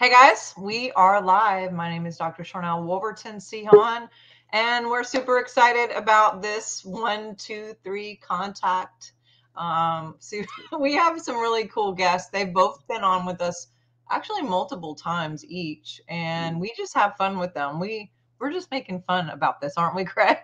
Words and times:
Hey 0.00 0.08
guys, 0.08 0.54
we 0.56 0.90
are 0.92 1.20
live. 1.20 1.74
My 1.74 1.90
name 1.90 2.06
is 2.06 2.16
Dr. 2.16 2.42
Sharnael 2.42 2.86
Wolverton 2.86 3.38
Sihon, 3.38 4.08
and 4.50 4.86
we're 4.86 5.04
super 5.04 5.40
excited 5.40 5.94
about 5.94 6.40
this 6.40 6.82
one, 6.86 7.36
two, 7.36 7.74
three 7.84 8.16
contact. 8.16 9.12
Um, 9.56 10.14
so 10.18 10.38
we 10.80 10.94
have 10.94 11.20
some 11.20 11.36
really 11.36 11.66
cool 11.66 11.92
guests. 11.92 12.30
They've 12.30 12.50
both 12.50 12.82
been 12.88 13.02
on 13.02 13.26
with 13.26 13.42
us 13.42 13.66
actually 14.10 14.40
multiple 14.40 14.94
times 14.94 15.44
each, 15.44 16.00
and 16.08 16.58
we 16.58 16.72
just 16.78 16.94
have 16.94 17.14
fun 17.18 17.38
with 17.38 17.52
them. 17.52 17.78
We 17.78 18.10
we're 18.38 18.52
just 18.52 18.70
making 18.70 19.02
fun 19.06 19.28
about 19.28 19.60
this, 19.60 19.74
aren't 19.76 19.96
we, 19.96 20.04
Craig? 20.06 20.38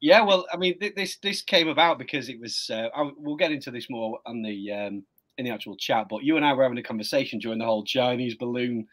Yeah, 0.00 0.22
well, 0.22 0.44
I 0.52 0.56
mean, 0.56 0.74
this 0.96 1.18
this 1.18 1.40
came 1.40 1.68
about 1.68 2.00
because 2.00 2.28
it 2.28 2.40
was. 2.40 2.68
Uh, 2.68 2.88
I, 2.96 3.12
we'll 3.16 3.36
get 3.36 3.52
into 3.52 3.70
this 3.70 3.88
more 3.88 4.18
on 4.26 4.42
the 4.42 4.72
um, 4.72 5.04
in 5.38 5.44
the 5.44 5.50
actual 5.50 5.76
chat, 5.76 6.06
but 6.08 6.22
you 6.22 6.36
and 6.36 6.44
I 6.44 6.52
were 6.52 6.62
having 6.62 6.78
a 6.78 6.82
conversation 6.82 7.38
during 7.38 7.58
the 7.58 7.64
whole 7.64 7.84
Chinese 7.84 8.34
balloon 8.34 8.86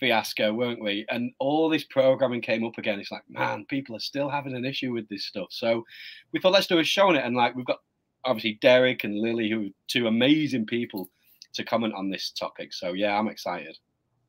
fiasco, 0.00 0.52
weren't 0.52 0.82
we? 0.82 1.06
And 1.10 1.32
all 1.38 1.68
this 1.68 1.84
programming 1.84 2.40
came 2.40 2.64
up 2.64 2.78
again. 2.78 2.98
It's 2.98 3.12
like, 3.12 3.22
man, 3.28 3.66
people 3.68 3.94
are 3.94 4.00
still 4.00 4.28
having 4.28 4.56
an 4.56 4.64
issue 4.64 4.92
with 4.92 5.08
this 5.08 5.26
stuff. 5.26 5.48
So 5.50 5.84
we 6.32 6.40
thought, 6.40 6.52
let's 6.52 6.66
do 6.66 6.78
a 6.78 6.84
show 6.84 7.08
on 7.08 7.16
it. 7.16 7.24
And 7.24 7.36
like, 7.36 7.54
we've 7.54 7.66
got 7.66 7.78
obviously 8.24 8.58
Derek 8.60 9.04
and 9.04 9.18
Lily, 9.18 9.50
who 9.50 9.66
are 9.66 9.70
two 9.88 10.06
amazing 10.06 10.66
people 10.66 11.08
to 11.54 11.64
comment 11.64 11.94
on 11.94 12.10
this 12.10 12.30
topic. 12.30 12.72
So 12.72 12.94
yeah, 12.94 13.18
I'm 13.18 13.28
excited. 13.28 13.76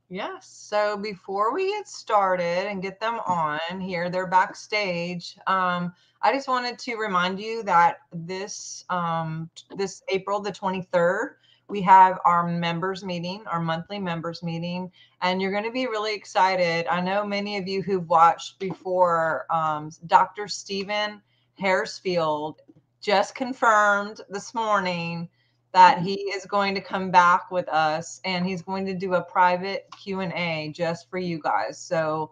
Yes. 0.10 0.48
So 0.48 0.98
before 0.98 1.54
we 1.54 1.72
get 1.72 1.88
started 1.88 2.68
and 2.68 2.82
get 2.82 3.00
them 3.00 3.20
on 3.26 3.80
here, 3.80 4.10
they're 4.10 4.28
backstage. 4.28 5.38
Um, 5.48 5.94
I 6.22 6.32
just 6.34 6.48
wanted 6.48 6.78
to 6.80 6.96
remind 6.96 7.40
you 7.40 7.64
that 7.64 7.98
this 8.12 8.86
um, 8.90 9.50
this 9.76 10.04
April 10.10 10.40
the 10.40 10.52
23rd, 10.52 11.36
we 11.68 11.82
have 11.82 12.20
our 12.26 12.48
members 12.48 13.04
meeting, 13.04 13.44
our 13.48 13.60
monthly 13.60 13.98
members 13.98 14.44
meeting, 14.44 14.92
and 15.22 15.42
you're 15.42 15.52
going 15.52 15.64
to 15.64 15.72
be 15.72 15.88
really 15.88 16.14
excited. 16.14 16.86
I 16.88 17.02
know 17.02 17.26
many 17.26 17.58
of 17.58 17.68
you 17.68 17.82
who've 17.82 18.08
watched 18.08 18.60
before, 18.60 19.46
um, 19.50 19.90
Dr. 20.06 20.48
Stephen 20.48 21.22
Haresfield 21.60 22.58
just 23.02 23.36
confirmed 23.36 24.22
this 24.30 24.54
morning 24.54 25.30
that 25.74 26.00
he 26.02 26.14
is 26.14 26.46
going 26.46 26.76
to 26.76 26.82
come 26.82 27.10
back 27.10 27.52
with 27.52 27.68
us 27.68 28.22
and 28.24 28.46
he's 28.46 28.62
going 28.62 28.86
to 28.86 28.94
do 28.94 29.16
a 29.16 29.22
private 29.24 29.88
Q&A 30.02 30.72
just 30.74 31.10
for 31.10 31.18
you 31.18 31.40
guys. 31.40 31.80
So 31.80 32.32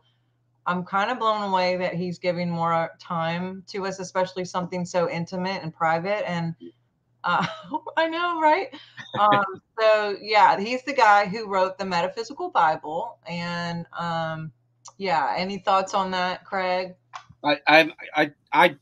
I'm 0.67 0.83
kind 0.85 1.09
of 1.09 1.17
blown 1.17 1.49
away 1.49 1.75
that 1.77 1.95
he's 1.95 2.19
giving 2.19 2.49
more 2.49 2.91
time 2.99 3.63
to 3.67 3.87
us, 3.87 3.99
especially 3.99 4.45
something 4.45 4.85
so 4.85 5.09
intimate 5.09 5.63
and 5.63 5.73
private. 5.73 6.29
And 6.29 6.55
uh, 7.23 7.45
I 7.97 8.07
know, 8.07 8.39
right? 8.39 8.67
Um, 9.19 9.43
so 9.79 10.17
yeah, 10.21 10.59
he's 10.59 10.83
the 10.83 10.93
guy 10.93 11.25
who 11.25 11.49
wrote 11.49 11.79
the 11.79 11.85
Metaphysical 11.85 12.51
Bible. 12.51 13.17
And 13.27 13.87
um, 13.97 14.51
yeah, 14.97 15.33
any 15.35 15.57
thoughts 15.57 15.95
on 15.95 16.11
that, 16.11 16.45
Craig? 16.45 16.93
I, 17.43 17.57
I, 17.67 17.91
I, 18.15 18.31
I, 18.53 18.75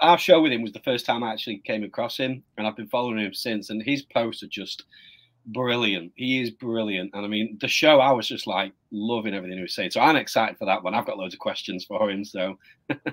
our 0.00 0.18
show 0.18 0.42
with 0.42 0.52
him 0.52 0.62
was 0.62 0.72
the 0.72 0.80
first 0.80 1.06
time 1.06 1.22
I 1.22 1.32
actually 1.32 1.58
came 1.58 1.84
across 1.84 2.16
him, 2.16 2.42
and 2.56 2.66
I've 2.66 2.76
been 2.76 2.88
following 2.88 3.18
him 3.18 3.34
since. 3.34 3.70
And 3.70 3.82
his 3.82 4.02
posts 4.02 4.42
are 4.42 4.48
just 4.48 4.84
brilliant. 5.46 6.12
He 6.16 6.40
is 6.40 6.50
brilliant, 6.50 7.10
and 7.14 7.24
I 7.24 7.28
mean, 7.28 7.58
the 7.60 7.68
show 7.68 8.00
I 8.00 8.12
was 8.12 8.28
just 8.28 8.46
like 8.46 8.72
loving 8.90 9.34
everything 9.34 9.58
he 9.58 9.62
was 9.62 9.74
saying. 9.74 9.90
So 9.90 10.00
I'm 10.00 10.16
excited 10.16 10.58
for 10.58 10.66
that 10.66 10.82
one. 10.82 10.94
I've 10.94 11.06
got 11.06 11.18
loads 11.18 11.34
of 11.34 11.40
questions 11.40 11.84
for 11.84 12.10
him. 12.10 12.24
So. 12.24 12.58
yeah. 12.88 12.96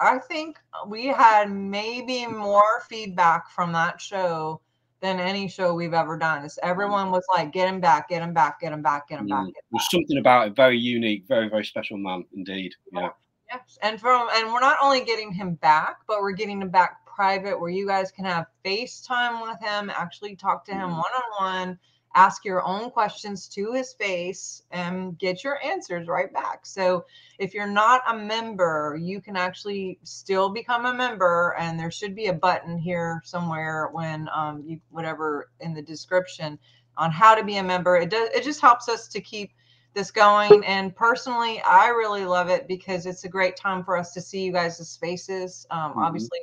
I 0.00 0.18
think 0.18 0.58
we 0.88 1.06
had 1.06 1.52
maybe 1.52 2.26
more 2.26 2.82
feedback 2.88 3.48
from 3.50 3.72
that 3.72 4.00
show 4.00 4.60
than 5.00 5.20
any 5.20 5.48
show 5.48 5.74
we've 5.74 5.94
ever 5.94 6.18
done. 6.18 6.44
It's, 6.44 6.58
everyone 6.62 7.10
was 7.10 7.22
like, 7.34 7.52
"Get 7.52 7.68
him 7.68 7.80
back, 7.80 8.08
get 8.08 8.22
him 8.22 8.32
back, 8.34 8.60
get 8.60 8.72
him 8.72 8.82
back, 8.82 9.08
get 9.08 9.20
him 9.20 9.26
back." 9.26 9.44
Mm. 9.44 9.46
Get 9.46 9.56
him 9.56 9.64
There's 9.72 9.90
something 9.90 10.18
about 10.18 10.48
it, 10.48 10.56
very 10.56 10.78
unique, 10.78 11.24
very 11.28 11.48
very 11.48 11.64
special 11.64 11.96
man 11.98 12.24
indeed. 12.34 12.72
Yeah. 12.92 13.10
Yes, 13.54 13.78
and 13.82 14.00
from 14.00 14.28
and 14.34 14.52
we're 14.52 14.60
not 14.60 14.78
only 14.82 15.04
getting 15.04 15.32
him 15.32 15.54
back, 15.54 15.98
but 16.08 16.20
we're 16.20 16.32
getting 16.32 16.60
him 16.60 16.70
back 16.70 17.06
private, 17.06 17.60
where 17.60 17.70
you 17.70 17.86
guys 17.86 18.10
can 18.10 18.24
have 18.24 18.46
FaceTime 18.64 19.42
with 19.42 19.60
him, 19.60 19.90
actually 19.90 20.34
talk 20.34 20.64
to 20.66 20.72
him 20.72 20.90
one 20.90 21.12
on 21.14 21.22
one 21.38 21.78
ask 22.14 22.44
your 22.44 22.64
own 22.64 22.90
questions 22.90 23.48
to 23.48 23.72
his 23.72 23.92
face 23.94 24.62
and 24.70 25.18
get 25.18 25.42
your 25.42 25.62
answers 25.64 26.06
right 26.06 26.32
back. 26.32 26.64
So 26.64 27.04
if 27.38 27.54
you're 27.54 27.66
not 27.66 28.02
a 28.08 28.16
member, 28.16 28.98
you 29.00 29.20
can 29.20 29.36
actually 29.36 29.98
still 30.04 30.48
become 30.48 30.86
a 30.86 30.94
member, 30.94 31.54
and 31.58 31.78
there 31.78 31.90
should 31.90 32.14
be 32.14 32.26
a 32.26 32.32
button 32.32 32.78
here 32.78 33.20
somewhere 33.24 33.88
when 33.92 34.28
um, 34.34 34.62
you 34.66 34.80
whatever 34.90 35.50
in 35.60 35.74
the 35.74 35.82
description 35.82 36.58
on 36.96 37.10
how 37.10 37.34
to 37.34 37.42
be 37.42 37.56
a 37.56 37.62
member. 37.62 37.96
It 37.96 38.10
does 38.10 38.28
it 38.34 38.44
just 38.44 38.60
helps 38.60 38.88
us 38.88 39.08
to 39.08 39.20
keep 39.20 39.52
this 39.94 40.10
going. 40.10 40.64
And 40.64 40.94
personally, 40.94 41.60
I 41.62 41.88
really 41.88 42.24
love 42.24 42.48
it 42.48 42.68
because 42.68 43.06
it's 43.06 43.24
a 43.24 43.28
great 43.28 43.56
time 43.56 43.84
for 43.84 43.96
us 43.96 44.12
to 44.14 44.20
see 44.20 44.44
you 44.44 44.52
guys' 44.52 44.96
faces. 45.00 45.66
Um, 45.70 45.90
mm-hmm. 45.90 46.00
Obviously, 46.00 46.40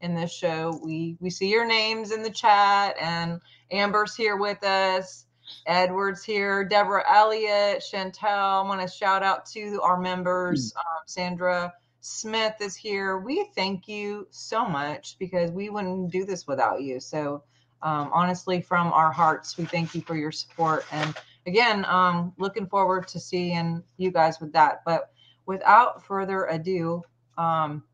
in 0.00 0.14
this 0.14 0.32
show, 0.32 0.80
we 0.82 1.16
we 1.20 1.30
see 1.30 1.50
your 1.50 1.66
names 1.66 2.12
in 2.12 2.22
the 2.22 2.30
chat 2.30 2.96
and 3.00 3.40
Amber's 3.70 4.14
here 4.14 4.36
with 4.36 4.62
us. 4.64 5.26
Edward's 5.66 6.24
here. 6.24 6.64
Deborah 6.64 7.04
Elliott, 7.08 7.82
Chantel. 7.82 8.64
I 8.64 8.68
want 8.68 8.80
to 8.80 8.88
shout 8.88 9.22
out 9.22 9.46
to 9.46 9.80
our 9.82 10.00
members. 10.00 10.72
Hmm. 10.72 10.78
Um, 10.78 11.02
Sandra 11.06 11.72
Smith 12.00 12.54
is 12.60 12.76
here. 12.76 13.18
We 13.18 13.48
thank 13.54 13.88
you 13.88 14.26
so 14.30 14.66
much 14.66 15.16
because 15.18 15.50
we 15.50 15.70
wouldn't 15.70 16.10
do 16.10 16.24
this 16.24 16.46
without 16.46 16.82
you. 16.82 17.00
So, 17.00 17.42
um, 17.82 18.10
honestly, 18.12 18.60
from 18.60 18.92
our 18.92 19.10
hearts, 19.10 19.56
we 19.56 19.64
thank 19.64 19.94
you 19.94 20.02
for 20.02 20.16
your 20.16 20.32
support. 20.32 20.84
And 20.92 21.14
again, 21.46 21.84
um, 21.86 22.32
looking 22.38 22.66
forward 22.66 23.08
to 23.08 23.20
seeing 23.20 23.82
you 23.96 24.10
guys 24.10 24.40
with 24.40 24.52
that. 24.52 24.82
But 24.84 25.10
without 25.46 26.04
further 26.04 26.46
ado, 26.46 27.02
um, 27.38 27.84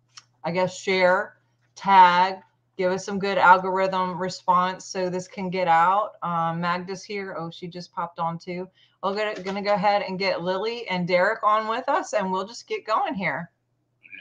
I 0.45 0.51
guess 0.51 0.79
share, 0.79 1.37
tag, 1.75 2.37
give 2.77 2.93
us 2.93 3.05
some 3.05 3.19
good 3.19 3.39
algorithm 3.39 4.21
response 4.21 4.87
so 4.87 5.11
this 5.11 5.29
can 5.29 5.51
get 5.51 5.69
out. 5.69 6.13
Um, 6.23 6.61
Magda's 6.61 7.05
here. 7.05 7.37
Oh, 7.39 7.51
she 7.51 7.67
just 7.67 7.93
popped 7.93 8.19
on 8.19 8.39
too. 8.39 8.69
We're 9.03 9.15
gonna, 9.15 9.43
gonna 9.43 9.63
go 9.63 9.75
ahead 9.75 10.03
and 10.03 10.19
get 10.19 10.43
Lily 10.43 10.87
and 10.89 11.09
Derek 11.09 11.43
on 11.43 11.69
with 11.69 11.89
us, 11.89 12.13
and 12.13 12.31
we'll 12.31 12.47
just 12.47 12.67
get 12.67 12.87
going 12.87 13.15
here. 13.15 13.51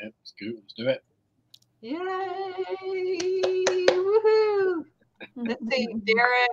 Yeah, 0.02 0.10
let's 0.20 0.34
go. 0.40 0.48
Let's 0.56 0.74
do 0.74 0.88
it. 0.88 1.04
Yay! 1.82 1.96
Woohoo! 3.90 4.86
Let's 5.36 5.62
see, 5.72 5.88
Derek, 6.06 6.50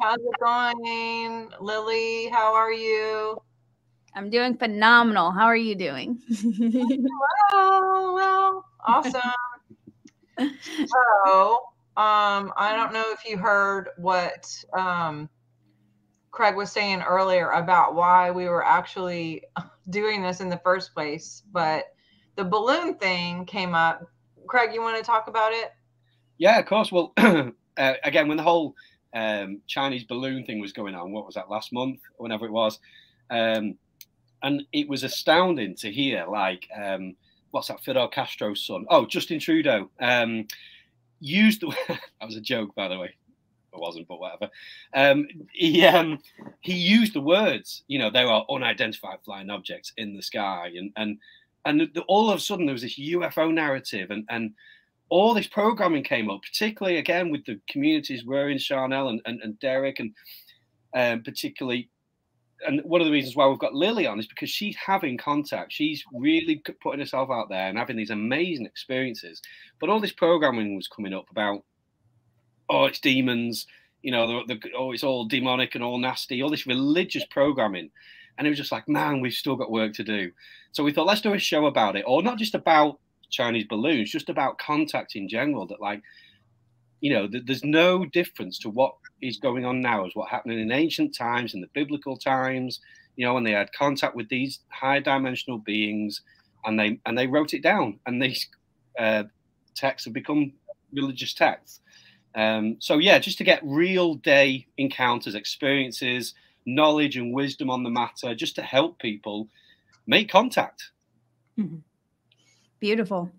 how's 0.00 0.18
it 0.18 0.40
going? 0.40 1.50
Lily, 1.60 2.28
how 2.28 2.54
are 2.54 2.72
you? 2.72 3.40
I'm 4.14 4.30
doing 4.30 4.56
phenomenal. 4.56 5.30
How 5.30 5.44
are 5.44 5.56
you 5.56 5.74
doing? 5.74 6.20
well, 7.52 8.14
well, 8.14 8.64
awesome 8.86 9.20
so 10.40 11.52
um, 11.96 12.52
I 12.56 12.74
don't 12.74 12.92
know 12.92 13.04
if 13.12 13.28
you 13.28 13.36
heard 13.36 13.90
what 13.98 14.46
um, 14.72 15.28
Craig 16.30 16.56
was 16.56 16.72
saying 16.72 17.02
earlier 17.02 17.50
about 17.50 17.94
why 17.94 18.30
we 18.30 18.48
were 18.48 18.64
actually 18.64 19.42
doing 19.90 20.22
this 20.22 20.40
in 20.40 20.48
the 20.48 20.60
first 20.64 20.94
place, 20.94 21.42
but 21.52 21.86
the 22.36 22.44
balloon 22.44 22.94
thing 22.94 23.44
came 23.44 23.74
up. 23.74 24.02
Craig, 24.46 24.70
you 24.72 24.80
want 24.80 24.96
to 24.96 25.02
talk 25.02 25.28
about 25.28 25.52
it? 25.52 25.72
Yeah, 26.38 26.58
of 26.58 26.66
course. 26.66 26.90
Well, 26.90 27.12
uh, 27.76 27.94
again, 28.04 28.28
when 28.28 28.36
the 28.36 28.42
whole 28.42 28.74
um, 29.14 29.60
Chinese 29.66 30.04
balloon 30.04 30.44
thing 30.44 30.60
was 30.60 30.72
going 30.72 30.94
on, 30.94 31.12
what 31.12 31.26
was 31.26 31.34
that 31.34 31.50
last 31.50 31.72
month, 31.72 32.00
or 32.16 32.24
whenever 32.24 32.46
it 32.46 32.52
was, 32.52 32.78
um, 33.30 33.76
and 34.42 34.62
it 34.72 34.88
was 34.88 35.02
astounding 35.02 35.74
to 35.76 35.90
hear 35.90 36.24
like 36.26 36.68
um, 36.74 37.14
what's 37.50 37.68
that? 37.68 37.82
Fidel 37.82 38.08
Castro's 38.08 38.64
son. 38.64 38.86
Oh, 38.88 39.06
Justin 39.06 39.40
Trudeau. 39.40 39.90
Um, 40.00 40.46
used 41.20 41.60
the 41.60 41.74
that 41.88 42.26
was 42.26 42.36
a 42.36 42.40
joke, 42.40 42.74
by 42.74 42.88
the 42.88 42.98
way. 42.98 43.14
It 43.72 43.78
wasn't, 43.78 44.08
but 44.08 44.18
whatever. 44.18 44.50
Um, 44.94 45.28
he 45.52 45.84
um, 45.86 46.18
he 46.60 46.74
used 46.74 47.14
the 47.14 47.20
words. 47.20 47.84
You 47.86 47.98
know, 47.98 48.10
there 48.10 48.26
are 48.26 48.44
unidentified 48.50 49.18
flying 49.24 49.50
objects 49.50 49.92
in 49.96 50.16
the 50.16 50.22
sky, 50.22 50.72
and 50.76 50.92
and 50.96 51.18
and 51.64 51.98
all 52.08 52.30
of 52.30 52.38
a 52.38 52.40
sudden 52.40 52.66
there 52.66 52.72
was 52.72 52.82
this 52.82 52.98
UFO 52.98 53.52
narrative, 53.52 54.10
and 54.10 54.24
and 54.28 54.54
all 55.10 55.34
this 55.34 55.46
programming 55.46 56.04
came 56.04 56.30
up, 56.30 56.42
particularly 56.42 56.98
again 56.98 57.30
with 57.30 57.44
the 57.44 57.60
communities 57.68 58.24
we're 58.24 58.48
in, 58.48 58.58
Sharnael 58.58 59.10
and, 59.10 59.20
and, 59.26 59.40
and 59.42 59.58
Derek, 59.58 60.00
and 60.00 60.14
um, 60.94 61.22
particularly 61.22 61.90
and 62.66 62.80
one 62.84 63.00
of 63.00 63.06
the 63.06 63.12
reasons 63.12 63.36
why 63.36 63.46
we've 63.46 63.58
got 63.58 63.74
Lily 63.74 64.06
on 64.06 64.18
is 64.18 64.26
because 64.26 64.50
she's 64.50 64.76
having 64.76 65.16
contact. 65.16 65.72
She's 65.72 66.04
really 66.12 66.62
putting 66.82 67.00
herself 67.00 67.30
out 67.30 67.48
there 67.48 67.68
and 67.68 67.78
having 67.78 67.96
these 67.96 68.10
amazing 68.10 68.66
experiences. 68.66 69.40
But 69.80 69.88
all 69.88 70.00
this 70.00 70.12
programming 70.12 70.76
was 70.76 70.88
coming 70.88 71.14
up 71.14 71.30
about, 71.30 71.64
oh, 72.68 72.84
it's 72.84 73.00
demons, 73.00 73.66
you 74.02 74.12
know, 74.12 74.44
the, 74.46 74.54
the, 74.54 74.70
oh, 74.76 74.92
it's 74.92 75.04
all 75.04 75.24
demonic 75.24 75.74
and 75.74 75.84
all 75.84 75.98
nasty, 75.98 76.42
all 76.42 76.50
this 76.50 76.66
religious 76.66 77.24
programming. 77.30 77.90
And 78.36 78.46
it 78.46 78.50
was 78.50 78.58
just 78.58 78.72
like, 78.72 78.88
man, 78.88 79.20
we've 79.20 79.32
still 79.32 79.56
got 79.56 79.70
work 79.70 79.94
to 79.94 80.04
do. 80.04 80.30
So 80.72 80.84
we 80.84 80.92
thought, 80.92 81.06
let's 81.06 81.20
do 81.20 81.34
a 81.34 81.38
show 81.38 81.66
about 81.66 81.96
it, 81.96 82.04
or 82.06 82.22
not 82.22 82.38
just 82.38 82.54
about 82.54 83.00
Chinese 83.30 83.66
balloons, 83.68 84.10
just 84.10 84.28
about 84.28 84.58
contact 84.58 85.16
in 85.16 85.28
general. 85.28 85.66
That, 85.66 85.80
like, 85.80 86.02
you 87.00 87.12
know, 87.12 87.28
th- 87.28 87.44
there's 87.46 87.64
no 87.64 88.04
difference 88.04 88.58
to 88.60 88.70
what 88.70 88.94
is 89.22 89.38
going 89.38 89.64
on 89.64 89.80
now 89.80 90.06
as 90.06 90.14
what 90.14 90.30
happened 90.30 90.58
in 90.58 90.72
ancient 90.72 91.14
times, 91.14 91.54
in 91.54 91.60
the 91.60 91.68
biblical 91.74 92.16
times, 92.16 92.80
you 93.16 93.26
know, 93.26 93.34
when 93.34 93.44
they 93.44 93.52
had 93.52 93.72
contact 93.72 94.14
with 94.14 94.28
these 94.28 94.60
high 94.68 95.00
dimensional 95.00 95.58
beings, 95.58 96.22
and 96.64 96.78
they 96.78 97.00
and 97.06 97.16
they 97.16 97.26
wrote 97.26 97.54
it 97.54 97.62
down, 97.62 97.98
and 98.06 98.22
these 98.22 98.48
uh, 98.98 99.24
texts 99.74 100.04
have 100.06 100.14
become 100.14 100.52
religious 100.92 101.34
texts. 101.34 101.80
Um, 102.34 102.76
so 102.78 102.98
yeah, 102.98 103.18
just 103.18 103.38
to 103.38 103.44
get 103.44 103.60
real 103.64 104.14
day 104.14 104.66
encounters, 104.78 105.34
experiences, 105.34 106.34
knowledge, 106.64 107.16
and 107.16 107.34
wisdom 107.34 107.70
on 107.70 107.82
the 107.82 107.90
matter, 107.90 108.34
just 108.34 108.54
to 108.56 108.62
help 108.62 108.98
people 109.00 109.48
make 110.06 110.28
contact. 110.28 110.90
Mm-hmm. 111.58 111.78
Beautiful. 112.80 113.30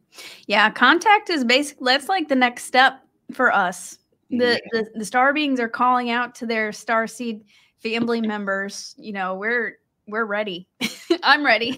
Yeah, 0.47 0.69
contact 0.69 1.29
is 1.29 1.43
basically 1.43 1.85
that's 1.85 2.09
like 2.09 2.27
the 2.27 2.35
next 2.35 2.65
step 2.65 3.03
for 3.33 3.53
us. 3.53 3.97
The, 4.29 4.61
the 4.71 4.89
the 4.95 5.03
star 5.03 5.33
beings 5.33 5.59
are 5.59 5.67
calling 5.67 6.09
out 6.09 6.35
to 6.35 6.45
their 6.45 6.71
star 6.71 7.05
seed 7.05 7.43
family 7.79 8.21
members. 8.27 8.95
You 8.97 9.13
know, 9.13 9.35
we're 9.35 9.77
we're 10.07 10.25
ready. 10.25 10.67
I'm 11.23 11.45
ready. 11.45 11.77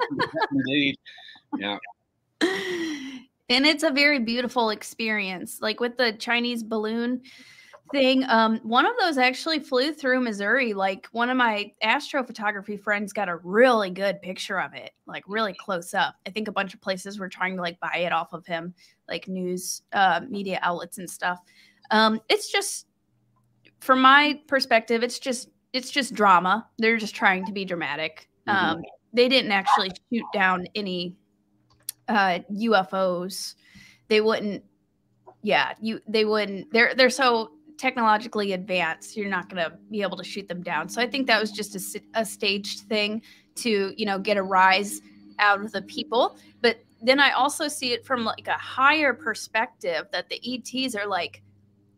Indeed. 0.52 0.98
Yeah. 1.58 1.78
And 2.40 3.66
it's 3.66 3.82
a 3.82 3.90
very 3.90 4.18
beautiful 4.18 4.70
experience. 4.70 5.58
Like 5.60 5.78
with 5.78 5.98
the 5.98 6.12
Chinese 6.14 6.62
balloon 6.62 7.22
thing, 7.90 8.24
um, 8.28 8.58
one 8.62 8.86
of 8.86 8.92
those 9.00 9.18
actually 9.18 9.58
flew 9.58 9.92
through 9.92 10.20
Missouri. 10.20 10.72
Like 10.72 11.08
one 11.12 11.30
of 11.30 11.36
my 11.36 11.72
astrophotography 11.82 12.80
friends 12.80 13.12
got 13.12 13.28
a 13.28 13.36
really 13.36 13.90
good 13.90 14.20
picture 14.22 14.60
of 14.60 14.74
it, 14.74 14.92
like 15.06 15.24
really 15.26 15.54
close 15.54 15.94
up. 15.94 16.14
I 16.26 16.30
think 16.30 16.48
a 16.48 16.52
bunch 16.52 16.74
of 16.74 16.80
places 16.80 17.18
were 17.18 17.28
trying 17.28 17.56
to 17.56 17.62
like 17.62 17.80
buy 17.80 17.98
it 17.98 18.12
off 18.12 18.32
of 18.32 18.46
him, 18.46 18.74
like 19.08 19.28
news 19.28 19.82
uh, 19.92 20.20
media 20.28 20.58
outlets 20.62 20.98
and 20.98 21.08
stuff. 21.08 21.40
Um, 21.90 22.20
it's 22.28 22.50
just, 22.50 22.86
from 23.80 24.00
my 24.00 24.40
perspective, 24.46 25.02
it's 25.02 25.18
just 25.18 25.48
it's 25.72 25.90
just 25.90 26.14
drama. 26.14 26.68
They're 26.78 26.98
just 26.98 27.14
trying 27.14 27.44
to 27.46 27.52
be 27.52 27.64
dramatic. 27.64 28.28
Mm-hmm. 28.46 28.76
Um, 28.76 28.82
they 29.12 29.28
didn't 29.28 29.52
actually 29.52 29.90
shoot 30.12 30.24
down 30.32 30.66
any 30.74 31.16
uh, 32.08 32.40
UFOs. 32.52 33.54
They 34.08 34.20
wouldn't. 34.20 34.64
Yeah, 35.42 35.72
you. 35.80 36.00
They 36.06 36.24
wouldn't. 36.24 36.72
They're 36.72 36.94
they're 36.94 37.10
so 37.10 37.52
technologically 37.82 38.52
advanced. 38.52 39.16
You're 39.16 39.28
not 39.28 39.48
going 39.48 39.62
to 39.62 39.76
be 39.90 40.02
able 40.02 40.16
to 40.16 40.24
shoot 40.24 40.46
them 40.46 40.62
down. 40.62 40.88
So 40.88 41.02
I 41.02 41.06
think 41.08 41.26
that 41.26 41.40
was 41.40 41.50
just 41.50 41.74
a, 41.74 42.00
a 42.14 42.24
staged 42.24 42.82
thing 42.82 43.22
to 43.56 43.92
you 43.96 44.06
know 44.06 44.18
get 44.18 44.36
a 44.36 44.42
rise 44.42 45.00
out 45.40 45.60
of 45.60 45.72
the 45.72 45.82
people. 45.82 46.36
But 46.60 46.78
then 47.02 47.18
I 47.18 47.32
also 47.32 47.66
see 47.66 47.92
it 47.92 48.06
from 48.06 48.24
like 48.24 48.46
a 48.46 48.52
higher 48.52 49.12
perspective 49.12 50.06
that 50.12 50.28
the 50.28 50.40
ETs 50.46 50.94
are 50.94 51.06
like 51.06 51.42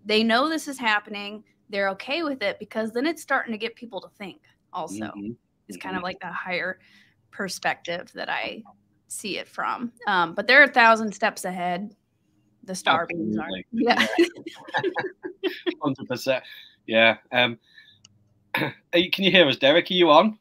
they 0.07 0.23
know 0.23 0.49
this 0.49 0.69
is 0.69 0.79
happening 0.79 1.45
they're 1.71 1.89
okay 1.89 2.23
with 2.23 2.43
it 2.43 2.59
because 2.59 2.93
then 2.93 3.07
it's 3.07 3.23
starting 3.23 3.53
to 3.53 3.59
get 3.59 3.75
people 3.75 4.01
to 4.01 4.09
think 4.19 4.41
also 4.73 5.07
mm-hmm. 5.07 5.33
is 5.69 5.77
kind 5.77 5.97
of 5.97 6.01
mm-hmm. 6.01 6.05
like 6.05 6.21
the 6.21 6.31
higher 6.31 6.79
perspective 7.31 8.11
that 8.15 8.29
i 8.29 8.63
see 9.09 9.39
it 9.39 9.49
from 9.49 9.93
um, 10.07 10.35
but 10.35 10.47
they're 10.47 10.65
a 10.65 10.69
thousand 10.69 11.13
steps 11.13 11.45
ahead 11.45 11.95
the 12.67 12.75
star 12.75 13.07
beings 13.07 13.37
are. 13.37 13.49
Yeah. 13.73 14.07
100% 15.83 16.43
yeah 16.87 17.17
um 17.33 17.59
can 18.55 18.73
you 18.93 19.31
hear 19.31 19.49
us 19.49 19.57
derek? 19.57 19.91
Are 19.91 19.95
you 19.95 20.11
on? 20.11 20.39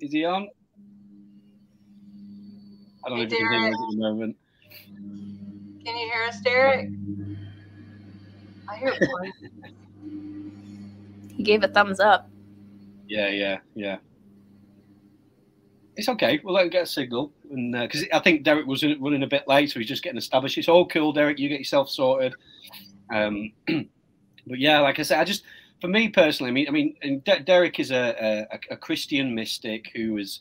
Is 0.00 0.12
he 0.12 0.24
on? 0.24 0.48
I 3.04 3.08
don't 3.08 3.18
hey, 3.18 3.24
know 3.24 3.26
if 3.26 3.32
you 3.32 3.48
can 3.48 3.62
hear 3.62 3.72
us 3.72 3.80
at 3.80 3.88
the 3.90 3.96
moment. 3.96 4.36
Can 5.84 5.96
you 5.96 6.08
hear 6.08 6.22
us 6.24 6.40
derek? 6.40 6.90
I 8.68 8.76
hear 8.76 8.94
one. 8.94 9.32
he 11.36 11.42
gave 11.42 11.64
a 11.64 11.68
thumbs 11.68 11.98
up. 11.98 12.30
Yeah, 13.08 13.28
yeah, 13.28 13.58
yeah. 13.74 13.96
It's 15.96 16.08
okay. 16.08 16.40
We'll 16.42 16.54
let 16.54 16.64
him 16.64 16.70
get 16.70 16.84
a 16.84 16.86
signal, 16.86 17.32
and 17.50 17.72
because 17.72 18.02
uh, 18.04 18.16
I 18.16 18.20
think 18.20 18.42
Derek 18.42 18.66
was 18.66 18.82
running 18.82 19.22
a 19.22 19.26
bit 19.26 19.46
late, 19.46 19.70
so 19.70 19.78
he's 19.80 19.88
just 19.88 20.02
getting 20.02 20.18
established. 20.18 20.56
It's 20.56 20.68
all 20.68 20.86
cool, 20.86 21.12
Derek. 21.12 21.38
You 21.38 21.48
get 21.48 21.58
yourself 21.58 21.90
sorted. 21.90 22.34
Um, 23.12 23.52
but 23.66 24.58
yeah, 24.58 24.80
like 24.80 24.98
I 24.98 25.02
said, 25.02 25.20
I 25.20 25.24
just 25.24 25.42
for 25.80 25.88
me 25.88 26.08
personally, 26.08 26.50
I 26.50 26.70
mean, 26.70 26.94
I 27.02 27.06
mean, 27.06 27.22
Derek 27.44 27.80
is 27.80 27.90
a, 27.90 28.46
a, 28.50 28.74
a 28.74 28.76
Christian 28.76 29.34
mystic 29.34 29.90
who 29.94 30.18
is, 30.18 30.40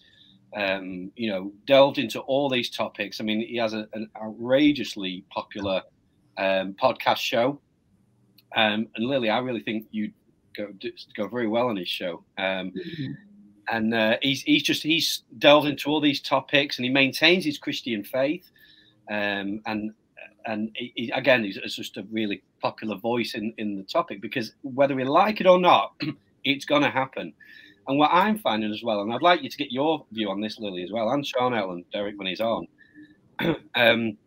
um, 0.55 1.11
you 1.15 1.29
know, 1.29 1.51
delved 1.65 1.97
into 1.97 2.19
all 2.21 2.49
these 2.49 2.69
topics. 2.69 3.19
I 3.19 3.23
mean, 3.23 3.39
he 3.45 3.57
has 3.57 3.73
a, 3.73 3.87
an 3.93 4.09
outrageously 4.21 5.25
popular 5.31 5.81
um, 6.37 6.75
podcast 6.81 7.17
show 7.17 7.59
um, 8.55 8.87
and 8.95 9.05
Lily, 9.05 9.29
I 9.29 9.39
really 9.39 9.61
think 9.61 9.85
you'd 9.91 10.13
go 10.55 10.67
go 11.15 11.27
very 11.27 11.47
well 11.47 11.67
on 11.67 11.75
his 11.75 11.87
show. 11.87 12.23
Um, 12.37 12.71
mm-hmm. 12.71 13.11
And 13.71 13.93
uh, 13.93 14.17
he's 14.21 14.41
he's 14.41 14.63
just 14.63 14.83
he's 14.83 15.23
delved 15.37 15.67
into 15.67 15.89
all 15.89 16.01
these 16.01 16.21
topics, 16.21 16.77
and 16.77 16.85
he 16.85 16.91
maintains 16.91 17.45
his 17.45 17.57
Christian 17.57 18.03
faith. 18.03 18.49
Um, 19.09 19.61
and 19.65 19.93
and 20.45 20.71
he, 20.75 21.11
again, 21.13 21.43
he's, 21.43 21.57
just 21.75 21.97
a 21.97 22.03
really 22.11 22.41
popular 22.61 22.97
voice 22.97 23.35
in 23.35 23.53
in 23.57 23.77
the 23.77 23.83
topic 23.83 24.21
because 24.21 24.53
whether 24.61 24.95
we 24.95 25.03
like 25.03 25.39
it 25.39 25.47
or 25.47 25.59
not, 25.59 25.93
it's 26.43 26.65
going 26.65 26.81
to 26.81 26.89
happen. 26.89 27.33
And 27.87 27.97
what 27.97 28.11
I'm 28.11 28.37
finding 28.37 28.71
as 28.71 28.83
well, 28.83 29.01
and 29.01 29.11
I'd 29.11 29.21
like 29.21 29.41
you 29.41 29.49
to 29.49 29.57
get 29.57 29.71
your 29.71 30.05
view 30.11 30.29
on 30.29 30.41
this, 30.41 30.59
Lily, 30.59 30.83
as 30.83 30.91
well, 30.91 31.09
and 31.09 31.23
Sharnael, 31.23 31.83
Derek, 31.91 32.17
when 32.17 32.27
he's 32.27 32.41
on. 32.41 32.67
um, 33.75 34.17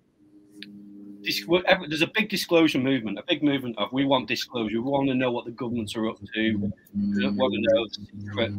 there's 1.23 2.03
a 2.03 2.07
big 2.07 2.29
disclosure 2.29 2.79
movement, 2.79 3.19
a 3.19 3.23
big 3.27 3.43
movement 3.43 3.77
of 3.79 3.93
we 3.93 4.05
want 4.05 4.29
disclosure. 4.29 4.81
We 4.81 4.91
want 4.91 5.09
to 5.09 5.15
know 5.15 5.31
what 5.31 5.45
the 5.45 5.53
governments 5.53 5.95
are 5.97 6.09
up 6.09 6.19
to. 6.19 6.27
We 6.37 6.57
want 6.57 7.55
to 7.55 7.61
know 7.61 7.87
the 7.87 8.07
secret 8.11 8.53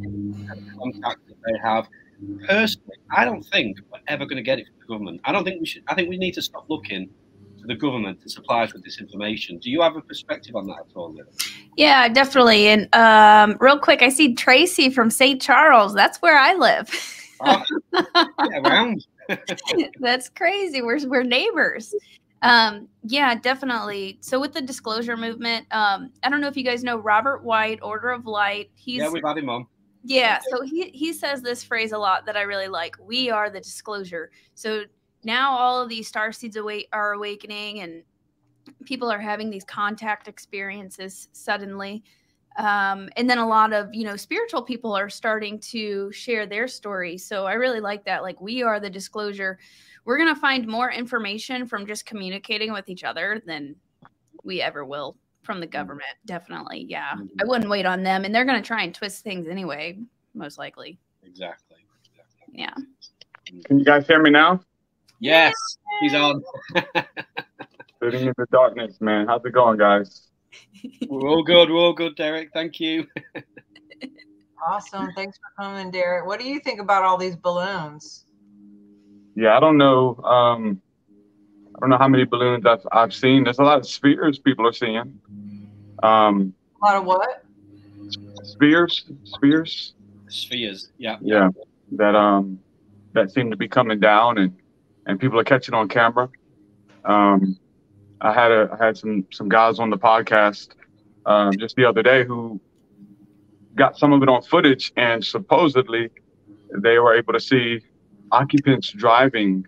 contacts 0.77 1.23
that 1.27 1.37
they 1.45 1.59
have. 1.61 1.87
Personally, 2.47 2.97
I 3.11 3.25
don't 3.25 3.43
think 3.43 3.79
we're 3.91 3.99
ever 4.07 4.25
going 4.25 4.37
to 4.37 4.43
get 4.43 4.59
it 4.59 4.67
from 4.67 4.79
the 4.79 4.85
government. 4.85 5.21
I 5.25 5.31
don't 5.31 5.43
think 5.43 5.59
we 5.59 5.65
should. 5.65 5.83
I 5.87 5.95
think 5.95 6.09
we 6.09 6.17
need 6.17 6.33
to 6.35 6.41
stop 6.41 6.65
looking 6.69 7.09
to 7.59 7.67
the 7.67 7.75
government 7.75 8.21
to 8.21 8.29
supply 8.29 8.63
us 8.63 8.73
with 8.73 8.83
this 8.83 8.99
information. 8.99 9.57
Do 9.57 9.69
you 9.69 9.81
have 9.81 9.95
a 9.95 10.01
perspective 10.01 10.55
on 10.55 10.67
that 10.67 10.85
at 10.89 10.95
all? 10.95 11.13
Liz? 11.13 11.25
Yeah, 11.75 12.07
definitely. 12.07 12.67
And 12.67 12.93
um, 12.95 13.57
real 13.59 13.79
quick, 13.79 14.01
I 14.01 14.09
see 14.09 14.35
Tracy 14.35 14.89
from 14.89 15.09
St. 15.09 15.41
Charles. 15.41 15.93
That's 15.93 16.21
where 16.21 16.37
I 16.37 16.53
live. 16.53 16.89
oh, 17.41 17.63
yeah, 17.93 18.59
around. 18.63 19.05
That's 19.99 20.29
crazy. 20.29 20.81
We're 20.81 21.05
we're 21.07 21.23
neighbors. 21.23 21.93
Um, 22.43 22.89
yeah, 23.03 23.35
definitely. 23.35 24.17
So 24.21 24.39
with 24.39 24.53
the 24.53 24.61
disclosure 24.61 25.15
movement, 25.15 25.65
um, 25.71 26.11
I 26.23 26.29
don't 26.29 26.41
know 26.41 26.49
if 26.49 26.57
you 26.57 26.63
guys 26.63 26.83
know 26.83 26.97
Robert 26.97 27.43
White, 27.43 27.79
Order 27.81 28.11
of 28.11 28.25
Light. 28.25 28.69
He's 28.75 29.01
yeah, 29.01 29.09
we've 29.09 29.23
had 29.25 29.37
him 29.37 29.49
on. 29.49 29.65
Yeah, 30.03 30.39
so 30.49 30.61
he 30.61 30.89
he 30.89 31.13
says 31.13 31.41
this 31.41 31.63
phrase 31.63 31.93
a 31.93 31.97
lot 31.97 32.25
that 32.25 32.35
I 32.35 32.41
really 32.41 32.67
like. 32.67 32.97
We 33.01 33.29
are 33.29 33.49
the 33.49 33.61
disclosure. 33.61 34.29
So 34.55 34.83
now 35.23 35.51
all 35.51 35.81
of 35.81 35.87
these 35.87 36.09
star 36.09 36.33
seeds 36.33 36.57
awake 36.57 36.89
are 36.91 37.13
awakening, 37.13 37.79
and 37.79 38.03
people 38.83 39.09
are 39.09 39.19
having 39.19 39.49
these 39.49 39.63
contact 39.63 40.27
experiences 40.27 41.29
suddenly. 41.31 42.03
Um, 42.57 43.09
and 43.15 43.27
then 43.29 43.37
a 43.37 43.47
lot 43.47 43.71
of 43.71 43.93
you 43.93 44.03
know 44.03 44.17
spiritual 44.17 44.63
people 44.63 44.93
are 44.93 45.09
starting 45.09 45.59
to 45.59 46.11
share 46.11 46.45
their 46.45 46.67
stories. 46.67 47.25
So 47.25 47.45
I 47.45 47.53
really 47.53 47.79
like 47.79 48.03
that. 48.03 48.21
Like 48.21 48.41
we 48.41 48.61
are 48.63 48.81
the 48.81 48.89
disclosure 48.89 49.57
we're 50.05 50.17
going 50.17 50.33
to 50.33 50.39
find 50.39 50.67
more 50.67 50.91
information 50.91 51.65
from 51.67 51.85
just 51.85 52.05
communicating 52.05 52.73
with 52.73 52.89
each 52.89 53.03
other 53.03 53.41
than 53.45 53.75
we 54.43 54.61
ever 54.61 54.83
will 54.85 55.15
from 55.43 55.59
the 55.59 55.67
mm. 55.67 55.71
government. 55.71 56.15
Definitely. 56.25 56.85
Yeah. 56.89 57.13
Mm-hmm. 57.13 57.41
I 57.41 57.45
wouldn't 57.45 57.69
wait 57.69 57.85
on 57.85 58.03
them. 58.03 58.25
And 58.25 58.33
they're 58.33 58.45
going 58.45 58.61
to 58.61 58.67
try 58.67 58.83
and 58.83 58.93
twist 58.93 59.23
things 59.23 59.47
anyway, 59.47 59.99
most 60.33 60.57
likely. 60.57 60.99
Exactly. 61.25 61.77
exactly. 62.11 62.53
Yeah. 62.53 62.73
Can 63.65 63.79
you 63.79 63.85
guys 63.85 64.07
hear 64.07 64.21
me 64.21 64.29
now? 64.29 64.61
Yes, 65.19 65.53
he's 66.01 66.13
on. 66.13 66.43
Sitting 68.03 68.27
in 68.27 68.33
the 68.37 68.45
darkness, 68.51 68.99
man. 68.99 69.27
How's 69.27 69.45
it 69.45 69.53
going, 69.53 69.77
guys? 69.77 70.27
We're 71.07 71.29
all 71.29 71.43
good. 71.43 71.69
We're 71.69 71.77
all 71.77 71.93
good, 71.93 72.15
Derek. 72.15 72.49
Thank 72.53 72.79
you. 72.79 73.07
awesome. 74.67 75.09
Thanks 75.15 75.37
for 75.37 75.63
coming, 75.63 75.91
Derek. 75.91 76.25
What 76.25 76.39
do 76.39 76.45
you 76.45 76.59
think 76.59 76.81
about 76.81 77.03
all 77.03 77.17
these 77.17 77.37
balloons? 77.37 78.25
Yeah, 79.35 79.57
I 79.57 79.59
don't 79.59 79.77
know. 79.77 80.15
Um, 80.23 80.81
I 81.75 81.79
don't 81.79 81.89
know 81.89 81.97
how 81.97 82.07
many 82.07 82.25
balloons 82.25 82.65
I've, 82.65 82.85
I've 82.91 83.13
seen. 83.13 83.43
There's 83.43 83.59
a 83.59 83.63
lot 83.63 83.79
of 83.79 83.87
spheres 83.87 84.39
people 84.39 84.67
are 84.67 84.73
seeing. 84.73 85.19
Um, 86.01 86.53
a 86.81 86.85
lot 86.85 86.95
of 86.97 87.05
what? 87.05 87.43
Spheres, 88.43 89.05
spheres. 89.23 89.93
Spheres. 90.27 90.91
Yeah. 90.97 91.17
Yeah. 91.21 91.49
That 91.93 92.15
um, 92.15 92.59
that 93.13 93.31
seem 93.31 93.51
to 93.51 93.57
be 93.57 93.67
coming 93.67 93.99
down, 93.99 94.37
and 94.37 94.55
and 95.05 95.19
people 95.19 95.39
are 95.39 95.43
catching 95.43 95.73
on 95.73 95.87
camera. 95.87 96.29
Um, 97.05 97.57
I 98.21 98.33
had 98.33 98.51
a 98.51 98.77
I 98.79 98.85
had 98.85 98.97
some 98.97 99.25
some 99.31 99.49
guys 99.49 99.79
on 99.79 99.89
the 99.89 99.97
podcast 99.97 100.69
um, 101.25 101.51
just 101.57 101.75
the 101.75 101.85
other 101.85 102.03
day 102.03 102.23
who 102.25 102.59
got 103.75 103.97
some 103.97 104.13
of 104.13 104.21
it 104.21 104.29
on 104.29 104.41
footage, 104.41 104.91
and 104.97 105.23
supposedly 105.23 106.09
they 106.81 106.99
were 106.99 107.15
able 107.15 107.33
to 107.33 107.39
see 107.39 107.81
occupants 108.31 108.91
driving 108.91 109.65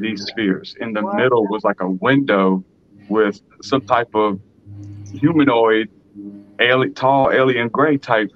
these 0.00 0.24
spheres. 0.24 0.76
In 0.80 0.92
the 0.92 1.02
middle 1.02 1.46
was 1.48 1.64
like 1.64 1.80
a 1.80 1.90
window 1.90 2.64
with 3.08 3.40
some 3.62 3.80
type 3.80 4.14
of 4.14 4.40
humanoid, 5.12 5.88
alien, 6.60 6.94
tall 6.94 7.30
alien 7.30 7.68
gray 7.68 7.96
type 7.96 8.30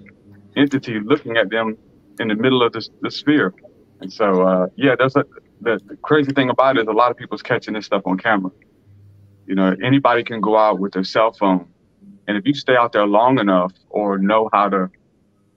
entity 0.56 1.00
looking 1.00 1.36
at 1.36 1.50
them 1.50 1.76
in 2.18 2.28
the 2.28 2.34
middle 2.34 2.62
of 2.62 2.72
the, 2.72 2.86
the 3.00 3.10
sphere. 3.10 3.54
And 4.00 4.12
so, 4.12 4.42
uh, 4.42 4.66
yeah, 4.76 4.96
that's 4.98 5.16
a, 5.16 5.24
the, 5.60 5.80
the 5.86 5.96
crazy 5.96 6.32
thing 6.32 6.50
about 6.50 6.76
it 6.76 6.82
is 6.82 6.88
a 6.88 6.92
lot 6.92 7.10
of 7.10 7.16
people's 7.16 7.42
catching 7.42 7.74
this 7.74 7.86
stuff 7.86 8.02
on 8.06 8.18
camera. 8.18 8.50
You 9.46 9.54
know, 9.54 9.74
anybody 9.82 10.22
can 10.24 10.40
go 10.40 10.56
out 10.56 10.78
with 10.78 10.92
their 10.92 11.04
cell 11.04 11.32
phone, 11.32 11.68
and 12.28 12.36
if 12.36 12.46
you 12.46 12.54
stay 12.54 12.76
out 12.76 12.92
there 12.92 13.06
long 13.06 13.38
enough 13.38 13.72
or 13.88 14.18
know 14.18 14.48
how 14.52 14.68
to 14.68 14.90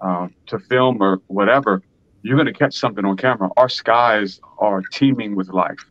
um, 0.02 0.34
to 0.48 0.60
film 0.60 1.02
or 1.02 1.22
whatever, 1.28 1.82
you're 2.24 2.38
going 2.38 2.52
to 2.52 2.54
catch 2.54 2.74
something 2.76 3.06
on 3.06 3.18
camera. 3.18 3.50
Our 3.58 3.70
skies 3.70 4.40
are 4.58 4.82
teeming 4.92 5.36
with 5.36 5.50
life 5.50 5.86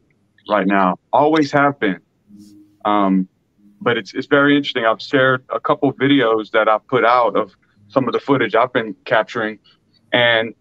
right 0.49 0.67
now, 0.67 0.97
always 1.13 1.53
have 1.53 1.79
been. 1.79 2.01
Um, 2.85 3.29
but 3.81 3.97
it's 3.99 4.15
it's 4.15 4.27
very 4.27 4.57
interesting. 4.57 4.85
I've 4.85 5.03
shared 5.03 5.45
a 5.51 5.61
couple 5.61 5.93
videos 5.93 6.51
that 6.53 6.69
I've 6.69 6.87
put 6.87 7.05
out 7.05 7.37
of 7.37 7.55
some 7.89 8.07
of 8.09 8.13
the 8.13 8.21
footage 8.21 8.55
I've 8.55 8.73
been 8.73 8.95
capturing, 9.05 9.59
and 10.13 10.55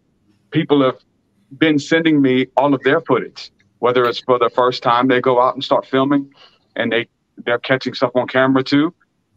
people 0.52 0.84
have 0.84 0.98
been 1.58 1.80
sending 1.80 2.22
me 2.22 2.48
all 2.58 2.74
of 2.74 2.82
their 2.84 3.02
footage, 3.02 3.52
whether 3.80 4.04
it's 4.06 4.20
for 4.20 4.40
the 4.40 4.50
first 4.50 4.84
time 4.84 5.08
they 5.08 5.22
go 5.22 5.42
out 5.42 5.54
and 5.54 5.64
start 5.64 5.86
filming, 5.86 6.32
and 6.76 6.92
they 6.92 7.08
they're 7.38 7.60
catching 7.60 7.94
stuff 7.94 8.12
on 8.16 8.28
camera 8.28 8.64
too, 8.64 8.94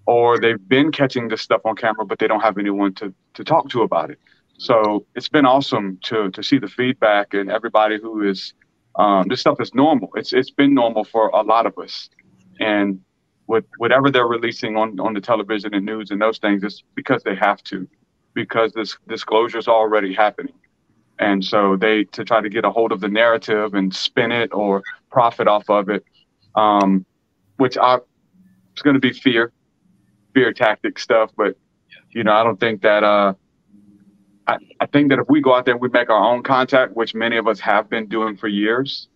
or 0.06 0.38
they've 0.38 0.68
been 0.68 0.90
catching 0.90 1.28
this 1.28 1.42
stuff 1.42 1.60
on 1.64 1.76
camera, 1.76 2.04
but 2.04 2.18
they 2.18 2.26
don't 2.26 2.40
have 2.40 2.58
anyone 2.58 2.94
to 2.94 3.14
to 3.34 3.44
talk 3.44 3.68
to 3.70 3.82
about 3.82 4.10
it. 4.10 4.18
So 4.58 5.06
it's 5.14 5.28
been 5.28 5.46
awesome 5.46 5.98
to 6.04 6.30
to 6.30 6.42
see 6.42 6.58
the 6.58 6.68
feedback 6.68 7.34
and 7.34 7.50
everybody 7.50 7.98
who 8.00 8.28
is 8.28 8.54
um, 8.96 9.26
this 9.28 9.40
stuff 9.40 9.60
is 9.60 9.74
normal. 9.74 10.10
It's 10.14 10.32
it's 10.32 10.50
been 10.50 10.74
normal 10.74 11.04
for 11.04 11.28
a 11.28 11.42
lot 11.42 11.66
of 11.66 11.76
us, 11.78 12.08
and 12.60 13.00
with 13.48 13.64
whatever 13.78 14.10
they're 14.10 14.26
releasing 14.26 14.76
on 14.76 14.98
on 15.00 15.14
the 15.14 15.20
television 15.20 15.74
and 15.74 15.84
news 15.84 16.10
and 16.10 16.20
those 16.20 16.38
things, 16.38 16.62
it's 16.62 16.84
because 16.94 17.22
they 17.24 17.34
have 17.34 17.62
to, 17.64 17.88
because 18.34 18.72
this 18.72 18.96
disclosure 19.08 19.58
is 19.58 19.66
already 19.66 20.14
happening, 20.14 20.54
and 21.18 21.44
so 21.44 21.76
they 21.76 22.04
to 22.04 22.24
try 22.24 22.40
to 22.40 22.48
get 22.48 22.64
a 22.64 22.70
hold 22.70 22.92
of 22.92 23.00
the 23.00 23.08
narrative 23.08 23.74
and 23.74 23.94
spin 23.94 24.30
it 24.30 24.50
or 24.52 24.82
profit 25.10 25.48
off 25.48 25.68
of 25.68 25.88
it, 25.88 26.04
um, 26.54 27.04
which 27.56 27.76
I 27.76 27.98
it's 28.72 28.82
going 28.82 28.94
to 28.94 29.00
be 29.00 29.12
fear, 29.12 29.52
fear 30.34 30.52
tactic 30.52 31.00
stuff, 31.00 31.32
but 31.36 31.56
you 32.10 32.22
know 32.22 32.32
I 32.32 32.44
don't 32.44 32.60
think 32.60 32.82
that 32.82 33.02
uh 33.02 33.34
I, 34.46 34.56
I 34.80 34.86
think 34.86 35.10
that 35.10 35.18
if 35.18 35.26
we 35.28 35.40
go 35.40 35.54
out 35.54 35.64
there 35.64 35.74
and 35.74 35.80
we 35.80 35.88
make 35.88 36.10
our 36.10 36.32
own 36.32 36.42
contact, 36.42 36.94
which 36.94 37.14
many 37.14 37.36
of 37.36 37.46
us 37.46 37.60
have 37.60 37.88
been 37.88 38.06
doing 38.08 38.36
for 38.36 38.48
years, 38.48 39.08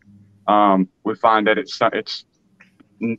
um, 0.47 0.89
we 1.05 1.15
find 1.15 1.47
that 1.47 1.59
it's 1.59 1.79
it's 1.93 2.25
n- 3.03 3.19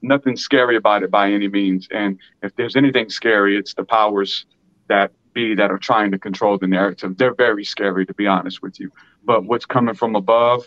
nothing 0.00 0.36
scary 0.36 0.76
about 0.76 1.02
it 1.02 1.10
by 1.10 1.30
any 1.30 1.48
means. 1.48 1.88
And 1.90 2.18
if 2.42 2.54
there's 2.56 2.76
anything 2.76 3.10
scary, 3.10 3.56
it's 3.56 3.74
the 3.74 3.84
powers 3.84 4.46
that 4.88 5.12
be 5.34 5.54
that 5.54 5.70
are 5.70 5.78
trying 5.78 6.10
to 6.12 6.18
control 6.18 6.58
the 6.58 6.66
narrative. 6.66 7.16
They're 7.16 7.34
very 7.34 7.64
scary, 7.64 8.06
to 8.06 8.14
be 8.14 8.26
honest 8.26 8.62
with 8.62 8.78
you. 8.80 8.90
But 9.24 9.44
what's 9.44 9.66
coming 9.66 9.94
from 9.94 10.16
above, 10.16 10.64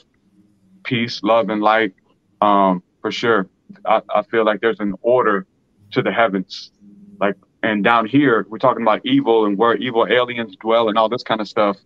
peace, 0.84 1.22
love, 1.24 1.50
and 1.50 1.62
light, 1.62 1.94
um, 2.42 2.84
for 3.02 3.12
sure. 3.12 3.50
I, 3.86 4.02
I 4.14 4.24
feel 4.24 4.46
like 4.46 4.62
there's 4.62 4.80
an 4.80 4.94
order 5.02 5.46
to 5.92 6.02
the 6.02 6.12
heavens. 6.12 6.72
Like 7.20 7.36
and 7.66 7.84
down 7.84 8.06
here, 8.06 8.46
we're 8.48 8.60
talking 8.60 8.84
about 8.84 9.02
evil 9.04 9.46
and 9.46 9.58
where 9.58 9.76
evil 9.78 10.06
aliens 10.08 10.56
dwell 10.62 10.88
and 10.88 11.00
all 11.00 11.10
this 11.10 11.24
kind 11.24 11.42
of 11.42 11.48
stuff. 11.48 11.78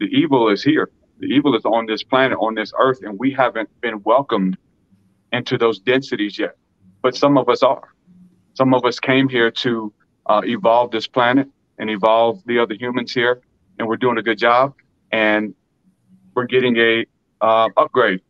The 0.00 0.04
evil 0.04 0.50
is 0.50 0.62
here. 0.62 0.90
The 1.18 1.28
evil 1.28 1.56
is 1.56 1.64
on 1.64 1.86
this 1.86 2.02
planet, 2.02 2.36
on 2.38 2.54
this 2.54 2.74
earth, 2.78 2.98
and 3.02 3.18
we 3.18 3.32
haven't 3.32 3.70
been 3.80 4.02
welcomed 4.02 4.58
into 5.32 5.56
those 5.56 5.78
densities 5.78 6.38
yet. 6.38 6.56
But 7.00 7.16
some 7.16 7.38
of 7.38 7.48
us 7.48 7.62
are. 7.62 7.94
Some 8.52 8.74
of 8.74 8.84
us 8.84 9.00
came 9.00 9.30
here 9.30 9.50
to 9.50 9.90
uh, 10.26 10.42
evolve 10.44 10.90
this 10.90 11.06
planet 11.06 11.48
and 11.78 11.88
evolve 11.88 12.42
the 12.44 12.58
other 12.58 12.74
humans 12.74 13.10
here, 13.14 13.40
and 13.78 13.88
we're 13.88 13.96
doing 13.96 14.18
a 14.18 14.22
good 14.22 14.38
job. 14.38 14.74
And 15.10 15.54
we're 16.34 16.44
getting 16.44 16.76
a 16.76 17.06
uh, 17.40 17.70
upgrade. 17.78 18.20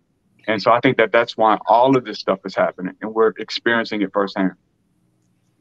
And 0.46 0.62
so 0.62 0.70
I 0.70 0.78
think 0.78 0.96
that 0.98 1.10
that's 1.10 1.36
why 1.36 1.58
all 1.66 1.96
of 1.96 2.04
this 2.04 2.20
stuff 2.20 2.38
is 2.44 2.54
happening, 2.54 2.94
and 3.02 3.12
we're 3.12 3.32
experiencing 3.40 4.00
it 4.02 4.12
firsthand. 4.12 4.52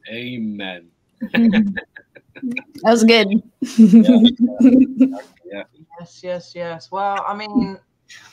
Amen. 0.09 0.91
that 1.33 1.83
was 2.83 3.03
good. 3.03 3.27
yeah. 3.61 5.17
yeah. 5.45 5.63
Yes, 5.99 6.21
yes, 6.23 6.51
yes. 6.55 6.91
Well, 6.91 7.23
I 7.27 7.35
mean, 7.35 7.79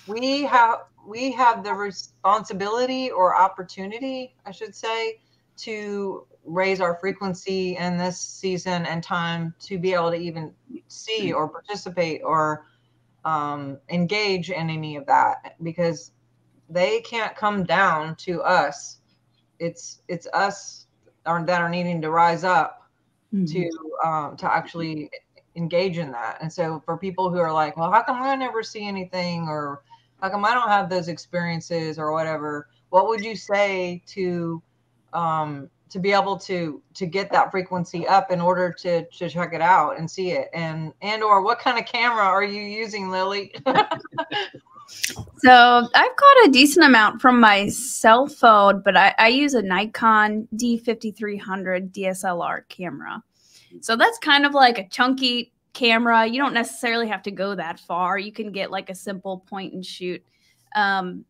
we 0.07 0.43
have 0.45 0.81
we 1.07 1.33
have 1.33 1.64
the 1.64 1.73
responsibility 1.73 3.11
or 3.11 3.37
opportunity, 3.37 4.35
I 4.47 4.50
should 4.53 4.75
say, 4.75 5.21
to 5.59 6.26
raise 6.45 6.81
our 6.81 6.97
frequency 6.99 7.76
in 7.76 7.97
this 7.97 8.21
season 8.21 8.87
and 8.87 9.03
time 9.03 9.55
to 9.61 9.79
be 9.79 9.95
able 9.95 10.11
to 10.11 10.17
even 10.17 10.53
see 10.88 11.33
or 11.33 11.49
participate 11.49 12.21
or 12.25 12.67
um, 13.25 13.79
engage 13.88 14.50
in 14.50 14.69
any 14.69 14.97
of 14.97 15.07
that 15.07 15.57
because 15.62 16.12
they 16.69 17.00
can't 17.00 17.35
come 17.37 17.64
down 17.64 18.17
to 18.17 18.43
us. 18.43 18.99
It's 19.59 20.03
it's 20.09 20.26
us 20.33 20.84
are 21.26 21.45
that 21.45 21.61
are 21.61 21.69
needing 21.69 22.00
to 22.02 22.11
rise 22.11 22.45
up 22.45 22.88
mm-hmm. 23.33 23.45
to 23.47 24.09
um, 24.09 24.37
to 24.37 24.52
actually 24.52 25.11
engage 25.57 25.99
in 25.99 26.11
that. 26.12 26.38
And 26.40 26.52
so 26.52 26.83
for 26.85 26.97
people 26.97 27.31
who 27.31 27.38
are 27.38 27.52
like, 27.52 27.76
well, 27.76 27.90
how 27.90 28.02
come 28.02 28.23
I 28.23 28.35
never 28.35 28.62
see 28.62 28.87
anything, 28.87 29.49
or 29.49 29.83
how 30.21 30.28
come 30.31 30.45
I 30.45 30.54
don't 30.54 30.69
have 30.69 30.88
those 30.88 31.09
experiences, 31.09 31.99
or 31.99 32.12
whatever, 32.12 32.69
what 32.90 33.09
would 33.09 33.25
you 33.25 33.37
say 33.37 34.02
to 34.09 34.62
um, 35.12 35.71
to 35.90 36.00
be 36.00 36.12
able 36.12 36.37
to 36.37 36.83
to 36.95 37.07
get 37.07 37.31
that 37.31 37.50
frequency 37.50 38.07
up 38.09 38.33
in 38.33 38.40
order 38.40 38.73
to 38.73 39.04
to 39.07 39.28
check 39.28 39.52
it 39.52 39.61
out 39.61 39.97
and 39.99 40.11
see 40.11 40.33
it 40.33 40.49
and 40.52 40.93
and 41.02 41.23
or 41.23 41.40
what 41.40 41.61
kind 41.61 41.78
of 41.78 41.87
camera 41.87 42.25
are 42.25 42.43
you 42.43 42.62
using 42.62 43.11
lily 43.11 43.54
So 44.88 45.88
I've 45.95 46.17
caught 46.17 46.47
a 46.47 46.50
decent 46.50 46.87
amount 46.87 47.21
from 47.21 47.41
my 47.41 47.69
cell 47.69 48.26
phone, 48.26 48.83
but 48.85 48.97
I, 48.97 49.14
I 49.19 49.29
use 49.29 49.55
a 49.55 49.62
Nikon 49.62 50.49
D5300 50.55 51.91
DSLR 51.93 52.69
camera. 52.69 53.23
So 53.81 53.97
that's 53.97 54.19
kind 54.19 54.47
of 54.47 54.55
like 54.55 54.79
a 54.79 54.88
chunky 54.88 55.53
camera. 55.73 56.26
You 56.26 56.38
don't 56.38 56.55
necessarily 56.55 57.09
have 57.09 57.23
to 57.23 57.31
go 57.31 57.55
that 57.55 57.81
far. 57.81 58.19
You 58.19 58.33
can 58.33 58.53
get 58.53 58.71
like 58.71 58.91
a 58.91 58.95
simple 58.95 59.41
point 59.41 59.75
and 59.75 59.85
shoot. 59.85 60.23
Um, 60.76 61.25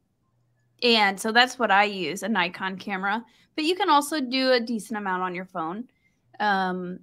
and 0.82 1.18
so 1.18 1.32
that's 1.32 1.58
what 1.58 1.70
I 1.70 1.84
use 1.84 2.22
a 2.22 2.28
Nikon 2.28 2.76
camera. 2.76 3.24
But 3.56 3.64
you 3.64 3.74
can 3.74 3.88
also 3.88 4.20
do 4.20 4.52
a 4.52 4.60
decent 4.60 4.98
amount 4.98 5.22
on 5.22 5.34
your 5.34 5.46
phone. 5.46 5.88
Um, 6.40 7.00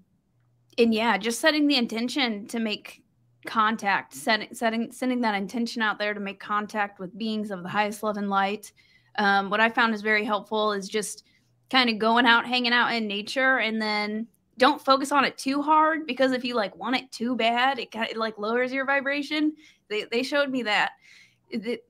and 0.77 0.93
yeah, 0.93 1.17
just 1.17 1.39
setting 1.39 1.67
the 1.67 1.77
intention 1.77 2.47
to 2.47 2.59
make 2.59 3.00
contact, 3.45 4.13
setting, 4.13 4.53
setting, 4.53 4.91
sending 4.91 5.21
that 5.21 5.35
intention 5.35 5.81
out 5.81 5.97
there 5.97 6.13
to 6.13 6.19
make 6.19 6.39
contact 6.39 6.99
with 6.99 7.17
beings 7.17 7.51
of 7.51 7.63
the 7.63 7.69
highest 7.69 8.03
love 8.03 8.17
and 8.17 8.29
light. 8.29 8.71
Um, 9.17 9.49
what 9.49 9.59
I 9.59 9.69
found 9.69 9.93
is 9.93 10.01
very 10.01 10.23
helpful 10.23 10.71
is 10.73 10.87
just 10.87 11.25
kind 11.69 11.89
of 11.89 11.99
going 11.99 12.25
out, 12.25 12.45
hanging 12.45 12.73
out 12.73 12.93
in 12.93 13.07
nature, 13.07 13.57
and 13.57 13.81
then 13.81 14.27
don't 14.57 14.83
focus 14.83 15.11
on 15.11 15.25
it 15.25 15.37
too 15.37 15.61
hard 15.61 16.05
because 16.05 16.33
if 16.33 16.43
you 16.45 16.55
like 16.55 16.75
want 16.75 16.95
it 16.95 17.11
too 17.11 17.35
bad, 17.35 17.79
it 17.79 17.91
kind 17.91 18.11
of 18.11 18.17
like 18.17 18.37
lowers 18.37 18.71
your 18.71 18.85
vibration. 18.85 19.53
They 19.89 20.05
they 20.11 20.23
showed 20.23 20.49
me 20.49 20.63
that. 20.63 20.91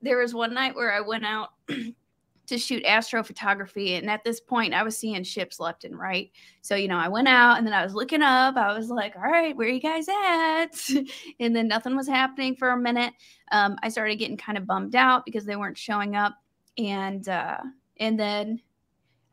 There 0.00 0.18
was 0.18 0.34
one 0.34 0.54
night 0.54 0.74
where 0.74 0.92
I 0.92 1.00
went 1.00 1.24
out 1.24 1.50
to 2.52 2.58
shoot 2.58 2.84
astrophotography. 2.84 3.98
And 3.98 4.10
at 4.10 4.24
this 4.24 4.40
point, 4.40 4.74
I 4.74 4.82
was 4.82 4.96
seeing 4.96 5.24
ships 5.24 5.58
left 5.58 5.84
and 5.84 5.98
right. 5.98 6.30
So, 6.60 6.74
you 6.74 6.86
know, 6.86 6.98
I 6.98 7.08
went 7.08 7.28
out 7.28 7.58
and 7.58 7.66
then 7.66 7.74
I 7.74 7.82
was 7.82 7.94
looking 7.94 8.22
up. 8.22 8.56
I 8.56 8.76
was 8.76 8.90
like, 8.90 9.16
all 9.16 9.22
right, 9.22 9.56
where 9.56 9.68
are 9.68 9.70
you 9.70 9.80
guys 9.80 10.06
at? 10.08 10.70
and 11.40 11.56
then 11.56 11.66
nothing 11.66 11.96
was 11.96 12.06
happening 12.06 12.54
for 12.54 12.70
a 12.70 12.76
minute. 12.76 13.14
Um, 13.50 13.76
I 13.82 13.88
started 13.88 14.16
getting 14.16 14.36
kind 14.36 14.58
of 14.58 14.66
bummed 14.66 14.94
out 14.94 15.24
because 15.24 15.44
they 15.44 15.56
weren't 15.56 15.78
showing 15.78 16.14
up. 16.14 16.34
And, 16.76 17.26
uh, 17.28 17.58
and 17.98 18.20
then 18.20 18.60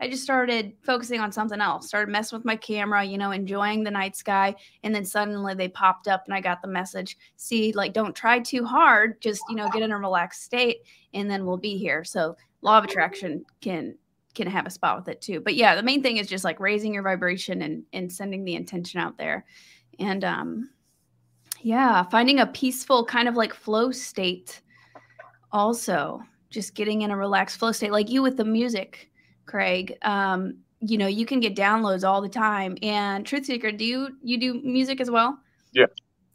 I 0.01 0.07
just 0.07 0.23
started 0.23 0.73
focusing 0.81 1.19
on 1.19 1.33
something 1.33 1.59
else, 1.59 1.89
started 1.89 2.09
messing 2.09 2.37
with 2.37 2.45
my 2.45 2.55
camera, 2.55 3.03
you 3.03 3.17
know, 3.17 3.31
enjoying 3.31 3.83
the 3.83 3.91
night 3.91 4.15
sky. 4.15 4.55
And 4.83 4.95
then 4.95 5.03
suddenly 5.03 5.55
they 5.55 5.67
popped 5.67 6.07
up 6.07 6.23
and 6.25 6.33
I 6.33 6.39
got 6.39 6.61
the 6.61 6.69
message 6.69 7.17
see, 7.35 7.73
like, 7.73 7.91
don't 7.91 8.15
try 8.15 8.39
too 8.39 8.63
hard, 8.63 9.21
just, 9.21 9.41
you 9.49 9.57
know, 9.57 9.69
get 9.69 9.81
in 9.81 9.91
a 9.91 9.99
relaxed 9.99 10.43
state 10.43 10.83
and 11.13 11.29
then 11.29 11.45
we'll 11.45 11.57
be 11.57 11.77
here. 11.77 12.05
So 12.05 12.37
law 12.61 12.77
of 12.77 12.83
attraction 12.83 13.45
can 13.61 13.95
can 14.35 14.47
have 14.47 14.65
a 14.65 14.69
spot 14.69 14.97
with 14.97 15.07
it 15.07 15.21
too. 15.21 15.41
But 15.41 15.55
yeah, 15.55 15.75
the 15.75 15.83
main 15.83 16.01
thing 16.01 16.17
is 16.17 16.27
just 16.27 16.43
like 16.43 16.59
raising 16.59 16.93
your 16.93 17.03
vibration 17.03 17.61
and 17.61 17.83
and 17.93 18.11
sending 18.11 18.45
the 18.45 18.55
intention 18.55 18.99
out 18.99 19.17
there. 19.17 19.45
And 19.99 20.23
um 20.23 20.69
yeah, 21.61 22.03
finding 22.03 22.39
a 22.39 22.47
peaceful 22.47 23.05
kind 23.05 23.27
of 23.27 23.35
like 23.35 23.53
flow 23.53 23.91
state 23.91 24.61
also. 25.51 26.21
Just 26.49 26.73
getting 26.73 27.03
in 27.03 27.11
a 27.11 27.17
relaxed 27.17 27.59
flow 27.59 27.71
state 27.71 27.91
like 27.91 28.09
you 28.09 28.21
with 28.21 28.37
the 28.37 28.45
music, 28.45 29.09
Craig. 29.45 29.97
Um 30.03 30.59
you 30.81 30.97
know, 30.97 31.07
you 31.07 31.25
can 31.25 31.41
get 31.41 31.55
downloads 31.55 32.07
all 32.07 32.21
the 32.21 32.29
time. 32.29 32.77
And 32.81 33.25
TruthSeekah, 33.25 33.77
do 33.77 33.85
you 33.85 34.17
you 34.23 34.39
do 34.39 34.61
music 34.61 35.01
as 35.01 35.11
well? 35.11 35.37
Yeah. 35.73 35.87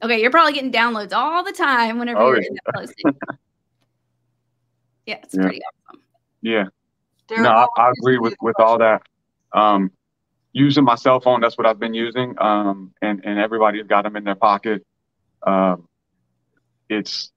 Okay, 0.03 0.21
you're 0.21 0.31
probably 0.31 0.53
getting 0.53 0.73
downloads 0.73 1.13
all 1.13 1.43
the 1.43 1.53
time 1.53 1.99
whenever 1.99 2.21
oh, 2.21 2.29
you're 2.29 2.43
yeah. 2.43 2.49
in 2.49 2.55
that 2.55 2.75
flow 2.75 2.85
state. 2.85 3.17
yeah, 5.07 5.19
it's 5.23 5.35
yeah. 5.35 5.43
pretty 5.43 5.61
awesome. 5.63 6.04
Yeah. 6.45 6.65
no, 7.31 7.49
I, 7.49 7.67
I, 7.77 7.91
agree 7.99 8.19
with 8.19 8.35
with 8.43 8.55
all 8.59 8.79
that. 8.79 9.03
Um, 9.53 9.91
using 10.53 10.85
my 10.85 10.95
cell 10.95 11.21
phone. 11.21 11.41
That's 11.41 11.57
what 11.57 11.67
I've 11.67 11.79
been 11.79 11.95
using. 11.95 12.35
Um, 12.39 12.93
and 13.01 13.25
and 13.25 13.39
everybody's 13.39 13.87
got 13.87 14.03
them 14.03 14.15
in 14.17 14.25
their 14.25 14.35
pocket. 14.35 14.85
Um, 15.43 15.89
it's, 16.89 17.33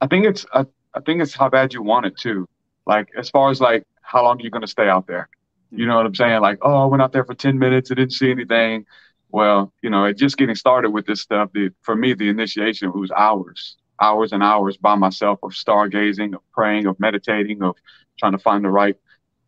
I 0.00 0.06
think 0.06 0.26
it's, 0.26 0.46
I, 0.52 0.64
I 0.94 1.00
think 1.00 1.22
it's 1.22 1.34
how 1.34 1.48
bad 1.48 1.74
you 1.74 1.82
want 1.82 2.06
it 2.06 2.16
too. 2.16 2.48
Like 2.86 3.08
as 3.16 3.28
far 3.28 3.50
as 3.50 3.60
like 3.60 3.84
how 4.00 4.24
long 4.24 4.40
are 4.40 4.42
you 4.42 4.50
going 4.50 4.62
to 4.62 4.68
stay 4.68 4.88
out 4.88 5.06
there? 5.06 5.28
You 5.70 5.86
know 5.86 5.96
what 5.96 6.06
I'm 6.06 6.14
saying? 6.14 6.40
Like, 6.40 6.58
oh, 6.62 6.82
I 6.82 6.86
went 6.86 7.02
out 7.02 7.12
there 7.12 7.24
for 7.24 7.34
10 7.34 7.58
minutes. 7.58 7.90
I 7.90 7.94
didn't 7.94 8.12
see 8.12 8.30
anything. 8.30 8.86
Well, 9.30 9.72
you 9.82 9.90
know, 9.90 10.10
just 10.12 10.36
getting 10.38 10.54
started 10.54 10.90
with 10.90 11.06
this 11.06 11.20
stuff, 11.20 11.50
the, 11.52 11.70
for 11.82 11.96
me, 11.96 12.14
the 12.14 12.28
initiation 12.28 12.92
was 12.92 13.10
hours, 13.10 13.76
hours 14.00 14.32
and 14.32 14.42
hours 14.42 14.76
by 14.76 14.94
myself 14.94 15.40
of 15.42 15.50
stargazing, 15.50 16.34
of 16.34 16.40
praying, 16.52 16.86
of 16.86 16.98
meditating, 17.00 17.62
of 17.62 17.76
trying 18.18 18.32
to 18.32 18.38
find 18.38 18.64
the 18.64 18.70
right 18.70 18.96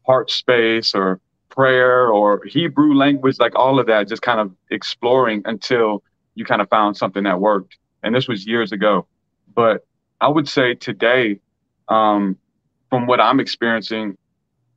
heart 0.07 0.31
space 0.31 0.95
or 0.95 1.21
prayer 1.49 2.09
or 2.09 2.45
Hebrew 2.45 2.95
language, 2.95 3.39
like 3.39 3.55
all 3.55 3.79
of 3.79 3.87
that, 3.87 4.09
just 4.09 4.23
kind 4.23 4.41
of 4.41 4.53
exploring 4.71 5.43
until 5.45 6.03
you 6.35 6.45
kind 6.45 6.63
of 6.63 6.69
found 6.69 6.97
something 6.97 7.25
that 7.25 7.41
worked. 7.41 7.79
And 8.03 8.15
this 8.15 8.29
was 8.29 8.47
years 8.47 8.73
ago. 8.73 9.07
But 9.55 9.87
I 10.21 10.29
would 10.29 10.49
say 10.49 10.75
today, 10.75 11.41
um, 11.89 12.37
from 12.91 13.07
what 13.07 13.21
I'm 13.21 13.41
experiencing, 13.41 14.17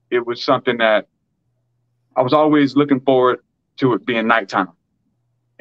it 0.10 0.26
was 0.26 0.44
something 0.44 0.78
that 0.78 1.08
I 2.16 2.22
was 2.22 2.34
always 2.34 2.76
looking 2.76 3.00
forward 3.00 3.40
to 3.78 3.94
it 3.94 4.06
being 4.06 4.28
nighttime 4.28 4.70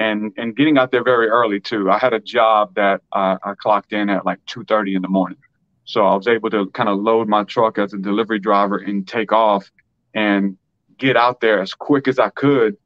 and 0.00 0.32
and 0.36 0.56
getting 0.56 0.78
out 0.78 0.90
there 0.90 1.04
very 1.04 1.28
early 1.28 1.60
too. 1.60 1.90
I 1.90 1.98
had 1.98 2.12
a 2.12 2.18
job 2.18 2.74
that 2.74 3.02
uh, 3.12 3.36
I 3.44 3.54
clocked 3.54 3.92
in 3.92 4.08
at 4.10 4.24
like 4.26 4.44
2:30 4.46 4.96
in 4.96 5.02
the 5.02 5.08
morning, 5.08 5.38
so 5.90 6.06
I 6.06 6.14
was 6.14 6.28
able 6.28 6.50
to 6.50 6.66
kind 6.70 6.88
of 6.88 7.00
load 7.00 7.28
my 7.28 7.42
truck 7.42 7.76
as 7.78 7.92
a 7.92 7.98
delivery 7.98 8.38
driver 8.38 8.78
and 8.78 9.06
take 9.06 9.32
off 9.32 9.68
and 10.14 10.56
get 10.98 11.16
out 11.16 11.40
there 11.40 11.60
as 11.60 11.74
quick 11.74 12.06
as 12.06 12.20
I 12.20 12.30
could. 12.30 12.76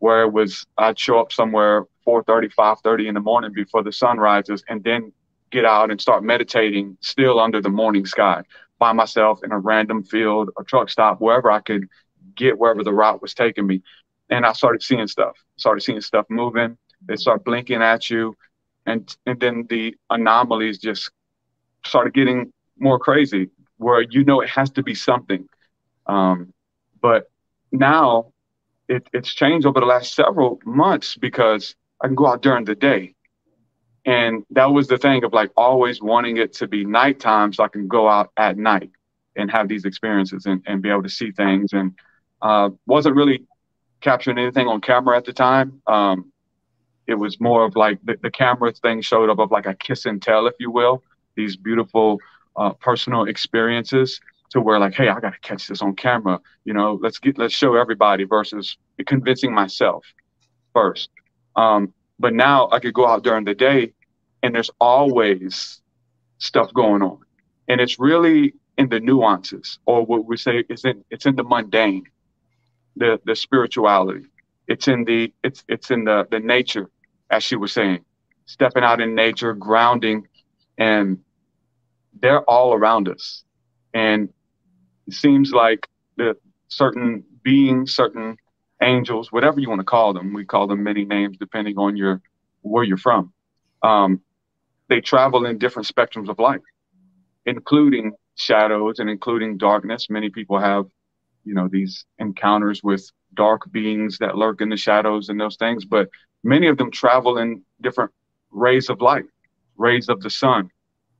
Where 0.00 0.22
it 0.22 0.32
was, 0.32 0.66
I'd 0.76 0.98
show 0.98 1.20
up 1.20 1.30
somewhere 1.30 1.86
4:30, 2.04 2.52
5:30 2.52 3.06
in 3.06 3.14
the 3.14 3.20
morning 3.20 3.52
before 3.52 3.84
the 3.84 3.92
sun 3.92 4.18
rises, 4.18 4.64
and 4.68 4.82
then 4.82 5.12
get 5.50 5.64
out 5.64 5.90
and 5.90 6.00
start 6.00 6.24
meditating 6.24 6.96
still 7.00 7.38
under 7.38 7.60
the 7.60 7.68
morning 7.68 8.06
sky 8.06 8.42
by 8.78 8.92
myself 8.92 9.44
in 9.44 9.52
a 9.52 9.58
random 9.58 10.02
field, 10.02 10.50
a 10.58 10.64
truck 10.64 10.90
stop, 10.90 11.20
wherever 11.20 11.50
I 11.50 11.60
could 11.60 11.88
get 12.34 12.58
wherever 12.58 12.82
the 12.82 12.92
route 12.92 13.22
was 13.22 13.34
taking 13.34 13.66
me. 13.66 13.82
And 14.28 14.44
I 14.44 14.52
started 14.54 14.82
seeing 14.82 15.06
stuff, 15.06 15.36
started 15.56 15.82
seeing 15.82 16.00
stuff 16.00 16.26
moving. 16.28 16.78
They 17.06 17.16
start 17.16 17.44
blinking 17.44 17.82
at 17.82 18.10
you. 18.10 18.36
And, 18.86 19.14
and 19.26 19.38
then 19.38 19.66
the 19.68 19.94
anomalies 20.08 20.78
just 20.78 21.10
started 21.84 22.14
getting 22.14 22.52
more 22.78 22.98
crazy 22.98 23.50
where 23.76 24.02
you 24.02 24.24
know 24.24 24.40
it 24.40 24.48
has 24.48 24.70
to 24.70 24.82
be 24.82 24.94
something. 24.94 25.48
Um, 26.06 26.52
but 27.00 27.30
now 27.72 28.32
it, 28.88 29.08
it's 29.12 29.32
changed 29.32 29.66
over 29.66 29.80
the 29.80 29.86
last 29.86 30.14
several 30.14 30.60
months 30.64 31.16
because 31.16 31.74
I 32.00 32.08
can 32.08 32.14
go 32.16 32.26
out 32.26 32.42
during 32.42 32.64
the 32.64 32.74
day. 32.74 33.14
And 34.04 34.44
that 34.50 34.66
was 34.66 34.88
the 34.88 34.98
thing 34.98 35.24
of 35.24 35.32
like 35.32 35.50
always 35.56 36.02
wanting 36.02 36.36
it 36.38 36.52
to 36.54 36.66
be 36.66 36.84
nighttime 36.84 37.52
so 37.52 37.64
I 37.64 37.68
can 37.68 37.86
go 37.86 38.08
out 38.08 38.30
at 38.36 38.56
night 38.56 38.90
and 39.36 39.50
have 39.50 39.68
these 39.68 39.84
experiences 39.84 40.46
and, 40.46 40.62
and 40.66 40.82
be 40.82 40.90
able 40.90 41.02
to 41.02 41.08
see 41.08 41.30
things. 41.30 41.72
And 41.72 41.92
uh, 42.42 42.70
wasn't 42.86 43.16
really 43.16 43.46
capturing 44.00 44.38
anything 44.38 44.66
on 44.66 44.80
camera 44.80 45.16
at 45.16 45.24
the 45.24 45.32
time. 45.32 45.82
Um, 45.86 46.32
it 47.06 47.14
was 47.14 47.40
more 47.40 47.64
of 47.64 47.76
like 47.76 47.98
the, 48.04 48.16
the, 48.22 48.30
camera 48.30 48.72
thing 48.72 49.02
showed 49.02 49.28
up 49.30 49.38
of 49.38 49.50
like 49.50 49.66
a 49.66 49.74
kiss 49.74 50.06
and 50.06 50.22
tell, 50.22 50.46
if 50.46 50.54
you 50.58 50.70
will, 50.70 51.02
these 51.36 51.56
beautiful 51.56 52.18
uh, 52.56 52.72
personal 52.74 53.24
experiences 53.24 54.20
to 54.50 54.60
where 54.60 54.78
like, 54.78 54.94
hey, 54.94 55.08
I 55.08 55.20
got 55.20 55.32
to 55.32 55.40
catch 55.40 55.68
this 55.68 55.82
on 55.82 55.94
camera. 55.94 56.40
You 56.64 56.74
know, 56.74 56.98
let's 57.02 57.18
get 57.18 57.38
let's 57.38 57.54
show 57.54 57.76
everybody 57.76 58.24
versus 58.24 58.76
convincing 59.06 59.54
myself 59.54 60.04
first. 60.72 61.10
Um, 61.56 61.92
but 62.18 62.34
now 62.34 62.68
I 62.72 62.80
could 62.80 62.94
go 62.94 63.06
out 63.06 63.24
during 63.24 63.44
the 63.44 63.54
day, 63.54 63.92
and 64.42 64.54
there's 64.54 64.70
always 64.80 65.80
stuff 66.38 66.72
going 66.74 67.02
on, 67.02 67.18
and 67.68 67.80
it's 67.80 67.98
really 67.98 68.54
in 68.76 68.88
the 68.88 69.00
nuances, 69.00 69.78
or 69.86 70.04
what 70.04 70.24
we 70.24 70.36
say 70.36 70.64
is 70.68 70.84
in 70.84 71.04
it's 71.10 71.26
in 71.26 71.36
the 71.36 71.44
mundane 71.44 72.04
the 72.96 73.20
the 73.24 73.36
spirituality. 73.36 74.26
It's 74.68 74.88
in 74.88 75.04
the 75.04 75.32
it's 75.42 75.64
it's 75.68 75.90
in 75.90 76.04
the 76.04 76.26
the 76.30 76.40
nature, 76.40 76.90
as 77.30 77.42
she 77.42 77.56
was 77.56 77.72
saying, 77.72 78.04
stepping 78.46 78.84
out 78.84 79.00
in 79.00 79.14
nature, 79.14 79.54
grounding, 79.54 80.26
and 80.80 81.18
they're 82.20 82.42
all 82.42 82.74
around 82.74 83.08
us. 83.08 83.44
And 83.94 84.30
it 85.06 85.14
seems 85.14 85.52
like 85.52 85.88
the 86.16 86.36
certain 86.68 87.22
beings, 87.44 87.94
certain 87.94 88.36
angels, 88.82 89.30
whatever 89.30 89.60
you 89.60 89.68
want 89.68 89.80
to 89.80 89.84
call 89.84 90.12
them, 90.12 90.32
we 90.32 90.44
call 90.44 90.66
them 90.66 90.82
many 90.82 91.04
names 91.04 91.36
depending 91.36 91.78
on 91.78 91.96
your 91.96 92.20
where 92.62 92.82
you're 92.82 92.96
from. 92.96 93.32
Um, 93.82 94.20
they 94.88 95.00
travel 95.00 95.46
in 95.46 95.58
different 95.58 95.86
spectrums 95.86 96.28
of 96.28 96.38
light, 96.38 96.60
including 97.46 98.12
shadows 98.34 98.98
and 98.98 99.08
including 99.08 99.58
darkness. 99.58 100.08
Many 100.10 100.30
people 100.30 100.58
have 100.58 100.86
you 101.44 101.54
know 101.54 101.68
these 101.70 102.04
encounters 102.18 102.82
with 102.82 103.10
dark 103.34 103.70
beings 103.70 104.18
that 104.18 104.36
lurk 104.36 104.60
in 104.60 104.68
the 104.68 104.76
shadows 104.76 105.28
and 105.28 105.40
those 105.40 105.56
things 105.56 105.84
but 105.84 106.08
many 106.42 106.66
of 106.66 106.76
them 106.76 106.90
travel 106.90 107.38
in 107.38 107.62
different 107.80 108.10
rays 108.50 108.88
of 108.90 109.00
light 109.00 109.24
rays 109.80 110.08
of 110.08 110.20
the 110.20 110.30
sun. 110.30 110.70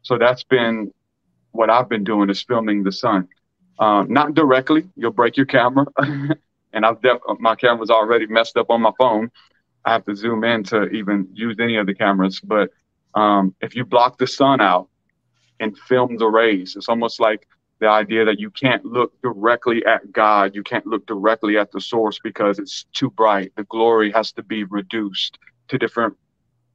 So 0.03 0.19
that's 0.19 0.45
been 0.45 0.93
what 1.53 1.69
i've 1.69 1.89
been 1.89 2.05
doing 2.05 2.31
is 2.31 2.43
filming 2.43 2.85
the 2.85 2.93
sun. 2.93 3.29
Um, 3.79 4.13
not 4.13 4.35
directly. 4.35 4.89
You'll 4.97 5.19
break 5.23 5.37
your 5.37 5.47
camera. 5.47 5.87
And 6.73 6.87
i've 6.87 7.03
def- 7.03 7.19
my 7.41 7.57
camera's 7.57 7.91
already 7.91 8.27
messed 8.27 8.57
up 8.57 8.71
on 8.71 8.81
my 8.81 8.93
phone. 8.97 9.33
I 9.85 9.91
have 9.95 10.05
to 10.05 10.15
zoom 10.15 10.45
in 10.45 10.63
to 10.65 10.85
even 10.91 11.27
use 11.33 11.57
any 11.59 11.77
of 11.79 11.87
the 11.87 11.95
cameras. 11.95 12.41
But 12.41 12.71
um, 13.15 13.57
if 13.61 13.75
you 13.75 13.85
block 13.85 14.19
the 14.19 14.29
sun 14.29 14.61
out 14.61 14.89
and 15.59 15.77
film 15.77 16.17
the 16.17 16.29
rays 16.29 16.77
it's 16.77 16.89
almost 16.89 17.19
like 17.19 17.49
the 17.81 17.89
idea 17.89 18.25
that 18.27 18.39
you 18.39 18.51
can't 18.51 18.85
look 18.85 19.11
directly 19.23 19.85
at 19.85 20.13
God, 20.13 20.55
you 20.55 20.63
can't 20.63 20.87
look 20.87 21.07
directly 21.07 21.57
at 21.57 21.73
the 21.73 21.81
source 21.81 22.21
because 22.23 22.59
it's 22.59 22.85
too 22.93 23.11
bright. 23.11 23.53
The 23.57 23.65
glory 23.65 24.13
has 24.13 24.33
to 24.33 24.43
be 24.43 24.65
reduced 24.65 25.39
to 25.69 25.79
different 25.79 26.15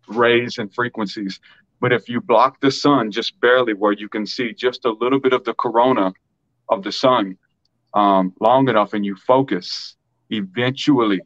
rays 0.07 0.57
and 0.57 0.73
frequencies. 0.73 1.39
But 1.85 1.93
if 1.93 2.09
you 2.09 2.19
block 2.19 2.61
the 2.61 2.71
sun 2.71 3.11
just 3.11 3.39
barely, 3.39 3.75
where 3.75 3.91
you 3.91 4.09
can 4.09 4.25
see 4.25 4.53
just 4.53 4.85
a 4.85 4.91
little 4.91 5.19
bit 5.19 5.33
of 5.33 5.43
the 5.43 5.53
corona 5.53 6.15
of 6.67 6.81
the 6.81 6.91
sun 6.91 7.37
um, 7.93 8.33
long 8.41 8.67
enough 8.69 8.95
and 8.95 9.05
you 9.05 9.15
focus, 9.15 9.95
eventually 10.31 11.21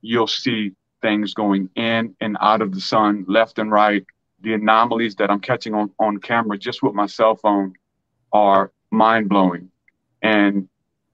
you'll 0.00 0.26
see 0.26 0.72
things 1.02 1.34
going 1.34 1.68
in 1.76 2.16
and 2.22 2.38
out 2.40 2.62
of 2.62 2.72
the 2.72 2.80
sun, 2.80 3.26
left 3.28 3.58
and 3.58 3.70
right. 3.70 4.06
The 4.40 4.54
anomalies 4.54 5.16
that 5.16 5.30
I'm 5.30 5.40
catching 5.40 5.74
on, 5.74 5.90
on 5.98 6.16
camera 6.16 6.56
just 6.56 6.82
with 6.82 6.94
my 6.94 7.04
cell 7.04 7.36
phone 7.36 7.74
are 8.32 8.72
mind 8.90 9.28
blowing. 9.28 9.70
And 10.22 10.66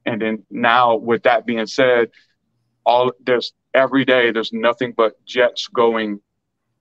and 0.06 0.22
then 0.22 0.44
now 0.48 0.94
with 0.94 1.24
that 1.24 1.44
being 1.44 1.66
said, 1.66 2.12
all 2.86 3.10
there's 3.26 3.52
every 3.74 4.04
day 4.04 4.30
there's 4.30 4.52
nothing 4.52 4.94
but 4.96 5.14
jets 5.24 5.66
going 5.66 6.20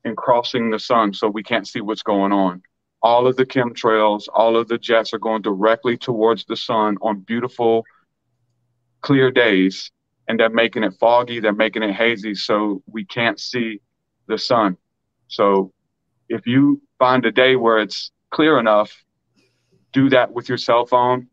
and 0.04 0.16
crossing 0.16 0.70
the 0.70 0.80
sun 0.80 1.14
so 1.14 1.30
we 1.30 1.44
can't 1.44 1.68
see 1.68 1.82
what's 1.82 2.04
going 2.04 2.32
on. 2.32 2.62
All 3.02 3.28
of 3.28 3.36
the 3.36 3.46
chemtrails, 3.46 4.28
all 4.34 4.58
of 4.58 4.68
the 4.68 4.78
jets 4.78 5.14
are 5.14 5.20
going 5.20 5.42
directly 5.42 5.98
towards 5.98 6.46
the 6.46 6.56
sun 6.56 6.98
on 7.02 7.20
beautiful, 7.20 7.84
clear 9.02 9.32
days, 9.32 9.92
and 10.28 10.40
they're 10.40 10.50
making 10.50 10.84
it 10.84 10.94
foggy, 11.00 11.40
they're 11.40 11.54
making 11.54 11.84
it 11.84 11.94
hazy, 11.94 12.36
so 12.36 12.84
we 12.88 13.06
can't 13.06 13.40
see 13.40 13.80
the 14.28 14.38
sun. 14.38 14.78
So 15.28 15.72
if 16.28 16.46
you 16.46 16.82
find 16.98 17.26
a 17.26 17.32
day 17.32 17.56
where 17.56 17.80
it's 17.80 18.12
clear 18.32 18.60
enough 18.60 18.94
do 19.92 20.10
that 20.10 20.32
with 20.34 20.50
your 20.50 20.58
cell 20.58 20.86
phone, 20.86 21.28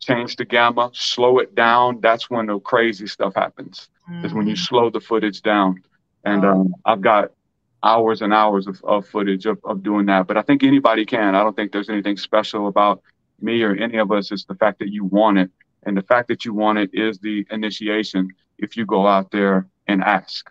change 0.00 0.36
the 0.36 0.44
gamma, 0.44 0.90
slow 0.92 1.38
it 1.38 1.54
down. 1.54 2.00
That's 2.00 2.28
when 2.28 2.46
the 2.46 2.58
crazy 2.60 3.06
stuff 3.06 3.34
happens. 3.34 3.88
Mm-hmm. 4.10 4.24
Is 4.26 4.34
when 4.34 4.46
you 4.46 4.54
mm. 4.54 4.58
slow 4.58 4.90
the 4.90 5.00
footage 5.00 5.40
down. 5.40 5.82
And 6.24 6.44
um, 6.44 6.74
I've 6.84 7.00
got 7.00 7.32
hours 7.84 8.22
and 8.22 8.32
hours 8.32 8.66
of, 8.66 8.82
of 8.84 9.06
footage 9.06 9.46
of, 9.46 9.58
of 9.64 9.82
doing 9.82 10.06
that. 10.06 10.26
But 10.26 10.36
I 10.36 10.42
think 10.42 10.62
anybody 10.62 11.04
can. 11.04 11.34
I 11.34 11.42
don't 11.42 11.54
think 11.54 11.70
there's 11.70 11.90
anything 11.90 12.16
special 12.16 12.66
about 12.66 13.02
me 13.40 13.62
or 13.62 13.74
any 13.74 13.98
of 13.98 14.10
us. 14.10 14.32
It's 14.32 14.44
the 14.44 14.54
fact 14.54 14.78
that 14.80 14.90
you 14.90 15.04
want 15.04 15.38
it. 15.38 15.50
And 15.84 15.96
the 15.96 16.02
fact 16.02 16.28
that 16.28 16.44
you 16.44 16.54
want 16.54 16.78
it 16.78 16.90
is 16.94 17.18
the 17.18 17.46
initiation 17.50 18.30
if 18.58 18.76
you 18.76 18.86
go 18.86 19.06
out 19.06 19.30
there 19.30 19.68
and 19.86 20.02
ask. 20.02 20.50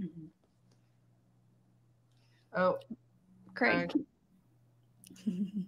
Mm-hmm. 0.00 0.26
Oh, 2.56 2.78
Craig. 3.54 3.92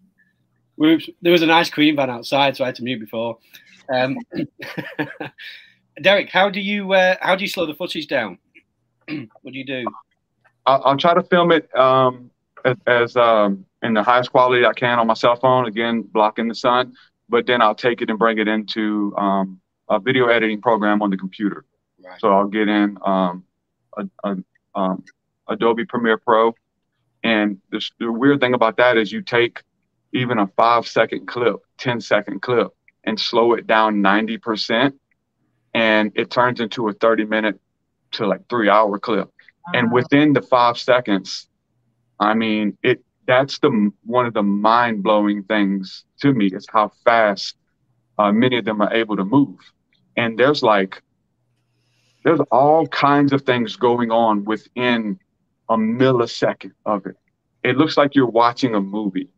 we 0.76 1.14
there 1.20 1.32
was 1.32 1.42
an 1.42 1.50
ice 1.50 1.68
cream 1.68 1.96
van 1.96 2.10
outside, 2.10 2.56
so 2.56 2.64
I 2.64 2.68
had 2.68 2.76
to 2.76 2.82
mute 2.82 3.00
before. 3.00 3.38
Um, 3.92 4.16
Derek, 6.02 6.30
how 6.30 6.48
do 6.48 6.60
you 6.60 6.92
uh, 6.92 7.16
how 7.20 7.36
do 7.36 7.44
you 7.44 7.48
slow 7.48 7.66
the 7.66 7.74
footage 7.74 8.06
down? 8.06 8.38
what 9.42 9.52
do 9.52 9.58
you 9.58 9.66
do? 9.66 9.84
I'll, 10.66 10.82
I'll 10.84 10.96
try 10.96 11.14
to 11.14 11.22
film 11.22 11.52
it 11.52 11.74
um, 11.76 12.30
as, 12.64 12.76
as 12.86 13.16
um, 13.16 13.64
in 13.82 13.94
the 13.94 14.02
highest 14.02 14.32
quality 14.32 14.66
I 14.66 14.72
can 14.72 14.98
on 14.98 15.06
my 15.06 15.14
cell 15.14 15.36
phone. 15.36 15.66
Again, 15.66 16.02
blocking 16.02 16.48
the 16.48 16.54
sun, 16.54 16.94
but 17.28 17.46
then 17.46 17.62
I'll 17.62 17.74
take 17.74 18.02
it 18.02 18.10
and 18.10 18.18
bring 18.18 18.38
it 18.38 18.48
into 18.48 19.14
um, 19.16 19.60
a 19.88 20.00
video 20.00 20.26
editing 20.26 20.60
program 20.60 21.02
on 21.02 21.10
the 21.10 21.16
computer. 21.16 21.64
Right. 22.04 22.20
So 22.20 22.32
I'll 22.32 22.48
get 22.48 22.68
in 22.68 22.98
um, 23.04 23.44
a, 23.96 24.06
a, 24.24 24.36
um, 24.74 25.04
Adobe 25.48 25.84
Premiere 25.86 26.18
Pro, 26.18 26.54
and 27.22 27.58
the, 27.70 27.80
the 27.98 28.10
weird 28.10 28.40
thing 28.40 28.54
about 28.54 28.76
that 28.78 28.96
is 28.96 29.12
you 29.12 29.22
take 29.22 29.62
even 30.12 30.38
a 30.38 30.46
five 30.48 30.86
second 30.86 31.26
clip, 31.26 31.56
10 31.78 32.00
second 32.00 32.42
clip, 32.42 32.68
and 33.04 33.18
slow 33.18 33.54
it 33.54 33.66
down 33.66 33.96
90%, 33.96 34.92
and 35.74 36.12
it 36.14 36.30
turns 36.30 36.60
into 36.60 36.88
a 36.88 36.92
30 36.92 37.24
minute 37.24 37.60
to 38.12 38.26
like 38.26 38.48
three 38.48 38.68
hour 38.68 38.98
clip. 38.98 39.30
And 39.72 39.90
Uh, 39.90 39.90
within 39.92 40.32
the 40.32 40.42
five 40.42 40.78
seconds, 40.78 41.48
I 42.20 42.34
mean, 42.34 42.76
it 42.82 43.02
that's 43.26 43.58
the 43.58 43.90
one 44.04 44.26
of 44.26 44.34
the 44.34 44.42
mind 44.42 45.02
blowing 45.02 45.42
things 45.44 46.04
to 46.20 46.32
me 46.32 46.46
is 46.46 46.66
how 46.72 46.88
fast 47.04 47.56
uh, 48.18 48.32
many 48.32 48.56
of 48.58 48.64
them 48.64 48.80
are 48.80 48.92
able 48.92 49.16
to 49.16 49.24
move. 49.24 49.58
And 50.16 50.38
there's 50.38 50.62
like, 50.62 51.02
there's 52.24 52.40
all 52.50 52.86
kinds 52.88 53.32
of 53.32 53.42
things 53.42 53.76
going 53.76 54.10
on 54.10 54.44
within 54.44 55.18
a 55.68 55.76
millisecond 55.76 56.72
of 56.84 57.06
it. 57.06 57.16
It 57.62 57.76
looks 57.76 57.96
like 57.96 58.14
you're 58.14 58.26
watching 58.26 58.74
a 58.74 58.80
movie. 58.80 59.28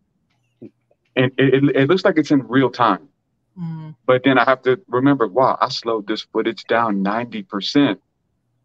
And 1.17 1.33
it, 1.38 1.55
it, 1.55 1.77
it 1.77 1.88
looks 1.88 2.05
like 2.05 2.19
it's 2.19 2.31
in 2.31 2.47
real 2.49 2.71
time. 2.71 3.09
mm, 3.57 3.95
But 4.07 4.23
then 4.25 4.38
I 4.38 4.45
have 4.45 4.62
to 4.62 4.81
remember, 4.88 5.27
wow, 5.27 5.57
I 5.61 5.69
slowed 5.69 6.07
this 6.07 6.23
footage 6.23 6.64
down 6.67 7.03
90%. 7.03 7.99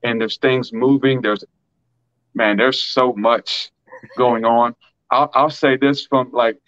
And 0.04 0.20
there's 0.20 0.38
things 0.38 0.74
moving. 0.74 1.22
There's, 1.22 1.44
man, 2.34 2.58
there's 2.58 2.82
so 2.82 3.14
much 3.14 3.72
going 4.18 4.46
on. 4.46 4.76
I'll, 5.12 5.30
I'll 5.34 5.50
say 5.50 5.78
this 5.78 6.06
from 6.06 6.32
like, 6.32 6.60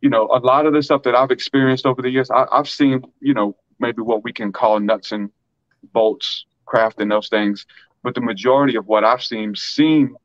you 0.00 0.10
know, 0.10 0.28
a 0.32 0.38
lot 0.38 0.66
of 0.66 0.72
the 0.72 0.82
stuff 0.82 1.04
that 1.04 1.14
I've 1.14 1.30
experienced 1.30 1.86
over 1.86 2.02
the 2.02 2.10
years, 2.10 2.30
I, 2.30 2.46
I've 2.50 2.68
seen, 2.68 3.02
you 3.20 3.34
know, 3.34 3.56
maybe 3.78 4.02
what 4.02 4.24
we 4.24 4.32
can 4.32 4.52
call 4.52 4.80
nuts 4.80 5.12
and 5.12 5.30
bolts 5.92 6.44
craft 6.66 7.00
and 7.00 7.10
those 7.10 7.28
things. 7.28 7.66
But 8.02 8.14
the 8.14 8.20
majority 8.20 8.76
of 8.76 8.86
what 8.86 9.04
I've 9.04 9.22
seen 9.22 9.54
seem 9.54 10.16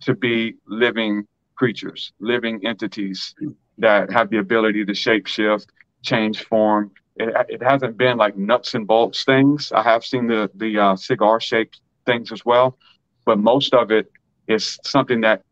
to 0.00 0.14
be 0.14 0.54
living 0.66 1.26
creatures, 1.54 2.12
living 2.18 2.66
entities 2.66 3.34
that 3.78 4.10
have 4.10 4.30
the 4.30 4.38
ability 4.38 4.84
to 4.84 4.94
shape 4.94 5.26
shift, 5.26 5.70
change 6.02 6.44
form. 6.44 6.90
It, 7.16 7.34
it 7.48 7.62
hasn't 7.62 7.96
been 7.96 8.16
like 8.16 8.36
nuts 8.36 8.74
and 8.74 8.86
bolts 8.86 9.24
things. 9.24 9.72
I 9.72 9.82
have 9.82 10.04
seen 10.04 10.26
the 10.26 10.50
the 10.54 10.78
uh, 10.78 10.96
cigar 10.96 11.40
shaped 11.40 11.80
things 12.06 12.32
as 12.32 12.44
well, 12.44 12.78
but 13.24 13.38
most 13.38 13.74
of 13.74 13.90
it 13.90 14.10
is 14.46 14.78
something 14.84 15.20
that 15.22 15.42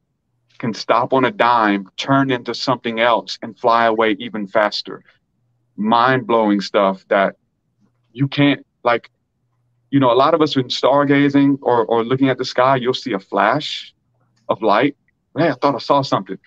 can 0.59 0.75
stop 0.75 1.13
on 1.13 1.25
a 1.25 1.31
dime, 1.31 1.89
turn 1.97 2.31
into 2.31 2.55
something 2.55 3.01
else, 3.01 3.39
and 3.43 3.57
fly 3.59 3.87
away 3.87 4.17
even 4.19 4.47
faster. 4.47 5.05
Mind 5.77 6.27
blowing 6.27 6.61
stuff 6.61 7.05
that 7.09 7.37
you 8.13 8.29
can't 8.29 8.65
like. 8.85 9.11
You 9.91 10.01
know, 10.01 10.13
a 10.13 10.21
lot 10.25 10.35
of 10.35 10.43
us 10.43 10.55
when 10.55 10.69
stargazing 10.69 11.59
or 11.63 11.85
or 11.87 12.05
looking 12.05 12.29
at 12.29 12.39
the 12.39 12.45
sky, 12.45 12.77
you'll 12.77 12.95
see 12.95 13.13
a 13.13 13.19
flash 13.19 13.95
of 14.49 14.63
light. 14.63 14.97
Hey, 15.37 15.49
I 15.49 15.55
thought 15.55 15.75
I 15.75 15.79
saw 15.79 16.03
something, 16.03 16.39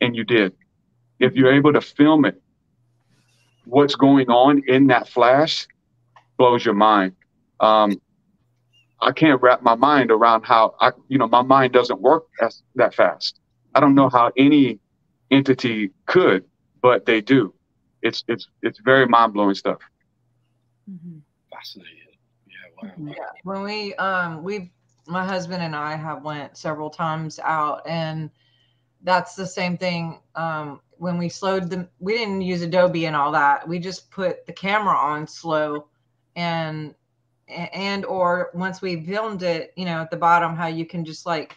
and 0.00 0.16
you 0.16 0.24
did 0.24 0.54
if 1.18 1.34
you're 1.34 1.52
able 1.52 1.72
to 1.72 1.80
film 1.80 2.24
it, 2.24 2.40
what's 3.64 3.94
going 3.94 4.28
on 4.30 4.62
in 4.66 4.88
that 4.88 5.08
flash 5.08 5.66
blows 6.38 6.64
your 6.64 6.74
mind. 6.74 7.12
Um, 7.60 8.00
I 9.00 9.12
can't 9.12 9.40
wrap 9.42 9.62
my 9.62 9.74
mind 9.74 10.10
around 10.10 10.44
how 10.44 10.74
I, 10.80 10.92
you 11.08 11.18
know, 11.18 11.28
my 11.28 11.42
mind 11.42 11.72
doesn't 11.72 12.00
work 12.00 12.24
as, 12.40 12.62
that 12.76 12.94
fast. 12.94 13.38
I 13.74 13.80
don't 13.80 13.94
know 13.94 14.08
how 14.08 14.32
any 14.36 14.78
entity 15.30 15.90
could, 16.06 16.44
but 16.82 17.06
they 17.06 17.20
do. 17.20 17.54
It's 18.02 18.24
it's 18.28 18.48
it's 18.62 18.78
very 18.84 19.06
mind 19.06 19.32
blowing 19.34 19.54
stuff. 19.54 19.78
Mhm. 20.90 21.20
Fascinating. 21.52 21.98
Yeah, 22.46 22.54
wow. 22.82 22.92
yeah. 22.98 23.14
When 23.42 23.62
we 23.62 23.94
um 23.96 24.42
we've 24.42 24.68
my 25.06 25.24
husband 25.24 25.62
and 25.62 25.74
I 25.76 25.96
have 25.96 26.22
went 26.22 26.56
several 26.56 26.90
times 26.90 27.38
out 27.40 27.82
and 27.86 28.30
that's 29.04 29.34
the 29.36 29.46
same 29.46 29.78
thing. 29.78 30.20
Um 30.34 30.80
when 30.98 31.18
we 31.18 31.28
slowed 31.28 31.70
the 31.70 31.88
we 32.00 32.14
didn't 32.16 32.42
use 32.42 32.62
Adobe 32.62 33.06
and 33.06 33.16
all 33.16 33.32
that. 33.32 33.68
We 33.68 33.78
just 33.78 34.10
put 34.10 34.46
the 34.46 34.52
camera 34.52 34.96
on 34.96 35.26
slow 35.26 35.86
and 36.36 36.94
and 37.48 38.04
or 38.06 38.50
once 38.54 38.80
we 38.80 39.04
filmed 39.04 39.42
it, 39.42 39.72
you 39.76 39.84
know, 39.84 40.00
at 40.00 40.10
the 40.10 40.16
bottom 40.16 40.56
how 40.56 40.66
you 40.66 40.86
can 40.86 41.04
just 41.04 41.26
like 41.26 41.56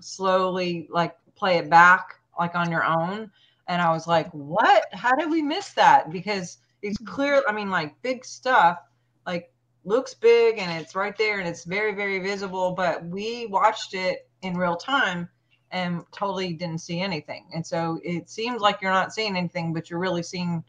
slowly 0.00 0.88
like 0.90 1.16
play 1.34 1.58
it 1.58 1.70
back 1.70 2.20
like 2.38 2.54
on 2.54 2.70
your 2.70 2.84
own. 2.84 3.30
And 3.68 3.80
I 3.80 3.92
was 3.92 4.06
like, 4.06 4.30
what? 4.32 4.86
How 4.92 5.12
did 5.16 5.30
we 5.30 5.42
miss 5.42 5.72
that? 5.74 6.10
Because 6.10 6.58
it's 6.82 6.98
clear, 6.98 7.42
I 7.48 7.52
mean, 7.52 7.70
like 7.70 8.00
big 8.02 8.24
stuff, 8.24 8.78
like 9.26 9.52
looks 9.84 10.14
big 10.14 10.58
and 10.58 10.80
it's 10.80 10.94
right 10.94 11.16
there 11.16 11.38
and 11.38 11.48
it's 11.48 11.64
very, 11.64 11.94
very 11.94 12.18
visible. 12.18 12.72
But 12.72 13.04
we 13.06 13.46
watched 13.46 13.94
it 13.94 14.28
in 14.42 14.56
real 14.56 14.76
time 14.76 15.28
and 15.72 16.04
totally 16.12 16.52
didn't 16.52 16.78
see 16.78 17.00
anything. 17.00 17.46
And 17.54 17.66
so 17.66 17.98
it 18.04 18.30
seems 18.30 18.60
like 18.60 18.80
you're 18.80 18.92
not 18.92 19.12
seeing 19.12 19.36
anything, 19.36 19.72
but 19.72 19.90
you're 19.90 19.98
really 19.98 20.22
seeing 20.22 20.62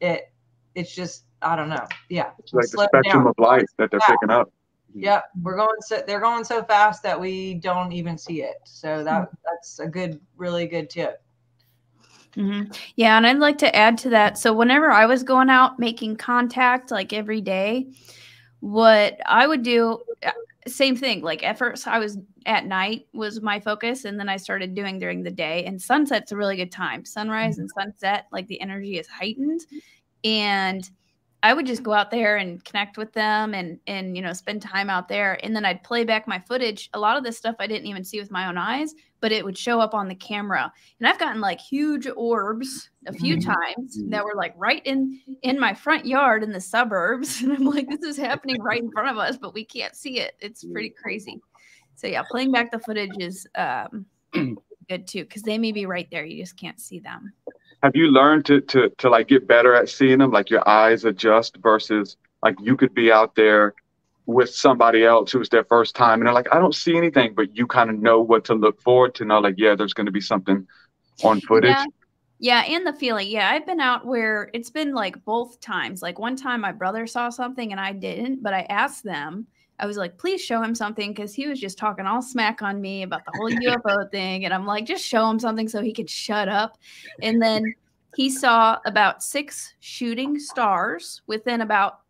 it. 0.00 0.32
It's 0.74 0.94
just, 0.94 1.24
I 1.40 1.56
don't 1.56 1.68
know. 1.68 1.86
Yeah. 2.08 2.30
It's 2.38 2.52
like 2.52 2.68
the 2.70 2.88
spectrum 2.88 3.24
down. 3.24 3.26
of 3.28 3.34
light 3.38 3.64
that 3.78 3.90
they're 3.90 4.00
Yeah. 4.00 4.14
picking 4.14 4.30
up. 4.30 4.52
Yep, 4.94 5.24
we're 5.42 5.56
going 5.56 5.80
so 5.80 6.02
they're 6.06 6.20
going 6.20 6.44
so 6.44 6.64
fast 6.64 7.02
that 7.02 7.20
we 7.20 7.54
don't 7.54 7.92
even 7.92 8.16
see 8.16 8.42
it. 8.42 8.56
So 8.64 9.04
that 9.04 9.28
that's 9.44 9.78
a 9.80 9.86
good, 9.86 10.18
really 10.36 10.66
good 10.66 10.90
tip. 10.90 11.22
hmm 12.34 12.62
Yeah, 12.96 13.16
and 13.16 13.26
I'd 13.26 13.38
like 13.38 13.58
to 13.58 13.76
add 13.76 13.98
to 13.98 14.10
that. 14.10 14.38
So 14.38 14.52
whenever 14.52 14.90
I 14.90 15.06
was 15.06 15.22
going 15.22 15.50
out 15.50 15.78
making 15.78 16.16
contact, 16.16 16.90
like 16.90 17.12
every 17.12 17.40
day, 17.40 17.92
what 18.60 19.18
I 19.26 19.46
would 19.46 19.62
do, 19.62 20.00
same 20.68 20.96
thing. 20.96 21.22
Like 21.22 21.42
at 21.42 21.58
first, 21.58 21.86
I 21.86 21.98
was 21.98 22.18
at 22.46 22.66
night 22.66 23.06
was 23.12 23.40
my 23.40 23.60
focus, 23.60 24.04
and 24.04 24.18
then 24.18 24.28
I 24.28 24.36
started 24.36 24.74
doing 24.74 24.98
during 24.98 25.22
the 25.22 25.30
day. 25.30 25.64
And 25.64 25.80
sunset's 25.80 26.32
a 26.32 26.36
really 26.36 26.56
good 26.56 26.72
time. 26.72 27.04
Sunrise 27.04 27.54
mm-hmm. 27.54 27.62
and 27.62 27.70
sunset, 27.70 28.26
like 28.32 28.46
the 28.46 28.60
energy 28.60 28.98
is 28.98 29.06
heightened, 29.06 29.60
and 30.24 30.88
I 31.42 31.54
would 31.54 31.66
just 31.66 31.84
go 31.84 31.92
out 31.92 32.10
there 32.10 32.36
and 32.36 32.64
connect 32.64 32.96
with 32.98 33.12
them 33.12 33.54
and 33.54 33.78
and 33.86 34.16
you 34.16 34.22
know 34.22 34.32
spend 34.32 34.60
time 34.60 34.90
out 34.90 35.08
there 35.08 35.38
and 35.44 35.54
then 35.54 35.64
I'd 35.64 35.84
play 35.84 36.04
back 36.04 36.26
my 36.26 36.40
footage. 36.40 36.90
A 36.94 36.98
lot 36.98 37.16
of 37.16 37.24
this 37.24 37.36
stuff 37.38 37.56
I 37.60 37.66
didn't 37.68 37.86
even 37.86 38.04
see 38.04 38.18
with 38.18 38.30
my 38.32 38.48
own 38.48 38.58
eyes, 38.58 38.92
but 39.20 39.30
it 39.32 39.44
would 39.44 39.56
show 39.56 39.80
up 39.80 39.94
on 39.94 40.08
the 40.08 40.14
camera. 40.16 40.72
And 40.98 41.06
I've 41.08 41.18
gotten 41.18 41.40
like 41.40 41.60
huge 41.60 42.08
orbs 42.16 42.90
a 43.06 43.12
few 43.12 43.36
Mhm. 43.36 43.44
times 43.44 44.00
that 44.06 44.24
were 44.24 44.34
like 44.34 44.52
right 44.56 44.82
in 44.84 45.20
in 45.42 45.60
my 45.60 45.74
front 45.74 46.06
yard 46.06 46.42
in 46.42 46.50
the 46.52 46.60
suburbs 46.60 47.40
and 47.42 47.52
I'm 47.52 47.64
like 47.64 47.88
this 47.88 48.02
is 48.02 48.16
happening 48.16 48.60
right 48.62 48.82
in 48.82 48.90
front 48.90 49.08
of 49.10 49.18
us, 49.18 49.36
but 49.38 49.54
we 49.54 49.64
can't 49.64 49.94
see 49.96 50.18
it. 50.20 50.34
It's 50.40 50.64
pretty 50.64 50.90
crazy. 50.90 51.40
So 51.94 52.06
yeah, 52.08 52.22
playing 52.22 52.52
back 52.52 52.70
the 52.72 52.80
footage 52.80 53.16
is 53.18 53.46
um 53.56 54.06
good 54.88 55.06
too 55.06 55.26
cuz 55.26 55.42
they 55.44 55.58
may 55.58 55.72
be 55.72 55.86
right 55.86 56.08
there. 56.10 56.24
You 56.24 56.42
just 56.42 56.58
can't 56.58 56.80
see 56.80 57.00
them. 57.00 57.34
Have 57.82 57.94
you 57.94 58.08
learned 58.08 58.44
to 58.46 58.60
to 58.60 58.90
to 58.98 59.08
like 59.08 59.28
get 59.28 59.46
better 59.46 59.74
at 59.74 59.88
seeing 59.88 60.18
them? 60.18 60.30
Like 60.30 60.50
your 60.50 60.68
eyes 60.68 61.04
adjust 61.04 61.56
versus 61.58 62.16
like 62.42 62.56
you 62.60 62.76
could 62.76 62.94
be 62.94 63.12
out 63.12 63.34
there 63.34 63.74
with 64.26 64.50
somebody 64.50 65.04
else 65.04 65.32
who's 65.32 65.48
their 65.48 65.64
first 65.64 65.96
time 65.96 66.20
and 66.20 66.26
they're 66.26 66.34
like, 66.34 66.54
I 66.54 66.58
don't 66.58 66.74
see 66.74 66.96
anything, 66.96 67.34
but 67.34 67.56
you 67.56 67.66
kind 67.66 67.88
of 67.88 67.98
know 67.98 68.20
what 68.20 68.44
to 68.46 68.54
look 68.54 68.80
forward 68.82 69.14
to 69.16 69.24
know 69.24 69.38
like, 69.38 69.54
yeah, 69.56 69.74
there's 69.74 69.94
gonna 69.94 70.10
be 70.10 70.20
something 70.20 70.66
on 71.24 71.40
footage. 71.40 71.70
Yeah. 71.70 71.84
Yeah, 72.40 72.62
and 72.68 72.86
the 72.86 72.92
feeling. 72.92 73.28
Yeah, 73.28 73.50
I've 73.50 73.66
been 73.66 73.80
out 73.80 74.06
where 74.06 74.48
it's 74.54 74.70
been 74.70 74.94
like 74.94 75.24
both 75.24 75.58
times. 75.60 76.02
Like 76.02 76.20
one 76.20 76.36
time 76.36 76.60
my 76.60 76.70
brother 76.70 77.06
saw 77.06 77.30
something 77.30 77.72
and 77.72 77.80
I 77.80 77.92
didn't, 77.92 78.42
but 78.42 78.54
I 78.54 78.60
asked 78.68 79.02
them. 79.02 79.48
I 79.80 79.86
was 79.86 79.96
like, 79.96 80.18
please 80.18 80.40
show 80.40 80.62
him 80.62 80.74
something 80.74 81.12
because 81.12 81.34
he 81.34 81.46
was 81.46 81.60
just 81.60 81.78
talking 81.78 82.06
all 82.06 82.22
smack 82.22 82.62
on 82.62 82.80
me 82.80 83.02
about 83.02 83.24
the 83.24 83.32
whole 83.36 83.50
UFO 83.50 84.10
thing. 84.10 84.44
And 84.44 84.52
I'm 84.52 84.66
like, 84.66 84.86
just 84.86 85.04
show 85.04 85.28
him 85.30 85.38
something 85.38 85.68
so 85.68 85.80
he 85.80 85.92
could 85.92 86.10
shut 86.10 86.48
up. 86.48 86.78
And 87.22 87.40
then 87.40 87.74
he 88.16 88.30
saw 88.30 88.78
about 88.84 89.22
six 89.22 89.74
shooting 89.80 90.38
stars 90.38 91.22
within 91.26 91.60
about 91.60 92.00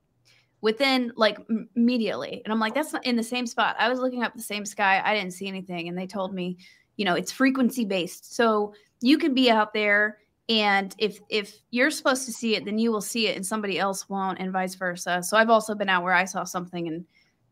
within 0.61 1.13
like 1.15 1.39
immediately 1.77 2.43
and 2.45 2.53
i'm 2.53 2.59
like 2.59 2.75
that's 2.75 2.93
not 2.93 3.07
in 3.07 3.15
the 3.15 3.23
same 3.23 3.47
spot 3.47 3.77
i 3.79 3.89
was 3.89 4.01
looking 4.01 4.25
up 4.25 4.35
the 4.35 4.43
same 4.43 4.65
sky 4.65 5.01
i 5.05 5.15
didn't 5.15 5.33
see 5.33 5.47
anything 5.47 5.87
and 5.87 5.97
they 5.97 6.07
told 6.07 6.35
me 6.35 6.57
you 6.97 7.05
know 7.05 7.15
it's 7.15 7.31
frequency 7.31 7.85
based 7.85 8.35
so 8.35 8.73
you 9.01 9.19
can 9.19 9.35
be 9.35 9.51
out 9.51 9.73
there 9.73 10.19
and 10.49 10.97
if 10.99 11.21
if 11.29 11.61
you're 11.71 11.91
supposed 11.91 12.27
to 12.27 12.33
see 12.33 12.57
it 12.57 12.65
then 12.65 12.79
you 12.79 12.91
will 12.91 13.01
see 13.01 13.29
it 13.29 13.37
and 13.37 13.47
somebody 13.47 13.79
else 13.79 14.09
won't 14.09 14.41
and 14.41 14.53
vice 14.53 14.75
versa 14.75 15.23
so 15.23 15.37
i've 15.37 15.51
also 15.51 15.75
been 15.75 15.89
out 15.89 16.03
where 16.03 16.15
i 16.15 16.25
saw 16.25 16.43
something 16.43 16.89
and 16.89 17.05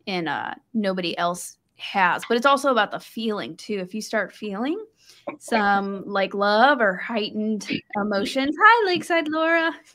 and 0.07 0.29
uh 0.29 0.55
nobody 0.75 1.16
else 1.19 1.59
has. 1.77 2.25
But 2.27 2.37
it's 2.37 2.47
also 2.47 2.71
about 2.71 2.90
the 2.90 3.01
feeling 3.01 3.57
too. 3.57 3.79
If 3.79 3.95
you 3.95 4.01
start 4.01 4.33
feeling 4.33 4.85
some 5.38 6.05
like 6.07 6.35
love 6.35 6.81
or 6.81 6.95
heightened 6.95 7.69
emotions 7.97 8.57
hi 8.61 8.87
lakeside 8.87 9.29
laura 9.29 9.73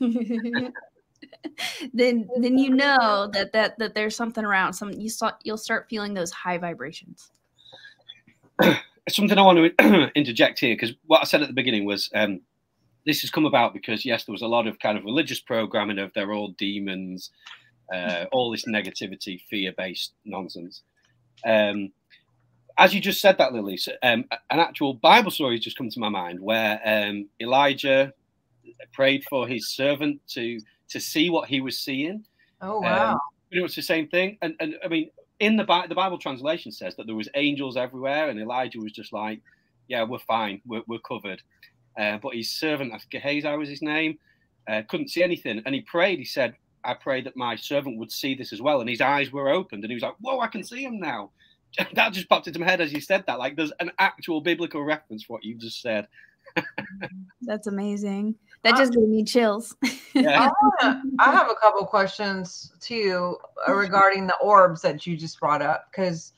then 1.92 2.28
then 2.36 2.58
you 2.58 2.70
know 2.70 3.28
that 3.32 3.52
that 3.52 3.78
that 3.78 3.94
there's 3.94 4.16
something 4.16 4.44
around 4.44 4.72
some 4.72 4.90
you 4.92 5.08
saw 5.08 5.32
you'll 5.42 5.56
start 5.56 5.88
feeling 5.88 6.14
those 6.14 6.30
high 6.30 6.58
vibrations. 6.58 7.30
Something 9.08 9.36
I 9.36 9.42
want 9.42 9.76
to 9.76 10.10
interject 10.14 10.60
here 10.60 10.74
because 10.74 10.94
what 11.06 11.22
I 11.22 11.24
said 11.24 11.42
at 11.42 11.48
the 11.48 11.54
beginning 11.54 11.84
was 11.84 12.08
um, 12.14 12.40
this 13.04 13.20
has 13.22 13.30
come 13.30 13.44
about 13.44 13.72
because 13.72 14.04
yes, 14.04 14.24
there 14.24 14.32
was 14.32 14.42
a 14.42 14.46
lot 14.46 14.68
of 14.68 14.78
kind 14.78 14.96
of 14.96 15.04
religious 15.04 15.40
programming 15.40 15.98
of 15.98 16.12
they're 16.14 16.32
all 16.32 16.50
demons, 16.50 17.30
uh, 17.92 18.26
all 18.32 18.50
this 18.50 18.64
negativity, 18.66 19.40
fear-based 19.50 20.12
nonsense. 20.24 20.82
Um, 21.44 21.92
as 22.78 22.94
you 22.94 23.00
just 23.00 23.20
said 23.20 23.38
that, 23.38 23.52
Lily, 23.52 23.78
um, 24.02 24.24
an 24.50 24.58
actual 24.58 24.94
Bible 24.94 25.30
story 25.30 25.56
has 25.56 25.64
just 25.64 25.76
come 25.76 25.90
to 25.90 26.00
my 26.00 26.08
mind 26.08 26.40
where 26.40 26.80
um, 26.84 27.28
Elijah 27.40 28.12
prayed 28.92 29.24
for 29.28 29.46
his 29.46 29.70
servant 29.70 30.20
to 30.28 30.58
to 30.88 31.00
see 31.00 31.30
what 31.30 31.48
he 31.48 31.60
was 31.60 31.78
seeing. 31.78 32.24
Oh 32.60 32.80
wow! 32.80 33.12
Um, 33.12 33.20
it 33.50 33.62
was 33.62 33.74
the 33.74 33.82
same 33.82 34.08
thing, 34.08 34.38
and 34.42 34.54
and 34.60 34.76
I 34.84 34.88
mean, 34.88 35.10
in 35.40 35.56
the 35.56 35.64
Bible, 35.64 35.88
the 35.88 35.94
Bible 35.94 36.18
translation 36.18 36.72
says 36.72 36.96
that 36.96 37.06
there 37.06 37.14
was 37.14 37.28
angels 37.34 37.76
everywhere, 37.76 38.30
and 38.30 38.40
Elijah 38.40 38.78
was 38.78 38.92
just 38.92 39.12
like, 39.12 39.40
"Yeah, 39.88 40.04
we're 40.04 40.18
fine, 40.20 40.62
we're, 40.66 40.82
we're 40.86 40.98
covered." 41.00 41.42
Uh, 41.98 42.16
but 42.22 42.34
his 42.34 42.50
servant, 42.50 42.92
Gehazi 43.10 43.54
was 43.56 43.68
his 43.68 43.82
name, 43.82 44.18
uh, 44.66 44.82
couldn't 44.88 45.08
see 45.08 45.22
anything, 45.22 45.62
and 45.66 45.74
he 45.74 45.82
prayed. 45.82 46.18
He 46.18 46.24
said, 46.24 46.54
"I 46.84 46.94
pray 46.94 47.22
that 47.22 47.36
my 47.36 47.56
servant 47.56 47.98
would 47.98 48.12
see 48.12 48.34
this 48.34 48.52
as 48.52 48.62
well," 48.62 48.80
and 48.80 48.88
his 48.88 49.00
eyes 49.00 49.32
were 49.32 49.48
opened, 49.48 49.84
and 49.84 49.90
he 49.90 49.94
was 49.94 50.02
like, 50.02 50.16
"Whoa, 50.20 50.40
I 50.40 50.48
can 50.48 50.64
see 50.64 50.84
him 50.84 50.98
now." 51.00 51.30
That 51.94 52.12
just 52.12 52.28
popped 52.28 52.46
into 52.46 52.58
my 52.58 52.66
head 52.66 52.82
as 52.82 52.92
you 52.92 53.00
said 53.00 53.24
that. 53.26 53.38
Like, 53.38 53.56
there's 53.56 53.72
an 53.80 53.92
actual 53.98 54.42
biblical 54.42 54.82
reference 54.82 55.24
for 55.24 55.34
what 55.34 55.44
you 55.44 55.54
just 55.54 55.80
said. 55.80 56.06
That's 57.42 57.66
amazing. 57.66 58.34
That 58.62 58.76
just 58.76 58.92
gave 58.92 59.08
me 59.08 59.24
chills. 59.24 59.76
Yeah. 60.14 60.50
I, 60.82 61.00
I 61.20 61.32
have 61.32 61.48
a 61.48 61.54
couple 61.54 61.86
questions 61.86 62.70
too 62.80 63.38
uh, 63.66 63.72
regarding 63.72 64.26
the 64.26 64.36
orbs 64.42 64.82
that 64.82 65.06
you 65.06 65.16
just 65.16 65.40
brought 65.40 65.62
up 65.62 65.86
because 65.90 66.34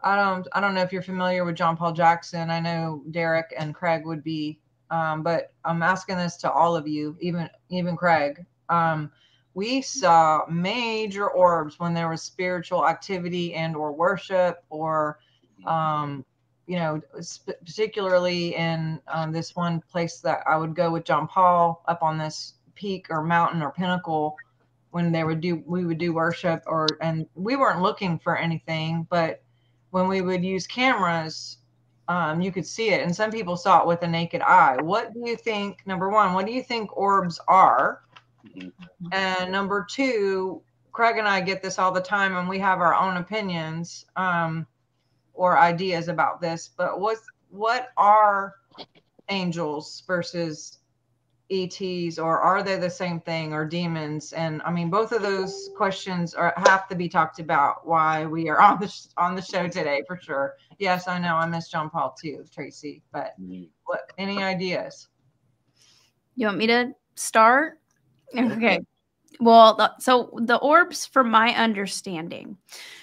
I 0.00 0.14
don't 0.14 0.46
I 0.52 0.60
don't 0.60 0.74
know 0.74 0.82
if 0.82 0.92
you're 0.92 1.02
familiar 1.02 1.44
with 1.44 1.56
John 1.56 1.76
Paul 1.76 1.92
Jackson. 1.92 2.50
I 2.50 2.60
know 2.60 3.02
Derek 3.10 3.52
and 3.58 3.74
Craig 3.74 4.06
would 4.06 4.22
be, 4.22 4.60
um, 4.92 5.24
but 5.24 5.52
I'm 5.64 5.82
asking 5.82 6.18
this 6.18 6.36
to 6.36 6.52
all 6.52 6.76
of 6.76 6.86
you, 6.86 7.16
even 7.20 7.50
even 7.68 7.96
Craig. 7.96 8.46
Um, 8.68 9.10
we 9.56 9.80
saw 9.80 10.42
major 10.50 11.30
orbs 11.30 11.80
when 11.80 11.94
there 11.94 12.10
was 12.10 12.20
spiritual 12.20 12.86
activity 12.86 13.54
and 13.54 13.74
or 13.74 13.90
worship 13.90 14.62
or 14.68 15.18
um, 15.64 16.26
you 16.66 16.76
know, 16.76 17.00
particularly 17.64 18.54
in 18.54 19.00
um, 19.08 19.32
this 19.32 19.56
one 19.56 19.80
place 19.90 20.18
that 20.20 20.40
I 20.46 20.58
would 20.58 20.74
go 20.74 20.90
with 20.90 21.04
John 21.04 21.26
Paul 21.26 21.82
up 21.88 22.02
on 22.02 22.18
this 22.18 22.54
peak 22.74 23.06
or 23.08 23.22
mountain 23.22 23.62
or 23.62 23.70
pinnacle 23.70 24.36
when 24.90 25.10
they 25.10 25.24
would 25.24 25.40
do 25.40 25.62
we 25.66 25.86
would 25.86 25.98
do 25.98 26.12
worship 26.12 26.62
or 26.66 26.86
and 27.00 27.26
we 27.34 27.56
weren't 27.56 27.80
looking 27.80 28.18
for 28.18 28.36
anything 28.36 29.06
but 29.08 29.42
when 29.90 30.06
we 30.06 30.20
would 30.20 30.44
use 30.44 30.66
cameras 30.66 31.58
um, 32.08 32.40
you 32.42 32.52
could 32.52 32.66
see 32.66 32.90
it. 32.90 33.02
And 33.02 33.16
some 33.16 33.32
people 33.32 33.56
saw 33.56 33.80
it 33.80 33.86
with 33.88 34.02
a 34.02 34.06
naked 34.06 34.40
eye. 34.42 34.76
What 34.80 35.12
do 35.12 35.22
you 35.24 35.36
think 35.36 35.78
number 35.86 36.10
one 36.10 36.34
what 36.34 36.44
do 36.44 36.52
you 36.52 36.62
think 36.62 36.94
orbs 36.94 37.40
are 37.48 38.02
mm-hmm. 38.54 39.08
and 39.12 39.50
number 39.50 39.86
two 39.88 40.62
craig 40.92 41.18
and 41.18 41.28
i 41.28 41.40
get 41.40 41.62
this 41.62 41.78
all 41.78 41.92
the 41.92 42.00
time 42.00 42.36
and 42.36 42.48
we 42.48 42.58
have 42.58 42.80
our 42.80 42.94
own 42.94 43.18
opinions 43.18 44.06
um, 44.16 44.66
or 45.36 45.58
ideas 45.58 46.08
about 46.08 46.40
this, 46.40 46.70
but 46.76 47.00
what 47.00 47.18
what 47.50 47.88
are 47.96 48.54
angels 49.28 50.02
versus 50.06 50.78
ETs, 51.50 52.18
or 52.18 52.40
are 52.40 52.62
they 52.62 52.76
the 52.76 52.90
same 52.90 53.20
thing, 53.20 53.52
or 53.52 53.64
demons? 53.64 54.32
And 54.32 54.60
I 54.62 54.72
mean, 54.72 54.90
both 54.90 55.12
of 55.12 55.22
those 55.22 55.70
questions 55.76 56.34
are 56.34 56.52
have 56.66 56.88
to 56.88 56.96
be 56.96 57.08
talked 57.08 57.38
about. 57.38 57.86
Why 57.86 58.26
we 58.26 58.48
are 58.48 58.60
on 58.60 58.80
the 58.80 58.92
on 59.16 59.36
the 59.36 59.42
show 59.42 59.68
today, 59.68 60.02
for 60.06 60.18
sure. 60.20 60.54
Yes, 60.78 61.06
I 61.06 61.18
know 61.18 61.36
I 61.36 61.46
miss 61.46 61.68
John 61.68 61.90
Paul 61.90 62.16
too, 62.20 62.44
Tracy. 62.52 63.02
But 63.12 63.40
mm-hmm. 63.40 63.64
what? 63.84 64.10
Any 64.18 64.42
ideas? 64.42 65.08
You 66.34 66.46
want 66.46 66.58
me 66.58 66.66
to 66.66 66.94
start? 67.14 67.78
Okay. 68.34 68.80
Well, 69.40 69.74
the, 69.76 69.92
so 69.98 70.30
the 70.42 70.56
orbs, 70.56 71.06
from 71.06 71.30
my 71.30 71.54
understanding, 71.54 72.56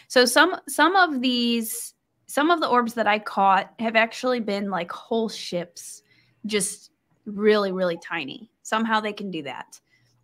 so 0.07 0.25
some 0.25 0.55
some 0.67 0.95
of 0.95 1.21
these 1.21 1.93
some 2.27 2.49
of 2.49 2.59
the 2.59 2.67
orbs 2.67 2.95
that 2.95 3.05
I 3.05 3.19
caught 3.19 3.73
have 3.79 3.95
actually 3.95 4.39
been 4.39 4.71
like 4.71 4.91
whole 4.91 5.29
ships, 5.29 6.01
just 6.47 6.91
really, 7.25 7.71
really 7.71 7.97
tiny. 7.97 8.49
Somehow 8.63 8.99
they 8.99 9.13
can 9.13 9.29
do 9.29 9.43
that. 9.43 9.79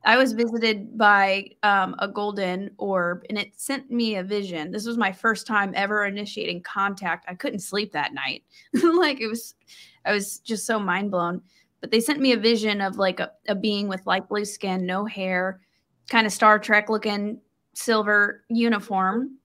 I 0.05 0.17
was 0.17 0.31
visited 0.33 0.97
by 0.97 1.49
um, 1.62 1.95
a 1.99 2.07
golden 2.07 2.71
orb 2.77 3.25
and 3.29 3.38
it 3.38 3.59
sent 3.59 3.91
me 3.91 4.15
a 4.15 4.23
vision. 4.23 4.71
This 4.71 4.85
was 4.85 4.97
my 4.97 5.12
first 5.12 5.45
time 5.45 5.73
ever 5.75 6.05
initiating 6.05 6.63
contact. 6.63 7.25
I 7.27 7.35
couldn't 7.35 7.59
sleep 7.59 7.91
that 7.91 8.13
night. 8.13 8.43
like 8.73 9.19
it 9.19 9.27
was, 9.27 9.55
I 10.05 10.13
was 10.13 10.39
just 10.39 10.65
so 10.65 10.79
mind 10.79 11.12
blown. 11.12 11.41
But 11.81 11.91
they 11.91 11.99
sent 11.99 12.19
me 12.19 12.33
a 12.33 12.37
vision 12.37 12.81
of 12.81 12.97
like 12.97 13.19
a, 13.19 13.31
a 13.47 13.55
being 13.55 13.87
with 13.87 14.05
light 14.05 14.27
blue 14.27 14.45
skin, 14.45 14.85
no 14.85 15.05
hair, 15.05 15.61
kind 16.09 16.27
of 16.27 16.33
Star 16.33 16.59
Trek 16.59 16.89
looking 16.89 17.39
silver 17.73 18.43
uniform 18.49 19.37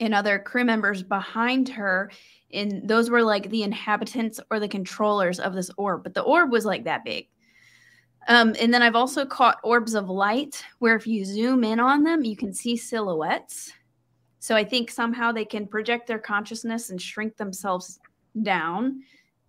and 0.00 0.14
other 0.14 0.38
crew 0.38 0.64
members 0.64 1.02
behind 1.02 1.68
her 1.68 2.10
and 2.52 2.88
those 2.88 3.10
were 3.10 3.22
like 3.22 3.50
the 3.50 3.62
inhabitants 3.62 4.40
or 4.50 4.60
the 4.60 4.68
controllers 4.68 5.38
of 5.38 5.54
this 5.54 5.70
orb 5.76 6.02
but 6.02 6.14
the 6.14 6.22
orb 6.22 6.50
was 6.50 6.64
like 6.64 6.84
that 6.84 7.04
big. 7.04 7.28
Um, 8.26 8.54
and 8.58 8.72
then 8.72 8.82
i've 8.82 8.96
also 8.96 9.26
caught 9.26 9.60
orbs 9.62 9.94
of 9.94 10.08
light 10.08 10.64
where 10.78 10.96
if 10.96 11.06
you 11.06 11.24
zoom 11.24 11.62
in 11.62 11.78
on 11.78 12.02
them 12.02 12.24
you 12.24 12.36
can 12.36 12.54
see 12.54 12.76
silhouettes. 12.76 13.72
So 14.38 14.56
i 14.56 14.64
think 14.64 14.90
somehow 14.90 15.30
they 15.30 15.44
can 15.44 15.66
project 15.66 16.06
their 16.06 16.18
consciousness 16.18 16.90
and 16.90 17.00
shrink 17.00 17.36
themselves 17.36 18.00
down 18.42 19.02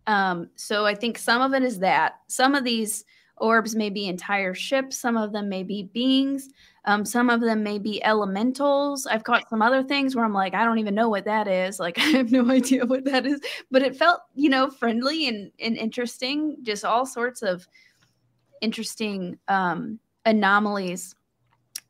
um, 0.08 0.50
so 0.56 0.86
i 0.86 0.96
think 0.96 1.18
some 1.18 1.42
of 1.42 1.54
it 1.54 1.64
is 1.64 1.80
that 1.80 2.20
some 2.28 2.56
of 2.56 2.64
these 2.64 3.06
orbs 3.38 3.76
may 3.76 3.90
be 3.90 4.08
entire 4.08 4.54
ships 4.54 4.98
some 4.98 5.18
of 5.18 5.32
them 5.32 5.50
may 5.50 5.64
be 5.64 5.84
beings 5.84 6.50
um, 6.88 7.04
some 7.04 7.30
of 7.32 7.42
them 7.42 7.64
may 7.64 7.80
be 7.80 8.04
elementals. 8.04 9.08
I've 9.08 9.24
caught 9.24 9.50
some 9.50 9.62
other 9.62 9.84
things 9.84 10.16
where 10.16 10.24
I'm 10.24 10.34
like, 10.34 10.54
I 10.54 10.64
don't 10.64 10.78
even 10.78 10.94
know 10.94 11.10
what 11.10 11.26
that 11.26 11.48
is. 11.48 11.80
Like, 11.86 12.00
I 12.00 12.04
have 12.04 12.32
no 12.32 12.50
idea 12.50 12.84
what 12.84 13.06
that 13.06 13.28
is. 13.28 13.40
But 13.70 13.84
it 13.84 13.96
felt, 13.96 14.22
you 14.34 14.50
know, 14.50 14.72
friendly 14.72 15.28
and, 15.28 15.52
and 15.60 15.78
interesting. 15.78 16.58
Just 16.64 16.84
all 16.84 17.06
sorts 17.06 17.44
of 17.44 17.68
interesting 18.60 19.38
um, 19.48 20.00
anomalies. 20.26 21.14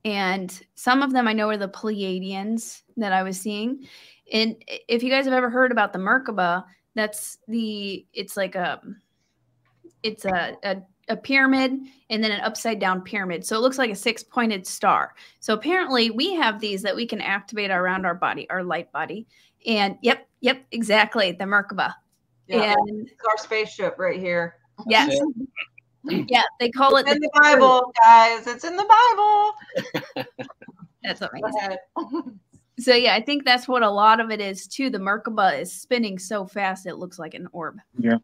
And 0.03 0.61
some 0.75 1.01
of 1.01 1.13
them 1.13 1.29
I 1.29 1.33
know 1.33 1.47
are 1.49 1.55
the 1.55 1.69
Pleiadians 1.69 2.81
that 2.97 3.13
I 3.13 3.23
was 3.23 3.39
seeing. 3.39 3.87
And 4.33 4.61
if 4.67 5.01
you 5.01 5.09
guys 5.09 5.23
have 5.25 5.33
ever 5.33 5.49
heard 5.49 5.71
about 5.71 5.93
the 5.93 5.99
Merkaba, 5.99 6.65
that's 6.95 7.37
the, 7.47 8.05
it's 8.13 8.35
like 8.35 8.55
a, 8.55 8.81
it's 10.01 10.25
a, 10.25 10.55
a 10.63 10.81
a 11.07 11.15
pyramid 11.15 11.79
and 12.09 12.23
then 12.23 12.31
an 12.31 12.41
upside 12.41 12.79
down 12.79 13.01
pyramid. 13.01 13.45
So 13.45 13.55
it 13.55 13.59
looks 13.59 13.77
like 13.77 13.91
a 13.91 13.95
six 13.95 14.23
pointed 14.23 14.65
star. 14.65 15.13
So 15.39 15.53
apparently 15.53 16.09
we 16.09 16.33
have 16.35 16.59
these 16.59 16.81
that 16.81 16.95
we 16.95 17.05
can 17.05 17.21
activate 17.21 17.71
around 17.71 18.05
our 18.05 18.15
body, 18.15 18.49
our 18.49 18.63
light 18.63 18.91
body. 18.91 19.27
And 19.65 19.97
yep, 20.01 20.27
yep, 20.41 20.63
exactly. 20.71 21.31
The 21.31 21.45
Merkaba. 21.45 21.93
Yeah, 22.47 22.75
and 22.87 23.07
it's 23.07 23.21
our 23.29 23.37
spaceship 23.37 23.95
right 23.97 24.19
here. 24.19 24.57
Yes. 24.87 25.19
yeah, 26.03 26.43
they 26.59 26.69
call 26.69 26.95
it's 26.97 27.09
it 27.09 27.15
in 27.15 27.21
the, 27.21 27.31
the 27.33 27.39
Bible, 27.41 27.91
guys. 28.03 28.45
It's 28.45 28.63
in 28.63 28.75
the 28.75 28.85
Bible. 30.15 30.25
that's 31.03 31.21
amazing. 31.21 31.77
so 32.79 32.93
yeah, 32.93 33.15
I 33.15 33.21
think 33.21 33.45
that's 33.45 33.67
what 33.67 33.83
a 33.83 33.89
lot 33.89 34.19
of 34.19 34.31
it 34.31 34.41
is 34.41 34.67
too. 34.67 34.89
The 34.89 34.97
Merkaba 34.97 35.59
is 35.61 35.71
spinning 35.71 36.19
so 36.19 36.45
fast 36.45 36.85
it 36.85 36.95
looks 36.95 37.17
like 37.17 37.33
an 37.33 37.47
orb. 37.51 37.79
Yeah. 37.97 38.17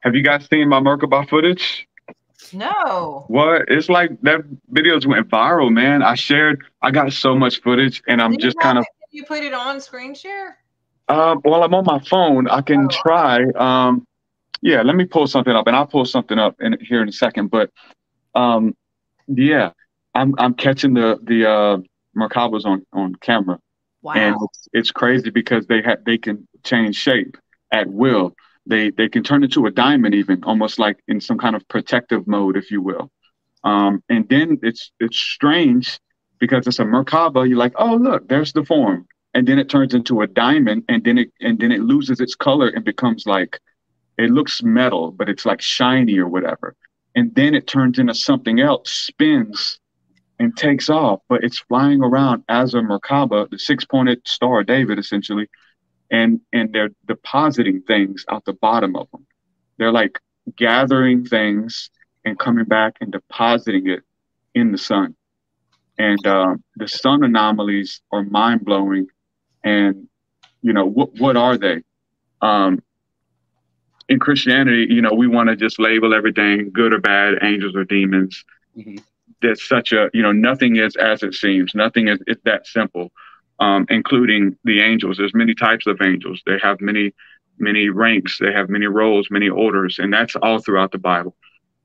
Have 0.00 0.14
you 0.14 0.22
guys 0.22 0.46
seen 0.46 0.68
my 0.68 0.80
Merkaba 0.80 1.28
footage? 1.28 1.88
No. 2.52 3.24
What? 3.28 3.64
It's 3.68 3.88
like 3.88 4.20
that 4.22 4.40
videos 4.72 5.06
went 5.06 5.28
viral, 5.28 5.72
man. 5.72 6.02
I 6.02 6.14
shared. 6.14 6.64
I 6.82 6.90
got 6.90 7.12
so 7.12 7.36
much 7.36 7.62
footage, 7.62 8.02
and 8.08 8.20
I'm 8.20 8.32
Did 8.32 8.40
just 8.40 8.58
kind 8.58 8.78
of. 8.78 8.84
You 9.10 9.24
put 9.24 9.42
it 9.42 9.54
on 9.54 9.80
screen 9.80 10.14
share. 10.14 10.58
Um. 11.08 11.40
Well, 11.44 11.62
I'm 11.62 11.74
on 11.74 11.84
my 11.84 12.00
phone. 12.00 12.48
I 12.48 12.60
can 12.60 12.86
oh. 12.86 12.88
try. 12.88 13.44
Um. 13.56 14.06
Yeah. 14.60 14.82
Let 14.82 14.96
me 14.96 15.04
pull 15.04 15.26
something 15.26 15.54
up, 15.54 15.66
and 15.66 15.76
I'll 15.76 15.86
pull 15.86 16.04
something 16.04 16.38
up 16.38 16.60
in 16.60 16.76
here 16.80 17.00
in 17.02 17.08
a 17.08 17.12
second. 17.12 17.50
But, 17.50 17.70
um, 18.34 18.76
yeah, 19.28 19.70
I'm 20.14 20.34
I'm 20.38 20.54
catching 20.54 20.94
the 20.94 21.18
the 21.22 21.48
uh 21.48 21.78
Merkabas 22.16 22.64
on 22.64 22.84
on 22.92 23.14
camera. 23.16 23.58
Wow. 24.02 24.14
And 24.14 24.36
it's, 24.42 24.68
it's 24.72 24.90
crazy 24.90 25.30
because 25.30 25.66
they 25.66 25.80
have 25.82 26.04
they 26.04 26.18
can 26.18 26.46
change 26.64 26.96
shape 26.96 27.36
at 27.72 27.88
will 27.88 28.34
they 28.66 28.90
they 28.90 29.08
can 29.08 29.22
turn 29.22 29.42
into 29.42 29.66
a 29.66 29.70
diamond 29.70 30.14
even 30.14 30.44
almost 30.44 30.78
like 30.78 30.98
in 31.08 31.20
some 31.20 31.38
kind 31.38 31.56
of 31.56 31.66
protective 31.68 32.26
mode 32.26 32.56
if 32.56 32.70
you 32.70 32.80
will 32.80 33.10
um, 33.64 34.02
and 34.08 34.28
then 34.28 34.58
it's 34.62 34.92
it's 35.00 35.16
strange 35.16 35.98
because 36.38 36.66
it's 36.66 36.78
a 36.78 36.84
merkaba 36.84 37.48
you're 37.48 37.58
like 37.58 37.74
oh 37.76 37.96
look 37.96 38.28
there's 38.28 38.52
the 38.52 38.64
form 38.64 39.06
and 39.34 39.48
then 39.48 39.58
it 39.58 39.68
turns 39.68 39.94
into 39.94 40.20
a 40.20 40.26
diamond 40.26 40.84
and 40.88 41.02
then 41.04 41.18
it 41.18 41.32
and 41.40 41.58
then 41.58 41.72
it 41.72 41.80
loses 41.80 42.20
its 42.20 42.34
color 42.34 42.68
and 42.68 42.84
becomes 42.84 43.26
like 43.26 43.58
it 44.18 44.30
looks 44.30 44.62
metal 44.62 45.10
but 45.10 45.28
it's 45.28 45.46
like 45.46 45.60
shiny 45.60 46.18
or 46.18 46.28
whatever 46.28 46.76
and 47.14 47.34
then 47.34 47.54
it 47.54 47.66
turns 47.66 47.98
into 47.98 48.14
something 48.14 48.60
else 48.60 48.90
spins 48.92 49.78
and 50.42 50.56
takes 50.56 50.88
off 50.90 51.20
but 51.28 51.44
it's 51.44 51.60
flying 51.60 52.02
around 52.02 52.42
as 52.48 52.74
a 52.74 52.78
merkaba 52.78 53.48
the 53.50 53.58
six-pointed 53.58 54.20
star 54.26 54.60
of 54.60 54.66
david 54.66 54.98
essentially 54.98 55.46
and 56.12 56.40
and 56.52 56.72
they're 56.72 56.90
depositing 57.08 57.82
things 57.82 58.24
out 58.30 58.44
the 58.44 58.52
bottom 58.52 58.94
of 58.96 59.10
them. 59.10 59.26
They're 59.78 59.92
like 59.92 60.20
gathering 60.56 61.24
things 61.24 61.90
and 62.24 62.38
coming 62.38 62.66
back 62.66 62.98
and 63.00 63.10
depositing 63.10 63.88
it 63.88 64.02
in 64.54 64.70
the 64.72 64.78
sun. 64.78 65.16
and 65.98 66.26
uh, 66.26 66.54
the 66.76 66.88
sun 66.88 67.24
anomalies 67.24 68.00
are 68.12 68.24
mind 68.24 68.64
blowing. 68.64 69.06
And 69.64 70.08
you 70.62 70.72
know 70.72 70.86
what 70.86 71.10
what 71.18 71.36
are 71.36 71.56
they? 71.58 71.82
Um, 72.40 72.82
in 74.08 74.18
Christianity, 74.18 74.86
you 74.90 75.00
know, 75.00 75.14
we 75.14 75.26
want 75.26 75.48
to 75.48 75.56
just 75.56 75.78
label 75.78 76.14
everything 76.14 76.70
good 76.72 76.92
or 76.92 77.00
bad, 77.00 77.38
angels 77.42 77.74
or 77.74 77.84
demons. 77.84 78.44
Mm-hmm. 78.76 78.98
There's 79.42 79.66
such 79.66 79.92
a 79.92 80.08
you 80.14 80.22
know 80.22 80.32
nothing 80.32 80.76
is 80.76 80.96
as 80.96 81.22
it 81.22 81.34
seems. 81.34 81.74
Nothing 81.74 82.08
is 82.08 82.20
it's 82.26 82.42
that 82.44 82.66
simple. 82.66 83.12
Um, 83.60 83.86
including 83.90 84.56
the 84.64 84.80
angels. 84.80 85.18
There's 85.18 85.34
many 85.34 85.54
types 85.54 85.86
of 85.86 86.00
angels. 86.02 86.42
They 86.46 86.58
have 86.62 86.80
many 86.80 87.14
many 87.58 87.88
ranks. 87.90 88.38
They 88.38 88.52
have 88.52 88.68
many 88.68 88.86
roles, 88.86 89.28
many 89.30 89.48
orders, 89.48 89.98
and 89.98 90.12
that's 90.12 90.34
all 90.36 90.58
throughout 90.58 90.90
the 90.92 90.98
Bible. 90.98 91.36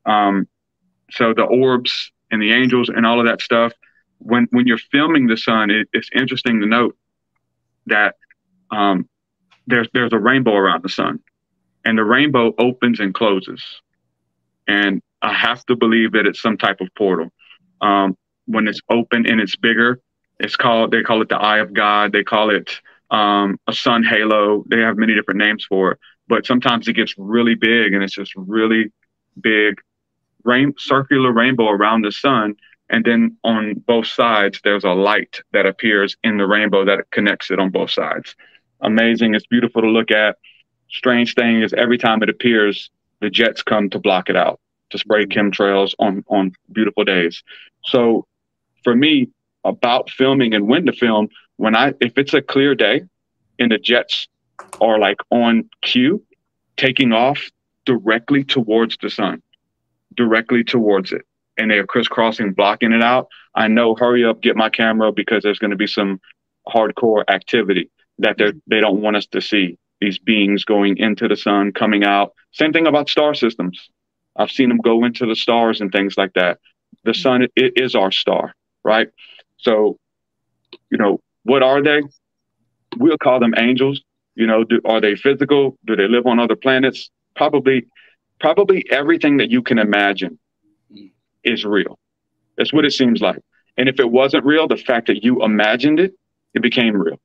Um, 0.06 0.48
so 1.12 1.34
the 1.34 1.44
orbs 1.44 2.12
and 2.32 2.42
the 2.42 2.52
angels 2.52 2.90
and 2.90 3.06
all 3.06 3.20
of 3.20 3.26
that 3.28 3.42
stuff. 3.42 3.74
When 4.20 4.48
when 4.52 4.66
you're 4.66 4.80
filming 4.92 5.28
the 5.28 5.38
sun, 5.38 5.70
it, 5.70 5.88
it's 5.94 6.10
interesting 6.16 6.60
to 6.62 6.66
note 6.66 6.98
that 7.86 8.16
um, 8.72 9.08
there's 9.68 9.88
there's 9.94 10.14
a 10.14 10.20
rainbow 10.20 10.56
around 10.56 10.84
the 10.84 10.90
sun, 10.90 11.20
and 11.86 11.98
the 11.98 12.04
rainbow 12.04 12.54
opens 12.58 13.00
and 13.00 13.14
closes, 13.14 13.64
and 14.68 15.02
I 15.22 15.34
have 15.34 15.66
to 15.68 15.76
believe 15.76 16.14
that 16.14 16.26
it's 16.26 16.42
some 16.42 16.58
type 16.58 16.82
of 16.82 16.88
portal. 16.98 17.32
Um, 17.82 18.18
when 18.46 18.68
it's 18.68 18.82
open 18.90 19.26
and 19.26 19.42
it's 19.42 19.56
bigger, 19.56 20.02
it's 20.40 20.56
called 20.56 20.92
they 20.92 21.02
call 21.04 21.22
it 21.22 21.30
the 21.30 21.38
eye 21.38 21.60
of 21.60 21.74
God. 21.74 22.12
They 22.12 22.24
call 22.24 22.50
it 22.50 22.80
um, 23.12 23.60
a 23.68 23.74
sun 23.74 24.04
halo. 24.04 24.64
They 24.68 24.80
have 24.80 24.98
many 24.98 25.16
different 25.16 25.40
names 25.40 25.66
for 25.68 25.94
it, 25.94 26.00
but 26.28 26.46
sometimes 26.46 26.88
it 26.88 26.94
gets 26.94 27.14
really 27.18 27.56
big 27.56 27.94
and 27.94 28.04
it's 28.04 28.16
just 28.16 28.34
really 28.36 28.92
big 29.42 29.82
rain, 30.44 30.74
circular 30.78 31.32
rainbow 31.32 31.70
around 31.70 32.04
the 32.04 32.12
sun. 32.12 32.56
And 32.90 33.04
then 33.04 33.38
on 33.44 33.76
both 33.86 34.08
sides, 34.08 34.62
there's 34.64 34.86
a 34.86 34.92
light 34.92 35.42
that 35.52 35.66
appears 35.66 36.16
in 36.24 36.38
the 36.38 36.48
rainbow 36.48 36.86
that 36.86 37.10
connects 37.12 37.52
it 37.52 37.60
on 37.60 37.70
both 37.70 37.92
sides. 37.92 38.36
Amazing. 38.82 39.36
It's 39.36 39.46
beautiful 39.48 39.82
to 39.82 39.90
look 39.90 40.12
at. 40.12 40.38
Strange 40.90 41.34
thing 41.34 41.62
is 41.62 41.74
every 41.74 41.98
time 41.98 42.24
it 42.24 42.30
appears, 42.30 42.90
the 43.20 43.30
jets 43.30 43.62
come 43.62 43.90
to 43.90 44.00
block 44.00 44.30
it 44.30 44.38
out, 44.38 44.60
to 44.90 44.98
spray 44.98 45.26
mm-hmm. 45.26 45.40
chemtrails 45.40 45.94
on, 46.00 46.24
on 46.28 46.52
beautiful 46.72 47.04
days. 47.04 47.44
So 47.84 48.26
for 48.84 48.96
me, 48.96 49.30
about 49.64 50.10
filming 50.10 50.54
and 50.54 50.68
when 50.68 50.86
to 50.86 50.94
film, 50.94 51.28
when 51.58 51.76
I 51.76 51.94
if 52.00 52.18
it's 52.18 52.34
a 52.34 52.42
clear 52.42 52.76
day 52.76 53.02
and 53.60 53.72
the 53.72 53.78
jets 53.78 54.28
are 54.80 55.00
like 55.00 55.18
on 55.30 55.70
cue, 55.82 56.24
taking 56.78 57.12
off 57.12 57.50
directly 57.86 58.44
towards 58.44 58.98
the 59.02 59.10
sun, 59.10 59.42
directly 60.16 60.64
towards 60.64 61.12
it, 61.12 61.26
and 61.58 61.72
they're 61.72 61.86
crisscrossing, 61.86 62.54
blocking 62.54 62.94
it 62.94 63.02
out, 63.02 63.28
I 63.56 63.68
know 63.68 63.96
hurry 63.96 64.24
up, 64.24 64.42
get 64.42 64.56
my 64.56 64.70
camera 64.70 65.12
because 65.12 65.44
there's 65.44 65.60
going 65.60 65.72
to 65.72 65.78
be 65.78 65.88
some 65.88 66.22
hardcore 66.68 67.24
activity 67.28 67.90
that 68.20 68.38
they 68.38 68.46
mm-hmm. 68.46 68.60
they 68.68 68.80
don't 68.80 69.02
want 69.02 69.18
us 69.18 69.26
to 69.28 69.42
see. 69.42 69.78
These 70.00 70.20
beings 70.20 70.64
going 70.64 70.98
into 70.98 71.28
the 71.28 71.36
sun, 71.36 71.72
coming 71.72 72.04
out. 72.04 72.34
Same 72.52 72.72
thing 72.72 72.86
about 72.86 73.10
star 73.10 73.34
systems. 73.34 73.90
I've 74.38 74.52
seen 74.52 74.70
them 74.70 74.78
go 74.78 75.04
into 75.04 75.26
the 75.26 75.36
stars 75.36 75.82
and 75.82 75.92
things 75.92 76.16
like 76.18 76.34
that. 76.34 76.60
The 77.04 77.12
mm-hmm. 77.12 77.22
sun 77.22 77.48
it 77.56 77.74
is 77.76 77.96
our 77.96 78.12
star, 78.12 78.54
right? 78.84 79.10
So, 79.58 79.98
you 80.90 80.98
know, 80.98 81.20
what 81.44 81.64
are 81.64 81.82
they? 81.82 82.02
We'll 82.98 83.18
call 83.18 83.40
them 83.40 83.54
angels. 83.58 84.02
You 84.36 84.48
know, 84.48 84.64
do, 84.64 84.80
are 84.86 85.02
they 85.02 85.16
physical? 85.16 85.78
Do 85.86 85.96
they 85.96 86.08
live 86.08 86.28
on 86.28 86.40
other 86.40 86.56
planets? 86.56 87.10
Probably, 87.36 87.88
probably 88.40 88.86
everything 88.92 89.38
that 89.38 89.50
you 89.50 89.62
can 89.64 89.80
imagine 89.80 90.38
mm. 90.94 91.12
is 91.44 91.66
real. 91.66 91.98
That's 92.58 92.74
what 92.74 92.86
it 92.86 92.92
seems 92.92 93.22
like. 93.22 93.40
And 93.78 93.88
if 93.90 94.00
it 94.00 94.12
wasn't 94.12 94.46
real, 94.46 94.68
the 94.68 94.78
fact 94.78 95.08
that 95.08 95.24
you 95.24 95.44
imagined 95.44 96.00
it, 96.00 96.14
it 96.54 96.62
became 96.62 96.96
real. 96.96 97.20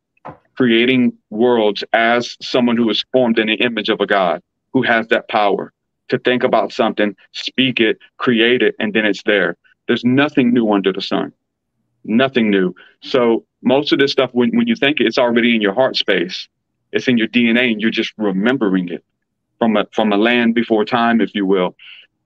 Creating 0.56 1.14
worlds 1.30 1.82
as 1.92 2.36
someone 2.42 2.76
who 2.76 2.88
is 2.90 3.04
formed 3.12 3.38
in 3.38 3.46
the 3.46 3.54
image 3.54 3.88
of 3.88 4.00
a 4.00 4.06
God 4.06 4.42
who 4.72 4.82
has 4.82 5.08
that 5.08 5.28
power 5.28 5.72
to 6.12 6.18
think 6.18 6.44
about 6.44 6.72
something, 6.72 7.16
speak 7.32 7.80
it, 7.80 7.96
create 8.18 8.60
it, 8.60 8.74
and 8.78 8.92
then 8.92 9.06
it's 9.06 9.22
there. 9.22 9.56
There's 9.88 10.04
nothing 10.04 10.52
new 10.52 10.70
under 10.70 10.92
the 10.92 11.00
sun. 11.00 11.32
Nothing 12.04 12.50
new. 12.50 12.74
So 13.02 13.46
most 13.62 13.92
of 13.92 13.98
this 13.98 14.12
stuff, 14.12 14.28
when, 14.32 14.54
when 14.54 14.66
you 14.66 14.76
think 14.76 15.00
it, 15.00 15.06
it's 15.06 15.16
already 15.16 15.56
in 15.56 15.62
your 15.62 15.72
heart 15.72 15.96
space, 15.96 16.48
it's 16.92 17.08
in 17.08 17.16
your 17.16 17.28
DNA 17.28 17.72
and 17.72 17.80
you're 17.80 17.90
just 17.90 18.12
remembering 18.18 18.90
it 18.90 19.02
from 19.58 19.74
a 19.78 19.86
from 19.92 20.12
a 20.12 20.18
land 20.18 20.54
before 20.54 20.84
time, 20.84 21.22
if 21.22 21.34
you 21.34 21.46
will. 21.46 21.76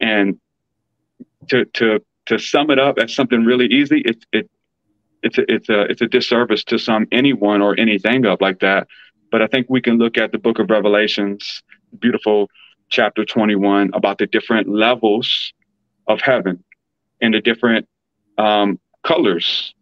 And 0.00 0.40
to 1.50 1.64
to 1.74 2.00
to 2.26 2.38
sum 2.40 2.70
it 2.70 2.80
up 2.80 2.98
as 2.98 3.14
something 3.14 3.44
really 3.44 3.66
easy, 3.66 4.00
it 4.00 4.26
it 4.32 4.50
it's 5.22 5.38
a, 5.38 5.44
it's 5.48 5.68
a 5.68 5.80
it's 5.82 6.02
a 6.02 6.08
disservice 6.08 6.64
to 6.64 6.78
some 6.78 7.06
anyone 7.12 7.62
or 7.62 7.78
anything 7.78 8.26
up 8.26 8.42
like 8.42 8.58
that. 8.60 8.88
But 9.30 9.42
I 9.42 9.46
think 9.46 9.66
we 9.68 9.80
can 9.80 9.96
look 9.96 10.18
at 10.18 10.32
the 10.32 10.38
book 10.38 10.58
of 10.58 10.70
Revelations, 10.70 11.62
beautiful 12.00 12.50
chapter 12.88 13.24
21, 13.24 13.90
about 13.94 14.18
the 14.18 14.26
different 14.26 14.68
levels 14.68 15.52
of 16.06 16.20
heaven 16.20 16.62
and 17.20 17.34
the 17.34 17.40
different 17.40 17.88
um, 18.38 18.78
colors 19.02 19.74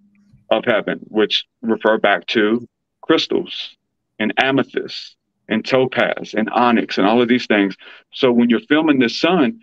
of 0.51 0.65
heaven, 0.65 1.01
which 1.09 1.45
refer 1.63 1.99
back 1.99 2.27
to 2.27 2.67
crystals 3.03 3.77
and 4.19 4.33
amethyst 4.39 5.17
and 5.49 5.65
topaz 5.65 6.35
and 6.35 6.49
onyx 6.51 6.99
and 6.99 7.07
all 7.07 7.21
of 7.21 7.29
these 7.29 7.47
things. 7.47 7.77
So 8.13 8.33
when 8.33 8.49
you're 8.49 8.61
filming 8.61 8.99
the 8.99 9.09
sun, 9.09 9.61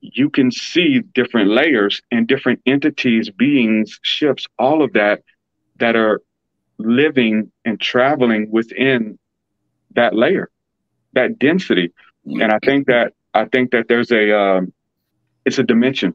you 0.00 0.30
can 0.30 0.50
see 0.50 1.00
different 1.14 1.50
layers 1.50 2.00
and 2.10 2.26
different 2.26 2.60
entities, 2.66 3.30
beings, 3.30 3.98
ships, 4.02 4.46
all 4.58 4.82
of 4.82 4.92
that 4.94 5.22
that 5.78 5.96
are 5.96 6.20
living 6.78 7.52
and 7.64 7.80
traveling 7.80 8.50
within 8.50 9.18
that 9.94 10.14
layer, 10.14 10.50
that 11.12 11.38
density. 11.38 11.92
And 12.24 12.52
I 12.52 12.58
think 12.64 12.86
that 12.86 13.14
I 13.34 13.46
think 13.46 13.70
that 13.72 13.88
there's 13.88 14.10
a 14.10 14.38
um, 14.38 14.72
it's 15.44 15.58
a 15.58 15.62
dimension. 15.62 16.14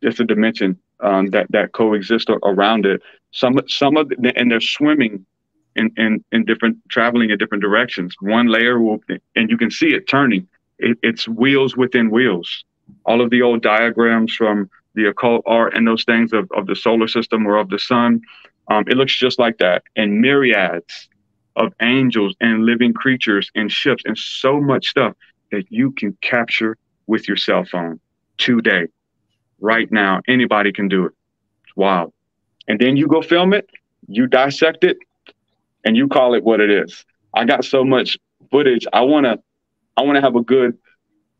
It's 0.00 0.20
a 0.20 0.24
dimension 0.24 0.78
um, 1.00 1.26
that 1.28 1.46
that 1.50 1.72
coexist 1.72 2.30
around 2.30 2.86
it. 2.86 3.02
Some 3.30 3.60
some 3.68 3.96
of 3.96 4.08
the, 4.08 4.32
and 4.36 4.50
they're 4.50 4.60
swimming 4.60 5.26
in, 5.76 5.90
in 5.96 6.24
in 6.32 6.44
different 6.44 6.78
traveling 6.88 7.30
in 7.30 7.38
different 7.38 7.62
directions. 7.62 8.14
One 8.20 8.46
layer 8.46 8.80
will 8.80 9.00
and 9.36 9.50
you 9.50 9.58
can 9.58 9.70
see 9.70 9.94
it 9.94 10.08
turning. 10.08 10.48
It, 10.78 10.98
it's 11.02 11.28
wheels 11.28 11.76
within 11.76 12.10
wheels. 12.10 12.64
All 13.04 13.20
of 13.20 13.30
the 13.30 13.42
old 13.42 13.62
diagrams 13.62 14.34
from 14.34 14.70
the 14.94 15.06
occult 15.06 15.42
art 15.46 15.74
and 15.76 15.86
those 15.86 16.04
things 16.04 16.32
of, 16.32 16.50
of 16.52 16.66
the 16.66 16.76
solar 16.76 17.08
system 17.08 17.46
or 17.46 17.56
of 17.56 17.70
the 17.70 17.78
sun, 17.78 18.20
um, 18.68 18.84
it 18.88 18.96
looks 18.96 19.16
just 19.16 19.38
like 19.38 19.58
that. 19.58 19.82
And 19.96 20.20
myriads 20.20 21.08
of 21.56 21.72
angels 21.80 22.34
and 22.40 22.64
living 22.64 22.92
creatures 22.92 23.50
and 23.54 23.70
ships 23.70 24.02
and 24.06 24.16
so 24.16 24.60
much 24.60 24.86
stuff 24.88 25.14
that 25.50 25.70
you 25.70 25.92
can 25.92 26.16
capture 26.22 26.76
with 27.06 27.28
your 27.28 27.36
cell 27.36 27.64
phone 27.64 28.00
today 28.38 28.86
right 29.60 29.90
now. 29.92 30.20
Anybody 30.26 30.72
can 30.72 30.88
do 30.88 31.06
it. 31.06 31.12
It's 31.64 31.76
wild. 31.76 32.12
And 32.68 32.78
then 32.80 32.96
you 32.96 33.06
go 33.06 33.22
film 33.22 33.52
it, 33.52 33.68
you 34.08 34.26
dissect 34.26 34.84
it, 34.84 34.96
and 35.84 35.96
you 35.96 36.08
call 36.08 36.34
it 36.34 36.44
what 36.44 36.60
it 36.60 36.70
is. 36.70 37.04
I 37.34 37.44
got 37.44 37.64
so 37.64 37.84
much 37.84 38.18
footage. 38.50 38.86
I 38.92 39.02
wanna 39.02 39.38
I 39.96 40.02
wanna 40.02 40.20
have 40.20 40.36
a 40.36 40.42
good, 40.42 40.78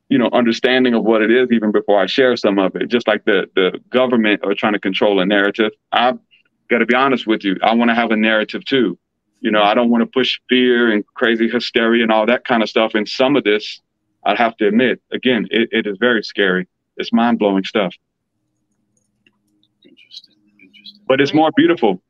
you 0.09 0.19
know, 0.19 0.29
understanding 0.33 0.95
of 0.95 1.05
what 1.05 1.23
it 1.23 1.31
is 1.31 1.49
even 1.53 1.73
before 1.73 2.01
I 2.01 2.07
share 2.07 2.37
some 2.37 2.59
of 2.59 2.75
it. 2.77 2.89
Just 2.89 3.07
like 3.07 3.25
the 3.25 3.47
the 3.55 3.81
government 3.91 4.45
are 4.45 4.55
trying 4.55 4.73
to 4.75 4.79
control 4.79 5.21
a 5.21 5.27
narrative. 5.27 5.73
I've 5.91 6.19
got 6.69 6.79
to 6.79 6.87
be 6.87 6.95
honest 6.95 7.27
with 7.27 7.45
you. 7.45 7.57
I 7.63 7.75
want 7.75 7.91
to 7.91 7.95
have 7.95 8.11
a 8.11 8.17
narrative 8.17 8.65
too. 8.65 8.99
You 9.43 9.51
know, 9.51 9.63
I 9.63 9.75
don't 9.75 9.91
want 9.91 10.03
to 10.03 10.07
push 10.07 10.41
fear 10.49 10.91
and 10.91 11.05
crazy 11.15 11.49
hysteria 11.49 12.03
and 12.03 12.13
all 12.13 12.27
that 12.27 12.45
kind 12.45 12.63
of 12.63 12.69
stuff. 12.69 12.95
And 12.95 13.09
some 13.09 13.37
of 13.37 13.45
this, 13.45 13.81
I 14.25 14.37
have 14.37 14.57
to 14.59 14.69
admit, 14.69 15.03
again, 15.13 15.49
it, 15.51 15.69
it 15.73 15.87
is 15.87 15.99
very 15.99 16.23
scary. 16.23 16.69
It's 16.97 17.13
mind 17.13 17.39
blowing 17.39 17.65
stuff 17.65 17.95
Interesting, 19.85 20.35
interesting. 20.61 21.01
but 21.09 21.21
it's 21.21 21.35
more 21.35 21.51
beautiful. 21.57 22.01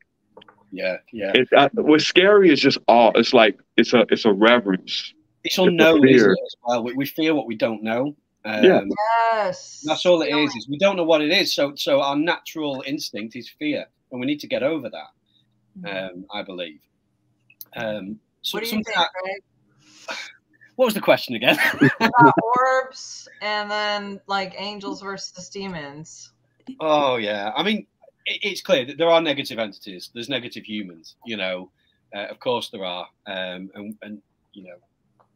Yeah, 0.71 0.97
yeah. 1.11 1.31
It, 1.35 1.47
uh, 1.55 1.69
what's 1.73 2.05
scary 2.05 2.51
is 2.51 2.59
just 2.59 2.77
awe. 2.87 3.11
It's 3.15 3.33
like 3.33 3.59
it's 3.77 3.93
a 3.93 4.05
it's 4.09 4.25
a 4.25 4.33
reverence. 4.33 5.13
It's 5.43 5.57
unknown, 5.57 6.07
isn't 6.07 6.31
it, 6.31 6.37
as 6.45 6.55
well. 6.65 6.83
We, 6.83 6.93
we 6.93 7.05
fear 7.05 7.35
what 7.35 7.47
we 7.47 7.55
don't 7.55 7.83
know. 7.83 8.15
Um, 8.45 8.63
yeah. 8.63 8.81
Yes. 9.33 9.83
That's 9.85 10.05
all 10.05 10.21
it 10.21 10.35
is. 10.35 10.53
Is 10.55 10.67
we 10.67 10.77
don't 10.77 10.97
know 10.97 11.03
what 11.03 11.21
it 11.21 11.31
is. 11.31 11.53
So 11.53 11.73
so 11.75 12.01
our 12.01 12.15
natural 12.15 12.83
instinct 12.87 13.35
is 13.35 13.49
fear, 13.49 13.85
and 14.11 14.19
we 14.19 14.25
need 14.25 14.39
to 14.39 14.47
get 14.47 14.63
over 14.63 14.89
that. 14.89 15.11
Mm-hmm. 15.79 16.17
Um, 16.17 16.25
I 16.33 16.41
believe. 16.41 16.79
Um, 17.75 18.19
so, 18.41 18.57
what 18.57 18.63
do 18.63 18.69
you 18.69 18.83
think, 18.83 18.87
that, 18.87 19.09
What 20.75 20.85
was 20.85 20.93
the 20.93 21.01
question 21.01 21.35
again? 21.35 21.57
About 21.99 22.33
orbs 22.57 23.27
and 23.41 23.69
then 23.69 24.19
like 24.27 24.55
angels 24.57 25.01
versus 25.01 25.49
demons. 25.49 26.31
Oh 26.79 27.17
yeah, 27.17 27.51
I 27.55 27.61
mean, 27.61 27.85
it's 28.25 28.61
clear 28.61 28.85
that 28.85 28.97
there 28.97 29.09
are 29.09 29.21
negative 29.21 29.59
entities. 29.59 30.09
There's 30.13 30.29
negative 30.29 30.65
humans. 30.65 31.15
You 31.25 31.37
know, 31.37 31.71
uh, 32.15 32.25
of 32.25 32.39
course 32.39 32.69
there 32.69 32.83
are, 32.83 33.07
um, 33.27 33.69
and, 33.75 33.95
and 34.01 34.21
you 34.53 34.63
know, 34.63 34.77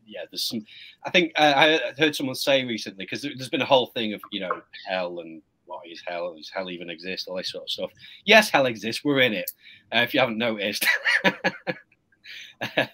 yeah, 0.05 0.21
there's 0.31 0.43
some. 0.43 0.65
I 1.05 1.11
think 1.11 1.33
uh, 1.37 1.53
I 1.55 1.79
heard 1.99 2.15
someone 2.15 2.35
say 2.35 2.65
recently 2.65 3.05
because 3.05 3.21
there's 3.21 3.49
been 3.49 3.61
a 3.61 3.65
whole 3.65 3.87
thing 3.87 4.13
of 4.13 4.21
you 4.31 4.39
know 4.39 4.61
hell 4.87 5.19
and 5.19 5.41
what 5.65 5.81
is 5.85 6.01
hell? 6.07 6.33
Does 6.35 6.49
hell 6.49 6.71
even 6.71 6.89
exist? 6.89 7.27
All 7.27 7.35
this 7.35 7.51
sort 7.51 7.65
of 7.65 7.69
stuff. 7.69 7.91
Yes, 8.25 8.49
hell 8.49 8.65
exists. 8.65 9.03
We're 9.03 9.19
in 9.19 9.33
it. 9.33 9.51
Uh, 9.93 9.99
if 9.99 10.13
you 10.13 10.19
haven't 10.19 10.37
noticed. 10.37 10.85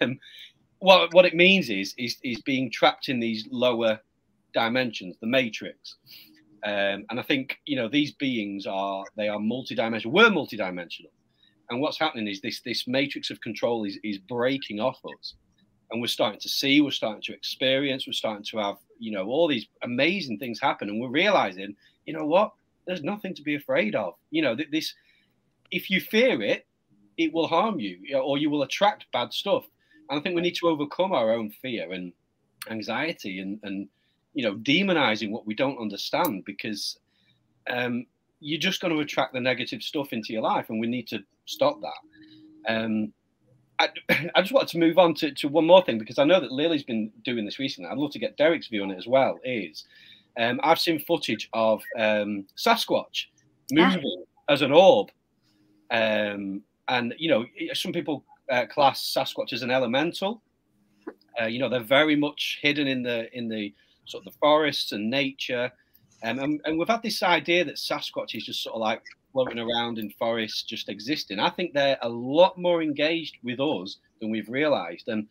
um, 0.01 0.19
what 0.79 1.13
what 1.13 1.25
it 1.25 1.33
means 1.33 1.69
is 1.69 1.93
is 1.97 2.17
is 2.23 2.41
being 2.41 2.69
trapped 2.69 3.09
in 3.09 3.19
these 3.19 3.47
lower 3.51 3.99
dimensions, 4.53 5.15
the 5.21 5.27
matrix. 5.27 5.95
Um, 6.65 7.05
and 7.09 7.19
I 7.19 7.23
think 7.23 7.57
you 7.65 7.75
know 7.75 7.89
these 7.89 8.11
beings 8.11 8.65
are 8.65 9.03
they 9.15 9.27
are 9.27 9.39
multidimensional. 9.39 10.11
We're 10.11 10.29
multidimensional, 10.29 11.11
and 11.69 11.81
what's 11.81 11.99
happening 11.99 12.27
is 12.27 12.41
this 12.41 12.61
this 12.61 12.87
matrix 12.87 13.29
of 13.29 13.41
control 13.41 13.85
is 13.85 13.97
is 14.03 14.17
breaking 14.17 14.79
off 14.79 14.99
us, 15.05 15.35
and 15.91 16.01
we're 16.01 16.07
starting 16.07 16.39
to 16.39 16.49
see, 16.49 16.81
we're 16.81 16.91
starting 16.91 17.21
to 17.23 17.33
experience, 17.33 18.07
we're 18.07 18.13
starting 18.13 18.45
to 18.51 18.57
have 18.57 18.77
you 18.99 19.11
know 19.11 19.25
all 19.25 19.47
these 19.47 19.67
amazing 19.83 20.37
things 20.37 20.59
happen, 20.59 20.89
and 20.89 21.01
we're 21.01 21.09
realizing, 21.09 21.75
you 22.05 22.13
know 22.13 22.25
what, 22.25 22.51
there's 22.85 23.03
nothing 23.03 23.33
to 23.35 23.41
be 23.41 23.55
afraid 23.55 23.95
of. 23.95 24.13
You 24.31 24.41
know 24.41 24.55
that 24.55 24.71
this, 24.71 24.93
if 25.71 25.89
you 25.89 25.99
fear 25.99 26.41
it, 26.41 26.65
it 27.17 27.33
will 27.33 27.47
harm 27.47 27.79
you, 27.79 27.99
or 28.17 28.37
you 28.37 28.49
will 28.49 28.63
attract 28.63 29.11
bad 29.11 29.33
stuff. 29.33 29.65
And 30.09 30.19
I 30.19 30.21
think 30.21 30.35
we 30.35 30.41
need 30.41 30.55
to 30.55 30.67
overcome 30.67 31.13
our 31.13 31.31
own 31.31 31.51
fear 31.61 31.91
and 31.91 32.13
anxiety 32.69 33.39
and 33.39 33.59
and 33.63 33.87
you 34.33 34.43
know, 34.43 34.55
demonizing 34.55 35.31
what 35.31 35.45
we 35.45 35.53
don't 35.53 35.77
understand 35.77 36.43
because 36.45 36.97
um, 37.69 38.05
you're 38.39 38.59
just 38.59 38.81
going 38.81 38.93
to 38.93 38.99
attract 38.99 39.33
the 39.33 39.39
negative 39.39 39.81
stuff 39.81 40.11
into 40.11 40.33
your 40.33 40.41
life, 40.41 40.69
and 40.69 40.79
we 40.79 40.87
need 40.87 41.07
to 41.07 41.19
stop 41.45 41.79
that. 41.81 42.73
Um, 42.73 43.13
I, 43.79 43.89
I, 44.35 44.41
just 44.41 44.53
wanted 44.53 44.69
to 44.69 44.79
move 44.79 44.97
on 44.97 45.13
to, 45.15 45.31
to 45.31 45.47
one 45.47 45.67
more 45.67 45.83
thing 45.83 45.97
because 45.97 46.17
I 46.17 46.23
know 46.23 46.39
that 46.39 46.51
Lily's 46.51 46.83
been 46.83 47.11
doing 47.23 47.45
this 47.45 47.59
recently. 47.59 47.89
I'd 47.89 47.97
love 47.97 48.11
to 48.11 48.19
get 48.19 48.37
Derek's 48.37 48.67
view 48.67 48.83
on 48.83 48.91
it 48.91 48.97
as 48.97 49.07
well. 49.07 49.39
Is 49.43 49.85
um, 50.37 50.59
I've 50.63 50.79
seen 50.79 50.99
footage 50.99 51.49
of 51.53 51.81
um, 51.97 52.45
Sasquatch 52.57 53.25
moving 53.71 54.25
as 54.49 54.61
an 54.61 54.71
orb, 54.71 55.09
um, 55.91 56.61
and 56.87 57.13
you 57.17 57.29
know, 57.29 57.45
some 57.73 57.91
people 57.91 58.23
uh, 58.51 58.65
class 58.65 59.13
Sasquatch 59.15 59.53
as 59.53 59.63
an 59.63 59.71
elemental. 59.71 60.41
Uh, 61.41 61.45
you 61.45 61.59
know, 61.59 61.69
they're 61.69 61.79
very 61.79 62.15
much 62.15 62.59
hidden 62.61 62.87
in 62.87 63.03
the 63.03 63.35
in 63.37 63.47
the 63.47 63.73
sort 64.05 64.25
of 64.25 64.33
the 64.33 64.37
forests 64.39 64.91
and 64.91 65.09
nature. 65.09 65.71
Um, 66.23 66.39
and, 66.39 66.61
and 66.65 66.79
we've 66.79 66.87
had 66.87 67.03
this 67.03 67.23
idea 67.23 67.65
that 67.65 67.75
Sasquatch 67.75 68.35
is 68.35 68.45
just 68.45 68.63
sort 68.63 68.75
of 68.75 68.81
like 68.81 69.01
floating 69.33 69.59
around 69.59 69.97
in 69.97 70.09
forests, 70.11 70.63
just 70.63 70.89
existing. 70.89 71.39
I 71.39 71.49
think 71.49 71.73
they're 71.73 71.97
a 72.01 72.09
lot 72.09 72.57
more 72.57 72.81
engaged 72.81 73.37
with 73.43 73.59
us 73.59 73.97
than 74.21 74.29
we've 74.29 74.47
realised. 74.47 75.07
And 75.07 75.27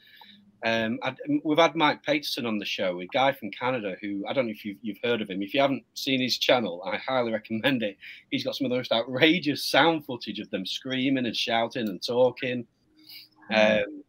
um, 0.64 0.98
we've 1.44 1.58
had 1.58 1.74
Mike 1.74 2.04
Paterson 2.04 2.46
on 2.46 2.58
the 2.58 2.64
show, 2.64 3.00
a 3.00 3.06
guy 3.06 3.32
from 3.32 3.50
Canada 3.50 3.96
who 4.00 4.24
I 4.28 4.32
don't 4.32 4.46
know 4.46 4.52
if 4.52 4.64
you've, 4.64 4.78
you've, 4.80 4.98
heard 5.02 5.20
of 5.20 5.28
him. 5.28 5.42
If 5.42 5.54
you 5.54 5.60
haven't 5.60 5.84
seen 5.94 6.20
his 6.20 6.38
channel, 6.38 6.82
I 6.86 6.98
highly 6.98 7.32
recommend 7.32 7.82
it. 7.82 7.96
He's 8.30 8.44
got 8.44 8.54
some 8.54 8.66
of 8.66 8.70
the 8.70 8.76
most 8.76 8.92
outrageous 8.92 9.64
sound 9.64 10.06
footage 10.06 10.38
of 10.38 10.50
them 10.50 10.64
screaming 10.64 11.26
and 11.26 11.36
shouting 11.36 11.88
and 11.88 12.00
talking. 12.00 12.66
Um, 13.52 14.04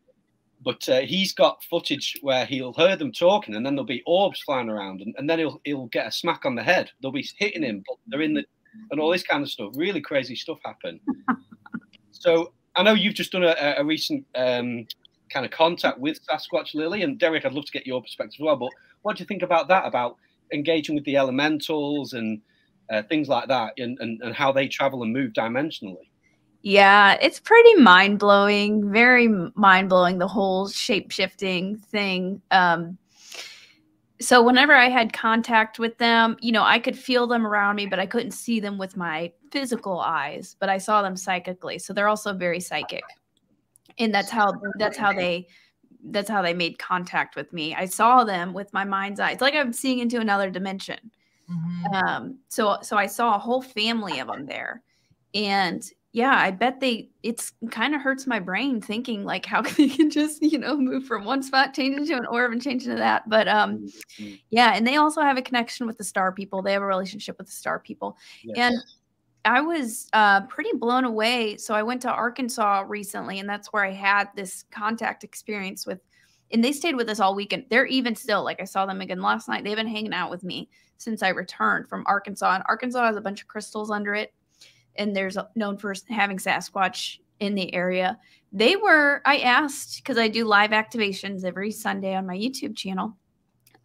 but 0.63 0.87
uh, 0.87 1.01
he's 1.01 1.33
got 1.33 1.63
footage 1.63 2.17
where 2.21 2.45
he'll 2.45 2.73
hear 2.73 2.95
them 2.95 3.11
talking, 3.11 3.55
and 3.55 3.65
then 3.65 3.75
there'll 3.75 3.85
be 3.85 4.03
orbs 4.05 4.41
flying 4.41 4.69
around, 4.69 5.01
and, 5.01 5.13
and 5.17 5.29
then 5.29 5.39
he'll 5.39 5.59
he'll 5.65 5.87
get 5.87 6.07
a 6.07 6.11
smack 6.11 6.45
on 6.45 6.55
the 6.55 6.63
head. 6.63 6.91
They'll 7.01 7.11
be 7.11 7.27
hitting 7.37 7.63
him, 7.63 7.83
but 7.87 7.97
they're 8.07 8.21
in 8.21 8.35
the 8.35 8.45
and 8.91 8.99
all 8.99 9.11
this 9.11 9.23
kind 9.23 9.43
of 9.43 9.49
stuff. 9.49 9.73
Really 9.75 10.01
crazy 10.01 10.35
stuff 10.35 10.59
happen. 10.63 10.99
so 12.11 12.53
I 12.75 12.83
know 12.83 12.93
you've 12.93 13.15
just 13.15 13.31
done 13.31 13.43
a, 13.43 13.75
a 13.77 13.83
recent 13.83 14.25
um, 14.35 14.85
kind 15.34 15.45
of 15.45 15.51
contact 15.51 15.99
with 15.99 16.19
Sasquatch 16.27 16.75
Lily, 16.75 17.01
and 17.01 17.17
Derek, 17.17 17.45
I'd 17.45 17.53
love 17.53 17.65
to 17.65 17.71
get 17.71 17.88
your 17.88 18.01
perspective 18.01 18.36
as 18.39 18.43
well. 18.43 18.55
But 18.55 18.69
what 19.01 19.17
do 19.17 19.21
you 19.21 19.25
think 19.25 19.41
about 19.41 19.67
that? 19.69 19.86
About 19.86 20.17
engaging 20.53 20.95
with 20.95 21.03
the 21.05 21.17
elementals 21.17 22.13
and 22.13 22.41
uh, 22.91 23.01
things 23.03 23.27
like 23.27 23.47
that, 23.47 23.73
and, 23.77 23.97
and, 23.99 24.21
and 24.21 24.36
how 24.36 24.51
they 24.51 24.67
travel 24.67 25.03
and 25.03 25.11
move 25.11 25.34
dimensionally? 25.34 26.07
Yeah, 26.61 27.17
it's 27.21 27.39
pretty 27.39 27.75
mind 27.75 28.19
blowing, 28.19 28.89
very 28.91 29.27
mind 29.27 29.89
blowing, 29.89 30.17
the 30.17 30.27
whole 30.27 30.69
shape 30.69 31.11
shifting 31.11 31.77
thing. 31.77 32.41
Um, 32.51 32.97
so, 34.21 34.41
whenever 34.41 34.73
I 34.73 34.89
had 34.89 35.11
contact 35.11 35.79
with 35.79 35.97
them, 35.97 36.38
you 36.39 36.53
know, 36.53 36.63
I 36.63 36.79
could 36.79 36.97
feel 36.97 37.27
them 37.27 37.45
around 37.45 37.75
me, 37.75 37.88
but 37.88 37.99
I 37.99 38.05
couldn't 38.05 38.31
see 38.31 38.61
them 38.61 38.77
with 38.77 38.95
my 38.95 39.34
physical 39.51 39.99
eyes, 39.99 40.55
but 40.59 40.69
I 40.69 40.77
saw 40.77 41.01
them 41.01 41.17
psychically. 41.17 41.79
So, 41.79 41.91
they're 41.91 42.07
also 42.07 42.31
very 42.34 42.61
psychic. 42.61 43.03
And 43.97 44.13
that's 44.13 44.29
how, 44.29 44.53
that's 44.77 44.97
how 44.97 45.13
they, 45.13 45.47
that's 46.05 46.29
how 46.29 46.41
they 46.41 46.53
made 46.53 46.79
contact 46.79 47.35
with 47.35 47.51
me. 47.53 47.75
I 47.75 47.85
saw 47.85 48.23
them 48.23 48.53
with 48.53 48.71
my 48.73 48.83
mind's 48.83 49.19
eye. 49.19 49.31
It's 49.31 49.41
like 49.41 49.55
I'm 49.55 49.73
seeing 49.73 49.99
into 49.99 50.19
another 50.19 50.49
dimension. 50.49 51.11
Mm-hmm. 51.49 51.93
Um, 51.93 52.39
so, 52.49 52.77
so 52.81 52.97
I 52.97 53.07
saw 53.07 53.35
a 53.35 53.39
whole 53.39 53.61
family 53.61 54.19
of 54.19 54.27
them 54.27 54.45
there. 54.45 54.83
And 55.33 55.83
yeah, 56.13 56.35
I 56.35 56.51
bet 56.51 56.79
they 56.79 57.09
it's 57.23 57.53
kind 57.71 57.95
of 57.95 58.01
hurts 58.01 58.27
my 58.27 58.39
brain 58.39 58.79
thinking 58.79 59.25
like 59.25 59.47
how 59.47 59.63
can 59.63 59.73
they 59.77 59.93
can 59.93 60.11
just, 60.11 60.43
you 60.43 60.59
know, 60.59 60.77
move 60.77 61.05
from 61.05 61.25
one 61.25 61.41
spot, 61.41 61.73
change 61.73 61.97
into 61.97 62.15
an 62.15 62.27
orb 62.27 62.51
and 62.51 62.61
change 62.61 62.83
into 62.85 62.97
that. 62.97 63.27
But 63.27 63.47
um 63.47 63.87
mm-hmm. 64.19 64.35
yeah, 64.51 64.73
and 64.75 64.85
they 64.85 64.95
also 64.97 65.21
have 65.21 65.37
a 65.37 65.41
connection 65.41 65.87
with 65.87 65.97
the 65.97 66.03
star 66.03 66.31
people. 66.31 66.61
They 66.61 66.73
have 66.73 66.83
a 66.83 66.85
relationship 66.85 67.37
with 67.39 67.47
the 67.47 67.53
star 67.53 67.79
people. 67.79 68.15
Yes. 68.43 68.57
And 68.57 68.75
I 69.45 69.61
was 69.61 70.09
uh, 70.13 70.41
pretty 70.47 70.71
blown 70.77 71.05
away. 71.05 71.57
So 71.57 71.73
I 71.73 71.83
went 71.83 72.01
to 72.03 72.11
Arkansas 72.11 72.85
recently, 72.87 73.39
and 73.39 73.49
that's 73.49 73.73
where 73.73 73.85
I 73.85 73.91
had 73.91 74.29
this 74.35 74.63
contact 74.71 75.23
experience 75.23 75.85
with, 75.85 75.99
and 76.51 76.63
they 76.63 76.71
stayed 76.71 76.95
with 76.95 77.09
us 77.09 77.19
all 77.19 77.35
weekend. 77.35 77.65
They're 77.69 77.85
even 77.85 78.15
still, 78.15 78.43
like 78.43 78.61
I 78.61 78.65
saw 78.65 78.85
them 78.85 79.01
again 79.01 79.21
last 79.21 79.47
night. 79.47 79.63
They've 79.63 79.75
been 79.75 79.87
hanging 79.87 80.13
out 80.13 80.29
with 80.29 80.43
me 80.43 80.69
since 80.97 81.23
I 81.23 81.29
returned 81.29 81.89
from 81.89 82.03
Arkansas. 82.05 82.55
And 82.55 82.63
Arkansas 82.67 83.05
has 83.05 83.15
a 83.15 83.21
bunch 83.21 83.41
of 83.41 83.47
crystals 83.47 83.91
under 83.91 84.13
it 84.13 84.33
and 84.95 85.15
there's 85.15 85.37
known 85.55 85.77
for 85.77 85.93
having 86.09 86.37
Sasquatch 86.37 87.19
in 87.39 87.55
the 87.55 87.73
area. 87.73 88.17
They 88.51 88.75
were, 88.75 89.21
I 89.25 89.39
asked, 89.39 89.97
because 89.97 90.17
I 90.17 90.27
do 90.27 90.45
live 90.45 90.71
activations 90.71 91.43
every 91.43 91.71
Sunday 91.71 92.15
on 92.15 92.27
my 92.27 92.37
YouTube 92.37 92.75
channel. 92.75 93.17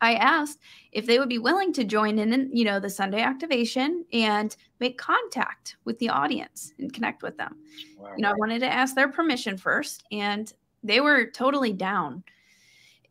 I 0.01 0.15
asked 0.15 0.61
if 0.93 1.07
they 1.07 1.19
would 1.19 1.29
be 1.29 1.39
willing 1.39 1.73
to 1.75 1.85
join 1.85 2.19
in, 2.19 2.51
you 2.53 2.65
know, 2.65 2.81
the 2.81 2.91
Sunday 2.91 3.21
activation 3.21 4.05
and 4.13 4.57
make 4.81 4.99
contact 4.99 5.77
with 5.85 5.99
the 5.99 6.09
audience 6.09 6.73
and 6.79 6.93
connect 6.93 7.23
with 7.23 7.37
them. 7.37 7.57
Wow. 7.97 8.13
You 8.17 8.23
know, 8.23 8.31
I 8.31 8.35
wanted 8.35 8.61
to 8.61 8.73
ask 8.73 8.95
their 8.95 9.09
permission 9.09 9.57
first, 9.57 10.05
and 10.13 10.53
they 10.83 11.01
were 11.01 11.27
totally 11.27 11.73
down. 11.73 12.23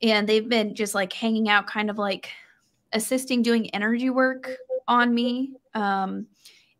And 0.01 0.27
they've 0.27 0.47
been 0.47 0.75
just 0.75 0.95
like 0.95 1.11
hanging 1.11 1.49
out, 1.49 1.67
kind 1.67 1.89
of 1.89 1.97
like 1.97 2.29
assisting 2.93 3.41
doing 3.41 3.69
energy 3.71 4.09
work 4.09 4.49
on 4.87 5.13
me. 5.13 5.53
Um, 5.73 6.27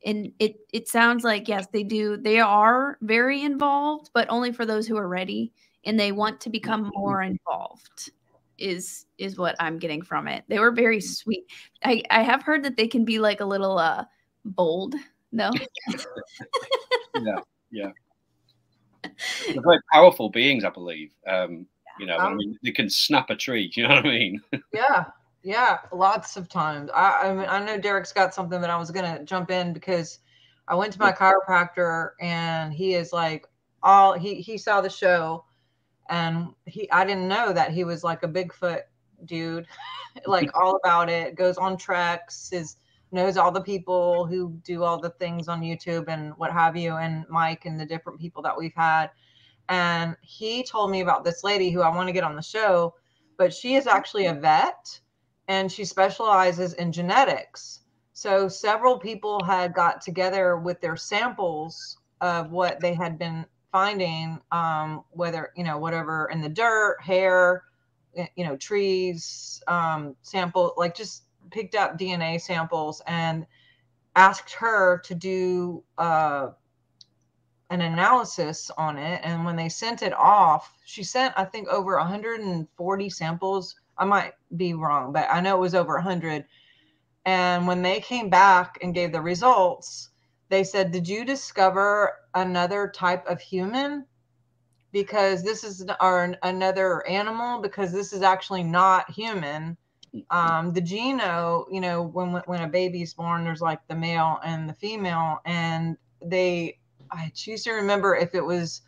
and 0.06 0.32
it 0.40 0.60
it 0.72 0.88
sounds 0.88 1.24
like 1.24 1.48
yes 1.48 1.68
they 1.68 1.84
do 1.84 2.18
they 2.18 2.40
are 2.40 2.98
very 3.02 3.42
involved 3.42 4.10
but 4.14 4.28
only 4.30 4.52
for 4.52 4.66
those 4.66 4.88
who 4.88 4.96
are 4.96 5.08
ready 5.08 5.52
and 5.86 6.00
they 6.00 6.12
want 6.12 6.40
to 6.40 6.50
become 6.50 6.86
mm-hmm. 6.86 7.00
more 7.00 7.22
involved 7.22 8.12
is 8.58 9.06
is 9.18 9.38
what 9.38 9.56
i'm 9.60 9.80
getting 9.80 10.02
from 10.02 10.28
it. 10.28 10.44
They 10.48 10.60
were 10.60 10.72
very 10.72 11.02
sweet. 11.02 11.46
I 11.84 12.04
i 12.10 12.22
have 12.22 12.44
heard 12.44 12.64
that 12.64 12.78
they 12.78 12.88
can 12.88 13.06
be 13.06 13.20
like 13.20 13.42
a 13.42 13.46
little 13.46 13.78
uh 13.78 14.06
bold 14.46 14.96
no 15.32 15.52
yeah. 17.16 17.40
Yeah 17.72 17.92
they're 19.04 19.62
very 19.62 19.80
powerful 19.92 20.30
beings 20.30 20.64
i 20.64 20.70
believe. 20.70 21.12
Um 21.28 21.66
you 22.00 22.06
know 22.06 22.18
um, 22.18 22.34
i 22.34 22.36
mean 22.36 22.58
they 22.64 22.72
can 22.72 22.90
snap 22.90 23.30
a 23.30 23.36
tree 23.36 23.72
you 23.76 23.84
know 23.84 23.96
what 23.96 24.06
i 24.06 24.10
mean? 24.10 24.42
Yeah 24.74 25.06
yeah, 25.48 25.80
lots 25.94 26.36
of 26.36 26.50
times. 26.50 26.90
I, 26.94 27.30
I 27.30 27.34
mean, 27.34 27.46
I 27.48 27.64
know 27.64 27.78
Derek's 27.78 28.12
got 28.12 28.34
something, 28.34 28.60
but 28.60 28.70
I 28.70 28.76
was 28.76 28.92
gonna 28.92 29.24
jump 29.24 29.50
in 29.50 29.72
because 29.72 30.20
I 30.68 30.76
went 30.76 30.92
to 30.92 31.00
my 31.00 31.14
chiropractor 31.14 32.12
and 32.20 32.74
he 32.74 32.96
is 32.96 33.14
like 33.14 33.48
all 33.82 34.12
he 34.12 34.42
he 34.42 34.58
saw 34.58 34.82
the 34.82 34.90
show 34.90 35.46
and 36.10 36.50
he 36.66 36.90
I 36.92 37.06
didn't 37.06 37.28
know 37.28 37.54
that 37.54 37.72
he 37.72 37.84
was 37.84 38.04
like 38.04 38.24
a 38.24 38.28
Bigfoot 38.28 38.82
dude, 39.26 39.68
like 40.26 40.50
all 40.58 40.80
about 40.84 41.10
it. 41.10 41.36
Goes 41.36 41.58
on 41.58 41.78
treks, 41.78 42.52
is 42.52 42.78
knows 43.12 43.38
all 43.38 43.52
the 43.52 43.62
people 43.62 44.26
who 44.26 44.52
do 44.64 44.84
all 44.84 45.00
the 45.00 45.12
things 45.12 45.48
on 45.48 45.62
YouTube 45.62 46.08
and 46.08 46.34
what 46.38 46.52
have 46.52 46.76
you, 46.76 46.96
and 46.96 47.26
Mike 47.30 47.66
and 47.66 47.80
the 47.80 47.86
different 47.86 48.20
people 48.20 48.42
that 48.44 48.58
we've 48.58 48.76
had. 48.76 49.10
And 49.70 50.16
he 50.22 50.64
told 50.64 50.92
me 50.92 51.02
about 51.02 51.24
this 51.24 51.44
lady 51.44 51.72
who 51.72 51.82
I 51.82 51.94
want 51.94 52.08
to 52.08 52.14
get 52.14 52.24
on 52.24 52.36
the 52.36 52.42
show, 52.42 52.96
but 53.38 53.54
she 53.54 53.76
is 53.76 53.88
actually 53.88 54.28
a 54.28 54.34
vet 54.34 55.00
and 55.48 55.72
she 55.72 55.86
specializes 55.86 56.74
in 56.74 56.92
genetics. 56.92 57.82
So 58.14 58.48
several 58.48 58.98
people 58.98 59.44
had 59.44 59.74
got 59.74 60.02
together 60.02 60.58
with 60.58 60.82
their 60.82 60.96
samples 60.96 61.98
of 62.22 62.52
what 62.52 62.80
they 62.80 62.94
had 62.94 63.20
been 63.20 63.46
finding, 63.72 64.40
um, 64.52 65.04
whether 65.12 65.52
you 65.56 65.64
know 65.64 65.78
whatever 65.78 66.30
in 66.32 66.42
the 66.42 66.50
dirt, 66.50 66.98
hair, 67.02 67.64
you 68.36 68.46
know, 68.46 68.58
trees, 68.58 69.62
um, 69.68 70.16
sample 70.22 70.74
like 70.78 70.96
just 70.96 71.24
picked 71.52 71.76
up 71.76 71.98
DNA 71.98 72.42
samples 72.42 73.02
and 73.08 73.46
asked 74.16 74.54
her 74.54 75.00
to 75.06 75.16
do 75.16 75.84
uh, 75.98 76.50
an 77.70 77.82
analysis 77.82 78.72
on 78.78 78.98
it. 78.98 79.22
And 79.24 79.46
when 79.46 79.56
they 79.56 79.70
sent 79.70 80.02
it 80.02 80.14
off, 80.14 80.74
she 80.86 81.04
sent 81.04 81.34
I 81.38 81.46
think 81.46 81.68
over 81.68 81.98
140 81.98 83.10
samples 83.10 83.76
I 83.98 84.06
might 84.06 84.34
be 84.56 84.74
wrong, 84.74 85.12
but 85.12 85.28
I 85.30 85.42
know 85.42 85.58
it 85.58 85.62
was 85.62 85.76
over 85.76 85.96
100. 85.96 86.46
And 87.26 87.68
when 87.68 87.82
they 87.82 88.00
came 88.00 88.30
back 88.30 88.78
and 88.82 88.94
gave 88.94 89.12
the 89.12 89.22
results, 89.22 90.10
they 90.50 90.64
said, 90.64 90.92
Did 90.92 91.08
you 91.08 91.26
discover 91.26 92.14
another 92.34 92.92
type 92.94 93.26
of 93.28 93.42
human? 93.42 94.06
Because 94.92 95.44
this 95.44 95.64
is 95.64 95.86
our 96.00 96.36
another 96.44 97.06
animal, 97.08 97.62
because 97.62 97.92
this 97.92 98.14
is 98.14 98.22
actually 98.22 98.64
not 98.64 99.12
human. 99.12 99.78
Um, 100.32 100.72
the 100.74 100.82
geno, 100.82 101.68
you 101.70 101.82
know, 101.82 102.04
when 102.04 102.34
when 102.46 102.62
a 102.62 102.68
baby's 102.68 103.14
born, 103.14 103.44
there's 103.44 103.62
like 103.62 103.80
the 103.88 103.96
male 103.96 104.40
and 104.44 104.68
the 104.68 104.74
female, 104.74 105.40
and 105.46 105.98
they 106.22 106.80
I 107.12 107.32
choose 107.36 107.64
to 107.64 107.74
remember 107.74 108.16
if 108.16 108.34
it 108.34 108.44
was 108.44 108.82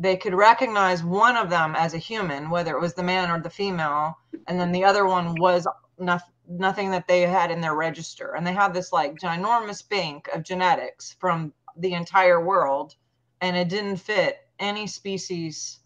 they 0.00 0.16
could 0.16 0.34
recognize 0.34 1.04
one 1.04 1.36
of 1.36 1.50
them 1.50 1.74
as 1.76 1.92
a 1.92 1.98
human, 1.98 2.48
whether 2.48 2.74
it 2.74 2.80
was 2.80 2.94
the 2.94 3.02
man 3.02 3.30
or 3.30 3.38
the 3.40 3.50
female, 3.50 4.16
and 4.46 4.58
then 4.58 4.72
the 4.72 4.84
other 4.84 5.04
one 5.04 5.34
was 5.38 5.66
nothing, 5.98 6.32
nothing 6.50 6.90
that 6.90 7.06
they 7.08 7.22
had 7.22 7.50
in 7.50 7.60
their 7.60 7.74
register. 7.74 8.34
And 8.34 8.46
they 8.46 8.52
had 8.52 8.74
this 8.74 8.92
like 8.92 9.18
ginormous 9.18 9.88
bank 9.88 10.28
of 10.34 10.42
genetics 10.42 11.16
from 11.20 11.52
the 11.76 11.94
entire 11.94 12.44
world, 12.44 12.96
and 13.40 13.56
it 13.56 13.68
didn't 13.68 13.96
fit 13.96 14.38
any 14.58 14.86
species 14.86 15.78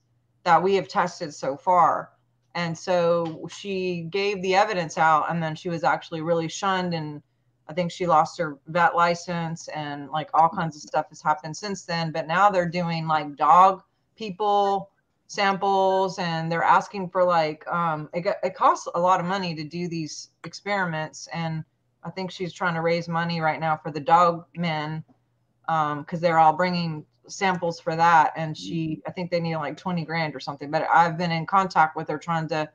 that 0.44 0.62
we 0.62 0.74
have 0.74 0.88
tested 0.88 1.32
so 1.34 1.56
far. 1.56 2.10
And 2.54 2.76
so 2.76 3.48
she 3.50 4.06
gave 4.10 4.42
the 4.42 4.54
evidence 4.54 4.98
out, 4.98 5.30
and 5.30 5.42
then 5.42 5.54
she 5.54 5.68
was 5.68 5.84
actually 5.84 6.22
really 6.22 6.48
shunned 6.48 6.94
and 6.94 7.22
I 7.68 7.72
think 7.72 7.90
she 7.90 8.06
lost 8.06 8.38
her 8.38 8.58
vet 8.66 8.94
license 8.94 9.68
and 9.68 10.10
like 10.10 10.28
all 10.34 10.48
kinds 10.48 10.76
of 10.76 10.82
stuff 10.82 11.06
has 11.08 11.22
happened 11.22 11.56
since 11.56 11.84
then. 11.84 12.12
But 12.12 12.26
now 12.26 12.50
they're 12.50 12.68
doing 12.68 13.06
like 13.06 13.36
dog 13.36 13.82
people 14.16 14.90
samples 15.26 16.18
and 16.18 16.50
they're 16.50 16.62
asking 16.62 17.08
for 17.08 17.24
like 17.24 17.66
um 17.68 18.08
it, 18.12 18.26
it 18.42 18.54
costs 18.54 18.88
a 18.94 19.00
lot 19.00 19.20
of 19.20 19.26
money 19.26 19.54
to 19.54 19.64
do 19.64 19.88
these 19.88 20.30
experiments 20.44 21.28
and 21.32 21.64
i 22.04 22.10
think 22.10 22.30
she's 22.30 22.52
trying 22.52 22.74
to 22.74 22.82
raise 22.82 23.08
money 23.08 23.40
right 23.40 23.58
now 23.58 23.76
for 23.76 23.90
the 23.90 24.00
dog 24.00 24.44
men 24.56 25.02
um 25.68 26.00
because 26.00 26.20
they're 26.20 26.38
all 26.38 26.52
bringing 26.52 27.04
samples 27.26 27.80
for 27.80 27.96
that 27.96 28.32
and 28.36 28.56
she 28.56 29.00
i 29.06 29.10
think 29.10 29.30
they 29.30 29.40
need 29.40 29.56
like 29.56 29.78
20 29.78 30.04
grand 30.04 30.34
or 30.34 30.40
something 30.40 30.70
but 30.70 30.86
i've 30.92 31.16
been 31.16 31.32
in 31.32 31.46
contact 31.46 31.96
with 31.96 32.06
her 32.08 32.18
trying 32.18 32.46
to 32.46 32.68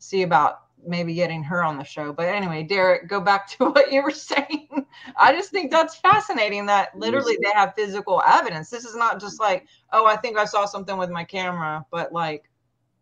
see 0.00 0.22
about 0.22 0.62
maybe 0.86 1.14
getting 1.14 1.42
her 1.44 1.62
on 1.62 1.78
the 1.78 1.84
show. 1.84 2.12
But 2.12 2.28
anyway, 2.28 2.62
Derek, 2.62 3.08
go 3.08 3.20
back 3.20 3.48
to 3.50 3.64
what 3.70 3.92
you 3.92 4.02
were 4.02 4.10
saying. 4.10 4.86
I 5.16 5.32
just 5.32 5.50
think 5.50 5.70
that's 5.70 5.96
fascinating 5.96 6.66
that 6.66 6.96
literally 6.96 7.38
they 7.42 7.52
have 7.54 7.74
physical 7.74 8.22
evidence. 8.26 8.70
This 8.70 8.84
is 8.84 8.96
not 8.96 9.20
just 9.20 9.40
like, 9.40 9.66
oh, 9.92 10.06
I 10.06 10.16
think 10.16 10.38
I 10.38 10.44
saw 10.44 10.64
something 10.64 10.96
with 10.96 11.10
my 11.10 11.24
camera, 11.24 11.84
but 11.90 12.12
like 12.12 12.50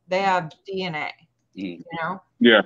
they 0.09 0.20
have 0.20 0.53
DNA. 0.68 1.11
You 1.55 1.83
know? 2.01 2.22
Yeah. 2.41 2.62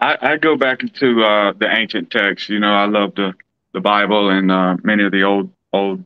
I, 0.00 0.18
I 0.20 0.36
go 0.36 0.56
back 0.56 0.82
into 0.82 1.22
uh, 1.22 1.52
the 1.58 1.68
ancient 1.74 2.10
texts. 2.10 2.48
You 2.48 2.60
know, 2.60 2.72
I 2.72 2.86
love 2.86 3.14
the 3.14 3.34
the 3.72 3.80
Bible 3.80 4.30
and 4.30 4.50
uh, 4.50 4.76
many 4.84 5.04
of 5.04 5.12
the 5.12 5.22
old 5.22 5.50
old 5.74 6.02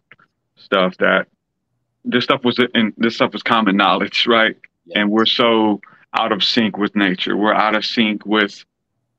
stuff 0.57 0.97
that 0.97 1.29
this 2.05 2.25
stuff 2.25 2.45
was 2.45 2.59
in 2.75 2.93
this 2.97 3.15
stuff 3.15 3.33
was 3.33 3.43
common 3.43 3.77
knowledge, 3.77 4.27
right? 4.27 4.57
Yeah. 4.87 5.01
And 5.01 5.11
we're 5.11 5.27
so 5.27 5.81
out 6.15 6.33
of 6.33 6.43
sync 6.43 6.77
with 6.77 6.95
nature. 6.97 7.37
We're 7.37 7.55
out 7.55 7.75
of 7.75 7.85
sync 7.85 8.25
with 8.27 8.65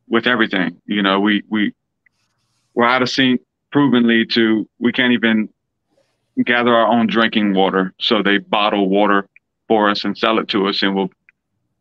with 0.08 0.28
everything. 0.28 0.82
You 0.86 1.02
know, 1.02 1.20
we 1.20 1.44
we 1.50 1.74
we're 2.74 2.86
out 2.86 3.02
of 3.02 3.10
sync 3.10 3.42
provenly 3.72 4.26
to 4.28 4.68
we 4.80 4.92
can't 4.92 5.14
even 5.14 5.50
gather 6.44 6.74
our 6.74 6.88
own 6.88 7.08
drinking 7.08 7.54
water. 7.54 7.94
So 8.00 8.22
they 8.24 8.38
bottle 8.38 8.90
water 8.90 9.28
for 9.68 9.90
us 9.90 10.04
and 10.04 10.18
sell 10.18 10.40
it 10.40 10.48
to 10.50 10.68
us 10.68 10.82
and 10.82 10.96
we'll 10.96 11.10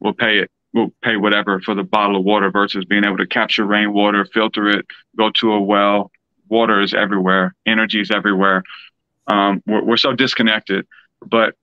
we'll 0.00 0.14
pay 0.14 0.38
it. 0.38 0.50
We'll 0.72 0.92
pay 1.02 1.16
whatever 1.16 1.60
for 1.60 1.74
the 1.74 1.82
bottle 1.82 2.16
of 2.16 2.24
water 2.24 2.50
versus 2.50 2.84
being 2.84 3.04
able 3.04 3.16
to 3.16 3.26
capture 3.26 3.64
rainwater, 3.64 4.24
filter 4.24 4.68
it, 4.68 4.86
go 5.16 5.30
to 5.32 5.52
a 5.52 5.60
well. 5.60 6.12
Water 6.48 6.80
is 6.80 6.94
everywhere. 6.94 7.54
Energy 7.66 8.00
is 8.00 8.10
everywhere. 8.10 8.62
Um, 9.26 9.62
we're, 9.66 9.82
we're 9.82 9.96
so 9.96 10.12
disconnected. 10.12 10.86
But 11.24 11.56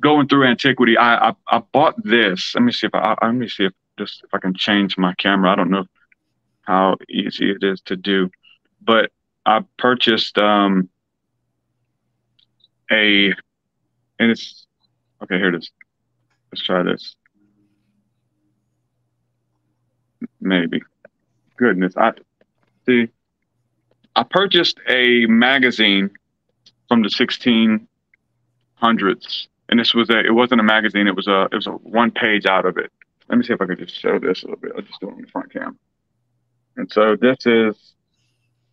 going 0.00 0.28
through 0.28 0.46
antiquity, 0.46 0.96
I, 0.96 1.30
I, 1.30 1.34
I 1.48 1.58
bought 1.72 1.94
this. 2.04 2.54
Let 2.54 2.62
me 2.62 2.72
see 2.72 2.86
if 2.86 2.94
I, 2.94 3.16
I 3.20 3.26
let 3.26 3.34
me 3.34 3.48
see 3.48 3.64
if 3.64 3.72
just 3.98 4.22
if 4.24 4.32
I 4.32 4.38
can 4.38 4.54
change 4.54 4.96
my 4.96 5.14
camera. 5.14 5.50
I 5.50 5.56
don't 5.56 5.70
know 5.70 5.86
how 6.62 6.96
easy 7.08 7.50
it 7.50 7.62
is 7.62 7.80
to 7.82 7.96
do, 7.96 8.30
but 8.82 9.10
I 9.44 9.64
purchased 9.78 10.38
um 10.38 10.88
a 12.90 13.32
and 14.18 14.30
it's 14.30 14.66
okay. 15.22 15.36
Here 15.36 15.48
it 15.48 15.56
is. 15.56 15.70
Let's 16.52 16.62
try 16.62 16.82
this. 16.82 17.16
Maybe. 20.40 20.82
Goodness, 21.56 21.94
I 21.96 22.12
see. 22.86 23.08
I 24.14 24.22
purchased 24.24 24.78
a 24.88 25.26
magazine 25.26 26.10
from 26.88 27.02
the 27.02 27.08
1600s 27.08 29.48
and 29.68 29.78
this 29.78 29.94
was 29.94 30.10
a 30.10 30.18
it 30.20 30.34
wasn't 30.34 30.60
a 30.60 30.64
magazine 30.64 31.06
it 31.06 31.16
was 31.16 31.26
a 31.26 31.42
it 31.52 31.54
was 31.54 31.66
a 31.66 31.72
one 31.72 32.10
page 32.10 32.46
out 32.46 32.66
of 32.66 32.76
it. 32.78 32.90
Let 33.28 33.38
me 33.38 33.44
see 33.44 33.52
if 33.52 33.60
i 33.60 33.66
can 33.66 33.76
just 33.76 33.94
show 33.94 34.18
this 34.18 34.42
a 34.42 34.46
little 34.46 34.60
bit. 34.60 34.72
I'll 34.74 34.82
just 34.82 35.00
do 35.00 35.08
it 35.08 35.12
on 35.12 35.20
the 35.20 35.26
front 35.28 35.52
cam. 35.52 35.78
And 36.76 36.90
so 36.90 37.16
this 37.16 37.38
is 37.44 37.94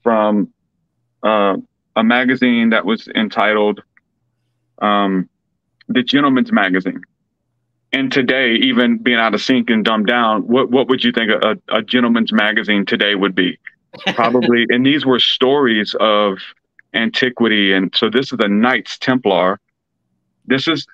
from 0.01 0.53
uh, 1.23 1.57
a 1.95 2.03
magazine 2.03 2.69
that 2.69 2.85
was 2.85 3.07
entitled 3.15 3.81
um, 4.79 5.27
the 5.89 6.03
gentleman's 6.03 6.51
magazine. 6.51 7.01
And 7.91 8.11
today 8.11 8.55
even 8.55 8.97
being 8.97 9.17
out 9.17 9.33
of 9.33 9.41
sync 9.41 9.69
and 9.69 9.83
dumbed 9.83 10.07
down 10.07 10.47
what, 10.47 10.69
what 10.69 10.87
would 10.87 11.03
you 11.03 11.11
think 11.11 11.31
a, 11.31 11.57
a 11.69 11.81
gentleman's 11.81 12.31
magazine 12.31 12.85
today 12.85 13.15
would 13.15 13.35
be? 13.35 13.57
Probably 14.13 14.65
and 14.69 14.85
these 14.85 15.05
were 15.05 15.19
stories 15.19 15.95
of 15.99 16.37
antiquity 16.93 17.73
and 17.73 17.93
so 17.93 18.09
this 18.09 18.31
is 18.31 18.39
a 18.41 18.47
knights 18.47 18.97
templar 18.97 19.59
this 20.47 20.67
is 20.67 20.85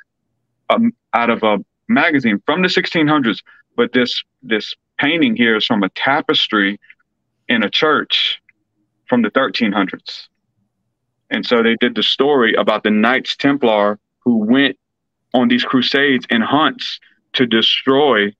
um, 0.69 0.93
out 1.13 1.29
of 1.29 1.43
a 1.43 1.57
magazine 1.87 2.41
from 2.45 2.61
the 2.61 2.67
1600s, 2.67 3.39
but 3.75 3.93
this 3.93 4.23
this 4.43 4.73
painting 4.97 5.35
here 5.35 5.57
is 5.57 5.65
from 5.65 5.83
a 5.83 5.89
tapestry 5.89 6.79
in 7.47 7.63
a 7.63 7.69
church 7.69 8.41
from 9.07 9.21
the 9.23 9.31
1300s. 9.31 10.27
And 11.29 11.45
so 11.45 11.63
they 11.63 11.75
did 11.79 11.95
the 11.95 12.03
story 12.03 12.53
about 12.53 12.83
the 12.83 12.91
Knights 12.91 13.35
Templar 13.35 13.99
who 14.19 14.37
went 14.37 14.77
on 15.33 15.47
these 15.47 15.63
crusades 15.63 16.25
and 16.29 16.43
hunts 16.43 16.99
to 17.33 17.45
destroy 17.45 18.33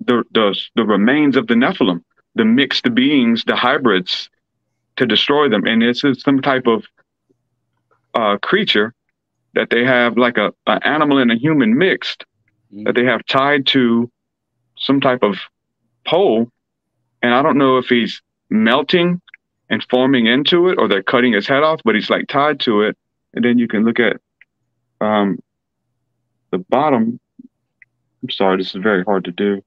the, 0.00 0.24
the, 0.32 0.58
the 0.74 0.84
remains 0.84 1.36
of 1.36 1.46
the 1.46 1.54
Nephilim, 1.54 2.02
the 2.34 2.44
mixed 2.44 2.92
beings, 2.94 3.44
the 3.44 3.56
hybrids, 3.56 4.28
to 4.96 5.06
destroy 5.06 5.48
them. 5.48 5.64
And 5.64 5.80
this 5.80 6.04
is 6.04 6.20
some 6.22 6.42
type 6.42 6.66
of 6.66 6.84
uh, 8.14 8.36
creature 8.38 8.94
that 9.58 9.70
they 9.70 9.84
have 9.84 10.16
like 10.16 10.38
a 10.38 10.52
an 10.68 10.78
animal 10.84 11.18
and 11.18 11.32
a 11.32 11.34
human 11.34 11.76
mixed 11.76 12.24
mm-hmm. 12.72 12.84
that 12.84 12.94
they 12.94 13.04
have 13.04 13.26
tied 13.26 13.66
to 13.66 14.08
some 14.76 15.00
type 15.00 15.24
of 15.24 15.34
pole. 16.06 16.48
And 17.22 17.34
i 17.34 17.42
don't 17.42 17.58
know 17.58 17.76
if 17.78 17.86
he's 17.86 18.22
melting 18.50 19.20
and 19.68 19.84
forming 19.90 20.26
into 20.26 20.68
it 20.68 20.78
or 20.78 20.86
they're 20.86 21.02
cutting 21.02 21.32
his 21.32 21.48
head 21.48 21.64
off 21.64 21.80
but 21.84 21.96
he's 21.96 22.08
like 22.08 22.28
tied 22.28 22.60
to 22.60 22.82
it. 22.82 22.96
And 23.34 23.44
then 23.44 23.58
you 23.58 23.66
can 23.66 23.84
look 23.84 23.98
at 23.98 24.16
um, 25.00 25.38
the 26.52 26.58
bottom. 26.58 27.18
I'm 28.22 28.30
sorry 28.30 28.58
this 28.58 28.76
is 28.76 28.80
very 28.80 29.02
hard 29.02 29.24
to 29.24 29.32
do. 29.32 29.62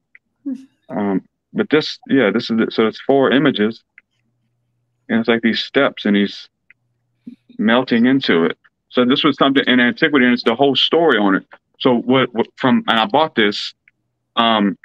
Um, 0.88 1.26
but 1.54 1.70
this 1.70 1.98
yeah 2.06 2.30
this 2.30 2.50
is 2.50 2.60
it. 2.60 2.72
so 2.74 2.86
it's 2.86 3.00
four 3.00 3.30
images. 3.30 3.82
And 5.08 5.20
it's 5.20 5.28
like 5.28 5.40
these 5.40 5.60
steps 5.60 6.04
and 6.04 6.14
he's 6.14 6.50
melting 7.56 8.04
into 8.04 8.44
it 8.44 8.58
so 8.92 9.06
this 9.06 9.24
was 9.24 9.36
something 9.38 9.64
in 9.66 9.80
antiquity, 9.80 10.26
and 10.26 10.34
it's 10.34 10.42
the 10.42 10.54
whole 10.54 10.76
story 10.76 11.18
on 11.18 11.34
it. 11.34 11.46
So 11.80 11.94
what, 11.94 12.32
what 12.34 12.46
from 12.56 12.84
and 12.86 13.00
I 13.00 13.06
bought 13.06 13.34
this. 13.34 13.74
Um, 14.36 14.76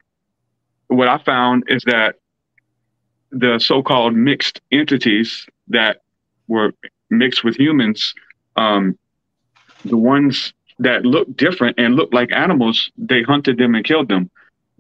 what 0.88 1.10
I 1.10 1.18
found 1.18 1.66
is 1.68 1.84
that 1.88 2.16
the 3.32 3.60
so-called 3.60 4.16
mixed 4.16 4.62
entities 4.72 5.46
that 5.68 6.04
were 6.48 6.72
mixed 7.10 7.44
with 7.44 7.58
humans, 7.58 8.14
um, 8.56 8.98
the 9.84 9.98
ones 9.98 10.54
that 10.80 11.06
looked 11.06 11.36
different 11.36 11.78
and 11.78 11.96
looked 11.96 12.14
like 12.14 12.32
animals, 12.32 12.90
they 12.98 13.24
hunted 13.24 13.58
them 13.58 13.76
and 13.76 13.84
killed 13.84 14.08
them. 14.08 14.32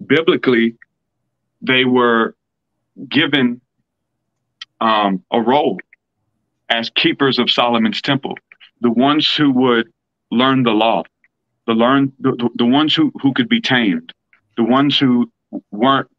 Biblically, 0.05 0.75
they 1.61 1.84
were 1.84 2.34
given 3.09 3.59
um, 4.80 5.21
a 5.32 5.41
role 5.41 5.80
as 6.69 6.89
keepers 6.91 7.39
of 7.39 7.51
Solomon's 7.51 8.01
temple 8.01 8.38
the 8.82 8.91
ones 8.91 9.34
who 9.36 9.51
would 9.51 9.91
learn 10.32 10.63
the 10.63 10.71
law, 10.71 11.03
the 11.65 11.73
learn 11.73 12.13
the, 12.19 12.32
the, 12.32 12.49
the 12.55 12.65
ones 12.65 12.95
who, 12.95 13.11
who 13.21 13.34
could 13.34 13.49
be 13.49 13.61
tamed, 13.61 14.13
the 14.55 14.63
ones 14.63 14.97
who 14.97 15.32
weren't 15.71 16.09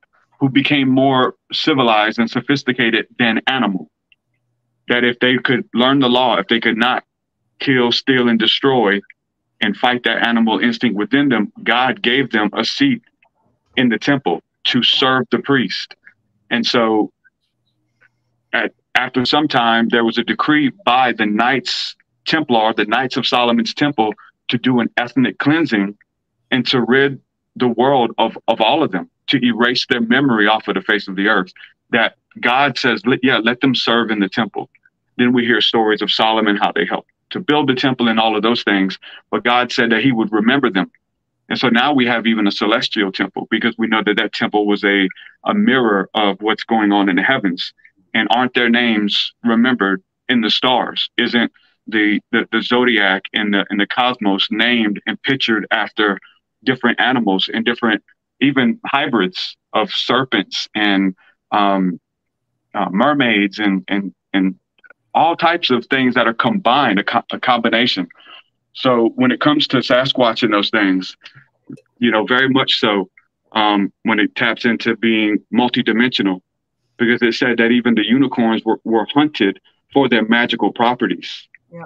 who 0.41 0.49
became 0.49 0.89
more 0.89 1.35
civilized 1.53 2.19
and 2.19 2.31
sophisticated 2.31 3.07
than 3.19 3.41
animal. 3.49 3.91
That 4.89 5.05
if 5.05 5.19
they 5.19 5.37
could 5.37 5.69
learn 5.75 5.99
the 5.99 6.09
law, 6.09 6.37
if 6.39 6.47
they 6.47 6.61
could 6.61 6.77
not 6.77 7.05
kill, 7.59 7.91
steal, 7.91 8.29
and 8.29 8.39
destroy 8.39 9.01
and 9.61 9.77
fight 9.77 10.05
that 10.05 10.25
animal 10.27 10.61
instinct 10.61 10.97
within 10.97 11.29
them, 11.29 11.53
God 11.65 12.03
gave 12.03 12.31
them 12.31 12.51
a 12.53 12.65
seat 12.65 13.03
in 13.77 13.89
the 13.89 13.99
temple 13.99 14.43
to 14.65 14.83
serve 14.83 15.27
the 15.31 15.41
priest. 15.41 15.97
And 16.51 16.65
so 16.65 17.13
at, 18.53 18.73
after 18.95 19.25
some 19.25 19.49
time, 19.49 19.89
there 19.89 20.05
was 20.05 20.19
a 20.19 20.25
decree 20.25 20.71
by 20.85 21.13
the 21.13 21.27
Knights 21.27 21.97
Templar, 22.29 22.75
the 22.75 22.85
Knights 22.85 23.17
of 23.17 23.27
Solomon's 23.27 23.75
Temple, 23.75 24.15
to 24.49 24.59
do 24.59 24.81
an 24.81 24.89
ethnic 24.97 25.39
cleansing 25.39 25.97
and 26.51 26.67
to 26.69 26.81
rid 26.83 27.21
the 27.57 27.69
world 27.69 28.13
of, 28.19 28.39
of 28.47 28.61
all 28.61 28.83
of 28.83 28.93
them, 28.93 29.11
to 29.29 29.45
erase 29.45 29.85
their 29.89 30.01
memory 30.01 30.47
off 30.47 30.69
of 30.69 30.75
the 30.75 30.81
face 30.81 31.09
of 31.09 31.17
the 31.17 31.27
earth. 31.27 31.53
That 31.91 32.17
God 32.41 32.79
says, 32.79 33.03
yeah, 33.23 33.39
let 33.39 33.61
them 33.61 33.75
serve 33.75 34.11
in 34.11 34.21
the 34.21 34.29
temple. 34.29 34.71
Then 35.17 35.33
we 35.33 35.45
hear 35.45 35.61
stories 35.61 36.03
of 36.03 36.11
Solomon, 36.11 36.57
how 36.57 36.71
they 36.73 36.87
helped 36.87 37.11
to 37.31 37.41
build 37.41 37.69
the 37.69 37.75
temple 37.75 38.09
and 38.09 38.19
all 38.19 38.37
of 38.37 38.43
those 38.43 38.63
things. 38.63 38.99
But 39.31 39.45
God 39.45 39.73
said 39.73 39.91
that 39.91 40.03
he 40.03 40.13
would 40.13 40.33
remember 40.33 40.71
them. 40.71 40.91
And 41.49 41.59
so 41.59 41.69
now 41.69 41.93
we 41.93 42.07
have 42.07 42.27
even 42.27 42.47
a 42.47 42.53
celestial 42.53 43.11
temple 43.11 43.49
because 43.51 43.75
we 43.79 43.87
know 43.87 44.03
that 44.05 44.17
that 44.17 44.33
temple 44.33 44.67
was 44.67 44.85
a, 44.85 45.09
a 45.45 45.55
mirror 45.55 46.09
of 46.15 46.41
what's 46.41 46.65
going 46.65 46.93
on 46.93 47.09
in 47.09 47.17
the 47.17 47.23
heavens. 47.23 47.73
And 48.15 48.29
aren't 48.31 48.55
their 48.55 48.69
names 48.69 49.33
remembered 49.45 50.03
in 50.29 50.43
the 50.43 50.51
stars? 50.51 51.11
Isn't 51.17 51.51
the, 51.89 52.21
the, 52.33 52.47
the 52.53 52.63
zodiac 52.63 53.23
and 53.33 53.55
the, 53.55 53.67
and 53.71 53.81
the 53.81 53.87
cosmos 53.87 54.47
named 54.51 55.01
and 55.07 55.21
pictured 55.23 55.67
after 55.71 56.19
different 56.65 57.01
animals 57.01 57.49
and 57.53 57.65
different, 57.65 58.03
even 58.41 58.79
hybrids 58.87 59.57
of 59.73 59.91
serpents 59.91 60.69
and 60.75 61.15
um, 61.51 61.99
uh, 62.75 62.89
mermaids 62.91 63.59
and, 63.59 63.85
and, 63.89 64.15
and 64.33 64.55
all 65.15 65.35
types 65.35 65.71
of 65.71 65.87
things 65.87 66.15
that 66.15 66.27
are 66.27 66.35
combined, 66.35 66.99
a, 66.99 67.05
co- 67.05 67.23
a 67.33 67.41
combination. 67.41 68.07
So 68.75 69.11
when 69.17 69.33
it 69.33 69.41
comes 69.41 69.67
to 69.69 69.79
Sasquatch 69.79 70.43
and 70.43 70.53
those 70.53 70.71
things, 70.71 71.17
you 71.99 72.11
know, 72.11 72.25
very 72.25 72.49
much 72.49 72.79
so 72.79 73.11
um, 73.53 73.93
when 74.03 74.21
it 74.21 74.35
taps 74.37 74.65
into 74.65 74.97
being 74.97 75.39
multidimensional, 75.53 76.41
because 76.99 77.23
it 77.23 77.35
said 77.35 77.59
that 77.59 77.71
even 77.71 77.95
the 77.95 78.07
unicorns 78.07 78.65
were, 78.65 78.81
were 78.85 79.07
hunted 79.13 79.59
for 79.93 80.09
their 80.09 80.25
magical 80.27 80.73
properties. 80.73 81.48
Yeah. 81.73 81.85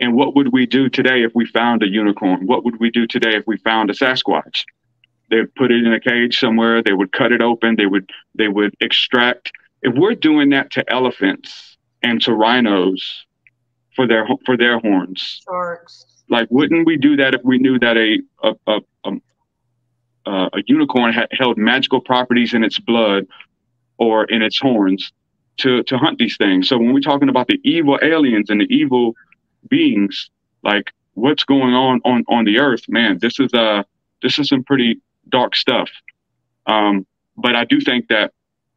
And 0.00 0.14
what 0.14 0.34
would 0.34 0.52
we 0.52 0.66
do 0.66 0.88
today 0.88 1.22
if 1.22 1.32
we 1.34 1.46
found 1.46 1.82
a 1.82 1.88
unicorn? 1.88 2.46
What 2.46 2.64
would 2.64 2.80
we 2.80 2.90
do 2.90 3.06
today 3.06 3.36
if 3.36 3.46
we 3.46 3.58
found 3.58 3.90
a 3.90 3.92
Sasquatch? 3.92 4.64
They'd 5.28 5.54
put 5.54 5.70
it 5.70 5.84
in 5.84 5.92
a 5.92 6.00
cage 6.00 6.38
somewhere. 6.38 6.82
They 6.82 6.94
would 6.94 7.12
cut 7.12 7.32
it 7.32 7.42
open. 7.42 7.76
They 7.76 7.86
would 7.86 8.10
they 8.34 8.48
would 8.48 8.74
extract. 8.80 9.52
If 9.82 9.94
we're 9.94 10.14
doing 10.14 10.50
that 10.50 10.70
to 10.72 10.92
elephants 10.92 11.76
and 12.02 12.20
to 12.22 12.34
rhinos 12.34 13.26
for 13.94 14.06
their 14.08 14.26
for 14.46 14.56
their 14.56 14.80
horns, 14.80 15.42
Sharks. 15.44 16.06
like 16.28 16.48
wouldn't 16.50 16.86
we 16.86 16.96
do 16.96 17.16
that 17.16 17.34
if 17.34 17.42
we 17.44 17.58
knew 17.58 17.78
that 17.78 17.96
a 17.96 18.18
a 18.42 18.54
a, 18.66 18.80
a, 19.04 19.10
uh, 20.26 20.48
a 20.54 20.62
unicorn 20.66 21.12
had 21.12 21.28
held 21.32 21.58
magical 21.58 22.00
properties 22.00 22.54
in 22.54 22.64
its 22.64 22.78
blood 22.78 23.26
or 23.98 24.24
in 24.24 24.42
its 24.42 24.58
horns 24.58 25.12
to 25.60 25.82
to 25.84 25.98
hunt 25.98 26.18
these 26.18 26.36
things? 26.36 26.68
So 26.68 26.78
when 26.78 26.92
we're 26.92 27.00
talking 27.00 27.28
about 27.28 27.48
the 27.48 27.60
evil 27.64 27.98
aliens 28.02 28.50
and 28.50 28.60
the 28.60 28.66
evil 28.74 29.14
beings, 29.68 30.30
like 30.62 30.92
what's 31.14 31.44
going 31.44 31.74
on 31.74 32.00
on 32.04 32.24
on 32.28 32.44
the 32.44 32.58
earth, 32.58 32.82
man, 32.88 33.18
this 33.20 33.38
is 33.38 33.52
uh 33.54 33.82
this 34.22 34.38
is 34.38 34.48
some 34.48 34.64
pretty 34.64 35.00
dark 35.28 35.56
stuff. 35.56 35.90
Um, 36.66 37.06
but 37.36 37.56
I 37.56 37.64
do 37.64 37.80
think 37.80 38.08
that 38.08 38.32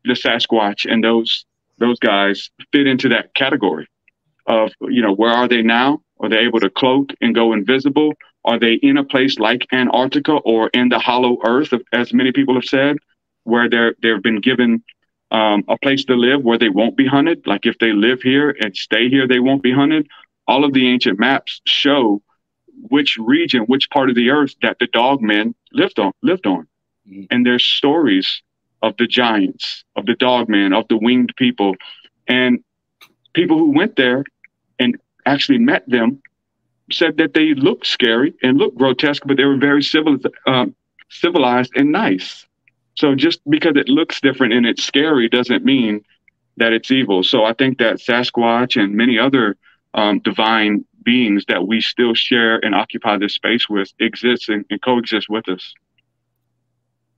the 0.06 0.14
Sasquatch 0.14 0.92
and 0.92 1.04
those 1.04 1.46
those 1.80 2.00
guys 2.00 2.50
fit 2.72 2.88
into 2.88 3.10
that 3.10 3.34
category 3.34 3.88
of 4.48 4.72
you 4.82 5.02
know 5.02 5.14
where 5.14 5.32
are 5.32 5.48
they 5.48 5.62
now? 5.62 6.02
Are 6.20 6.30
they 6.30 6.40
able 6.40 6.60
to 6.60 6.70
cloak 6.70 7.12
and 7.22 7.36
go 7.36 7.54
invisible? 7.54 8.14
Are 8.46 8.60
they 8.60 8.74
in 8.74 8.98
a 8.98 9.04
place 9.04 9.40
like 9.40 9.68
Antarctica 9.72 10.34
or 10.34 10.70
in 10.74 10.90
the 10.90 11.00
hollow 11.00 11.38
earth, 11.46 11.74
as 11.94 12.14
many 12.14 12.32
people 12.32 12.56
have 12.56 12.66
said, 12.66 12.98
where 13.44 13.70
they're 13.70 13.96
they've 14.02 14.22
been 14.22 14.42
given 14.42 14.84
um, 15.34 15.64
a 15.68 15.78
place 15.78 16.06
to 16.06 16.16
live 16.16 16.44
where 16.44 16.58
they 16.58 16.70
won't 16.70 16.96
be 16.96 17.08
hunted? 17.08 17.46
Like 17.46 17.66
if 17.66 17.78
they 17.80 17.92
live 17.92 18.22
here 18.22 18.56
and 18.62 18.76
stay 18.76 19.10
here, 19.10 19.28
they 19.28 19.40
won't 19.40 19.64
be 19.64 19.74
hunted. 19.74 20.08
All 20.48 20.64
of 20.64 20.74
the 20.74 20.88
ancient 20.88 21.20
maps 21.20 21.62
show 21.66 22.22
which 22.90 23.18
region, 23.18 23.64
which 23.64 23.90
part 23.90 24.10
of 24.10 24.16
the 24.16 24.30
earth 24.30 24.56
that 24.62 24.78
the 24.80 24.88
dogmen 24.88 25.54
lived 25.72 26.00
on 26.00 26.12
lived 26.22 26.48
on. 26.48 26.68
Mhm. 27.10 27.28
And 27.32 27.46
there's 27.46 27.66
stories 27.66 28.42
of 28.82 28.96
the 28.98 29.08
giants, 29.08 29.84
of 29.96 30.06
the 30.06 30.16
dogmen, 30.16 30.74
of 30.78 30.88
the 30.88 30.98
winged 30.98 31.34
people, 31.38 31.76
and 32.28 32.64
people 33.34 33.58
who 33.58 33.72
went 33.72 33.96
there 33.96 34.24
and 34.80 34.98
actually 35.26 35.60
met 35.60 35.88
them 35.90 36.22
said 36.92 37.18
that 37.18 37.34
they 37.34 37.54
looked 37.54 37.88
scary 37.88 38.34
and 38.44 38.58
looked 38.58 38.78
grotesque, 38.78 39.24
but 39.26 39.38
they 39.38 39.46
were 39.46 39.58
very 39.58 39.82
civil, 39.82 40.18
um, 40.46 40.76
civilized 41.10 41.72
and 41.76 41.92
nice. 41.92 42.46
So 42.96 43.16
just 43.16 43.40
because 43.50 43.74
it 43.76 43.90
looks 43.90 44.22
different 44.22 44.54
and 44.54 44.66
it's 44.66 44.84
scary 44.84 45.28
doesn't 45.30 45.66
mean 45.66 46.04
that 46.58 46.74
it's 46.74 46.92
evil. 46.92 47.24
So 47.24 47.44
I 47.44 47.54
think 47.54 47.80
that 47.80 47.98
Sasquatch 47.98 48.82
and 48.82 48.94
many 48.94 49.18
other 49.18 49.58
um, 49.94 50.20
divine 50.20 50.86
beings 51.04 51.46
that 51.48 51.68
we 51.68 51.82
still 51.82 52.14
share 52.14 52.64
and 52.64 52.74
occupy 52.74 53.18
this 53.18 53.34
space 53.34 53.68
with 53.68 53.92
exist 54.00 54.50
and, 54.50 54.66
and 54.70 54.82
coexist 54.82 55.28
with 55.30 55.48
us. 55.50 55.74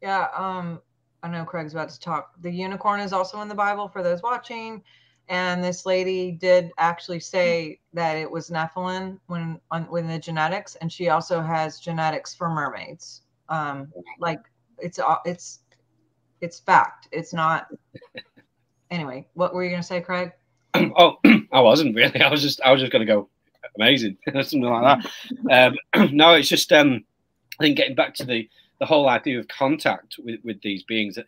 Yeah, 0.01 0.27
um, 0.35 0.81
I 1.23 1.27
know 1.27 1.43
Craig's 1.43 1.73
about 1.73 1.89
to 1.89 1.99
talk. 1.99 2.31
The 2.41 2.51
unicorn 2.51 2.99
is 2.99 3.13
also 3.13 3.41
in 3.41 3.47
the 3.47 3.55
Bible 3.55 3.87
for 3.87 4.03
those 4.03 4.21
watching. 4.21 4.83
And 5.27 5.63
this 5.63 5.85
lady 5.85 6.31
did 6.31 6.71
actually 6.77 7.19
say 7.19 7.79
that 7.93 8.15
it 8.15 8.29
was 8.29 8.51
Nephilim 8.51 9.19
when 9.25 9.59
on 9.71 9.83
when 9.85 10.07
the 10.07 10.19
genetics, 10.19 10.75
and 10.75 10.91
she 10.91 11.09
also 11.09 11.41
has 11.41 11.79
genetics 11.79 12.35
for 12.35 12.47
mermaids. 12.47 13.23
Um, 13.49 13.91
like 14.19 14.41
it's 14.77 14.99
it's 15.25 15.61
it's 16.45 16.59
fact. 16.59 17.07
It's 17.11 17.33
not. 17.33 17.67
Anyway, 18.91 19.27
what 19.33 19.53
were 19.53 19.63
you 19.63 19.71
gonna 19.71 19.83
say, 19.83 19.99
Craig? 19.99 20.31
oh, 20.75 21.17
I 21.51 21.59
wasn't 21.59 21.95
really. 21.95 22.21
I 22.21 22.29
was 22.29 22.41
just 22.41 22.61
I 22.61 22.71
was 22.71 22.81
just 22.81 22.91
going 22.91 23.05
to 23.05 23.11
go 23.11 23.29
amazing, 23.75 24.17
or 24.33 24.43
something 24.43 24.69
like 24.69 25.01
that. 25.49 25.75
Um, 25.93 26.09
no, 26.13 26.33
it's 26.33 26.47
just 26.47 26.71
um, 26.71 27.03
I 27.59 27.63
think 27.63 27.77
getting 27.77 27.95
back 27.95 28.13
to 28.15 28.25
the 28.25 28.47
the 28.79 28.85
whole 28.85 29.09
idea 29.09 29.39
of 29.39 29.47
contact 29.47 30.17
with 30.19 30.39
with 30.43 30.61
these 30.61 30.83
beings. 30.83 31.15
That 31.15 31.25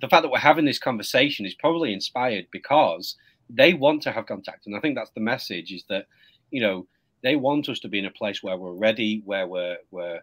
the 0.00 0.08
fact 0.08 0.22
that 0.22 0.30
we're 0.30 0.38
having 0.38 0.64
this 0.64 0.80
conversation 0.80 1.46
is 1.46 1.54
probably 1.54 1.92
inspired 1.92 2.46
because 2.50 3.16
they 3.48 3.72
want 3.72 4.02
to 4.02 4.12
have 4.12 4.26
contact, 4.26 4.66
and 4.66 4.76
I 4.76 4.80
think 4.80 4.96
that's 4.96 5.12
the 5.12 5.20
message: 5.20 5.72
is 5.72 5.84
that 5.88 6.06
you 6.50 6.60
know 6.60 6.86
they 7.22 7.36
want 7.36 7.68
us 7.68 7.78
to 7.80 7.88
be 7.88 8.00
in 8.00 8.06
a 8.06 8.10
place 8.10 8.42
where 8.42 8.56
we're 8.56 8.72
ready, 8.72 9.22
where 9.24 9.46
we're 9.46 9.78
we're 9.92 10.20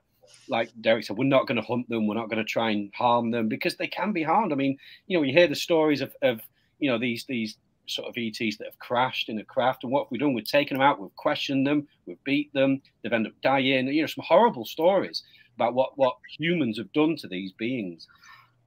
like 0.48 0.70
Derek 0.82 1.06
said, 1.06 1.18
we're 1.18 1.26
not 1.26 1.48
going 1.48 1.62
to 1.62 1.68
hunt 1.68 1.90
them. 1.90 2.08
We're 2.08 2.16
not 2.16 2.30
going 2.30 2.44
to 2.44 2.50
try 2.50 2.72
and 2.72 2.92
harm 2.94 3.32
them 3.32 3.48
because 3.48 3.76
they 3.76 3.88
can 3.88 4.12
be 4.12 4.24
harmed. 4.24 4.52
I 4.52 4.56
mean, 4.56 4.78
you 5.08 5.18
know, 5.18 5.24
you 5.24 5.34
hear 5.34 5.48
the 5.48 5.56
stories 5.56 6.02
of, 6.02 6.16
of 6.22 6.42
you 6.80 6.90
know 6.90 6.98
these 6.98 7.26
these 7.26 7.58
sort 7.88 8.08
of 8.08 8.16
ETs 8.18 8.58
that 8.58 8.66
have 8.66 8.80
crashed 8.80 9.30
in 9.30 9.40
a 9.40 9.44
craft, 9.44 9.84
and 9.84 9.92
what 9.92 10.12
we've 10.12 10.22
done, 10.22 10.34
we've 10.34 10.46
taken 10.46 10.78
them 10.78 10.86
out, 10.86 11.00
we've 11.00 11.16
questioned 11.16 11.68
them, 11.68 11.88
we've 12.06 12.24
beat 12.24 12.54
them, 12.54 12.82
they've 13.02 13.14
ended 13.14 13.34
up 13.34 13.42
dying. 13.42 13.88
You 13.88 14.02
know, 14.02 14.08
some 14.08 14.24
horrible 14.28 14.66
stories 14.66 15.24
about 15.56 15.74
what 15.74 15.98
what 15.98 16.16
humans 16.38 16.78
have 16.78 16.92
done 16.94 17.16
to 17.18 17.28
these 17.28 17.52
beings. 17.54 18.08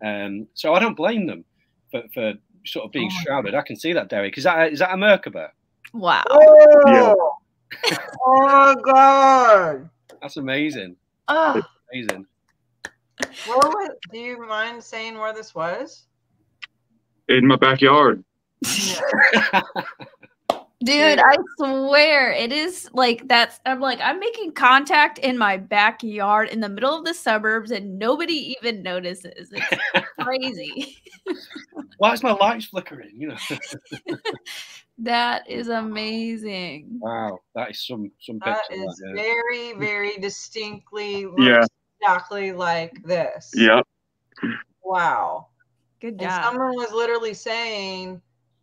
Um, 0.05 0.47
so 0.55 0.75
I 0.75 0.79
don't 0.79 0.97
blame 0.97 1.27
them 1.27 1.45
for, 1.91 2.03
for 2.13 2.35
sort 2.67 2.85
of 2.85 2.93
being 2.93 3.11
Oh 3.11 3.15
my 3.15 3.23
shrouded. 3.23 3.55
I 3.55 3.63
can 3.63 3.77
see 3.77 3.93
that, 3.93 4.09
Derek. 4.09 4.37
Is 4.37 4.45
that 4.45 4.73
is 4.73 4.79
that 4.81 4.93
a 4.93 4.97
Merkaba? 4.97 5.51
Wow. 5.93 6.25
Oh, 6.29 7.37
oh 8.27 8.41
my 8.41 8.77
god! 8.83 9.91
That's 10.21 10.37
amazing. 10.37 10.97
Oh, 11.29 11.63
Amazing. 11.93 12.27
where 13.47 13.59
was, 13.59 13.91
do 14.13 14.19
you 14.19 14.47
mind 14.47 14.83
saying 14.83 15.19
where 15.19 15.33
this 15.33 15.55
was? 15.55 16.07
In 17.29 17.47
my 17.47 17.57
backyard. 17.57 18.23
Dude, 20.87 21.19
I 21.19 21.37
swear 21.59 22.31
it 22.33 22.53
is 22.53 22.89
like 22.93 23.27
that's 23.29 23.61
I'm 23.67 23.81
like 23.81 24.01
I'm 24.01 24.21
making 24.21 24.53
contact 24.53 25.19
in 25.19 25.37
my 25.37 25.57
backyard 25.57 26.49
in 26.49 26.61
the 26.61 26.69
middle 26.69 26.97
of 26.97 27.05
the 27.05 27.13
suburbs 27.15 27.71
and 27.73 27.99
nobody 27.99 28.55
even 28.63 28.83
notices. 28.83 29.51
It's 29.53 30.07
crazy. 30.21 30.97
Why 31.99 32.13
is 32.13 32.23
my 32.23 32.33
lights 32.33 32.67
flickering? 32.67 33.11
You 33.15 33.29
know. 33.29 34.17
that 34.99 35.49
is 35.51 35.69
amazing. 35.69 36.99
wow, 37.01 37.39
that 37.55 37.71
is 37.71 37.87
some 37.87 38.11
some 38.21 38.39
That 38.45 38.63
picture. 38.69 38.85
is 38.85 38.97
that, 38.97 39.15
yeah. 39.17 39.23
very, 39.23 39.73
very 39.75 40.17
distinctly 40.19 41.27
looks 41.27 41.43
Yeah. 41.43 41.65
exactly 42.01 42.53
like 42.53 43.03
this. 43.03 43.51
Yep. 43.55 43.85
Wow. 44.85 45.49
Good 46.01 46.21
And 46.21 46.31
job. 46.31 46.45
someone 46.45 46.77
was 46.77 46.93
literally 46.93 47.35
saying, 47.35 48.21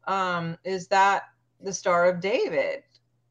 um, 0.08 0.58
is 0.64 0.88
that 0.88 1.24
the 1.64 1.74
Star 1.74 2.10
of 2.10 2.20
David? 2.20 2.84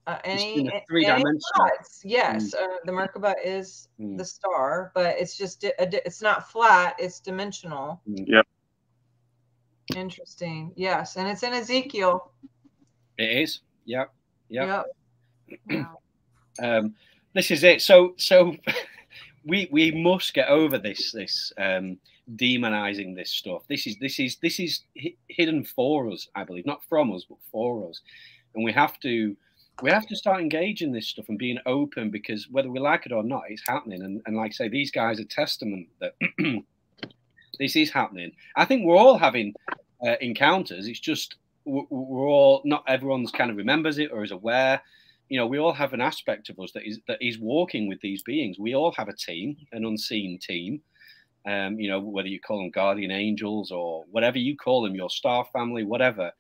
Uh, 0.06 0.18
any, 0.24 0.58
in 0.58 0.66
a 0.68 0.76
a- 0.76 0.84
three-dimensional. 0.88 1.30
any 1.60 1.70
thoughts? 1.70 2.00
Yes, 2.04 2.54
uh, 2.54 2.66
the 2.84 2.90
Merkaba 2.92 3.34
is 3.44 3.88
Mm. 4.00 4.18
the 4.18 4.24
star, 4.24 4.90
but 4.96 5.16
it's 5.16 5.36
just 5.36 5.60
di- 5.60 5.72
a 5.78 5.88
it's 6.06 6.20
not 6.20 6.50
flat; 6.50 6.96
it's 6.98 7.20
dimensional. 7.20 8.02
Mm. 8.08 8.24
Yep. 8.26 8.46
Interesting. 9.94 10.72
Yes, 10.76 11.16
and 11.16 11.28
it's 11.28 11.42
in 11.42 11.52
Ezekiel. 11.52 12.32
It 13.18 13.38
is. 13.42 13.60
Yep. 13.84 14.12
Yep. 14.48 14.66
Yep. 14.68 14.86
Wow. 15.70 15.98
Um, 16.62 16.94
this 17.32 17.50
is 17.50 17.64
it. 17.64 17.80
So, 17.80 18.12
so 18.18 18.54
we 19.46 19.68
we 19.72 19.90
must 19.90 20.34
get 20.34 20.48
over 20.48 20.76
this 20.76 21.10
this 21.12 21.50
um, 21.56 21.96
demonizing 22.36 23.14
this 23.14 23.30
stuff. 23.30 23.62
This 23.68 23.86
is 23.86 23.98
this 23.98 24.18
is 24.18 24.36
this 24.36 24.58
is 24.58 24.80
hidden 25.28 25.64
for 25.64 26.10
us, 26.10 26.28
I 26.34 26.44
believe, 26.44 26.66
not 26.66 26.84
from 26.84 27.12
us, 27.12 27.24
but 27.28 27.38
for 27.50 27.88
us, 27.88 28.00
and 28.54 28.64
we 28.64 28.72
have 28.72 28.98
to 29.00 29.36
we 29.82 29.90
have 29.90 30.06
to 30.06 30.16
start 30.16 30.40
engaging 30.40 30.92
this 30.92 31.08
stuff 31.08 31.28
and 31.28 31.38
being 31.38 31.58
open 31.66 32.10
because 32.10 32.48
whether 32.50 32.70
we 32.70 32.78
like 32.78 33.06
it 33.06 33.12
or 33.12 33.22
not, 33.22 33.44
it's 33.48 33.66
happening. 33.66 34.02
And, 34.02 34.20
and 34.26 34.36
like 34.36 34.50
I 34.50 34.54
say, 34.54 34.68
these 34.68 34.90
guys 34.90 35.18
are 35.18 35.24
testament 35.24 35.88
that 35.98 36.14
this 37.58 37.74
is 37.74 37.90
happening. 37.90 38.32
I 38.54 38.66
think 38.66 38.84
we're 38.84 38.98
all 38.98 39.16
having 39.16 39.54
uh, 40.06 40.16
encounters. 40.20 40.86
It's 40.86 41.00
just 41.00 41.36
we're, 41.64 42.26
all 42.28 42.60
not 42.64 42.84
everyone's 42.86 43.32
kind 43.32 43.50
of 43.50 43.56
remembers 43.56 43.98
it 43.98 44.10
or 44.12 44.24
is 44.24 44.30
aware 44.30 44.82
you 45.32 45.38
know, 45.38 45.46
we 45.46 45.58
all 45.58 45.72
have 45.72 45.94
an 45.94 46.02
aspect 46.02 46.50
of 46.50 46.60
us 46.60 46.72
that 46.72 46.86
is 46.86 47.00
that 47.08 47.16
is 47.22 47.38
walking 47.38 47.88
with 47.88 47.98
these 48.02 48.22
beings. 48.22 48.58
We 48.58 48.74
all 48.74 48.92
have 48.98 49.08
a 49.08 49.16
team, 49.16 49.56
an 49.72 49.86
unseen 49.86 50.38
team. 50.38 50.82
Um, 51.45 51.78
you 51.78 51.90
know, 51.90 52.01
whether 52.01 52.28
you 52.28 52.40
call 52.40 52.59
them 52.59 52.70
guardian 52.70 53.11
angels 53.11 53.70
or 53.70 54.05
whatever 54.11 54.38
you 54.38 54.57
call 54.57 54.82
them, 54.82 54.95
your 54.95 55.11
star 55.11 55.45
family, 55.53 55.84
whatever. 55.84 56.30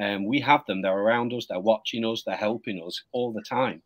Um, 0.00 0.26
we 0.26 0.40
have 0.40 0.64
them. 0.66 0.82
They're 0.82 0.98
around 0.98 1.32
us. 1.32 1.46
They're 1.46 1.60
watching 1.60 2.04
us. 2.04 2.22
They're 2.22 2.36
helping 2.36 2.82
us 2.86 3.02
all 3.12 3.32
the 3.32 3.42
time. 3.42 3.82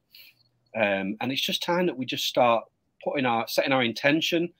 Um, 0.76 1.16
and 1.20 1.32
it's 1.32 1.42
just 1.42 1.62
time 1.62 1.86
that 1.86 1.96
we 1.96 2.04
just 2.04 2.24
start 2.24 2.64
putting 3.02 3.26
our 3.26 3.46
setting 3.48 3.72
our 3.72 3.82
intention 3.82 4.52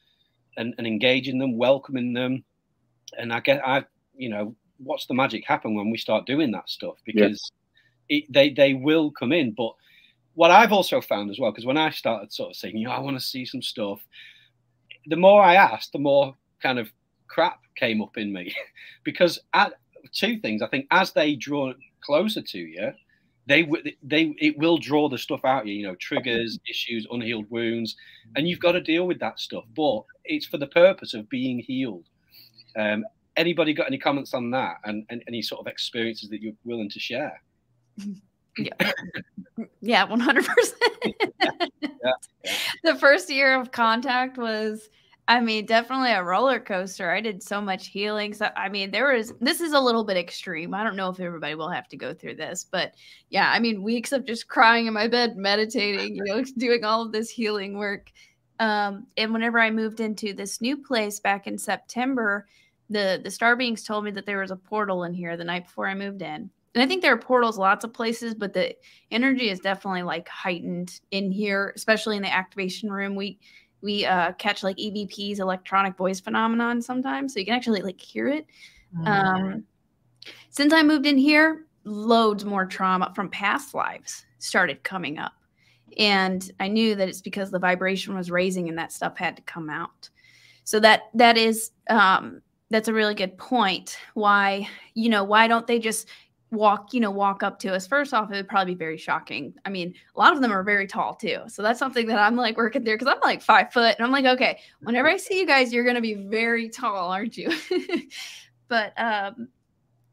and, 0.57 0.75
and 0.79 0.87
engaging 0.87 1.39
them, 1.39 1.59
welcoming 1.59 2.13
them. 2.13 2.45
And 3.19 3.33
I 3.33 3.41
get, 3.41 3.67
I, 3.67 3.85
you 4.17 4.29
know, 4.29 4.55
what's 4.79 5.07
the 5.07 5.15
magic 5.15 5.45
happen 5.47 5.75
when 5.75 5.91
we 5.91 5.99
start 5.99 6.27
doing 6.27 6.51
that 6.53 6.69
stuff? 6.69 6.97
Because 7.05 7.51
yeah. 8.09 8.19
it, 8.19 8.33
they 8.33 8.51
they 8.51 8.75
will 8.75 9.11
come 9.11 9.33
in, 9.33 9.53
but 9.53 9.73
what 10.37 10.51
I've 10.51 10.73
also 10.73 11.01
found 11.01 11.31
as 11.31 11.39
well, 11.39 11.51
because 11.51 11.65
when 11.65 11.79
I 11.79 11.91
started 11.91 12.33
sort 12.33 12.51
of 12.51 12.57
saying, 12.57 12.77
you 12.77 12.87
know, 12.87 12.93
I 12.93 13.01
want 13.01 13.19
to 13.19 13.25
see 13.25 13.47
some 13.47 13.63
stuff, 13.63 14.01
the 15.07 15.17
more 15.17 15.43
I 15.43 15.55
asked, 15.55 15.93
the 15.93 15.99
more 15.99 16.35
kind 16.63 16.79
of 16.79 16.91
crap 17.29 17.61
came 17.77 18.03
up 18.03 18.17
in 18.17 18.33
me. 18.33 18.55
because 19.05 19.39
at, 19.55 19.75
two 20.13 20.39
things, 20.39 20.63
I 20.63 20.69
think 20.69 20.87
as 20.91 21.13
they 21.13 21.35
draw 21.35 21.73
closer 22.01 22.43
to 22.43 22.59
you, 22.59 22.93
they 23.47 23.69
they 24.03 24.35
it 24.39 24.59
will 24.59 24.77
draw 24.77 25.09
the 25.09 25.19
stuff 25.19 25.45
out 25.45 25.67
you, 25.67 25.75
you 25.75 25.87
know, 25.87 25.95
triggers, 25.97 26.59
issues, 26.69 27.07
unhealed 27.11 27.49
wounds, 27.49 27.97
and 28.35 28.49
you've 28.49 28.61
got 28.61 28.73
to 28.73 28.81
deal 28.81 29.07
with 29.07 29.21
that 29.21 29.39
stuff. 29.39 29.65
But 29.75 30.03
it's 30.25 30.47
for 30.47 30.59
the 30.59 30.67
purpose 30.67 31.15
of 31.15 31.29
being 31.29 31.61
healed. 31.61 32.05
Um, 32.77 33.05
anybody 33.37 33.73
got 33.73 33.87
any 33.87 33.99
comments 33.99 34.35
on 34.35 34.51
that, 34.51 34.79
and, 34.85 35.07
and 35.11 35.23
any 35.29 35.43
sort 35.43 35.61
of 35.61 35.69
experiences 35.69 36.29
that 36.31 36.43
you're 36.43 36.55
willing 36.65 36.91
to 36.91 37.01
share? 37.01 37.41
Yeah. 39.83 40.07
yeah, 40.07 40.07
100%. 40.07 40.73
yeah. 41.83 42.13
The 42.85 42.95
first 42.95 43.29
year 43.31 43.59
of 43.59 43.71
contact 43.71 44.39
was 44.39 44.89
I 45.29 45.41
mean, 45.41 45.67
definitely 45.67 46.13
a 46.13 46.23
roller 46.23 46.61
coaster. 46.61 47.11
I 47.11 47.21
did 47.21 47.43
so 47.43 47.61
much 47.61 47.89
healing. 47.89 48.33
So, 48.33 48.49
I 48.57 48.69
mean, 48.69 48.93
there 48.93 49.13
was, 49.13 49.33
this 49.41 49.61
is 49.61 49.73
a 49.73 49.81
little 49.81 50.05
bit 50.05 50.17
extreme. 50.17 50.73
I 50.73 50.85
don't 50.85 50.95
know 50.95 51.09
if 51.09 51.19
everybody 51.19 51.57
will 51.57 51.69
have 51.69 51.89
to 51.89 51.97
go 51.97 52.15
through 52.15 52.37
this, 52.37 52.65
but 52.71 52.95
yeah, 53.29 53.51
I 53.51 53.59
mean, 53.59 53.83
weeks 53.83 54.13
of 54.13 54.25
just 54.25 54.47
crying 54.47 54.87
in 54.87 54.95
my 54.95 55.09
bed, 55.09 55.37
meditating, 55.37 56.15
you 56.15 56.25
know, 56.25 56.45
doing 56.59 56.85
all 56.85 57.03
of 57.03 57.11
this 57.11 57.29
healing 57.29 57.77
work. 57.77 58.13
Um, 58.61 59.09
and 59.17 59.33
whenever 59.33 59.59
I 59.59 59.71
moved 59.71 59.99
into 59.99 60.33
this 60.33 60.61
new 60.61 60.77
place 60.77 61.19
back 61.19 61.49
in 61.49 61.59
September, 61.59 62.47
the, 62.89 63.21
the 63.23 63.31
star 63.31 63.57
beings 63.57 63.83
told 63.83 64.05
me 64.05 64.13
that 64.13 64.27
there 64.27 64.41
was 64.41 64.53
a 64.53 64.57
portal 64.57 65.03
in 65.05 65.13
here 65.13 65.37
the 65.37 65.45
night 65.45 65.65
before 65.65 65.89
I 65.89 65.95
moved 65.95 66.23
in 66.23 66.51
and 66.77 66.83
I 66.83 66.87
think 66.87 67.01
there 67.01 67.15
are 67.15 67.19
portals 67.19 67.57
lots 67.57 67.87
of 67.87 67.95
places, 67.95 68.35
but 68.35 68.53
the 68.53 68.77
energy 69.11 69.49
is 69.49 69.61
definitely 69.61 70.03
like 70.03 70.29
heightened 70.29 71.01
in 71.11 71.33
here, 71.33 71.73
especially 71.75 72.19
in 72.19 72.23
the 72.23 72.33
activation 72.33 72.93
room. 72.93 73.15
We 73.15 73.39
we 73.81 74.05
uh, 74.05 74.33
catch 74.33 74.63
like 74.63 74.77
EVP's 74.77 75.41
electronic 75.41 75.97
voice 75.97 76.21
phenomenon 76.21 76.83
sometimes, 76.83 77.33
so 77.33 77.41
you 77.41 77.47
can 77.47 77.55
actually 77.55 77.81
like 77.81 77.99
hear 77.99 78.29
it. 78.29 78.47
Mm-hmm. 78.95 79.07
Um, 79.07 79.65
since 80.51 80.75
I 80.75 80.83
moved 80.83 81.07
in 81.07 81.17
here, 81.17 81.65
loads 81.85 82.45
more 82.45 82.67
trauma 82.67 83.11
from 83.15 83.31
past 83.31 83.73
lives 83.73 84.27
started 84.39 84.83
coming 84.83 85.17
up, 85.17 85.33
and 85.97 86.53
I 86.61 86.69
knew 86.69 86.95
that 86.95 87.09
it's 87.09 87.23
because 87.23 87.51
the 87.51 87.59
vibration 87.59 88.15
was 88.15 88.31
raising 88.31 88.69
and 88.69 88.77
that 88.77 88.93
stuff 88.93 89.17
had 89.17 89.35
to 89.37 89.43
come 89.45 89.71
out. 89.71 90.11
So 90.65 90.79
that 90.81 91.05
that 91.15 91.39
is 91.39 91.71
um, 91.89 92.43
that's 92.69 92.89
a 92.89 92.93
really 92.93 93.15
good 93.15 93.39
point. 93.39 93.97
Why 94.13 94.69
you 94.93 95.09
know 95.09 95.25
why 95.25 95.49
don't 95.49 95.67
they 95.67 95.79
just 95.79 96.09
walk, 96.51 96.95
you 96.95 97.01
know, 97.01 97.11
walk 97.11 97.43
up 97.43 97.59
to 97.61 97.75
us. 97.75 97.87
First 97.87 98.15
off, 98.15 98.31
it 98.31 98.37
would 98.37 98.49
probably 98.49 98.75
be 98.75 98.79
very 98.79 98.97
shocking. 98.97 99.55
I 99.65 99.71
mean, 99.71 99.95
a 100.15 100.19
lot 100.19 100.35
of 100.35 100.41
them 100.41 100.53
are 100.53 100.63
very 100.63 100.87
tall 100.87 101.15
too. 101.15 101.41
So 101.49 101.63
that's 101.63 101.79
something 101.79 102.07
that 102.07 102.19
I'm 102.19 102.37
like 102.37 102.57
working 102.57 102.85
through 102.85 102.95
because 102.95 103.13
I'm 103.13 103.21
like 103.23 103.43
five 103.43 103.73
foot 103.73 103.97
and 103.99 104.07
I'm 104.07 104.13
like, 104.13 104.25
okay, 104.25 104.61
whenever 104.83 105.09
I 105.09 105.17
see 105.17 105.39
you 105.39 105.47
guys, 105.47 105.73
you're 105.73 105.85
gonna 105.85 106.01
be 106.01 106.15
very 106.15 106.69
tall, 106.69 107.11
aren't 107.11 107.37
you? 107.37 107.53
but 108.69 108.93
um 108.97 109.49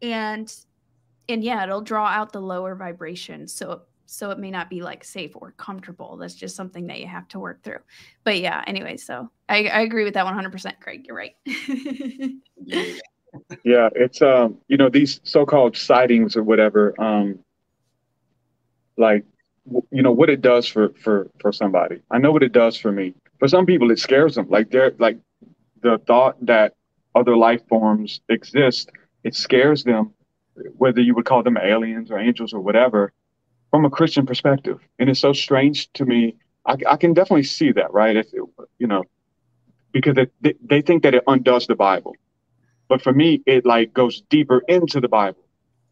and 0.02 0.54
and 1.30 1.44
yeah, 1.44 1.64
it'll 1.64 1.82
draw 1.82 2.08
out 2.08 2.34
the 2.34 2.42
lower 2.42 2.76
vibration. 2.76 3.48
So 3.48 3.84
so 4.06 4.30
it 4.30 4.38
may 4.38 4.52
not 4.52 4.70
be 4.70 4.82
like 4.82 5.04
safe 5.04 5.32
or 5.36 5.54
comfortable. 5.58 6.18
That's 6.18 6.36
just 6.36 6.56
something 6.56 6.86
that 6.88 7.00
you 7.00 7.08
have 7.08 7.28
to 7.30 7.40
work 7.40 7.64
through. 7.64 7.80
But 8.24 8.40
yeah, 8.40 8.64
anyway, 8.68 8.98
so 8.98 9.32
I, 9.50 9.68
I 9.68 9.82
agree 9.82 10.04
with 10.04 10.14
that 10.14 10.26
100%, 10.26 10.80
Craig. 10.80 11.06
You're 11.08 11.16
right. 11.16 11.36
yeah, 11.46 12.94
it's 13.64 14.22
um, 14.22 14.58
you 14.68 14.78
know, 14.78 14.90
these 14.90 15.20
so-called 15.24 15.78
sightings 15.78 16.36
or 16.36 16.44
whatever, 16.44 16.94
um, 17.02 17.40
like, 18.98 19.26
you 19.92 20.04
know, 20.04 20.12
what 20.12 20.30
it 20.30 20.42
does 20.42 20.68
for 20.68 20.90
for 21.02 21.30
for 21.40 21.52
somebody. 21.52 22.02
I 22.12 22.18
know 22.18 22.32
what 22.32 22.44
it 22.44 22.52
does 22.52 22.78
for 22.78 22.92
me. 22.92 23.14
For 23.40 23.48
some 23.48 23.66
people, 23.66 23.92
it 23.92 24.00
scares 24.00 24.36
them. 24.36 24.50
Like 24.50 24.70
they're 24.70 24.94
like 25.00 25.18
the 25.82 25.98
thought 26.06 26.44
that 26.46 26.76
other 27.16 27.36
life 27.36 27.62
forms 27.68 28.22
exist, 28.30 28.92
it 29.24 29.36
scares 29.36 29.84
them. 29.84 30.14
Whether 30.78 31.02
you 31.02 31.16
would 31.16 31.26
call 31.26 31.42
them 31.42 31.58
aliens 31.58 32.12
or 32.12 32.20
angels 32.20 32.54
or 32.54 32.60
whatever, 32.60 33.12
from 33.72 33.86
a 33.86 33.90
Christian 33.90 34.26
perspective, 34.26 34.80
and 35.00 35.10
it's 35.10 35.20
so 35.20 35.34
strange 35.34 35.92
to 35.94 36.06
me. 36.06 36.36
I, 36.66 36.76
I 36.88 36.98
can 36.98 37.14
definitely 37.14 37.44
see 37.44 37.72
that, 37.74 37.92
right? 37.92 38.16
If 38.16 38.28
it, 38.34 38.42
you 38.78 38.88
know, 38.88 39.04
because 39.92 40.18
it, 40.18 40.32
they, 40.42 40.54
they 40.64 40.82
think 40.82 41.04
that 41.04 41.16
it 41.16 41.24
undoes 41.28 41.68
the 41.68 41.76
Bible 41.76 42.16
but 42.88 43.02
for 43.02 43.14
me, 43.14 43.42
it 43.46 43.66
like 43.66 43.94
goes 43.94 44.22
deeper 44.30 44.62
into 44.68 45.00
the 45.00 45.08
Bible 45.08 45.44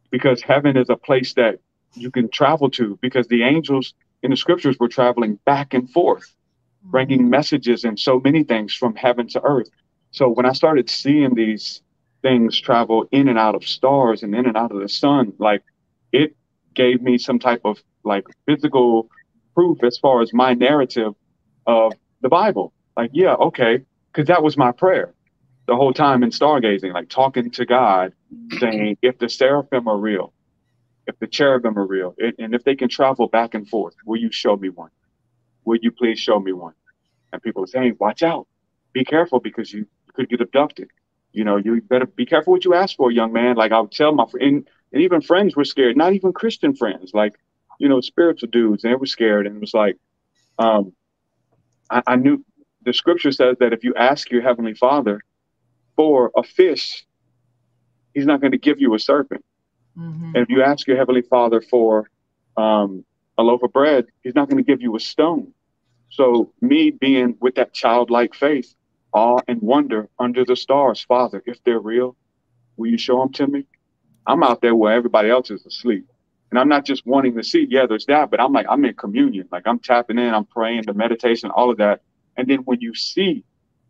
because 0.09 0.41
heaven 0.41 0.77
is 0.77 0.89
a 0.89 0.97
place 0.97 1.33
that 1.33 1.59
you 1.93 2.11
can 2.11 2.29
travel 2.29 2.69
to 2.71 2.97
because 3.01 3.27
the 3.27 3.43
angels 3.43 3.93
in 4.23 4.31
the 4.31 4.37
scriptures 4.37 4.77
were 4.79 4.87
traveling 4.87 5.39
back 5.45 5.73
and 5.73 5.89
forth, 5.89 6.35
bringing 6.83 7.21
mm-hmm. 7.21 7.29
messages 7.29 7.83
and 7.83 7.99
so 7.99 8.19
many 8.19 8.43
things 8.43 8.73
from 8.73 8.95
heaven 8.95 9.27
to 9.29 9.41
earth. 9.43 9.69
So 10.11 10.29
when 10.29 10.45
I 10.45 10.53
started 10.53 10.89
seeing 10.89 11.33
these 11.35 11.81
things 12.21 12.59
travel 12.59 13.07
in 13.11 13.27
and 13.27 13.39
out 13.39 13.55
of 13.55 13.63
stars 13.63 14.21
and 14.21 14.35
in 14.35 14.45
and 14.45 14.57
out 14.57 14.71
of 14.71 14.79
the 14.79 14.89
sun, 14.89 15.33
like 15.39 15.63
it 16.11 16.35
gave 16.75 17.01
me 17.01 17.17
some 17.17 17.39
type 17.39 17.61
of 17.65 17.81
like 18.03 18.25
physical 18.45 19.09
proof 19.55 19.83
as 19.83 19.97
far 19.97 20.21
as 20.21 20.33
my 20.33 20.53
narrative 20.53 21.13
of 21.65 21.93
the 22.21 22.29
Bible. 22.29 22.73
Like, 22.97 23.11
yeah, 23.13 23.33
okay, 23.33 23.79
because 24.11 24.27
that 24.27 24.43
was 24.43 24.57
my 24.57 24.71
prayer 24.71 25.13
the 25.72 25.78
whole 25.78 25.93
time 25.93 26.22
in 26.22 26.32
stargazing, 26.32 26.93
like 26.93 27.07
talking 27.07 27.49
to 27.49 27.65
God, 27.65 28.11
saying, 28.59 28.97
if 29.01 29.17
the 29.19 29.30
seraphim 29.30 29.88
are 29.88 29.95
real, 29.97 30.34
if 31.07 31.17
the 31.19 31.28
cherubim 31.28 31.80
are 31.80 31.86
real, 31.86 32.13
and 32.19 32.53
if 32.53 32.65
they 32.65 32.76
can 32.76 32.89
travel 32.89 33.30
back 33.30 33.53
and 33.53 33.65
forth, 33.69 33.95
will 34.05 34.19
you 34.19 34.30
show 34.34 34.57
me 34.57 34.67
one? 34.67 34.89
Will 35.63 35.80
you 35.82 35.93
please 35.93 36.19
show 36.19 36.41
me 36.41 36.51
one? 36.51 36.74
And 37.32 37.41
people 37.41 37.63
are 37.63 37.67
saying, 37.67 37.95
watch 38.01 38.22
out, 38.22 38.47
be 38.91 39.05
careful 39.05 39.39
because 39.39 39.72
you 39.72 39.88
could 40.13 40.28
get 40.28 40.41
abducted. 40.41 40.89
You 41.32 41.45
know, 41.45 41.55
you 41.55 41.82
better 41.82 42.05
be 42.05 42.26
careful 42.26 42.51
what 42.51 42.65
you 42.65 42.74
ask 42.74 42.97
for, 42.97 43.09
young 43.09 43.32
man. 43.32 43.55
Like 43.55 43.72
I 43.72 43.80
would 43.80 43.93
tell 43.93 44.11
my 44.13 44.26
friend, 44.26 44.67
and 44.91 45.01
even 45.01 45.22
friends 45.22 45.55
were 45.55 45.63
scared, 45.63 45.95
not 45.95 46.11
even 46.11 46.34
Christian 46.34 46.76
friends, 46.76 47.13
like, 47.13 47.36
you 47.80 47.88
know, 47.88 48.01
spiritual 48.01 48.49
dudes, 48.49 48.84
and 48.84 48.91
they 48.91 48.97
were 48.97 49.05
scared. 49.05 49.47
And 49.47 49.55
it 49.55 49.61
was 49.61 49.74
like, 49.74 49.95
um, 50.59 50.91
I, 51.89 52.03
I 52.07 52.15
knew 52.17 52.43
the 52.84 52.91
scripture 52.91 53.32
says 53.32 53.55
that 53.61 53.72
if 53.72 53.86
you 53.86 53.93
ask 53.95 54.30
your 54.32 54.41
heavenly 54.41 54.74
father, 54.74 55.22
for 56.02 56.32
a 56.36 56.41
fish, 56.41 57.06
he's 58.16 58.26
not 58.26 58.41
going 58.41 58.54
to 58.54 58.58
give 58.58 58.82
you 58.82 58.95
a 58.95 58.99
serpent. 58.99 59.45
Mm-hmm. 59.95 60.32
And 60.34 60.38
if 60.38 60.49
you 60.49 60.64
ask 60.64 60.88
your 60.88 60.97
heavenly 60.97 61.22
father 61.22 61.62
for 61.62 62.10
um, 62.58 63.06
a 63.38 63.43
loaf 63.43 63.62
of 63.62 63.72
bread, 63.72 64.08
he's 64.24 64.34
not 64.34 64.49
going 64.49 64.58
to 64.58 64.64
give 64.64 64.82
you 64.82 64.95
a 64.95 64.99
stone. 64.99 65.54
So 66.10 66.54
me 66.60 66.89
being 66.89 67.38
with 67.39 67.54
that 67.54 67.76
childlike 67.76 68.34
faith, 68.34 68.74
awe 69.14 69.41
and 69.47 69.62
wonder 69.62 70.10
under 70.18 70.43
the 70.43 70.56
stars, 70.56 71.04
Father, 71.04 71.43
if 71.45 71.64
they're 71.66 71.80
real, 71.80 72.16
will 72.78 72.89
you 72.89 72.97
show 72.97 73.20
them 73.20 73.32
to 73.34 73.45
me? 73.45 73.68
I'm 74.26 74.41
out 74.41 74.60
there 74.62 74.74
where 74.74 74.93
everybody 74.93 75.30
else 75.30 75.52
is 75.52 75.64
asleep. 75.68 76.08
And 76.49 76.58
I'm 76.58 76.68
not 76.68 76.84
just 76.84 77.06
wanting 77.06 77.36
to 77.36 77.43
see, 77.43 77.68
yeah, 77.70 77.86
there's 77.86 78.08
that, 78.08 78.32
but 78.32 78.41
I'm 78.41 78.54
like, 78.54 78.66
I'm 78.68 78.84
in 78.86 78.95
communion. 78.95 79.47
Like 79.52 79.68
I'm 79.68 79.78
tapping 79.78 80.18
in, 80.18 80.34
I'm 80.34 80.45
praying, 80.45 80.86
the 80.88 80.95
meditation, 80.95 81.52
all 81.52 81.70
of 81.70 81.78
that. 81.78 82.02
And 82.38 82.47
then 82.47 82.62
when 82.70 82.82
you 82.82 82.95
see 82.95 83.43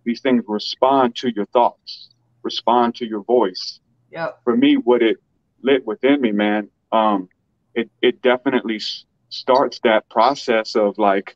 these 0.03 0.21
things 0.21 0.43
respond 0.47 1.15
to 1.17 1.31
your 1.33 1.45
thoughts, 1.47 2.09
respond 2.43 2.95
to 2.95 3.05
your 3.05 3.23
voice. 3.23 3.79
Yeah. 4.11 4.29
For 4.43 4.55
me, 4.57 4.75
what 4.75 5.01
it 5.01 5.17
lit 5.61 5.85
within 5.85 6.21
me, 6.21 6.31
man, 6.31 6.69
um, 6.91 7.29
it 7.75 7.89
it 8.01 8.21
definitely 8.21 8.77
s- 8.77 9.05
starts 9.29 9.79
that 9.83 10.09
process 10.09 10.75
of 10.75 10.97
like. 10.97 11.35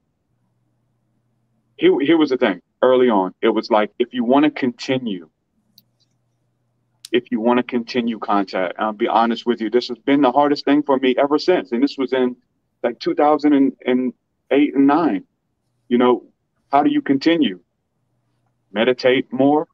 Here, 1.78 2.00
here 2.00 2.18
was 2.18 2.30
the 2.30 2.38
thing. 2.38 2.62
early 2.82 3.10
on. 3.10 3.34
It 3.42 3.50
was 3.50 3.70
like, 3.70 3.92
if 4.00 4.14
you 4.14 4.24
want 4.24 4.46
to 4.46 4.52
continue, 4.52 5.30
if 7.12 7.32
you 7.32 7.40
want 7.42 7.58
to 7.58 7.64
continue 7.64 8.20
contact, 8.20 8.76
I'll 8.80 8.94
be 8.94 9.08
honest 9.08 9.46
with 9.46 9.60
you, 9.62 9.70
this 9.70 9.88
has 9.90 9.98
been 10.00 10.22
the 10.22 10.32
hardest 10.32 10.66
thing 10.66 10.84
for 10.84 10.98
me 11.00 11.16
ever 11.18 11.40
since. 11.40 11.72
And 11.72 11.82
this 11.84 11.98
was 11.98 12.14
in 12.14 12.36
like 12.84 13.00
2008 13.00 14.76
and 14.76 14.88
nine. 14.88 15.24
You 15.90 15.98
know, 15.98 16.24
how 16.72 16.84
do 16.84 16.92
you 16.92 17.02
continue? 17.02 17.60
Meditate 18.76 19.32
more. 19.32 19.68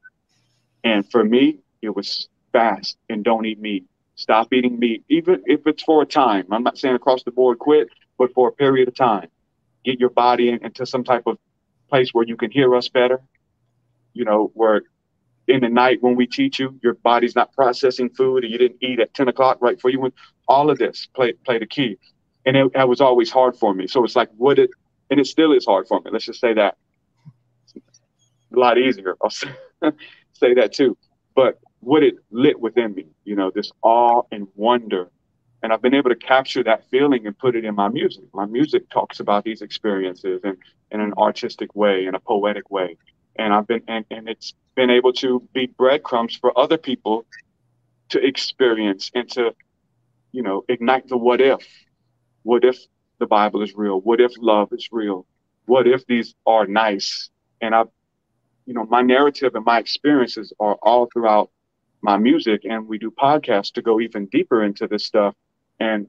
And 0.84 1.10
for 1.10 1.24
me, 1.24 1.58
it 1.82 1.94
was 1.94 2.28
fast 2.52 2.96
and 3.10 3.24
don't 3.24 3.44
eat 3.44 3.60
meat. 3.60 3.84
Stop 4.14 4.52
eating 4.52 4.78
meat, 4.78 5.04
even 5.08 5.42
if 5.46 5.66
it's 5.66 5.82
for 5.82 6.02
a 6.02 6.06
time. 6.06 6.46
I'm 6.52 6.62
not 6.62 6.78
saying 6.78 6.94
across 6.94 7.24
the 7.24 7.32
board 7.32 7.58
quit, 7.58 7.88
but 8.16 8.32
for 8.32 8.48
a 8.48 8.52
period 8.52 8.86
of 8.86 8.94
time. 8.94 9.28
Get 9.84 9.98
your 9.98 10.10
body 10.10 10.50
in, 10.50 10.64
into 10.64 10.86
some 10.86 11.02
type 11.02 11.24
of 11.26 11.36
place 11.88 12.14
where 12.14 12.24
you 12.24 12.36
can 12.36 12.52
hear 12.52 12.76
us 12.76 12.88
better. 12.88 13.20
You 14.14 14.24
know, 14.24 14.52
where 14.54 14.82
in 15.48 15.62
the 15.62 15.68
night 15.68 15.98
when 16.00 16.14
we 16.14 16.28
teach 16.28 16.60
you, 16.60 16.78
your 16.80 16.94
body's 16.94 17.34
not 17.34 17.52
processing 17.52 18.08
food 18.10 18.44
and 18.44 18.52
you 18.52 18.58
didn't 18.58 18.78
eat 18.82 19.00
at 19.00 19.12
10 19.14 19.26
o'clock 19.26 19.58
right 19.60 19.76
before 19.76 19.90
you 19.90 19.98
went. 19.98 20.14
All 20.46 20.70
of 20.70 20.78
this 20.78 21.08
play 21.12 21.32
play 21.32 21.58
the 21.58 21.66
key. 21.66 21.98
And 22.46 22.56
it, 22.56 22.70
it 22.72 22.88
was 22.88 23.00
always 23.00 23.32
hard 23.32 23.56
for 23.56 23.74
me. 23.74 23.88
So 23.88 24.04
it's 24.04 24.14
like, 24.14 24.28
would 24.36 24.60
it, 24.60 24.70
and 25.10 25.18
it 25.18 25.26
still 25.26 25.52
is 25.52 25.64
hard 25.64 25.88
for 25.88 26.00
me. 26.00 26.12
Let's 26.12 26.26
just 26.26 26.40
say 26.40 26.54
that. 26.54 26.76
A 28.54 28.58
lot 28.58 28.78
easier. 28.78 29.16
I'll 29.22 29.30
say, 29.30 29.48
say 30.32 30.54
that 30.54 30.72
too. 30.72 30.96
But 31.34 31.58
what 31.80 32.02
it 32.02 32.14
lit 32.30 32.60
within 32.60 32.94
me, 32.94 33.06
you 33.24 33.34
know, 33.34 33.50
this 33.54 33.70
awe 33.82 34.22
and 34.30 34.46
wonder. 34.54 35.10
And 35.62 35.72
I've 35.72 35.82
been 35.82 35.94
able 35.94 36.10
to 36.10 36.16
capture 36.16 36.62
that 36.64 36.88
feeling 36.90 37.26
and 37.26 37.36
put 37.38 37.54
it 37.54 37.64
in 37.64 37.74
my 37.74 37.88
music. 37.88 38.24
My 38.34 38.46
music 38.46 38.88
talks 38.90 39.20
about 39.20 39.44
these 39.44 39.62
experiences 39.62 40.40
and 40.44 40.56
in 40.90 41.00
an 41.00 41.12
artistic 41.16 41.74
way, 41.74 42.06
in 42.06 42.14
a 42.14 42.20
poetic 42.20 42.70
way. 42.70 42.96
And 43.36 43.52
I've 43.54 43.66
been, 43.66 43.82
and, 43.88 44.04
and 44.10 44.28
it's 44.28 44.54
been 44.74 44.90
able 44.90 45.12
to 45.14 45.40
be 45.54 45.66
breadcrumbs 45.66 46.36
for 46.36 46.56
other 46.58 46.76
people 46.78 47.24
to 48.10 48.24
experience 48.24 49.10
and 49.14 49.28
to, 49.30 49.54
you 50.32 50.42
know, 50.42 50.64
ignite 50.68 51.08
the 51.08 51.16
what 51.16 51.40
if. 51.40 51.66
What 52.42 52.64
if 52.64 52.78
the 53.18 53.26
Bible 53.26 53.62
is 53.62 53.74
real? 53.74 54.00
What 54.00 54.20
if 54.20 54.32
love 54.38 54.68
is 54.72 54.88
real? 54.92 55.26
What 55.66 55.86
if 55.86 56.06
these 56.06 56.34
are 56.46 56.66
nice? 56.66 57.30
And 57.60 57.74
I've, 57.74 57.88
you 58.66 58.74
know, 58.74 58.84
my 58.86 59.02
narrative 59.02 59.54
and 59.54 59.64
my 59.64 59.78
experiences 59.78 60.52
are 60.60 60.76
all 60.82 61.08
throughout 61.12 61.50
my 62.00 62.16
music 62.16 62.62
and 62.64 62.86
we 62.86 62.98
do 62.98 63.10
podcasts 63.10 63.72
to 63.72 63.82
go 63.82 64.00
even 64.00 64.26
deeper 64.26 64.62
into 64.62 64.86
this 64.86 65.04
stuff. 65.04 65.34
And 65.80 66.08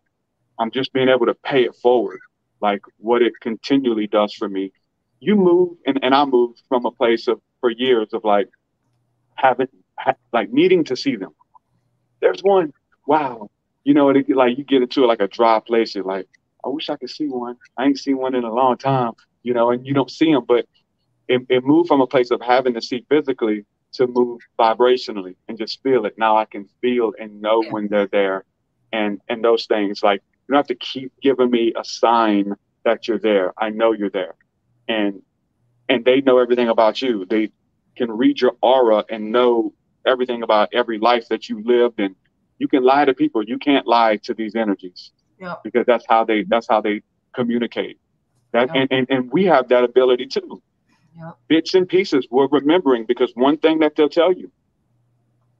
I'm 0.60 0.72
just 0.72 0.93
being 0.93 1.10
able 1.10 1.26
to 1.28 1.36
pay 1.36 1.64
it 1.64 1.76
forward, 1.76 2.20
like 2.62 2.82
what 2.97 3.22
it 3.22 3.34
continually 3.41 4.08
does 4.08 4.34
for 4.34 4.49
me. 4.49 4.72
You 5.20 5.36
move 5.36 5.78
and, 5.86 5.99
and 6.04 6.14
I 6.14 6.26
moved 6.26 6.62
from 6.68 6.86
a 6.86 6.91
place 6.91 7.28
of 7.28 7.41
for 7.60 7.70
years 7.70 8.10
of 8.14 8.24
like 8.24 8.49
having 9.36 9.68
ha, 9.97 10.14
like 10.32 10.51
needing 10.51 10.84
to 10.86 10.95
see 10.95 11.16
them. 11.16 11.34
There's 12.22 12.41
one, 12.41 12.74
wow, 13.08 13.49
you 13.84 13.93
know, 13.93 14.10
it, 14.10 14.30
like 14.30 14.58
you 14.58 14.64
get 14.64 14.82
into 14.82 15.06
like 15.06 15.22
a 15.22 15.28
dry 15.28 15.60
place, 15.60 15.95
you're 15.95 16.04
like, 16.04 16.28
I 16.64 16.70
wish 16.70 16.89
I 16.89 16.97
could 16.97 17.10
see 17.10 17.28
one. 17.28 17.58
I 17.78 17.86
ain't 17.86 17.99
seen 17.99 18.18
one 18.18 18.36
in 18.36 18.43
a 18.43 18.54
long 18.54 18.78
time, 18.78 19.14
you 19.43 19.54
know, 19.54 19.72
and 19.72 19.86
you 19.86 19.93
don't 19.93 20.12
see 20.12 20.32
them, 20.32 20.45
but 20.47 20.66
it, 21.28 21.41
it 21.49 21.63
moved 21.63 21.88
from 21.88 22.01
a 22.01 22.07
place 22.07 22.32
of 22.32 22.41
having 22.41 22.74
to 22.74 22.82
see 22.82 23.05
physically 23.09 23.65
to 23.93 24.07
move 24.07 24.41
vibrationally 24.59 25.36
and 25.47 25.57
just 25.57 25.82
feel 25.84 26.05
it. 26.05 26.17
Now 26.17 26.38
I 26.38 26.45
can 26.45 26.67
feel 26.82 27.13
and 27.19 27.41
know 27.41 27.63
when 27.69 27.88
they're 27.88 28.07
there 28.07 28.43
and 28.91 29.21
and 29.30 29.43
those 29.43 29.65
things. 29.65 30.03
Like 30.03 30.21
you 30.47 30.53
don't 30.53 30.57
have 30.57 30.67
to 30.67 30.76
keep 30.76 31.11
giving 31.21 31.49
me 31.49 31.74
a 31.78 31.84
sign 31.86 32.55
that 32.84 33.07
you're 33.07 33.19
there. 33.19 33.53
I 33.57 33.69
know 33.69 33.91
you're 33.93 34.09
there. 34.09 34.36
And 34.88 35.21
and 35.89 36.03
they 36.03 36.21
know 36.21 36.39
everything 36.39 36.69
about 36.69 37.01
you. 37.01 37.26
They 37.26 37.51
can 37.95 38.11
read 38.11 38.41
your 38.41 38.55
aura 38.61 39.05
and 39.09 39.32
know 39.32 39.74
everything 40.05 40.43
about 40.43 40.69
every 40.74 40.97
life 40.97 41.30
that 41.30 41.47
you 41.47 41.63
lived 41.63 41.99
and 41.99 42.15
you 42.57 42.67
can 42.67 42.84
lie 42.84 43.05
to 43.05 43.13
people. 43.13 43.43
You 43.43 43.57
can't 43.57 43.88
lie 43.88 44.17
to 44.17 44.34
these 44.34 44.55
energies. 44.55 45.11
Yeah. 45.39 45.55
Because 45.63 45.86
that's 45.86 46.05
how 46.09 46.24
they 46.24 46.43
that's 46.43 46.67
how 46.67 46.82
they 46.82 47.01
communicate. 47.34 47.99
That 48.51 48.76
and, 48.76 48.88
and, 48.91 49.07
and 49.09 49.32
we 49.32 49.45
have 49.45 49.67
that 49.69 49.84
ability 49.84 50.28
too 50.28 50.61
yep. 51.18 51.38
bits 51.47 51.74
and 51.74 51.88
pieces 51.88 52.28
we're 52.30 52.47
remembering 52.47 53.05
because 53.05 53.32
one 53.36 53.57
thing 53.57 53.80
that 53.80 53.95
they'll 53.95 54.09
tell 54.09 54.34
you, 54.34 54.51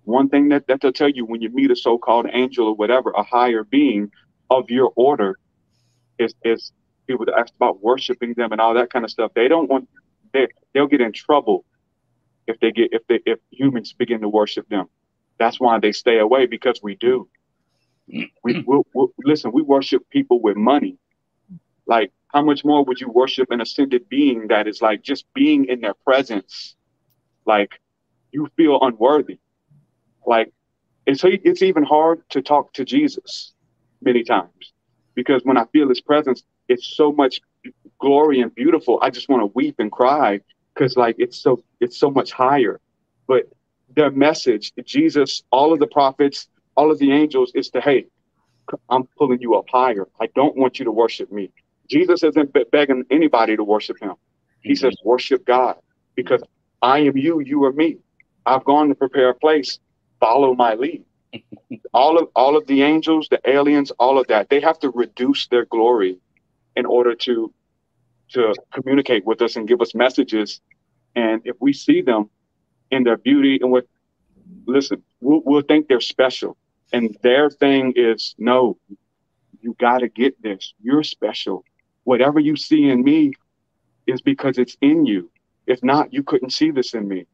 one 0.04 0.30
thing 0.30 0.50
that, 0.50 0.68
that 0.68 0.82
they'll 0.82 0.92
tell 0.92 1.10
you 1.10 1.26
when 1.26 1.42
you 1.42 1.50
meet 1.50 1.72
a 1.72 1.76
so-called 1.76 2.28
angel 2.32 2.68
or 2.68 2.76
whatever, 2.76 3.12
a 3.12 3.24
higher 3.24 3.64
being 3.64 4.12
of 4.50 4.70
your 4.70 4.92
order 4.96 5.38
is, 6.20 6.34
is 6.44 6.72
people 7.08 7.26
that 7.26 7.36
ask 7.38 7.54
about 7.56 7.82
worshiping 7.82 8.34
them 8.36 8.52
and 8.52 8.62
all 8.62 8.74
that 8.74 8.92
kind 8.92 9.06
of 9.06 9.12
stuff. 9.12 9.32
They 9.34 9.48
don't 9.48 9.70
want, 9.70 9.88
they, 10.34 10.48
they'll 10.74 10.88
get 10.88 11.02
in 11.02 11.14
trouble 11.14 11.66
if 12.48 12.60
they 12.60 12.72
get, 12.72 12.90
if 12.92 13.06
they, 13.08 13.20
if 13.26 13.40
humans 13.52 13.94
begin 13.94 14.22
to 14.22 14.30
worship 14.30 14.68
them. 14.70 14.88
That's 15.38 15.60
why 15.60 15.80
they 15.80 15.92
stay 15.92 16.20
away 16.20 16.46
because 16.46 16.82
we 16.84 16.96
do. 16.96 17.28
We, 18.08 18.64
we'll, 18.68 18.86
we'll, 18.94 19.14
listen, 19.24 19.52
we 19.54 19.62
worship 19.62 20.08
people 20.10 20.42
with 20.42 20.58
money. 20.58 20.98
Like 21.86 22.12
how 22.34 22.42
much 22.42 22.66
more 22.66 22.84
would 22.84 23.00
you 23.00 23.10
worship 23.10 23.52
an 23.52 23.62
ascended 23.62 24.10
being 24.10 24.48
that 24.48 24.68
is 24.68 24.82
like 24.82 25.04
just 25.04 25.26
being 25.34 25.66
in 25.66 25.82
their 25.82 25.94
presence? 25.94 26.76
Like 27.46 27.80
you 28.32 28.50
feel 28.58 28.80
unworthy. 28.82 29.40
Like 30.26 30.52
it's 31.06 31.22
it's 31.24 31.62
even 31.62 31.84
hard 31.84 32.24
to 32.30 32.42
talk 32.42 32.74
to 32.74 32.86
Jesus 32.86 33.54
many 34.02 34.24
times 34.24 34.74
because 35.16 35.42
when 35.44 35.58
I 35.58 35.66
feel 35.66 35.90
his 35.90 36.02
presence, 36.02 36.44
it's 36.68 36.96
so 36.96 37.12
much 37.12 37.40
glory 38.00 38.42
and 38.42 38.54
beautiful. 38.56 39.00
I 39.02 39.10
just 39.10 39.30
want 39.30 39.42
to 39.42 39.52
weep 39.54 39.76
and 39.80 39.92
cry 39.92 40.40
because 40.74 40.98
like 40.98 41.16
it's 41.20 41.38
so 41.40 41.64
it's 41.80 42.00
so 42.00 42.10
much 42.10 42.32
higher. 42.32 42.80
But 43.28 43.44
their 43.96 44.10
message, 44.10 44.74
Jesus, 44.84 45.44
all 45.52 45.72
of 45.72 45.80
the 45.80 45.88
prophets, 45.88 46.48
all 46.76 46.90
of 46.90 46.98
the 46.98 47.12
angels, 47.12 47.52
is 47.54 47.70
to 47.72 47.82
hey, 47.82 48.06
I'm 48.90 49.04
pulling 49.18 49.40
you 49.42 49.56
up 49.56 49.66
higher. 49.70 50.08
I 50.20 50.28
don't 50.34 50.56
want 50.56 50.80
you 50.80 50.86
to 50.86 50.92
worship 50.92 51.32
me. 51.32 51.52
Jesus 51.90 52.24
isn't 52.24 52.56
begging 52.72 53.04
anybody 53.12 53.56
to 53.56 53.64
worship 53.64 54.00
him. 54.00 54.14
He 54.62 54.72
mm-hmm. 54.72 54.86
says, 54.86 54.96
worship 55.04 55.46
God 55.46 55.78
because 56.16 56.42
I 56.82 57.00
am 57.00 57.18
you, 57.18 57.40
you 57.40 57.64
are 57.66 57.74
me. 57.74 57.98
I've 58.46 58.64
gone 58.66 58.90
to 58.90 58.96
prepare 58.96 59.30
a 59.30 59.36
place. 59.36 59.80
Follow 60.20 60.54
my 60.54 60.76
lead. 60.76 61.04
all 61.94 62.18
of 62.18 62.30
all 62.36 62.56
of 62.56 62.68
the 62.68 62.84
angels, 62.84 63.28
the 63.30 63.42
aliens, 63.50 63.92
all 63.92 64.20
of 64.20 64.28
that, 64.28 64.50
they 64.50 64.60
have 64.60 64.80
to 64.80 64.90
reduce 64.90 65.48
their 65.48 65.66
glory 65.66 66.20
in 66.76 66.86
order 66.86 67.16
to 67.16 67.54
to 68.30 68.54
communicate 68.72 69.26
with 69.26 69.42
us 69.42 69.56
and 69.56 69.68
give 69.68 69.82
us 69.82 69.94
messages. 69.96 70.62
And 71.16 71.42
if 71.46 71.56
we 71.60 71.74
see 71.74 72.02
them 72.02 72.30
in 72.92 73.04
their 73.04 73.18
beauty 73.18 73.60
and 73.62 73.72
what 73.72 73.88
listen, 74.66 75.04
we'll, 75.22 75.42
we'll 75.46 75.62
think 75.62 75.88
they're 75.88 76.02
special. 76.02 76.58
And 76.92 77.18
their 77.22 77.50
thing 77.50 77.94
is 77.96 78.36
no, 78.38 78.78
you 79.62 79.76
got 79.80 80.00
to 80.00 80.10
get 80.10 80.42
this. 80.42 80.74
You're 80.82 81.04
special 81.04 81.64
whatever 82.04 82.40
you 82.40 82.56
see 82.56 82.90
in 82.90 83.04
me 83.04 83.34
is 84.08 84.22
because 84.22 84.58
it's 84.58 84.78
in 84.82 85.06
you. 85.06 85.32
If 85.68 85.84
not, 85.84 86.14
you 86.14 86.24
couldn't 86.24 86.52
see 86.52 86.72
this 86.72 86.94
in 86.94 87.08
me. 87.08 87.26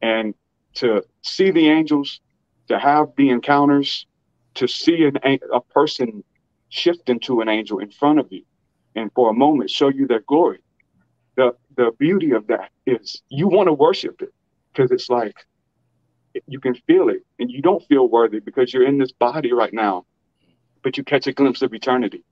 And 0.00 0.34
to 0.74 1.02
see 1.22 1.50
the 1.50 1.68
angels, 1.68 2.20
to 2.68 2.78
have 2.78 3.08
the 3.16 3.30
encounters, 3.30 4.06
to 4.54 4.66
see 4.66 5.04
an, 5.04 5.38
a 5.52 5.60
person 5.60 6.24
shift 6.68 7.08
into 7.08 7.40
an 7.40 7.48
angel 7.48 7.78
in 7.78 7.90
front 7.90 8.18
of 8.18 8.26
you 8.30 8.44
and 8.94 9.10
for 9.14 9.30
a 9.30 9.34
moment 9.34 9.70
show 9.70 9.88
you 9.88 10.06
their 10.06 10.20
glory. 10.20 10.60
The, 11.36 11.54
the 11.76 11.92
beauty 11.98 12.32
of 12.32 12.46
that 12.48 12.70
is 12.86 13.22
you 13.28 13.48
want 13.48 13.68
to 13.68 13.72
worship 13.72 14.22
it 14.22 14.32
because 14.72 14.90
it's 14.90 15.08
like 15.08 15.36
you 16.46 16.60
can 16.60 16.74
feel 16.74 17.08
it 17.08 17.24
and 17.38 17.50
you 17.50 17.62
don't 17.62 17.84
feel 17.86 18.08
worthy 18.08 18.40
because 18.40 18.72
you're 18.72 18.86
in 18.86 18.98
this 18.98 19.12
body 19.12 19.52
right 19.52 19.72
now, 19.72 20.04
but 20.82 20.96
you 20.96 21.04
catch 21.04 21.26
a 21.26 21.32
glimpse 21.32 21.62
of 21.62 21.72
eternity 21.72 22.24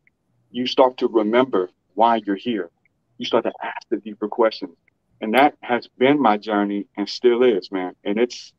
you 0.51 0.67
start 0.67 0.99
to 0.99 1.09
remember 1.09 1.71
why 1.95 2.21
you're 2.27 2.37
here. 2.37 2.71
You 3.19 3.27
start 3.27 3.45
to 3.45 3.53
ask 3.63 3.89
the 3.91 3.99
deeper 3.99 4.29
questions. 4.29 4.77
And 5.21 5.35
that 5.35 5.55
has 5.63 5.89
been 5.99 6.21
my 6.21 6.39
journey 6.39 6.87
and 6.97 7.09
still 7.09 7.43
is, 7.43 7.73
man. 7.73 7.95
And 8.05 8.19
it's, 8.19 8.53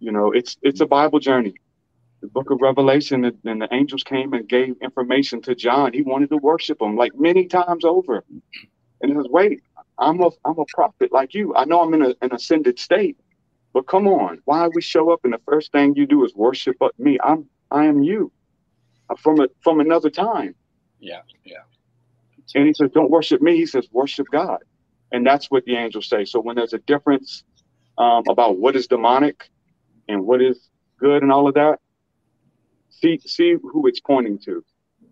you 0.00 0.12
know, 0.12 0.32
it's 0.32 0.56
it's 0.62 0.80
a 0.80 0.86
Bible 0.86 1.20
journey. 1.20 1.54
The 2.22 2.28
book 2.28 2.50
of 2.50 2.60
Revelation, 2.62 3.24
and 3.26 3.62
the 3.62 3.68
angels 3.72 4.04
came 4.04 4.34
and 4.34 4.48
gave 4.48 4.76
information 4.82 5.42
to 5.42 5.54
John. 5.54 5.92
He 5.92 6.02
wanted 6.02 6.30
to 6.30 6.38
worship 6.38 6.82
him 6.82 6.96
like 6.96 7.12
many 7.16 7.46
times 7.46 7.84
over. 7.84 8.24
And 9.02 9.12
he 9.12 9.14
says, 9.16 9.26
wait, 9.30 9.62
I'm 9.98 10.20
a 10.22 10.30
I'm 10.44 10.58
a 10.58 10.66
prophet 10.74 11.12
like 11.12 11.34
you. 11.34 11.54
I 11.56 11.64
know 11.66 11.82
I'm 11.82 11.94
in 11.94 12.02
a, 12.02 12.14
an 12.22 12.34
ascended 12.34 12.78
state, 12.78 13.18
but 13.74 13.86
come 13.86 14.08
on, 14.08 14.40
why 14.46 14.68
we 14.68 14.82
show 14.82 15.12
up 15.12 15.20
and 15.24 15.34
the 15.34 15.40
first 15.46 15.72
thing 15.72 15.94
you 15.96 16.06
do 16.06 16.24
is 16.24 16.34
worship 16.34 16.76
me? 16.98 17.18
I'm 17.24 17.46
I 17.70 17.86
am 17.86 18.02
you 18.02 18.32
I'm 19.10 19.16
from 19.16 19.40
a 19.40 19.48
from 19.62 19.80
another 19.80 20.10
time. 20.10 20.54
Yeah, 21.00 21.22
yeah. 21.44 21.62
And 22.54 22.66
he 22.66 22.74
says, 22.74 22.90
don't 22.92 23.10
worship 23.10 23.40
me. 23.40 23.56
He 23.56 23.66
says, 23.66 23.88
worship 23.92 24.26
God. 24.30 24.58
And 25.12 25.26
that's 25.26 25.50
what 25.50 25.64
the 25.64 25.76
angels 25.76 26.08
say. 26.08 26.24
So 26.24 26.40
when 26.40 26.56
there's 26.56 26.72
a 26.72 26.78
difference 26.78 27.44
um, 27.98 28.24
about 28.28 28.58
what 28.58 28.76
is 28.76 28.86
demonic 28.86 29.50
and 30.08 30.24
what 30.24 30.40
is 30.42 30.68
good 30.98 31.22
and 31.22 31.32
all 31.32 31.48
of 31.48 31.54
that, 31.54 31.78
see 32.90 33.18
see 33.18 33.54
who 33.54 33.86
it's 33.86 34.00
pointing 34.00 34.38
to. 34.40 34.64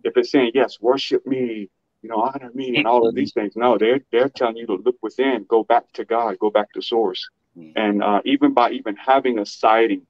If 0.04 0.16
it's 0.16 0.30
saying, 0.30 0.52
yes, 0.54 0.78
worship 0.80 1.26
me, 1.26 1.68
you 2.02 2.08
know, 2.08 2.16
honor 2.16 2.50
me 2.54 2.76
and 2.76 2.86
all 2.86 3.08
of 3.08 3.14
these 3.14 3.32
things. 3.32 3.54
No, 3.56 3.78
they're 3.78 4.00
they're 4.12 4.28
telling 4.28 4.56
you 4.56 4.66
to 4.66 4.74
look 4.74 4.96
within, 5.02 5.44
go 5.48 5.64
back 5.64 5.92
to 5.94 6.04
God, 6.04 6.38
go 6.38 6.50
back 6.50 6.72
to 6.72 6.82
source. 6.82 7.28
Mm. 7.56 7.72
And 7.76 8.02
uh, 8.02 8.20
even 8.24 8.54
by 8.54 8.70
even 8.70 8.96
having 8.96 9.38
a 9.38 9.46
sighting, 9.46 10.06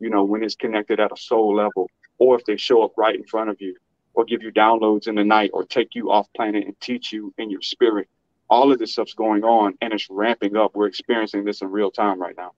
you 0.00 0.08
know, 0.08 0.24
when 0.24 0.42
it's 0.42 0.56
connected 0.56 1.00
at 1.00 1.12
a 1.12 1.16
soul 1.16 1.54
level, 1.54 1.90
or 2.18 2.36
if 2.38 2.44
they 2.46 2.56
show 2.56 2.82
up 2.82 2.92
right 2.96 3.14
in 3.14 3.24
front 3.24 3.50
of 3.50 3.60
you, 3.60 3.76
or 4.16 4.24
give 4.24 4.42
you 4.42 4.50
downloads 4.50 5.06
in 5.06 5.14
the 5.14 5.24
night, 5.24 5.50
or 5.52 5.64
take 5.64 5.94
you 5.94 6.10
off 6.10 6.26
planet 6.34 6.64
and 6.64 6.78
teach 6.80 7.12
you 7.12 7.32
in 7.38 7.50
your 7.50 7.62
spirit, 7.62 8.08
all 8.48 8.72
of 8.72 8.78
this 8.78 8.92
stuff's 8.92 9.14
going 9.14 9.44
on 9.44 9.74
and 9.80 9.92
it's 9.92 10.08
ramping 10.10 10.56
up. 10.56 10.74
We're 10.74 10.86
experiencing 10.86 11.44
this 11.44 11.62
in 11.62 11.70
real 11.70 11.90
time 11.90 12.20
right 12.20 12.36
now. 12.36 12.52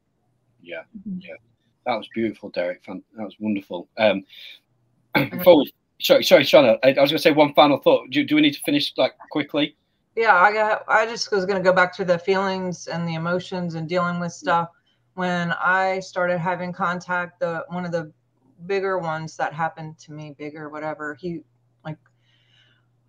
Yeah, 0.62 0.82
mm-hmm. 0.96 1.18
yeah, 1.20 1.34
that 1.84 1.96
was 1.96 2.08
beautiful, 2.14 2.50
Derek. 2.50 2.84
That 2.86 3.02
was 3.16 3.36
wonderful. 3.38 3.88
Um, 3.98 4.24
before 5.30 5.58
we 5.58 5.72
sorry, 6.00 6.24
sorry, 6.24 6.44
Shauna. 6.44 6.78
I, 6.82 6.88
I 6.88 7.00
was 7.00 7.10
going 7.10 7.18
to 7.18 7.18
say 7.18 7.32
one 7.32 7.54
final 7.54 7.78
thought. 7.78 8.10
Do, 8.10 8.24
do 8.24 8.36
we 8.36 8.40
need 8.40 8.54
to 8.54 8.60
finish 8.60 8.92
like 8.96 9.14
quickly? 9.30 9.76
Yeah, 10.16 10.34
I 10.34 10.52
got. 10.52 10.84
I 10.88 11.06
just 11.06 11.30
was 11.30 11.44
going 11.44 11.62
to 11.62 11.68
go 11.68 11.74
back 11.74 11.94
to 11.96 12.04
the 12.04 12.18
feelings 12.18 12.86
and 12.86 13.06
the 13.06 13.14
emotions 13.14 13.74
and 13.74 13.88
dealing 13.88 14.20
with 14.20 14.32
stuff. 14.32 14.68
When 15.14 15.52
I 15.52 16.00
started 16.00 16.38
having 16.38 16.72
contact, 16.72 17.40
the 17.40 17.64
one 17.68 17.84
of 17.84 17.92
the 17.92 18.12
bigger 18.66 18.98
ones 18.98 19.36
that 19.36 19.52
happened 19.52 19.98
to 20.00 20.12
me, 20.12 20.34
bigger, 20.38 20.68
whatever. 20.68 21.14
He 21.14 21.40
like, 21.84 21.98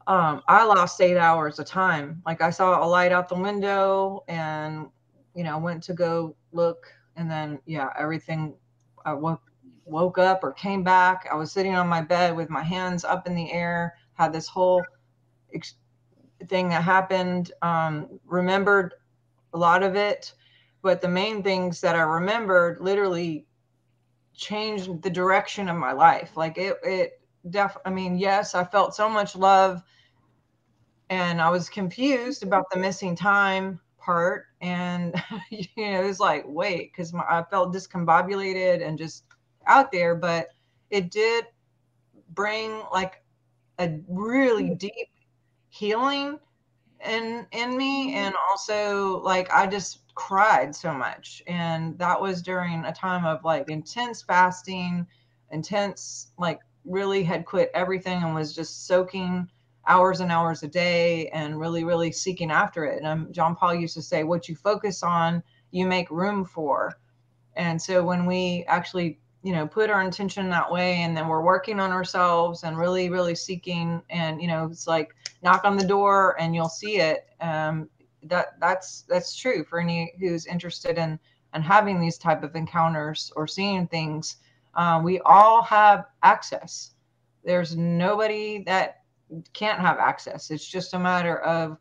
um, 0.07 0.41
I 0.47 0.63
lost 0.65 1.01
eight 1.01 1.17
hours 1.17 1.59
of 1.59 1.65
time. 1.65 2.21
Like 2.25 2.41
I 2.41 2.49
saw 2.49 2.83
a 2.83 2.87
light 2.87 3.11
out 3.11 3.29
the 3.29 3.35
window, 3.35 4.23
and 4.27 4.87
you 5.35 5.43
know, 5.43 5.57
went 5.57 5.83
to 5.83 5.93
go 5.93 6.35
look, 6.51 6.93
and 7.15 7.29
then 7.29 7.59
yeah, 7.65 7.89
everything. 7.97 8.55
I 9.05 9.13
woke 9.13 9.41
woke 9.85 10.17
up 10.17 10.43
or 10.43 10.53
came 10.53 10.83
back. 10.83 11.27
I 11.31 11.35
was 11.35 11.51
sitting 11.51 11.75
on 11.75 11.87
my 11.87 12.01
bed 12.01 12.35
with 12.35 12.49
my 12.49 12.63
hands 12.63 13.03
up 13.03 13.27
in 13.27 13.35
the 13.35 13.51
air, 13.51 13.95
had 14.13 14.31
this 14.33 14.47
whole 14.47 14.83
ex- 15.53 15.75
thing 16.47 16.69
that 16.69 16.83
happened, 16.83 17.51
um, 17.61 18.19
remembered 18.25 18.93
a 19.53 19.57
lot 19.57 19.83
of 19.83 19.95
it. 19.95 20.33
But 20.81 21.01
the 21.01 21.09
main 21.09 21.43
things 21.43 21.81
that 21.81 21.95
I 21.95 22.01
remembered 22.01 22.79
literally 22.79 23.45
changed 24.39 25.01
the 25.01 25.09
direction 25.09 25.67
of 25.69 25.75
my 25.77 25.91
life. 25.91 26.35
Like 26.35 26.57
it, 26.57 26.77
it 26.83 27.21
def, 27.49 27.77
I 27.85 27.89
mean, 27.89 28.17
yes, 28.17 28.55
I 28.55 28.63
felt 28.63 28.95
so 28.95 29.09
much 29.09 29.35
love 29.35 29.83
and 31.09 31.41
I 31.41 31.49
was 31.49 31.69
confused 31.69 32.43
about 32.43 32.65
the 32.71 32.79
missing 32.79 33.15
time 33.15 33.79
part. 33.97 34.45
And, 34.61 35.21
you 35.49 35.65
know, 35.77 36.01
it 36.01 36.05
was 36.05 36.19
like, 36.19 36.45
wait, 36.47 36.91
because 36.91 37.13
I 37.13 37.43
felt 37.49 37.73
discombobulated 37.73 38.85
and 38.85 38.97
just 38.97 39.25
out 39.67 39.91
there, 39.91 40.15
but 40.15 40.49
it 40.89 41.11
did 41.11 41.45
bring 42.29 42.81
like 42.93 43.21
a 43.79 43.99
really 44.07 44.69
deep 44.75 45.09
healing 45.69 46.39
in 47.05 47.47
in 47.51 47.77
me 47.77 48.13
and 48.15 48.35
also 48.49 49.21
like 49.21 49.49
I 49.51 49.67
just 49.67 49.99
cried 50.15 50.75
so 50.75 50.93
much. 50.93 51.41
And 51.47 51.97
that 51.97 52.19
was 52.19 52.41
during 52.41 52.83
a 52.85 52.93
time 52.93 53.25
of 53.25 53.43
like 53.43 53.69
intense 53.69 54.21
fasting 54.21 55.07
intense 55.51 56.31
like 56.37 56.59
really 56.85 57.23
had 57.23 57.45
quit 57.45 57.71
everything 57.73 58.21
and 58.23 58.35
was 58.35 58.53
just 58.53 58.85
soaking 58.87 59.47
hours 59.87 60.19
and 60.19 60.31
hours 60.31 60.61
a 60.61 60.67
day 60.67 61.29
and 61.29 61.59
really 61.59 61.83
really 61.83 62.11
seeking 62.11 62.51
after 62.51 62.85
it. 62.85 62.97
And 62.97 63.07
um, 63.07 63.27
John 63.31 63.55
Paul 63.55 63.75
used 63.75 63.95
to 63.95 64.01
say 64.01 64.23
what 64.23 64.49
you 64.49 64.55
focus 64.55 65.03
on 65.03 65.41
you 65.71 65.85
make 65.85 66.09
room 66.11 66.43
for. 66.45 66.99
And 67.55 67.81
so 67.81 68.03
when 68.03 68.25
we 68.25 68.65
actually 68.67 69.19
you 69.41 69.53
know 69.53 69.65
put 69.65 69.89
our 69.89 70.01
intention 70.01 70.49
that 70.49 70.69
way 70.69 70.95
and 71.01 71.15
then 71.15 71.27
we're 71.27 71.41
working 71.41 71.79
on 71.79 71.91
ourselves 71.91 72.63
and 72.63 72.77
really 72.77 73.09
really 73.09 73.35
seeking 73.35 74.01
and 74.09 74.41
you 74.41 74.47
know 74.49 74.65
it's 74.65 74.85
like 74.85 75.15
knock 75.41 75.63
on 75.63 75.77
the 75.77 75.87
door 75.87 76.39
and 76.39 76.53
you'll 76.53 76.69
see 76.69 76.97
it. 76.97 77.27
Um 77.41 77.89
that 78.23 78.59
that's 78.59 79.03
that's 79.07 79.35
true 79.35 79.63
for 79.63 79.79
any 79.79 80.13
who's 80.19 80.45
interested 80.45 80.97
in 80.97 81.19
and 81.53 81.63
having 81.63 81.99
these 81.99 82.17
type 82.17 82.43
of 82.43 82.55
encounters 82.55 83.31
or 83.35 83.47
seeing 83.47 83.87
things. 83.87 84.37
Uh, 84.75 85.01
we 85.03 85.19
all 85.21 85.63
have 85.63 86.05
access. 86.21 86.91
There's 87.43 87.75
nobody 87.75 88.63
that 88.65 89.03
can't 89.53 89.79
have 89.79 89.97
access. 89.97 90.51
It's 90.51 90.67
just 90.67 90.93
a 90.93 90.99
matter 90.99 91.39
of 91.39 91.77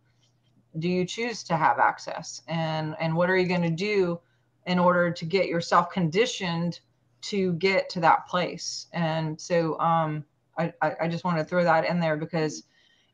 do 0.78 0.88
you 0.88 1.04
choose 1.04 1.42
to 1.44 1.56
have 1.56 1.78
access? 1.78 2.42
And 2.48 2.94
and 3.00 3.14
what 3.14 3.30
are 3.30 3.36
you 3.36 3.48
going 3.48 3.62
to 3.62 3.70
do 3.70 4.20
in 4.66 4.78
order 4.78 5.10
to 5.10 5.24
get 5.24 5.48
yourself 5.48 5.90
conditioned 5.90 6.80
to 7.20 7.54
get 7.54 7.88
to 7.90 8.00
that 8.00 8.26
place. 8.28 8.86
And 8.92 9.40
so 9.40 9.78
um, 9.80 10.24
I, 10.58 10.72
I 10.82 11.08
just 11.08 11.24
want 11.24 11.38
to 11.38 11.44
throw 11.44 11.64
that 11.64 11.84
in 11.86 11.98
there 11.98 12.16
because 12.16 12.64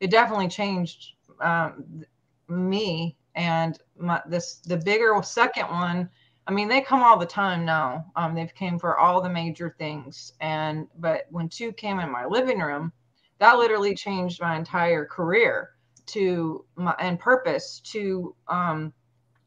it 0.00 0.10
definitely 0.10 0.48
changed 0.48 1.14
um, 1.40 2.04
me 2.48 3.16
and 3.34 3.78
my, 3.98 4.20
this 4.26 4.56
the 4.56 4.76
bigger 4.76 5.18
second 5.22 5.66
one. 5.68 6.08
I 6.46 6.52
mean, 6.52 6.68
they 6.68 6.82
come 6.82 7.02
all 7.02 7.18
the 7.18 7.26
time 7.26 7.64
now. 7.64 8.04
Um, 8.16 8.34
they've 8.34 8.54
came 8.54 8.78
for 8.78 8.98
all 8.98 9.22
the 9.22 9.30
major 9.30 9.74
things, 9.78 10.34
and 10.40 10.86
but 10.98 11.22
when 11.30 11.48
two 11.48 11.72
came 11.72 12.00
in 12.00 12.10
my 12.10 12.26
living 12.26 12.60
room, 12.60 12.92
that 13.38 13.58
literally 13.58 13.94
changed 13.94 14.40
my 14.40 14.56
entire 14.56 15.06
career 15.06 15.70
to 16.06 16.64
my 16.76 16.94
and 16.98 17.18
purpose 17.18 17.80
to 17.80 18.34
um, 18.48 18.92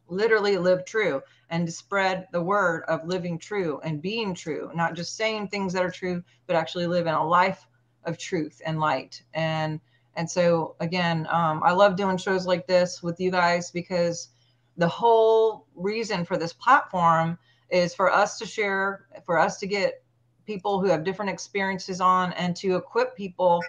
literally 0.08 0.58
live 0.58 0.86
true 0.86 1.22
and 1.50 1.66
to 1.66 1.72
spread 1.72 2.28
the 2.32 2.41
word 2.41 2.84
of 2.88 3.06
living 3.06 3.38
true 3.38 3.80
and 3.84 4.02
being 4.02 4.34
true, 4.34 4.72
not 4.74 4.95
just 4.95 5.16
saying 5.16 5.48
things 5.48 5.74
that 5.74 5.84
are 5.84 5.91
true, 5.91 6.24
but 6.45 6.56
actually 6.56 6.88
living 6.88 7.14
a 7.14 7.26
life 7.26 7.68
of 8.06 8.18
truth 8.18 8.62
and 8.66 8.80
light. 8.80 9.22
And 9.34 9.80
and 10.18 10.30
so 10.30 10.76
again, 10.80 11.28
um, 11.30 11.61
I 11.63 11.72
love 11.72 11.95
doing 11.95 12.18
shows 12.18 12.47
like 12.47 12.65
this 12.65 13.03
with 13.03 13.20
you 13.20 13.30
guys 13.30 13.70
because 13.70 14.30
the 14.76 14.88
whole 14.88 15.68
reason 15.76 16.26
for 16.26 16.38
this 16.38 16.53
platform 16.53 17.38
is 17.70 17.93
for 17.93 18.11
us 18.11 18.39
to 18.39 18.45
share, 18.45 19.05
for 19.26 19.38
us 19.38 19.59
to 19.59 19.68
get 19.68 20.03
people 20.45 20.82
who 20.82 20.88
have 20.88 21.03
different 21.03 21.30
experiences 21.30 22.01
on 22.01 22.34
and 22.34 22.55
to 22.55 22.76
equip 22.76 23.15
people 23.15 23.63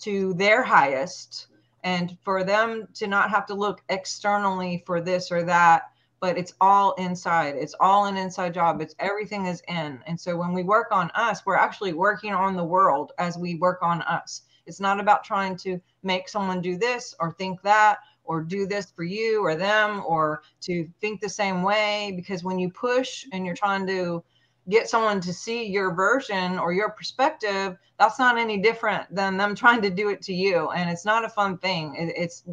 to 0.00 0.34
their 0.34 0.64
highest 0.64 1.46
and 1.84 2.18
for 2.22 2.42
them 2.42 2.88
to 2.94 3.06
not 3.06 3.30
have 3.30 3.46
to 3.46 3.54
look 3.54 3.82
externally 3.88 4.82
for 4.84 5.00
this 5.00 5.30
or 5.30 5.44
that 5.44 5.84
but 6.20 6.38
it's 6.38 6.54
all 6.60 6.92
inside. 6.92 7.56
It's 7.56 7.74
all 7.80 8.06
an 8.06 8.16
inside 8.16 8.54
job. 8.54 8.80
It's 8.80 8.94
everything 9.00 9.46
is 9.46 9.60
in. 9.66 9.98
And 10.06 10.20
so 10.20 10.36
when 10.36 10.52
we 10.52 10.62
work 10.62 10.86
on 10.92 11.10
us 11.14 11.44
we're 11.44 11.56
actually 11.56 11.92
working 11.92 12.32
on 12.32 12.56
the 12.56 12.64
world 12.64 13.12
as 13.18 13.36
we 13.36 13.56
work 13.56 13.78
on 13.82 14.02
us 14.02 14.42
it's 14.66 14.80
not 14.80 15.00
about 15.00 15.24
trying 15.24 15.56
to 15.56 15.80
make 16.02 16.28
someone 16.28 16.60
do 16.60 16.76
this 16.76 17.14
or 17.20 17.32
think 17.32 17.62
that 17.62 17.98
or 18.24 18.40
do 18.42 18.66
this 18.66 18.90
for 18.90 19.04
you 19.04 19.44
or 19.44 19.54
them 19.54 20.02
or 20.06 20.42
to 20.60 20.88
think 21.00 21.20
the 21.20 21.28
same 21.28 21.62
way 21.62 22.12
because 22.16 22.44
when 22.44 22.58
you 22.58 22.70
push 22.70 23.26
and 23.32 23.44
you're 23.44 23.54
trying 23.54 23.86
to 23.86 24.22
get 24.68 24.88
someone 24.88 25.20
to 25.20 25.32
see 25.32 25.66
your 25.66 25.92
version 25.94 26.58
or 26.58 26.72
your 26.72 26.90
perspective, 26.90 27.76
that's 27.98 28.18
not 28.18 28.38
any 28.38 28.58
different 28.58 29.12
than 29.14 29.36
them 29.36 29.54
trying 29.54 29.82
to 29.82 29.90
do 29.90 30.08
it 30.08 30.22
to 30.22 30.32
you. 30.32 30.70
And 30.70 30.88
it's 30.88 31.04
not 31.04 31.24
a 31.24 31.28
fun 31.28 31.58
thing. 31.58 31.96
It, 31.96 32.14
it's 32.16 32.44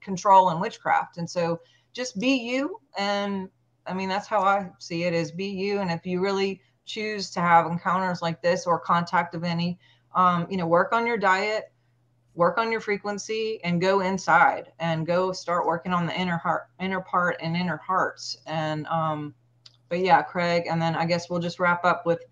control 0.00 0.48
and 0.50 0.60
witchcraft. 0.60 1.18
And 1.18 1.28
so 1.28 1.60
just 1.92 2.18
be 2.18 2.36
you. 2.36 2.80
And 2.96 3.48
I 3.86 3.92
mean, 3.92 4.08
that's 4.08 4.26
how 4.26 4.40
I 4.40 4.70
see 4.78 5.04
it 5.04 5.14
is 5.14 5.30
be 5.30 5.46
you. 5.46 5.80
And 5.80 5.90
if 5.90 6.06
you 6.06 6.20
really 6.20 6.60
choose 6.86 7.30
to 7.30 7.40
have 7.40 7.66
encounters 7.66 8.22
like 8.22 8.40
this 8.40 8.66
or 8.66 8.78
contact 8.80 9.34
of 9.34 9.44
any, 9.44 9.78
um, 10.18 10.48
you 10.50 10.56
know, 10.56 10.66
work 10.66 10.92
on 10.92 11.06
your 11.06 11.16
diet, 11.16 11.70
work 12.34 12.58
on 12.58 12.72
your 12.72 12.80
frequency 12.80 13.60
and 13.62 13.80
go 13.80 14.00
inside 14.00 14.72
and 14.80 15.06
go 15.06 15.30
start 15.30 15.64
working 15.64 15.92
on 15.92 16.06
the 16.06 16.20
inner 16.20 16.36
heart, 16.36 16.64
inner 16.80 17.00
part 17.00 17.36
and 17.40 17.56
inner 17.56 17.76
hearts. 17.76 18.36
And, 18.44 18.84
um, 18.88 19.32
but 19.88 20.00
yeah, 20.00 20.20
Craig, 20.22 20.64
and 20.68 20.82
then 20.82 20.96
I 20.96 21.06
guess 21.06 21.30
we'll 21.30 21.38
just 21.38 21.60
wrap 21.60 21.84
up 21.84 22.04
with 22.04 22.24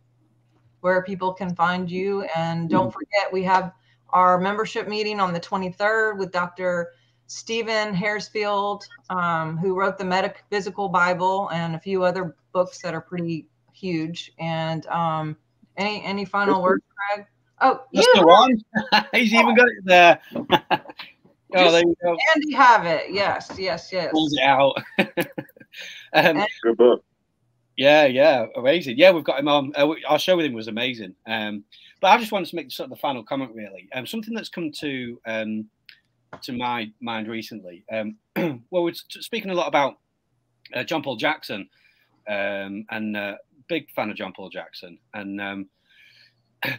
where 0.80 1.00
people 1.04 1.32
can 1.32 1.54
find 1.54 1.88
you. 1.88 2.22
And 2.34 2.68
don't 2.68 2.88
mm-hmm. 2.88 2.92
forget, 2.92 3.32
we 3.32 3.44
have 3.44 3.72
our 4.10 4.40
membership 4.40 4.88
meeting 4.88 5.20
on 5.20 5.32
the 5.32 5.40
23rd 5.40 6.18
with 6.18 6.32
Dr. 6.32 6.92
Stephen 7.28 7.94
Hairfield, 7.94 8.84
um, 9.10 9.56
who 9.56 9.78
wrote 9.78 9.96
the 9.96 10.04
Metaphysical 10.04 10.88
Bible 10.88 11.50
and 11.52 11.76
a 11.76 11.78
few 11.78 12.02
other 12.02 12.34
books 12.52 12.82
that 12.82 12.94
are 12.94 13.00
pretty 13.00 13.46
huge. 13.72 14.32
And 14.40 14.84
um, 14.86 15.36
any 15.76 16.04
any 16.04 16.24
final 16.24 16.62
words, 16.62 16.84
Craig? 17.14 17.26
Oh, 17.60 17.82
that's 17.92 18.06
the 18.14 18.26
one. 18.26 18.58
He's 19.12 19.32
even 19.32 19.54
got 19.54 19.68
it 19.68 19.84
there. 19.84 20.20
oh, 20.34 21.72
there 21.72 21.80
you 21.80 21.96
go. 22.02 22.16
Andy 22.34 22.52
have 22.54 22.84
it. 22.84 23.10
Yes, 23.10 23.50
yes, 23.58 23.90
yes. 23.92 24.10
Pulls 24.12 24.34
it 24.34 24.42
out. 24.42 24.76
um, 26.12 26.44
Good 26.62 26.76
book. 26.76 27.04
Yeah, 27.76 28.06
yeah, 28.06 28.46
amazing. 28.56 28.96
Yeah, 28.98 29.10
we've 29.10 29.24
got 29.24 29.38
him 29.38 29.48
on. 29.48 29.72
Uh, 29.76 29.94
our 30.08 30.18
show 30.18 30.36
with 30.36 30.46
him 30.46 30.54
was 30.54 30.68
amazing. 30.68 31.14
Um, 31.26 31.64
but 32.00 32.08
I 32.08 32.18
just 32.18 32.32
wanted 32.32 32.48
to 32.48 32.56
make 32.56 32.70
sort 32.70 32.86
of 32.86 32.90
the 32.90 33.00
final 33.00 33.22
comment, 33.22 33.52
really. 33.54 33.88
Um, 33.94 34.06
something 34.06 34.34
that's 34.34 34.48
come 34.48 34.72
to 34.72 35.20
um, 35.26 35.66
to 36.42 36.52
my 36.52 36.90
mind 37.00 37.28
recently. 37.28 37.84
Um, 37.92 38.16
well, 38.70 38.84
we're 38.84 38.94
speaking 38.94 39.50
a 39.50 39.54
lot 39.54 39.68
about 39.68 39.98
uh, 40.74 40.84
John 40.84 41.02
Paul 41.02 41.16
Jackson, 41.16 41.68
um, 42.28 42.86
and 42.90 43.16
uh, 43.16 43.34
big 43.68 43.90
fan 43.90 44.10
of 44.10 44.16
John 44.16 44.32
Paul 44.34 44.48
Jackson. 44.48 44.98
And 45.12 45.40
um, 45.40 45.68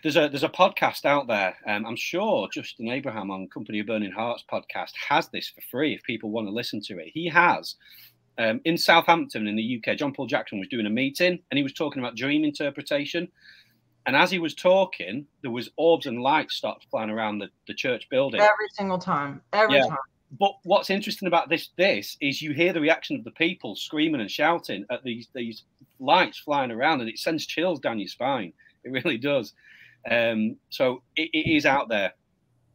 there's 0.03 0.17
a 0.17 0.28
there's 0.28 0.43
a 0.43 0.49
podcast 0.49 1.05
out 1.05 1.28
there. 1.28 1.55
Um, 1.65 1.86
I'm 1.86 1.95
sure 1.95 2.47
Justin 2.51 2.89
Abraham 2.89 3.32
on 3.32 3.47
Company 3.47 3.80
of 3.80 3.88
Burning 3.88 4.11
Hearts 4.11 4.43
podcast 4.51 4.91
has 5.07 5.30
this 5.30 5.49
for 5.49 5.61
free 5.69 5.93
if 5.93 6.03
people 6.03 6.32
want 6.32 6.47
to 6.47 6.51
listen 6.51 6.82
to 6.82 6.99
it. 6.99 7.11
He 7.13 7.28
has 7.28 7.75
um, 8.38 8.61
in 8.65 8.78
Southampton 8.78 9.47
in 9.47 9.55
the 9.55 9.82
UK. 9.82 9.97
John 9.97 10.13
Paul 10.13 10.28
Jackson 10.28 10.59
was 10.59 10.67
doing 10.67 10.86
a 10.86 10.91
meeting 10.91 11.39
and 11.49 11.57
he 11.57 11.63
was 11.63 11.73
talking 11.73 12.01
about 12.01 12.15
dream 12.15 12.43
interpretation. 12.43 13.28
And 14.05 14.15
as 14.15 14.32
he 14.32 14.39
was 14.39 14.55
talking, 14.55 15.25
there 15.41 15.51
was 15.51 15.69
orbs 15.75 16.05
and 16.05 16.21
lights 16.21 16.55
started 16.55 16.88
flying 16.89 17.09
around 17.09 17.39
the, 17.39 17.49
the 17.67 17.73
church 17.73 18.07
building 18.09 18.39
every 18.39 18.69
single 18.71 18.97
time. 18.97 19.41
Every 19.51 19.78
yeah. 19.78 19.88
time. 19.88 19.97
But 20.39 20.53
what's 20.63 20.89
interesting 20.89 21.28
about 21.28 21.49
this 21.49 21.69
this 21.78 22.17
is 22.21 22.41
you 22.41 22.53
hear 22.53 22.73
the 22.73 22.82
reaction 22.82 23.15
of 23.15 23.23
the 23.23 23.32
people 23.32 23.75
screaming 23.75 24.21
and 24.21 24.32
shouting 24.32 24.86
at 24.89 25.03
these 25.03 25.28
these 25.34 25.63
lights 25.99 26.38
flying 26.39 26.71
around, 26.71 26.99
and 26.99 27.09
it 27.09 27.17
sends 27.17 27.45
chills 27.45 27.80
down 27.80 27.99
your 27.99 28.09
spine. 28.09 28.53
It 28.88 29.03
really 29.03 29.17
does. 29.17 29.53
Um, 30.09 30.57
so 30.69 31.03
it, 31.15 31.29
it 31.33 31.55
is 31.55 31.65
out 31.65 31.89
there. 31.89 32.13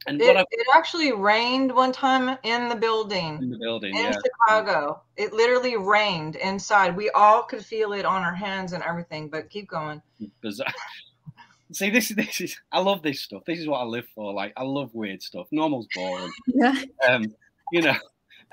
And 0.06 0.20
it, 0.20 0.36
it, 0.36 0.66
actually 0.74 1.12
rained 1.12 1.72
one 1.72 1.92
time 1.92 2.36
in 2.42 2.68
the 2.68 2.74
building. 2.74 3.38
In 3.40 3.50
the 3.50 3.58
building, 3.58 3.96
in 3.96 4.04
yeah. 4.04 4.12
Chicago. 4.12 5.00
It 5.16 5.32
literally 5.32 5.76
rained 5.76 6.34
inside. 6.36 6.96
We 6.96 7.10
all 7.10 7.44
could 7.44 7.64
feel 7.64 7.92
it 7.92 8.04
on 8.04 8.22
our 8.22 8.34
hands 8.34 8.72
and 8.72 8.82
everything. 8.82 9.28
But 9.28 9.48
keep 9.48 9.68
going. 9.68 10.02
Bizarre. 10.40 10.66
See, 11.72 11.88
this 11.88 12.08
this 12.08 12.40
is 12.40 12.56
I 12.72 12.80
love 12.80 13.02
this 13.02 13.20
stuff. 13.20 13.44
This 13.46 13.60
is 13.60 13.68
what 13.68 13.78
I 13.78 13.84
live 13.84 14.06
for. 14.14 14.32
Like 14.34 14.52
I 14.56 14.64
love 14.64 14.90
weird 14.92 15.22
stuff. 15.22 15.46
Normal's 15.52 15.86
boring. 15.94 16.32
Yeah. 16.46 16.82
Um, 17.08 17.32
you 17.70 17.82
know. 17.82 17.94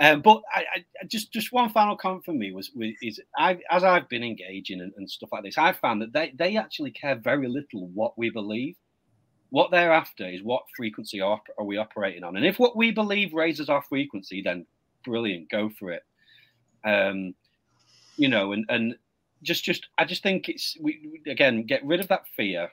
Um, 0.01 0.21
but 0.21 0.41
I, 0.53 0.63
I, 0.75 1.05
just 1.07 1.33
just 1.33 1.51
one 1.51 1.69
final 1.69 1.97
comment 1.97 2.23
for 2.23 2.31
me 2.31 2.53
was, 2.53 2.71
was 2.73 2.91
is 3.01 3.19
I 3.37 3.59
as 3.69 3.83
I've 3.83 4.07
been 4.07 4.23
engaging 4.23 4.79
and, 4.79 4.93
and, 4.95 5.09
stuff 5.09 5.29
like 5.33 5.43
this, 5.43 5.57
I've 5.57 5.77
found 5.77 6.01
that 6.01 6.13
they, 6.13 6.31
they 6.37 6.55
actually 6.55 6.91
care 6.91 7.15
very 7.15 7.49
little 7.49 7.87
what 7.93 8.17
we 8.17 8.29
believe. 8.29 8.75
What 9.49 9.71
they're 9.71 9.91
after 9.91 10.25
is 10.25 10.41
what 10.41 10.63
frequency 10.77 11.19
are, 11.19 11.41
are 11.57 11.65
we 11.65 11.77
operating 11.77 12.23
on, 12.23 12.37
and 12.37 12.45
if 12.45 12.59
what 12.59 12.77
we 12.77 12.91
believe 12.91 13.33
raises 13.33 13.67
our 13.67 13.81
frequency, 13.81 14.41
then 14.41 14.65
brilliant, 15.03 15.49
go 15.49 15.69
for 15.69 15.91
it. 15.91 16.03
Um, 16.85 17.35
you 18.15 18.29
know, 18.29 18.53
and 18.53 18.65
and 18.69 18.95
just 19.43 19.65
just 19.65 19.87
I 19.97 20.05
just 20.05 20.23
think 20.23 20.47
it's 20.47 20.77
we 20.79 21.21
again 21.27 21.63
get 21.63 21.83
rid 21.83 21.99
of 21.99 22.07
that 22.07 22.23
fear 22.37 22.71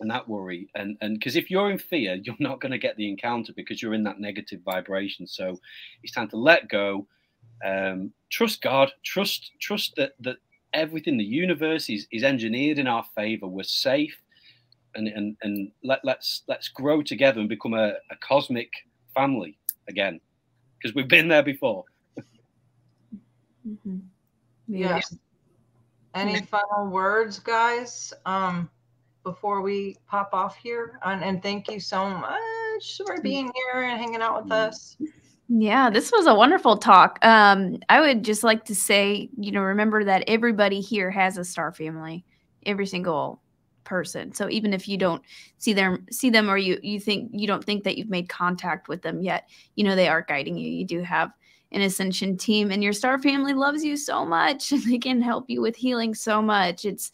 and 0.00 0.10
that 0.10 0.28
worry 0.28 0.68
and 0.74 0.96
and 1.00 1.18
because 1.18 1.36
if 1.36 1.50
you're 1.50 1.70
in 1.70 1.78
fear 1.78 2.14
you're 2.22 2.36
not 2.38 2.60
going 2.60 2.72
to 2.72 2.78
get 2.78 2.96
the 2.96 3.08
encounter 3.08 3.52
because 3.54 3.80
you're 3.80 3.94
in 3.94 4.04
that 4.04 4.20
negative 4.20 4.60
vibration. 4.64 5.26
So 5.26 5.58
it's 6.02 6.12
time 6.12 6.28
to 6.30 6.36
let 6.36 6.68
go. 6.68 7.06
Um, 7.64 8.12
trust 8.30 8.62
god. 8.62 8.92
Trust 9.02 9.52
trust 9.60 9.94
that 9.96 10.12
that 10.20 10.36
everything 10.72 11.16
the 11.16 11.24
universe 11.24 11.88
is 11.88 12.06
is 12.12 12.22
engineered 12.22 12.78
in 12.78 12.86
our 12.86 13.04
favor. 13.14 13.46
We're 13.46 13.62
safe 13.62 14.16
and 14.94 15.08
and 15.08 15.36
and 15.42 15.70
let, 15.82 16.00
let's 16.04 16.42
let's 16.48 16.68
grow 16.68 17.02
together 17.02 17.40
and 17.40 17.48
become 17.48 17.74
a, 17.74 17.94
a 18.10 18.16
cosmic 18.20 18.70
family 19.14 19.58
again 19.88 20.20
because 20.78 20.94
we've 20.94 21.08
been 21.08 21.28
there 21.28 21.42
before. 21.42 21.84
Mm-hmm. 23.66 23.98
yeah. 24.68 24.96
yes 24.96 25.16
any 26.16 26.40
final 26.40 26.86
words 26.86 27.38
guys? 27.38 28.12
Um 28.24 28.70
before 29.26 29.60
we 29.60 29.96
pop 30.06 30.30
off 30.32 30.56
here. 30.56 31.00
And, 31.04 31.22
and 31.22 31.42
thank 31.42 31.68
you 31.68 31.80
so 31.80 32.08
much 32.08 33.00
for 33.04 33.16
mm. 33.16 33.22
being 33.22 33.50
here 33.54 33.82
and 33.82 33.98
hanging 33.98 34.22
out 34.22 34.40
with 34.40 34.52
us. 34.52 34.96
Yeah, 35.48 35.90
this 35.90 36.12
was 36.12 36.26
a 36.26 36.34
wonderful 36.34 36.76
talk. 36.76 37.18
Um, 37.22 37.78
I 37.88 38.00
would 38.00 38.24
just 38.24 38.44
like 38.44 38.64
to 38.66 38.74
say, 38.74 39.28
you 39.36 39.50
know, 39.50 39.62
remember 39.62 40.04
that 40.04 40.22
everybody 40.28 40.80
here 40.80 41.10
has 41.10 41.38
a 41.38 41.44
star 41.44 41.72
family, 41.72 42.24
every 42.64 42.86
single 42.86 43.42
person. 43.82 44.32
So 44.32 44.48
even 44.48 44.72
if 44.72 44.86
you 44.88 44.96
don't 44.96 45.22
see 45.58 45.72
them 45.72 46.06
see 46.10 46.30
them 46.30 46.50
or 46.50 46.56
you 46.56 46.78
you 46.82 46.98
think 46.98 47.30
you 47.32 47.46
don't 47.46 47.64
think 47.64 47.84
that 47.84 47.96
you've 47.96 48.10
made 48.10 48.28
contact 48.28 48.88
with 48.88 49.02
them 49.02 49.22
yet, 49.22 49.48
you 49.76 49.84
know 49.84 49.94
they 49.94 50.08
are 50.08 50.22
guiding 50.22 50.56
you. 50.56 50.68
You 50.68 50.84
do 50.84 51.02
have 51.02 51.30
an 51.72 51.82
ascension 51.82 52.36
team 52.36 52.70
and 52.70 52.82
your 52.82 52.92
star 52.92 53.18
family 53.18 53.52
loves 53.52 53.84
you 53.84 53.96
so 53.96 54.24
much 54.24 54.72
and 54.72 54.82
they 54.84 54.98
can 54.98 55.20
help 55.20 55.48
you 55.48 55.60
with 55.60 55.76
healing 55.76 56.14
so 56.14 56.42
much. 56.42 56.84
It's 56.84 57.12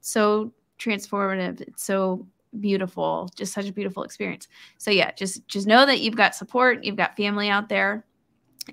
so 0.00 0.52
transformative. 0.84 1.60
It's 1.60 1.84
so 1.84 2.26
beautiful, 2.60 3.30
just 3.36 3.52
such 3.52 3.68
a 3.68 3.72
beautiful 3.72 4.02
experience. 4.02 4.48
So 4.78 4.90
yeah, 4.90 5.12
just 5.12 5.46
just 5.48 5.66
know 5.66 5.86
that 5.86 6.00
you've 6.00 6.16
got 6.16 6.34
support, 6.34 6.84
you've 6.84 6.96
got 6.96 7.16
family 7.16 7.48
out 7.48 7.68
there. 7.68 8.04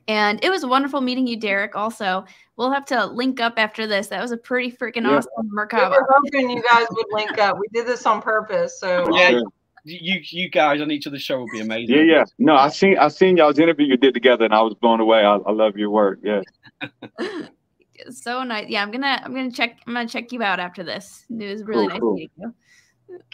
And 0.08 0.42
it 0.42 0.50
was 0.50 0.66
wonderful 0.66 1.02
meeting 1.02 1.28
you, 1.28 1.36
Derek. 1.36 1.76
Also, 1.76 2.24
we'll 2.56 2.72
have 2.72 2.86
to 2.86 3.06
link 3.08 3.42
up 3.42 3.56
after 3.58 3.86
this. 3.88 4.08
That 4.08 4.22
was 4.22 4.32
a 4.32 4.38
pretty 4.38 4.72
freaking 4.72 5.04
yeah. 5.04 5.18
awesome 5.18 5.52
Merkaba. 5.54 5.92
We 5.92 5.98
were 5.98 6.08
hoping 6.10 6.50
you 6.50 6.64
guys 6.72 6.88
would 6.90 7.08
link 7.12 7.38
up. 7.38 7.58
We 7.60 7.68
did 7.74 7.88
this 7.88 8.06
on 8.06 8.22
purpose. 8.22 8.80
So 8.80 9.14
yeah, 9.14 9.42
you 9.84 10.22
you 10.24 10.50
guys 10.50 10.82
on 10.82 10.92
each 10.92 11.08
of 11.08 11.12
the 11.12 11.20
show 11.20 11.42
would 11.42 11.52
be 11.52 11.60
amazing. 11.60 11.96
Yeah, 11.96 12.04
yeah. 12.04 12.24
No, 12.40 12.56
I 12.56 12.70
seen 12.70 12.98
I 12.98 13.10
seen 13.10 13.38
y'all's 13.38 13.60
interview 13.60 13.86
you 13.86 13.98
did 13.98 14.14
together, 14.14 14.46
and 14.46 14.54
I 14.54 14.62
was 14.62 14.76
blown 14.76 15.02
away. 15.02 15.26
I, 15.26 15.36
I 15.36 15.52
love 15.52 15.78
your 15.78 15.90
work. 15.90 16.20
Yeah. 16.24 16.42
so 18.10 18.44
nice. 18.44 18.68
Yeah, 18.70 18.84
I'm 18.84 18.92
gonna 18.92 19.22
I'm 19.24 19.34
gonna 19.34 19.52
check 19.52 19.80
I'm 19.88 19.94
gonna 19.94 20.08
check 20.08 20.32
you 20.32 20.42
out 20.44 20.60
after 20.60 20.84
this. 20.84 21.26
It 21.30 21.52
was 21.52 21.64
really 21.64 21.88
cool, 21.88 21.90
nice 21.90 22.00
cool. 22.00 22.14
meeting 22.16 22.30
you. 22.38 22.54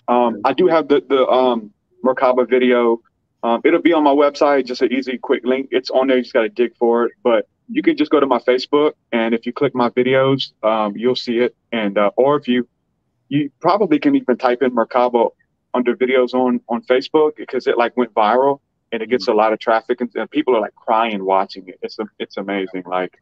Um, 0.08 0.42
I 0.46 0.54
do 0.54 0.68
have 0.68 0.88
the 0.88 1.04
the 1.08 1.26
um 1.28 1.72
Merkaba 2.04 2.50
video. 2.50 3.02
Um, 3.44 3.62
it'll 3.64 3.82
be 3.82 3.94
on 3.94 4.04
my 4.04 4.12
website. 4.12 4.66
Just 4.66 4.82
an 4.82 4.92
easy, 4.92 5.18
quick 5.18 5.46
link. 5.46 5.70
It's 5.72 5.90
on 5.90 6.08
there. 6.08 6.18
You 6.18 6.24
just 6.24 6.34
got 6.34 6.42
to 6.42 6.50
dig 6.50 6.76
for 6.78 7.06
it. 7.06 7.12
But 7.24 7.48
you 7.70 7.82
can 7.82 7.96
just 7.96 8.12
go 8.12 8.20
to 8.20 8.26
my 8.26 8.40
Facebook, 8.40 8.94
and 9.12 9.34
if 9.34 9.46
you 9.46 9.54
click 9.54 9.76
my 9.76 9.90
videos, 9.90 10.52
um, 10.64 10.96
you'll 10.96 11.16
see 11.16 11.40
it. 11.40 11.56
And 11.72 11.98
uh, 11.98 12.12
or 12.18 12.38
if 12.38 12.48
you 12.48 12.68
you 13.30 13.52
probably 13.60 14.00
can 14.00 14.16
even 14.16 14.38
type 14.38 14.62
in 14.62 14.72
Merkaba 14.72 15.30
under 15.74 15.96
videos 15.96 16.34
on 16.34 16.62
on 16.70 16.82
Facebook 16.84 17.36
because 17.36 17.68
it 17.68 17.78
like 17.78 17.96
went 17.98 18.14
viral 18.14 18.60
and 18.92 19.02
it 19.02 19.10
gets 19.10 19.28
a 19.28 19.34
lot 19.34 19.54
of 19.54 19.60
traffic 19.60 20.02
and, 20.02 20.10
and 20.16 20.30
people 20.32 20.56
are 20.56 20.62
like 20.62 20.76
crying 20.76 21.24
watching 21.24 21.68
it. 21.68 21.78
It's 21.82 22.00
a, 22.00 22.06
it's 22.20 22.38
amazing. 22.38 22.84
Like 22.86 23.22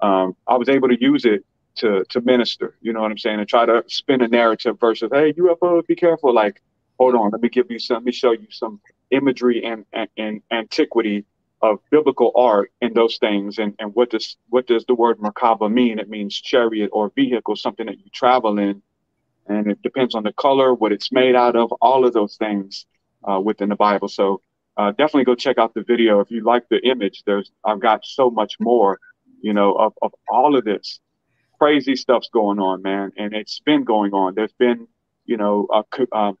um, 0.00 0.36
I 0.46 0.56
was 0.56 0.68
able 0.68 0.88
to 0.88 1.00
use 1.00 1.24
it 1.24 1.44
to 1.76 2.04
to 2.10 2.20
minister. 2.20 2.76
You 2.80 2.92
know 2.92 3.00
what 3.00 3.10
I'm 3.10 3.18
saying? 3.18 3.38
And 3.38 3.48
try 3.48 3.66
to 3.66 3.84
spin 3.86 4.22
a 4.22 4.28
narrative 4.28 4.78
versus 4.80 5.10
hey 5.12 5.32
UFOs, 5.34 5.86
be 5.86 5.96
careful. 5.96 6.34
Like 6.34 6.62
hold 6.98 7.14
on, 7.14 7.30
let 7.30 7.40
me 7.40 7.48
give 7.48 7.70
you 7.70 7.78
some. 7.78 7.96
Let 7.96 8.04
me 8.04 8.12
show 8.12 8.32
you 8.32 8.46
some 8.50 8.80
imagery 9.10 9.64
and 9.64 9.84
and, 10.16 10.42
antiquity 10.50 11.24
of 11.60 11.78
biblical 11.90 12.32
art 12.34 12.72
and 12.80 12.92
those 12.92 13.18
things 13.18 13.58
and, 13.58 13.72
and 13.78 13.94
what 13.94 14.10
does 14.10 14.36
what 14.48 14.66
does 14.66 14.84
the 14.86 14.94
word 14.94 15.18
Merkaba 15.18 15.72
mean? 15.72 15.98
It 15.98 16.10
means 16.10 16.34
chariot 16.34 16.90
or 16.92 17.12
vehicle, 17.14 17.54
something 17.56 17.86
that 17.86 17.98
you 17.98 18.06
travel 18.12 18.58
in. 18.58 18.82
And 19.46 19.70
it 19.70 19.82
depends 19.82 20.14
on 20.14 20.22
the 20.22 20.32
color, 20.32 20.72
what 20.74 20.92
it's 20.92 21.10
made 21.12 21.34
out 21.34 21.56
of, 21.56 21.72
all 21.80 22.04
of 22.06 22.12
those 22.12 22.36
things 22.36 22.86
uh, 23.28 23.40
within 23.40 23.68
the 23.68 23.76
Bible. 23.76 24.08
So 24.08 24.40
uh, 24.76 24.90
definitely 24.90 25.24
go 25.24 25.34
check 25.34 25.58
out 25.58 25.74
the 25.74 25.82
video. 25.82 26.20
If 26.20 26.30
you 26.30 26.42
like 26.42 26.68
the 26.68 26.80
image, 26.86 27.22
there's 27.26 27.50
I've 27.64 27.80
got 27.80 28.04
so 28.04 28.30
much 28.30 28.58
more 28.58 28.98
you 29.42 29.52
know, 29.52 29.74
of, 29.74 29.92
of 30.00 30.12
all 30.30 30.56
of 30.56 30.64
this 30.64 31.00
crazy 31.58 31.94
stuff's 31.94 32.30
going 32.32 32.58
on, 32.58 32.82
man. 32.82 33.12
And 33.16 33.34
it's 33.34 33.60
been 33.60 33.84
going 33.84 34.12
on. 34.14 34.34
There's 34.34 34.54
been, 34.58 34.88
you 35.26 35.36
know, 35.36 35.68
a, 35.72 35.82
uh, 36.12 36.32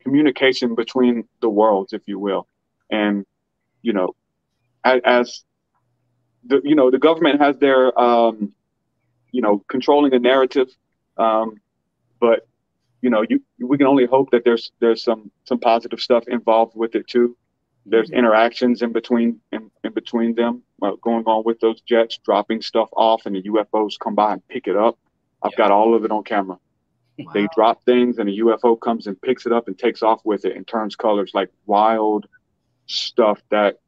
communication 0.00 0.74
between 0.74 1.24
the 1.40 1.50
worlds, 1.50 1.92
if 1.92 2.02
you 2.06 2.18
will. 2.18 2.46
And, 2.90 3.26
you 3.82 3.92
know, 3.92 4.14
as, 4.84 5.00
as 5.04 5.44
the, 6.44 6.60
you 6.64 6.74
know, 6.74 6.90
the 6.90 6.98
government 6.98 7.40
has 7.40 7.58
their, 7.58 7.98
um, 8.00 8.54
you 9.30 9.42
know, 9.42 9.62
controlling 9.68 10.10
the 10.10 10.18
narrative. 10.18 10.68
Um, 11.18 11.60
but, 12.18 12.46
you 13.02 13.10
know, 13.10 13.24
you, 13.28 13.42
we 13.58 13.76
can 13.76 13.86
only 13.86 14.06
hope 14.06 14.30
that 14.30 14.44
there's, 14.44 14.72
there's 14.80 15.02
some, 15.02 15.30
some 15.44 15.58
positive 15.58 16.00
stuff 16.00 16.24
involved 16.28 16.74
with 16.74 16.94
it 16.94 17.06
too. 17.08 17.36
There's 17.86 18.08
mm-hmm. 18.08 18.18
interactions 18.18 18.82
in 18.82 18.92
between, 18.92 19.40
in, 19.52 19.70
in 19.84 19.92
between 19.92 20.34
them 20.34 20.62
uh, 20.82 20.92
going 21.02 21.24
on 21.24 21.44
with 21.44 21.60
those 21.60 21.80
jets, 21.80 22.18
dropping 22.18 22.62
stuff 22.62 22.88
off, 22.92 23.26
and 23.26 23.34
the 23.34 23.42
UFOs 23.42 23.98
come 23.98 24.14
by 24.14 24.34
and 24.34 24.48
pick 24.48 24.66
it 24.66 24.76
up. 24.76 24.98
I've 25.42 25.56
got 25.56 25.70
all 25.70 25.94
of 25.94 26.04
it 26.04 26.10
on 26.10 26.22
camera. 26.22 26.58
Wow. 27.18 27.32
They 27.32 27.48
drop 27.54 27.84
things, 27.84 28.18
and 28.18 28.28
a 28.28 28.32
UFO 28.32 28.78
comes 28.80 29.06
and 29.06 29.20
picks 29.20 29.46
it 29.46 29.52
up 29.52 29.68
and 29.68 29.78
takes 29.78 30.02
off 30.02 30.20
with 30.24 30.44
it 30.44 30.56
and 30.56 30.66
turns 30.66 30.96
colors 30.96 31.32
like 31.34 31.50
wild 31.66 32.26
stuff 32.86 33.40
that 33.50 33.78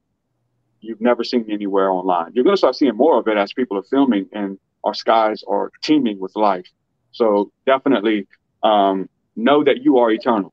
you've 0.81 1.01
never 1.01 1.25
seen 1.25 1.47
anywhere 1.51 1.91
online. 1.91 2.33
You're 2.35 2.45
going 2.45 2.55
to 2.55 2.59
start 2.59 2.77
seeing 2.77 2.97
more 2.97 3.19
of 3.19 3.29
it 3.29 3.37
as 3.37 3.53
people 3.53 3.79
are 3.79 3.83
filming 3.85 4.29
and 4.33 4.59
our 4.85 4.95
skies 4.95 5.45
are 5.47 5.71
teeming 5.83 6.19
with 6.19 6.35
life. 6.35 6.67
So 7.13 7.53
definitely 7.67 8.27
um, 8.63 9.09
know 9.37 9.63
that 9.65 9.83
you 9.83 9.99
are 9.99 10.11
eternal. 10.11 10.53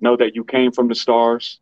Know 0.00 0.16
that 0.16 0.34
you 0.34 0.44
came 0.44 0.72
from 0.72 0.88
the 0.88 0.94
stars 0.94 1.60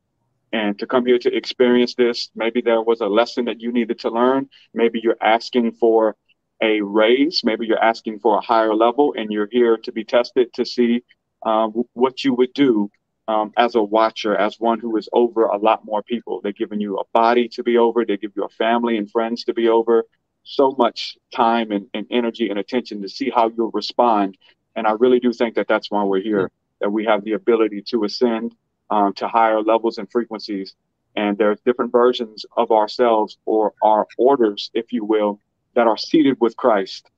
and 0.53 0.79
to 0.79 0.87
come 0.87 1.07
here 1.07 1.19
to 1.19 1.35
experience 1.35 1.95
this. 1.95 2.31
Maybe 2.35 2.61
there 2.61 2.83
was 2.83 3.01
a 3.01 3.07
lesson 3.07 3.47
that 3.47 3.61
you 3.61 3.73
needed 3.73 3.99
to 4.01 4.11
learn. 4.11 4.49
Maybe 4.75 5.01
you're 5.03 5.17
asking 5.21 5.73
for 5.73 6.17
a 6.63 6.81
raise. 6.83 7.43
Maybe 7.43 7.67
you're 7.67 7.83
asking 7.83 8.21
for 8.21 8.39
a 8.39 8.41
higher 8.41 8.75
level, 8.75 9.15
and 9.17 9.33
you're 9.33 9.49
here 9.51 9.77
to 9.79 9.93
be 9.93 10.05
tested 10.05 10.53
to 10.55 10.65
see 10.65 11.03
um, 11.45 11.85
what 11.95 12.23
you 12.23 12.35
would 12.35 12.53
do 12.53 12.91
um, 13.29 13.53
as 13.57 13.75
a 13.75 13.83
watcher, 13.83 14.37
as 14.37 14.57
one 14.59 14.79
who 14.79 14.97
is 14.97 15.09
over 15.13 15.47
a 15.47 15.57
lot 15.57 15.85
more 15.85 16.03
people. 16.03 16.41
They're 16.41 16.53
giving 16.53 16.81
you 16.81 16.99
a 16.99 17.05
body 17.13 17.49
to 17.49 17.63
be 17.63 17.79
over, 17.79 18.05
they 18.05 18.17
give 18.17 18.33
you 18.37 18.45
a 18.45 18.49
family 18.49 18.97
and 18.97 19.11
friends 19.11 19.45
to 19.45 19.55
be 19.55 19.69
over. 19.69 20.05
So 20.45 20.75
much 20.77 21.17
time 21.33 21.71
and, 21.71 21.87
and 21.95 22.05
energy 22.11 22.51
and 22.51 22.59
attention 22.59 23.01
to 23.03 23.09
see 23.09 23.31
how 23.31 23.49
you'll 23.57 23.71
respond. 23.71 24.37
And 24.75 24.89
I 24.89 24.93
really 24.93 25.21
do 25.21 25.33
think 25.33 25.55
that 25.55 25.69
that's 25.69 25.91
why 25.91 26.03
we're 26.03 26.21
here 26.21 26.51
that 26.81 26.91
we 26.91 27.05
have 27.05 27.23
the 27.23 27.33
ability 27.33 27.83
to 27.83 28.03
ascend 28.05 28.57
um, 28.93 29.15
to 29.15 29.27
higher 29.27 29.63
levels 29.63 29.97
and 29.97 30.11
frequencies. 30.11 30.75
And 31.17 31.37
there's 31.39 31.59
different 31.65 31.93
versions 31.93 32.45
of 32.57 32.71
ourselves 32.71 33.39
or 33.47 33.73
our 33.83 34.07
orders, 34.19 34.71
if 34.75 34.93
you 34.93 35.05
will, 35.05 35.41
that 35.75 35.87
are 35.87 35.97
seated 35.97 36.37
with 36.41 36.57
Christ 36.57 37.11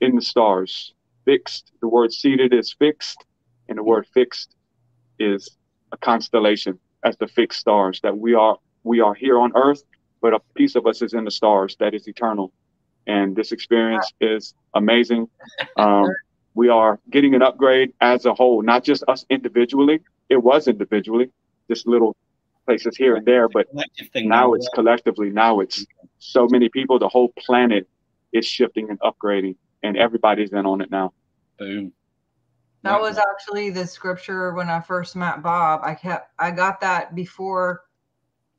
in 0.00 0.14
the 0.14 0.22
stars. 0.22 0.92
Fixed, 1.24 1.72
the 1.80 1.88
word 1.88 2.12
seated 2.12 2.52
is 2.52 2.74
fixed, 2.78 3.24
and 3.68 3.78
the 3.78 3.82
word 3.82 4.06
fixed 4.12 4.54
is 5.18 5.56
a 5.92 5.96
constellation 5.96 6.78
as 7.02 7.16
the 7.16 7.26
fixed 7.26 7.60
stars 7.60 8.00
that 8.02 8.16
we 8.16 8.34
are 8.34 8.56
we 8.84 9.00
are 9.00 9.14
here 9.14 9.38
on 9.38 9.52
earth, 9.54 9.82
but 10.20 10.34
a 10.34 10.40
piece 10.54 10.74
of 10.74 10.86
us 10.86 11.02
is 11.02 11.14
in 11.14 11.24
the 11.24 11.30
stars 11.30 11.76
that 11.78 11.94
is 11.94 12.08
eternal. 12.08 12.52
And 13.06 13.34
this 13.36 13.52
experience 13.52 14.12
is 14.20 14.54
amazing. 14.74 15.28
Um, 15.76 16.08
we 16.54 16.68
are 16.68 16.98
getting 17.10 17.34
an 17.34 17.42
upgrade 17.42 17.92
as 18.00 18.26
a 18.26 18.34
whole, 18.34 18.60
not 18.62 18.84
just 18.84 19.04
us 19.08 19.24
individually. 19.30 20.00
It 20.32 20.42
was 20.42 20.66
individually, 20.66 21.30
just 21.68 21.86
little 21.86 22.16
places 22.64 22.96
here 22.96 23.16
and 23.16 23.26
there, 23.26 23.50
but 23.50 23.66
now 24.14 24.54
it's 24.54 24.66
collectively. 24.72 25.28
Now 25.28 25.60
it's 25.60 25.84
so 26.20 26.48
many 26.50 26.70
people. 26.70 26.98
The 26.98 27.08
whole 27.08 27.34
planet 27.36 27.86
is 28.32 28.46
shifting 28.46 28.88
and 28.88 28.98
upgrading, 29.00 29.56
and 29.82 29.98
everybody's 29.98 30.52
in 30.52 30.64
on 30.64 30.80
it 30.80 30.90
now. 30.90 31.12
Boom. 31.58 31.92
That 32.82 32.98
was 32.98 33.18
actually 33.18 33.68
the 33.68 33.86
scripture 33.86 34.54
when 34.54 34.70
I 34.70 34.80
first 34.80 35.16
met 35.16 35.42
Bob. 35.42 35.82
I 35.84 35.94
kept 35.94 36.30
I 36.38 36.50
got 36.50 36.80
that 36.80 37.14
before 37.14 37.82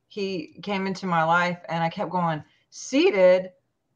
he 0.09 0.59
came 0.61 0.85
into 0.85 1.07
my 1.07 1.23
life 1.23 1.57
and 1.69 1.83
I 1.83 1.89
kept 1.89 2.11
going, 2.11 2.43
seated, 2.69 3.49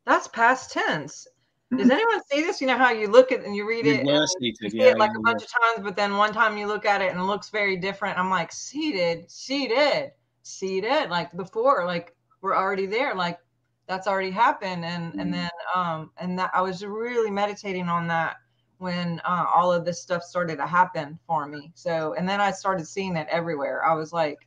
that's 0.03 0.27
past 0.29 0.71
tense. 0.71 1.27
Does 1.75 1.89
anyone 1.89 2.21
see 2.31 2.41
this? 2.41 2.61
You 2.61 2.67
know 2.67 2.77
how 2.77 2.91
you 2.91 3.07
look 3.07 3.31
at 3.33 3.43
and 3.43 3.53
you 3.53 3.67
read 3.67 3.85
it, 3.85 3.99
and 3.99 4.07
you 4.07 4.27
see 4.27 4.55
yeah, 4.71 4.91
it 4.91 4.97
like 4.97 5.11
a 5.17 5.19
bunch 5.19 5.43
of 5.43 5.49
times, 5.49 5.83
but 5.83 5.97
then 5.97 6.15
one 6.15 6.31
time 6.31 6.57
you 6.57 6.65
look 6.65 6.85
at 6.85 7.01
it 7.01 7.11
and 7.11 7.19
it 7.19 7.23
looks 7.23 7.49
very 7.49 7.75
different. 7.75 8.17
I'm 8.17 8.29
like, 8.29 8.53
seated, 8.53 9.29
seated, 9.29 10.11
seated, 10.43 11.09
like 11.09 11.35
before, 11.35 11.85
like 11.85 12.15
we're 12.41 12.55
already 12.55 12.85
there, 12.85 13.13
like 13.15 13.39
that's 13.85 14.07
already 14.07 14.31
happened. 14.31 14.85
And 14.85 15.11
mm-hmm. 15.11 15.19
and 15.19 15.33
then 15.33 15.49
um 15.75 16.11
and 16.17 16.39
that 16.39 16.51
I 16.53 16.61
was 16.61 16.85
really 16.85 17.31
meditating 17.31 17.89
on 17.89 18.07
that 18.07 18.37
when 18.77 19.19
uh, 19.25 19.45
all 19.53 19.73
of 19.73 19.83
this 19.83 20.01
stuff 20.01 20.23
started 20.23 20.57
to 20.57 20.67
happen 20.67 21.19
for 21.27 21.47
me. 21.47 21.71
So 21.75 22.13
and 22.17 22.29
then 22.29 22.39
I 22.39 22.51
started 22.51 22.87
seeing 22.87 23.17
it 23.17 23.27
everywhere. 23.29 23.85
I 23.85 23.93
was 23.93 24.13
like, 24.13 24.37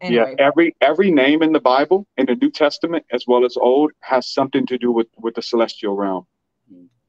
Anyway. 0.00 0.34
Yeah, 0.38 0.46
every 0.46 0.74
every 0.80 1.10
name 1.10 1.42
in 1.42 1.52
the 1.52 1.60
Bible, 1.60 2.06
in 2.16 2.26
the 2.26 2.34
New 2.34 2.50
Testament 2.50 3.04
as 3.12 3.24
well 3.26 3.44
as 3.44 3.56
Old, 3.56 3.92
has 4.00 4.26
something 4.26 4.66
to 4.66 4.78
do 4.78 4.90
with 4.90 5.08
with 5.18 5.34
the 5.34 5.42
celestial 5.42 5.94
realm. 5.94 6.26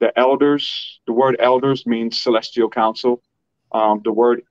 The 0.02 0.12
elders, 0.20 1.00
the 1.06 1.14
word 1.14 1.38
elders 1.40 1.86
means 1.86 2.22
celestial 2.22 2.70
council. 2.70 3.22
Um, 3.72 4.02
the 4.04 4.12
word 4.12 4.42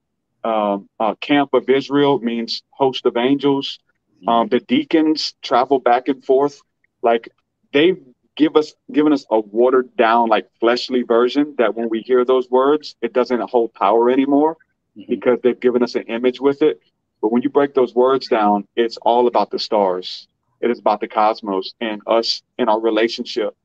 um, 0.44 0.88
uh, 1.00 1.16
camp 1.16 1.50
of 1.54 1.68
Israel 1.68 2.20
means 2.20 2.62
host 2.70 3.04
of 3.04 3.16
angels. 3.16 3.80
Mm. 4.24 4.32
Um, 4.32 4.48
the 4.48 4.60
deacons 4.60 5.34
travel 5.42 5.80
back 5.80 6.06
and 6.06 6.24
forth, 6.24 6.62
like 7.02 7.28
they 7.72 7.96
give 8.36 8.54
us 8.56 8.74
given 8.92 9.12
us 9.12 9.26
a 9.28 9.40
watered 9.40 9.96
down, 9.96 10.28
like 10.28 10.48
fleshly 10.60 11.02
version 11.02 11.56
that 11.58 11.74
when 11.74 11.88
we 11.88 12.00
hear 12.00 12.24
those 12.24 12.48
words, 12.48 12.94
it 13.02 13.12
doesn't 13.12 13.40
hold 13.50 13.74
power 13.74 14.08
anymore 14.08 14.56
mm-hmm. 14.96 15.10
because 15.10 15.40
they've 15.42 15.58
given 15.58 15.82
us 15.82 15.96
an 15.96 16.04
image 16.04 16.40
with 16.40 16.62
it. 16.62 16.80
But 17.20 17.32
when 17.32 17.42
you 17.42 17.50
break 17.50 17.74
those 17.74 17.92
words 17.92 18.28
down, 18.28 18.68
it's 18.76 18.98
all 18.98 19.26
about 19.26 19.50
the 19.50 19.58
stars. 19.58 20.28
It 20.60 20.70
is 20.70 20.78
about 20.78 21.00
the 21.00 21.08
cosmos 21.08 21.74
and 21.80 22.00
us 22.06 22.42
in 22.56 22.68
our 22.68 22.80
relationship 22.80 23.56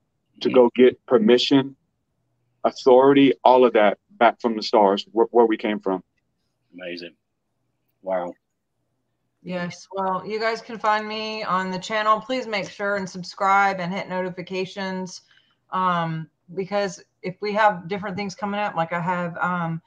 to 0.42 0.50
go 0.50 0.70
get 0.76 1.04
permission, 1.06 1.76
authority, 2.64 3.34
all 3.44 3.66
of 3.66 3.74
that 3.74 3.98
back 4.12 4.40
from 4.42 4.56
the 4.56 4.64
stars 4.64 5.06
where, 5.12 5.28
where 5.32 5.46
we 5.46 5.58
came 5.58 5.80
from. 5.80 6.04
Amazing. 6.74 7.16
Wow. 8.02 8.34
Yes. 9.44 9.88
Well, 9.92 10.26
you 10.26 10.40
guys 10.40 10.62
can 10.62 10.80
find 10.80 11.08
me 11.08 11.44
on 11.44 11.70
the 11.70 11.80
channel. 11.80 12.20
Please 12.20 12.48
make 12.48 12.70
sure 12.70 12.96
and 12.96 13.08
subscribe 13.08 13.80
and 13.80 13.94
hit 13.94 14.10
notifications. 14.10 15.22
Um, 15.72 16.30
because 16.54 17.04
if 17.22 17.36
we 17.42 17.54
have 17.54 17.88
different 17.88 18.18
things 18.18 18.36
coming 18.36 18.60
up, 18.60 18.76
like 18.76 18.94
I 18.94 19.00
have 19.00 19.38
um, 19.38 19.82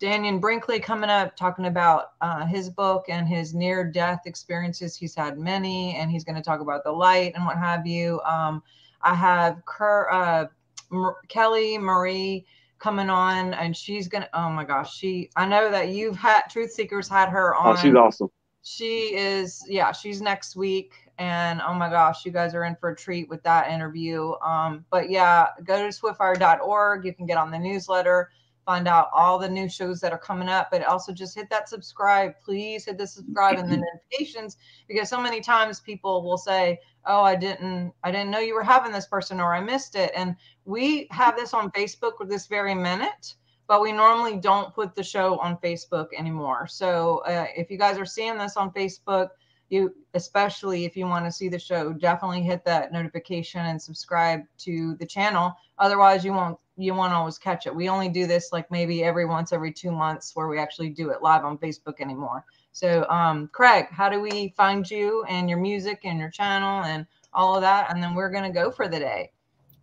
Dannion 0.00 0.40
Brinkley 0.40 0.80
coming 0.80 1.10
up 1.10 1.36
talking 1.36 1.66
about 1.66 2.12
uh, 2.20 2.44
his 2.44 2.68
book 2.68 3.06
and 3.08 3.26
his 3.28 3.54
near 3.54 3.84
death 3.84 4.22
experiences. 4.26 4.96
He's 4.96 5.14
had 5.14 5.38
many, 5.38 5.94
and 5.94 6.10
he's 6.10 6.24
going 6.24 6.36
to 6.36 6.42
talk 6.42 6.60
about 6.60 6.84
the 6.84 6.92
light 6.92 7.32
and 7.34 7.44
what 7.44 7.56
have 7.56 7.86
you. 7.86 8.20
Um, 8.22 8.62
I 9.04 9.14
have 9.14 9.62
uh, 10.10 10.46
M- 10.92 11.14
Kelly 11.28 11.78
Marie 11.78 12.46
coming 12.78 13.10
on, 13.10 13.54
and 13.54 13.76
she's 13.76 14.08
to, 14.22 14.28
oh 14.34 14.50
my 14.50 14.64
gosh, 14.64 14.96
she, 14.96 15.30
I 15.36 15.46
know 15.46 15.70
that 15.70 15.88
you've 15.88 16.16
had 16.16 16.42
TruthSeekah's 16.50 17.08
had 17.08 17.28
her 17.28 17.54
on. 17.54 17.76
Oh, 17.76 17.80
she's 17.80 17.94
awesome. 17.94 18.30
She 18.62 19.14
is, 19.14 19.64
yeah, 19.68 19.92
she's 19.92 20.20
next 20.20 20.56
week. 20.56 20.92
And 21.18 21.60
oh 21.60 21.74
my 21.74 21.88
gosh, 21.88 22.24
you 22.24 22.32
guys 22.32 22.54
are 22.54 22.64
in 22.64 22.76
for 22.76 22.90
a 22.90 22.96
treat 22.96 23.28
with 23.28 23.42
that 23.44 23.70
interview. 23.70 24.32
Um, 24.44 24.84
but 24.90 25.10
yeah, 25.10 25.48
go 25.62 25.78
to 25.78 25.96
swiftfire.org. 25.96 27.04
You 27.04 27.14
can 27.14 27.26
get 27.26 27.38
on 27.38 27.50
the 27.50 27.58
newsletter 27.58 28.30
find 28.64 28.88
out 28.88 29.10
all 29.14 29.38
the 29.38 29.48
new 29.48 29.68
shows 29.68 30.00
that 30.00 30.12
are 30.12 30.18
coming 30.18 30.48
up, 30.48 30.68
but 30.70 30.84
also 30.84 31.12
just 31.12 31.34
hit 31.34 31.50
that 31.50 31.68
subscribe. 31.68 32.32
Please 32.44 32.84
hit 32.84 32.98
the 32.98 33.06
subscribe 33.06 33.58
and 33.58 33.70
the 33.70 33.76
notifications 33.76 34.56
because 34.88 35.08
so 35.08 35.20
many 35.20 35.40
times 35.40 35.80
people 35.80 36.22
will 36.22 36.38
say, 36.38 36.80
"Oh, 37.06 37.22
I 37.22 37.36
didn't, 37.36 37.92
I 38.02 38.10
didn't 38.10 38.30
know 38.30 38.38
you 38.38 38.54
were 38.54 38.62
having 38.62 38.92
this 38.92 39.06
person, 39.06 39.40
or 39.40 39.54
I 39.54 39.60
missed 39.60 39.96
it." 39.96 40.12
And 40.14 40.36
we 40.64 41.08
have 41.10 41.36
this 41.36 41.54
on 41.54 41.70
Facebook 41.72 42.18
with 42.18 42.28
this 42.28 42.46
very 42.46 42.74
minute, 42.74 43.34
but 43.66 43.80
we 43.80 43.92
normally 43.92 44.36
don't 44.36 44.74
put 44.74 44.94
the 44.94 45.02
show 45.02 45.38
on 45.38 45.58
Facebook 45.58 46.08
anymore. 46.16 46.66
So 46.66 47.18
uh, 47.26 47.46
if 47.56 47.70
you 47.70 47.78
guys 47.78 47.98
are 47.98 48.06
seeing 48.06 48.38
this 48.38 48.56
on 48.56 48.72
Facebook, 48.72 49.30
you 49.70 49.94
especially 50.14 50.84
if 50.84 50.96
you 50.96 51.06
want 51.06 51.24
to 51.24 51.32
see 51.32 51.48
the 51.48 51.58
show, 51.58 51.92
definitely 51.92 52.42
hit 52.42 52.64
that 52.64 52.92
notification 52.92 53.60
and 53.60 53.80
subscribe 53.80 54.40
to 54.58 54.94
the 54.96 55.06
channel. 55.06 55.52
Otherwise, 55.78 56.24
you 56.24 56.32
won't 56.32 56.58
you 56.76 56.94
won't 56.94 57.12
always 57.12 57.38
catch 57.38 57.66
it. 57.66 57.74
We 57.74 57.88
only 57.88 58.08
do 58.08 58.26
this 58.26 58.50
like 58.52 58.70
maybe 58.70 59.04
every 59.04 59.26
once 59.26 59.52
every 59.52 59.72
two 59.72 59.92
months 59.92 60.34
where 60.34 60.48
we 60.48 60.58
actually 60.58 60.90
do 60.90 61.10
it 61.10 61.22
live 61.22 61.44
on 61.44 61.58
Facebook 61.58 62.00
anymore. 62.00 62.44
So, 62.72 63.08
um, 63.08 63.48
Craig, 63.52 63.86
how 63.90 64.08
do 64.08 64.20
we 64.20 64.52
find 64.56 64.88
you 64.90 65.24
and 65.28 65.48
your 65.48 65.58
music 65.58 66.00
and 66.04 66.18
your 66.18 66.30
channel 66.30 66.82
and 66.84 67.06
all 67.32 67.54
of 67.54 67.62
that? 67.62 67.90
And 67.90 68.02
then 68.02 68.14
we're 68.14 68.30
going 68.30 68.44
to 68.44 68.50
go 68.50 68.70
for 68.70 68.88
the 68.88 68.98
day. 68.98 69.30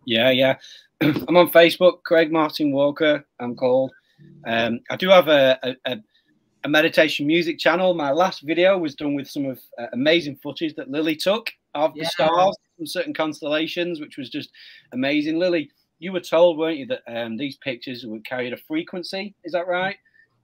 Yeah, 0.04 0.30
yeah. 0.30 0.56
I'm 1.00 1.36
on 1.36 1.50
Facebook, 1.50 2.02
Craig 2.02 2.30
Martin 2.30 2.72
Walker, 2.72 3.24
I'm 3.40 3.56
called. 3.56 3.92
Um, 4.46 4.80
I 4.90 4.96
do 4.96 5.08
have 5.08 5.28
a, 5.28 5.58
a, 5.86 5.98
a, 6.64 6.68
meditation 6.68 7.26
music 7.26 7.58
channel. 7.58 7.94
My 7.94 8.12
last 8.12 8.42
video 8.42 8.78
was 8.78 8.94
done 8.94 9.14
with 9.14 9.28
some 9.28 9.46
of 9.46 9.60
uh, 9.78 9.86
amazing 9.92 10.36
footage 10.36 10.74
that 10.76 10.90
Lily 10.90 11.16
took 11.16 11.50
of 11.74 11.92
yeah. 11.96 12.04
the 12.04 12.08
stars 12.10 12.56
from 12.76 12.86
certain 12.86 13.14
constellations, 13.14 14.00
which 14.00 14.16
was 14.16 14.30
just 14.30 14.50
amazing. 14.92 15.38
Lily, 15.38 15.70
you 16.02 16.12
were 16.12 16.20
told, 16.20 16.58
weren't 16.58 16.78
you, 16.78 16.86
that 16.86 17.02
um, 17.06 17.36
these 17.36 17.56
pictures 17.58 18.04
would 18.04 18.26
carry 18.26 18.50
a 18.50 18.56
frequency? 18.56 19.36
Is 19.44 19.52
that 19.52 19.68
right? 19.68 19.96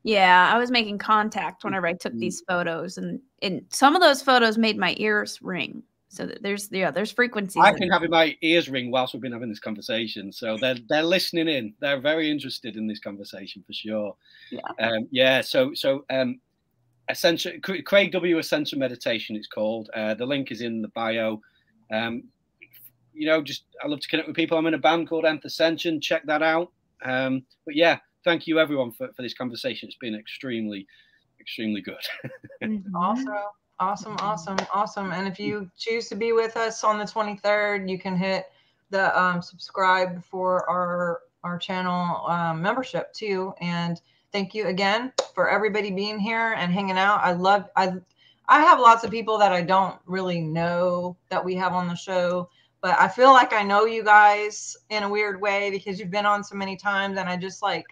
Yeah, 0.05 0.53
I 0.55 0.57
was 0.57 0.71
making 0.71 0.99
contact 0.99 1.65
whenever 1.65 1.89
I 1.89 1.95
took 1.95 2.15
these 2.15 2.43
photos, 2.49 2.97
and 2.97 3.21
and 3.43 3.63
some 3.71 3.97
of 3.97 4.01
those 4.01 4.23
photos 4.23 4.57
made 4.57 4.79
my 4.79 4.95
ears 4.99 5.41
ring. 5.43 5.83
So 6.09 6.31
there's 6.41 6.69
yeah, 6.71 6.93
there's 6.93 7.11
frequencies. 7.11 7.61
I've 7.61 7.77
been 7.77 7.91
having 7.91 8.11
my 8.11 8.37
ears 8.41 8.69
ring 8.69 8.93
whilst 8.93 9.13
we've 9.13 9.21
been 9.21 9.33
having 9.33 9.49
this 9.49 9.59
conversation, 9.59 10.33
so 10.33 10.57
they're 10.57 10.77
they're 10.89 11.03
listening 11.03 11.49
in. 11.49 11.75
They're 11.81 12.01
very 12.01 12.31
interested 12.31 12.77
in 12.77 12.87
this 12.87 13.01
conversation 13.01 13.65
for 13.67 13.73
sure. 13.73 14.17
Yeah, 14.53 14.61
um, 14.79 15.09
yeah. 15.11 15.41
So 15.41 15.75
so 15.75 16.05
um, 16.09 16.41
essential 17.09 17.53
Craig 17.85 18.13
W. 18.13 18.39
Essential 18.39 18.79
Meditation. 18.79 19.35
It's 19.35 19.49
called. 19.49 19.91
Uh, 19.93 20.15
the 20.15 20.25
link 20.25 20.53
is 20.53 20.61
in 20.61 20.81
the 20.81 20.89
bio. 20.89 21.41
Um, 21.93 22.23
you 23.19 23.27
know, 23.27 23.43
just 23.43 23.65
I 23.83 23.89
love 23.89 24.01
to 24.01 24.09
connect 24.09 24.29
with 24.29 24.37
people. 24.37 24.57
I'm 24.57 24.67
in 24.67 24.75
a 24.75 24.79
band 24.79 25.09
called 25.09 25.25
Nth 25.25 25.45
Ascension. 25.45 26.01
Check 26.01 26.25
that 26.27 26.43
out. 26.43 26.71
Um, 27.05 27.43
but 27.67 27.75
yeah, 27.75 27.99
thank 28.25 28.47
you 28.47 28.59
everyone 28.61 28.93
for, 28.93 29.09
for 29.15 29.23
this 29.23 29.35
conversation. 29.35 29.89
It's 29.89 29.99
been 29.99 30.15
extremely, 30.15 30.87
extremely 31.41 31.81
good. 31.81 31.97
Mm-hmm. 32.63 32.97
awesome. 32.97 33.35
Awesome, 33.81 34.17
awesome, 34.19 34.59
awesome. 34.75 35.13
And 35.13 35.29
if 35.29 35.39
you 35.39 35.71
choose 35.79 36.09
to 36.09 36.17
be 36.17 36.33
with 36.33 36.57
us 36.57 36.83
on 36.83 36.99
the 36.99 37.05
23rd, 37.05 37.89
you 37.89 37.97
can 37.97 38.17
hit 38.17 38.47
the 38.91 39.17
um, 39.19 39.41
subscribe 39.41 40.25
for 40.25 40.69
our 40.69 41.21
our 41.45 41.57
channel 41.57 42.27
um, 42.27 42.61
membership 42.61 43.13
too. 43.13 43.55
And 43.61 44.01
thank 44.33 44.53
you 44.53 44.67
again 44.67 45.13
for 45.33 45.49
everybody 45.49 45.93
being 45.93 46.19
here 46.19 46.55
and 46.59 46.73
hanging 46.73 46.99
out. 46.99 47.21
I 47.23 47.33
love 47.33 47.69
I 47.77 47.93
I 48.49 48.63
have 48.63 48.81
lots 48.81 49.05
of 49.05 49.13
people 49.13 49.39
that 49.39 49.53
I 49.53 49.63
don't 49.63 49.97
really 50.07 50.41
know 50.41 51.17
that 51.29 51.45
we 51.45 51.55
have 51.55 51.73
on 51.75 51.87
the 51.87 51.95
show 51.95 52.49
but 52.81 52.99
I 52.99 53.09
feel 53.09 53.33
like 53.33 53.53
I 53.53 53.63
know 53.63 53.85
you 53.85 54.05
guys 54.05 54.77
in 54.91 55.03
a 55.03 55.09
weird 55.09 55.41
way 55.41 55.71
because 55.71 55.99
you've 55.99 56.11
been 56.11 56.27
on 56.27 56.45
so 56.45 56.55
many 56.55 56.77
times 56.77 57.19
and 57.19 57.29
I 57.29 57.37
just 57.37 57.63
like 57.63 57.87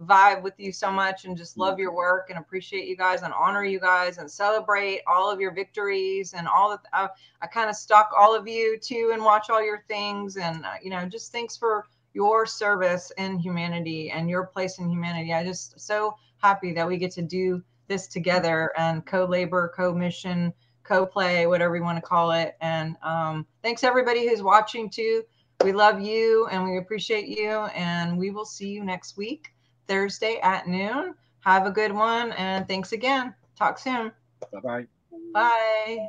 vibe 0.00 0.42
with 0.42 0.54
you 0.58 0.72
so 0.72 0.92
much 0.92 1.24
and 1.24 1.36
just 1.36 1.58
love 1.58 1.78
your 1.78 1.92
work 1.92 2.30
and 2.30 2.38
appreciate 2.38 2.86
you 2.86 2.96
guys 2.96 3.22
and 3.22 3.32
honor 3.32 3.64
you 3.64 3.80
guys 3.80 4.18
and 4.18 4.30
celebrate 4.30 5.00
all 5.08 5.28
of 5.28 5.40
your 5.40 5.52
victories 5.52 6.34
and 6.34 6.46
all 6.46 6.70
that 6.70 6.80
I, 6.92 7.08
I 7.42 7.48
kind 7.48 7.68
of 7.68 7.74
stalk 7.74 8.10
all 8.16 8.34
of 8.34 8.46
you 8.46 8.78
too 8.78 9.10
and 9.12 9.24
watch 9.24 9.50
all 9.50 9.62
your 9.62 9.82
things 9.88 10.36
and 10.36 10.64
uh, 10.64 10.74
you 10.82 10.90
know 10.90 11.04
just 11.08 11.32
thanks 11.32 11.56
for 11.56 11.84
your 12.14 12.46
service 12.46 13.12
in 13.18 13.38
humanity 13.38 14.10
and 14.10 14.28
your 14.28 14.44
place 14.44 14.78
in 14.78 14.90
humanity. 14.90 15.32
I 15.32 15.44
just 15.44 15.78
so 15.78 16.16
happy 16.38 16.72
that 16.72 16.86
we 16.86 16.96
get 16.96 17.12
to 17.12 17.22
do 17.22 17.62
this 17.86 18.06
together 18.06 18.72
and 18.76 19.06
co-labor, 19.06 19.72
co-mission, 19.76 20.52
co-play, 20.88 21.46
whatever 21.46 21.76
you 21.76 21.82
want 21.82 21.96
to 21.96 22.02
call 22.02 22.32
it. 22.32 22.56
And 22.60 22.96
um, 23.02 23.46
thanks 23.62 23.84
everybody 23.84 24.26
who's 24.26 24.42
watching 24.42 24.88
too. 24.88 25.22
We 25.62 25.72
love 25.72 26.00
you 26.00 26.46
and 26.48 26.64
we 26.64 26.78
appreciate 26.78 27.28
you. 27.28 27.50
And 27.50 28.16
we 28.16 28.30
will 28.30 28.46
see 28.46 28.68
you 28.68 28.84
next 28.84 29.16
week, 29.16 29.52
Thursday 29.86 30.38
at 30.42 30.66
noon. 30.66 31.14
Have 31.40 31.66
a 31.66 31.70
good 31.70 31.92
one 31.92 32.32
and 32.32 32.66
thanks 32.66 32.92
again. 32.92 33.34
Talk 33.56 33.78
soon. 33.78 34.12
Bye 34.52 34.60
bye. 34.60 34.86
Bye. 35.32 36.08